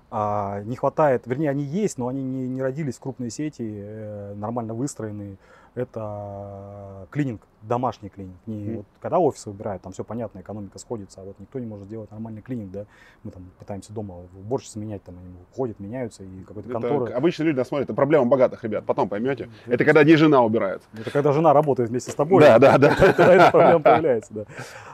А, 0.09 0.61
не 0.63 0.77
хватает, 0.77 1.27
вернее, 1.27 1.49
они 1.51 1.63
есть, 1.63 1.97
но 1.97 2.07
они 2.07 2.23
не, 2.23 2.47
не 2.47 2.61
родились 2.63 2.95
в 2.95 2.99
крупной 2.99 3.29
сети, 3.29 3.61
э, 3.61 4.33
нормально 4.35 4.73
выстроенные. 4.73 5.37
Это 5.75 7.07
клининг, 7.11 7.41
домашний 7.61 8.09
клининг. 8.09 8.35
Не, 8.45 8.55
Мгм. 8.67 8.75
вот, 8.77 8.85
когда 9.01 9.19
офисы 9.19 9.49
выбирают, 9.49 9.81
там 9.81 9.91
все 9.91 10.03
понятно, 10.03 10.39
экономика 10.39 10.79
сходится, 10.79 11.21
а 11.21 11.23
вот 11.23 11.39
никто 11.39 11.59
не 11.59 11.65
может 11.65 11.87
сделать 11.87 12.09
нормальный 12.11 12.41
клининг, 12.41 12.71
да. 12.71 12.85
Мы 13.23 13.31
там 13.31 13.43
пытаемся 13.59 13.93
дома 13.93 14.15
уборщицы 14.37 14.79
менять, 14.79 15.03
там 15.03 15.15
они 15.17 15.33
ходят, 15.55 15.79
меняются, 15.79 16.23
и 16.23 16.41
какой-то 16.43 16.69
Это 16.69 16.79
конторы. 16.79 17.13
обычно 17.13 17.43
люди 17.43 17.57
нас 17.57 17.67
смотрят, 17.67 17.87
это 17.89 17.93
проблема 17.95 18.25
богатых 18.25 18.63
ребят, 18.63 18.85
потом 18.85 19.09
поймете. 19.09 19.49
Это 19.67 19.85
когда 19.85 20.03
не 20.03 20.15
жена 20.15 20.43
убирается. 20.43 20.87
Это 20.97 21.11
когда 21.11 21.31
жена 21.31 21.53
работает 21.53 21.89
вместе 21.89 22.11
с 22.11 22.15
тобой. 22.15 22.41
Да, 22.43 22.59
да, 22.59 22.77
да. 22.77 22.95
Тогда 22.99 23.33
эта 23.33 23.51
проблема 23.51 23.79
появляется, 23.81 24.33
да. 24.33 24.45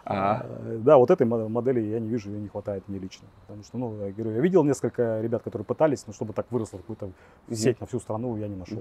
А. 0.05 0.45
Э, 0.45 0.79
Да, 0.83 0.97
вот 0.97 1.09
этой 1.09 1.25
мо- 1.25 1.47
модели 1.49 1.79
я 1.79 1.99
не 1.99 2.09
вижу, 2.09 2.29
ее 2.29 2.39
не 2.39 2.47
хватает 2.47 2.83
мне 2.87 2.99
лично. 2.99 3.27
Потому 3.47 3.63
что, 3.63 3.77
ну, 3.77 4.05
я 4.05 4.11
говорю, 4.11 4.31
я 4.35 4.41
видел 4.41 4.63
несколько 4.63 5.19
ребят, 5.21 5.41
которые 5.43 5.65
пытались, 5.65 6.05
но 6.07 6.13
чтобы 6.13 6.33
так 6.33 6.45
выросло 6.51 6.77
какую-то 6.77 7.11
сеть 7.51 7.79
на 7.79 7.87
всю 7.87 7.99
страну, 7.99 8.37
я 8.37 8.47
не 8.47 8.55
нашел. 8.55 8.77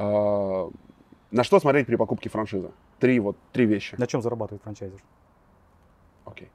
А, 0.00 0.70
На 1.30 1.44
что 1.44 1.60
смотреть 1.60 1.86
при 1.86 1.96
покупке 1.96 2.30
франшизы? 2.30 2.70
Три, 2.98 3.20
вот, 3.20 3.36
три 3.52 3.66
вещи. 3.66 3.94
На 3.98 4.06
чем 4.06 4.22
зарабатывает 4.22 4.62
франчайзер? 4.62 5.00
Окей. 6.24 6.50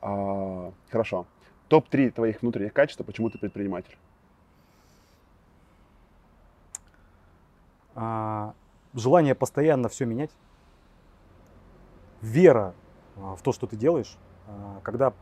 А, 0.00 0.72
Хорошо. 0.88 1.26
Топ-3 1.68 2.12
твоих 2.12 2.42
внутренних 2.42 2.72
качеств, 2.72 3.04
почему 3.04 3.28
ты 3.28 3.38
предприниматель? 3.38 3.98
А, 7.96 8.54
желание 8.94 9.34
постоянно 9.34 9.88
все 9.88 10.04
менять, 10.04 10.30
вера 12.20 12.74
а, 13.16 13.34
в 13.34 13.42
то, 13.42 13.52
что 13.52 13.66
ты 13.66 13.74
делаешь, 13.74 14.16
а, 14.46 14.80
когда 14.84 15.12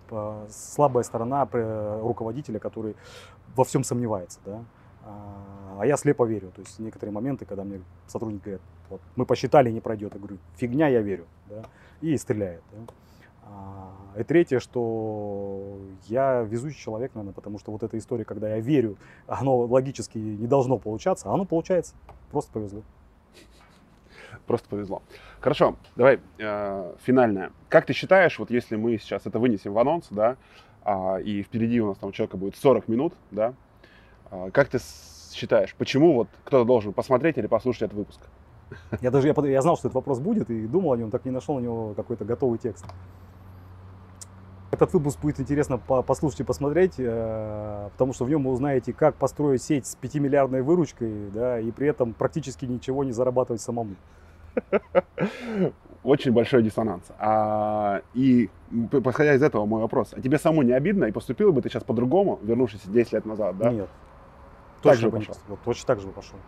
слабая 0.51 1.02
сторона 1.02 1.48
руководителя, 1.51 2.59
который 2.59 2.94
во 3.56 3.65
всем 3.65 3.85
сомневается, 3.85 4.40
да, 4.44 4.65
а 5.05 5.55
а 5.78 5.86
я 5.86 5.97
слепо 5.97 6.24
верю. 6.24 6.51
То 6.55 6.60
есть 6.60 6.78
некоторые 6.78 7.12
моменты, 7.12 7.44
когда 7.44 7.64
мне 7.64 7.82
сотрудники 8.06 8.44
говорят, 8.44 8.62
вот, 8.90 9.01
мы 9.16 9.26
посчитали, 9.26 9.70
не 9.70 9.81
пройдет, 9.81 10.14
я 10.14 10.18
говорю, 10.18 10.39
фигня, 10.56 10.89
я 10.89 11.01
верю, 11.01 11.26
да, 11.48 11.64
и 12.01 12.16
стреляет. 12.16 12.62
Да. 12.72 12.94
А, 13.47 13.93
И 14.18 14.22
третье, 14.22 14.60
что 14.60 15.78
я 16.06 16.43
везучий 16.43 16.78
человек, 16.78 17.14
наверное, 17.14 17.35
потому 17.35 17.59
что 17.59 17.72
вот 17.72 17.82
эта 17.82 17.98
история, 17.98 18.24
когда 18.24 18.48
я 18.48 18.60
верю, 18.60 18.97
оно 19.26 19.59
логически 19.59 20.18
не 20.18 20.47
должно 20.47 20.78
получаться, 20.78 21.28
а 21.28 21.35
оно 21.35 21.44
получается. 21.44 21.94
Просто 22.31 22.52
повезло. 22.52 22.82
Просто 24.47 24.68
повезло. 24.68 25.02
Хорошо, 25.40 25.76
давай 25.97 26.20
э, 26.39 26.94
финальное. 27.02 27.52
Как 27.68 27.86
ты 27.86 27.93
считаешь, 27.93 28.39
вот 28.39 28.51
если 28.51 28.76
мы 28.76 28.98
сейчас 28.98 29.26
это 29.26 29.39
вынесем 29.39 29.72
в 29.72 29.78
анонс, 29.78 30.09
да, 30.10 30.36
а, 30.82 31.18
и 31.18 31.43
впереди 31.43 31.81
у 31.81 31.89
нас 31.89 31.98
там 31.98 32.10
у 32.10 32.12
человека 32.12 32.36
будет 32.36 32.56
40 32.56 32.89
минут, 32.89 33.14
да, 33.31 33.55
как 34.52 34.69
ты 34.69 34.78
считаешь, 35.32 35.74
почему 35.77 36.15
вот 36.15 36.28
кто-то 36.44 36.65
должен 36.65 36.93
посмотреть 36.93 37.39
или 37.39 37.47
послушать 37.47 37.82
этот 37.82 37.98
выпуск? 37.98 38.20
Я 39.01 39.11
даже 39.11 39.28
я, 39.28 39.35
я 39.47 39.62
знал, 39.62 39.77
что 39.77 39.89
этот 39.89 39.97
вопрос 39.97 40.19
будет, 40.19 40.51
и 40.51 40.66
думал 40.66 40.93
о 40.93 40.97
нем, 40.97 41.11
так 41.11 41.24
не 41.24 41.31
нашел 41.31 41.56
на 41.56 41.61
него 41.61 41.94
какой-то 41.94 42.24
готовый 42.24 42.59
текст. 42.59 42.85
Этот 44.70 44.93
выпуск 44.93 45.20
будет 45.20 45.39
интересно 45.39 45.78
по- 45.78 46.02
послушать 46.02 46.40
и 46.40 46.44
посмотреть, 46.44 46.94
э, 46.98 47.89
потому 47.93 48.12
что 48.12 48.24
в 48.24 48.31
нем 48.31 48.43
вы 48.43 48.51
узнаете, 48.51 48.93
как 48.93 49.15
построить 49.15 49.62
сеть 49.62 49.86
с 49.86 49.97
5-миллиардной 50.01 50.62
выручкой, 50.62 51.31
да, 51.32 51.61
и 51.61 51.70
при 51.70 51.86
этом 51.86 52.12
практически 52.12 52.65
ничего 52.65 53.05
не 53.05 53.12
зарабатывать 53.12 53.61
самому. 53.61 53.94
Очень 56.02 56.32
большой 56.32 56.62
диссонанс. 56.65 57.05
А, 57.19 58.02
и 58.15 58.51
подходя 58.90 59.35
из 59.35 59.43
этого 59.43 59.65
мой 59.65 59.81
вопрос, 59.81 60.12
а 60.12 60.20
тебе 60.20 60.39
самому 60.39 60.62
не 60.62 60.73
обидно, 60.73 61.05
и 61.05 61.12
поступил 61.12 61.52
бы 61.52 61.62
ты 61.62 61.69
сейчас 61.69 61.85
по-другому, 61.85 62.40
вернувшись 62.43 62.82
10 62.85 63.12
лет 63.12 63.27
назад, 63.27 63.56
да? 63.56 63.70
Нет. 63.70 63.89
Точно 64.93 65.09
бы 65.11 65.19
не 65.19 65.24
пошел? 65.24 65.35
поступил. 65.35 65.59
Точно 65.65 65.86
так 65.86 66.01
же 66.01 66.06
бы 66.06 66.12
пошел. 66.12 66.39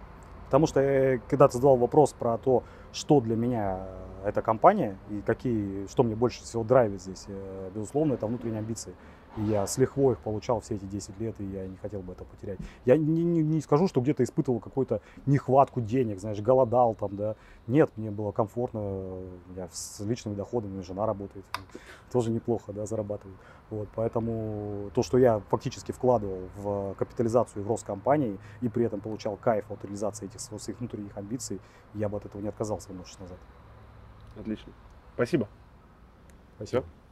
Потому 0.47 0.67
что 0.67 0.81
э, 0.81 1.19
когда 1.29 1.49
ты 1.49 1.55
задавал 1.55 1.77
вопрос 1.77 2.13
про 2.13 2.39
то, 2.39 2.63
что 2.93 3.21
для 3.21 3.37
меня 3.37 3.81
э, 4.25 4.29
эта 4.29 4.43
компания 4.43 4.97
и 5.11 5.21
какие, 5.23 5.87
что 5.89 6.03
мне 6.03 6.15
больше 6.15 6.43
всего 6.43 6.63
драйвит 6.63 7.03
здесь, 7.03 7.25
э, 7.27 7.71
безусловно, 7.75 8.15
это 8.15 8.27
внутренние 8.27 8.61
амбиции. 8.61 8.95
И 9.37 9.43
я 9.43 9.67
с 9.67 9.77
лихвой 9.77 10.15
их 10.15 10.21
получал 10.21 10.61
все 10.61 10.77
эти 10.77 10.85
10 10.87 11.19
лет, 11.21 11.39
и 11.41 11.45
я 11.45 11.67
не 11.67 11.77
хотел 11.77 12.01
бы 12.01 12.15
это 12.15 12.25
потерять. 12.25 12.59
Я 12.87 12.97
не, 12.97 13.23
не- 13.23 13.43
не 13.43 13.61
скажу, 13.61 13.87
что 13.87 14.01
где-то 14.01 14.25
испытывал 14.25 14.61
какую-то 14.61 15.01
нехватку 15.27 15.81
денег, 15.83 16.21
знаешь, 16.21 16.41
голодал 16.41 16.95
там, 16.95 17.17
да. 17.17 17.37
Нет, 17.67 17.91
мне 17.97 18.11
было 18.11 18.33
комфортно, 18.33 19.21
я 19.55 19.69
с 19.71 20.01
личными 20.01 20.35
доходами, 20.35 20.81
жена 20.81 21.05
работает, 21.05 21.45
тоже 22.13 22.31
неплохо, 22.31 22.73
да, 22.73 22.87
зарабатывает. 22.87 23.37
Вот, 23.69 23.89
поэтому 23.95 24.91
то, 24.95 25.03
что 25.03 25.19
я 25.19 25.41
фактически 25.51 25.93
вкладывал 25.93 26.39
в 26.57 26.95
капитализацию 26.95 27.63
и 27.63 27.65
в 27.65 27.69
рост 27.69 27.85
компании, 27.85 28.39
и 28.63 28.69
при 28.69 28.87
этом 28.87 29.01
получал 29.01 29.37
кайф 29.37 29.71
от 29.71 29.85
реализации 29.85 30.27
этих 30.27 30.41
сво- 30.41 30.59
своих 30.59 30.79
внутренних 30.79 31.17
амбиций, 31.17 31.61
я 31.95 32.09
бы 32.09 32.17
от 32.17 32.25
этого 32.25 32.41
не 32.41 32.49
отказался, 32.49 32.89
вернувшись 32.89 33.19
назад. 33.19 33.39
Отлично. 34.39 34.73
Спасибо. 35.15 35.49
Спасибо. 36.57 36.83
Всё. 36.83 37.06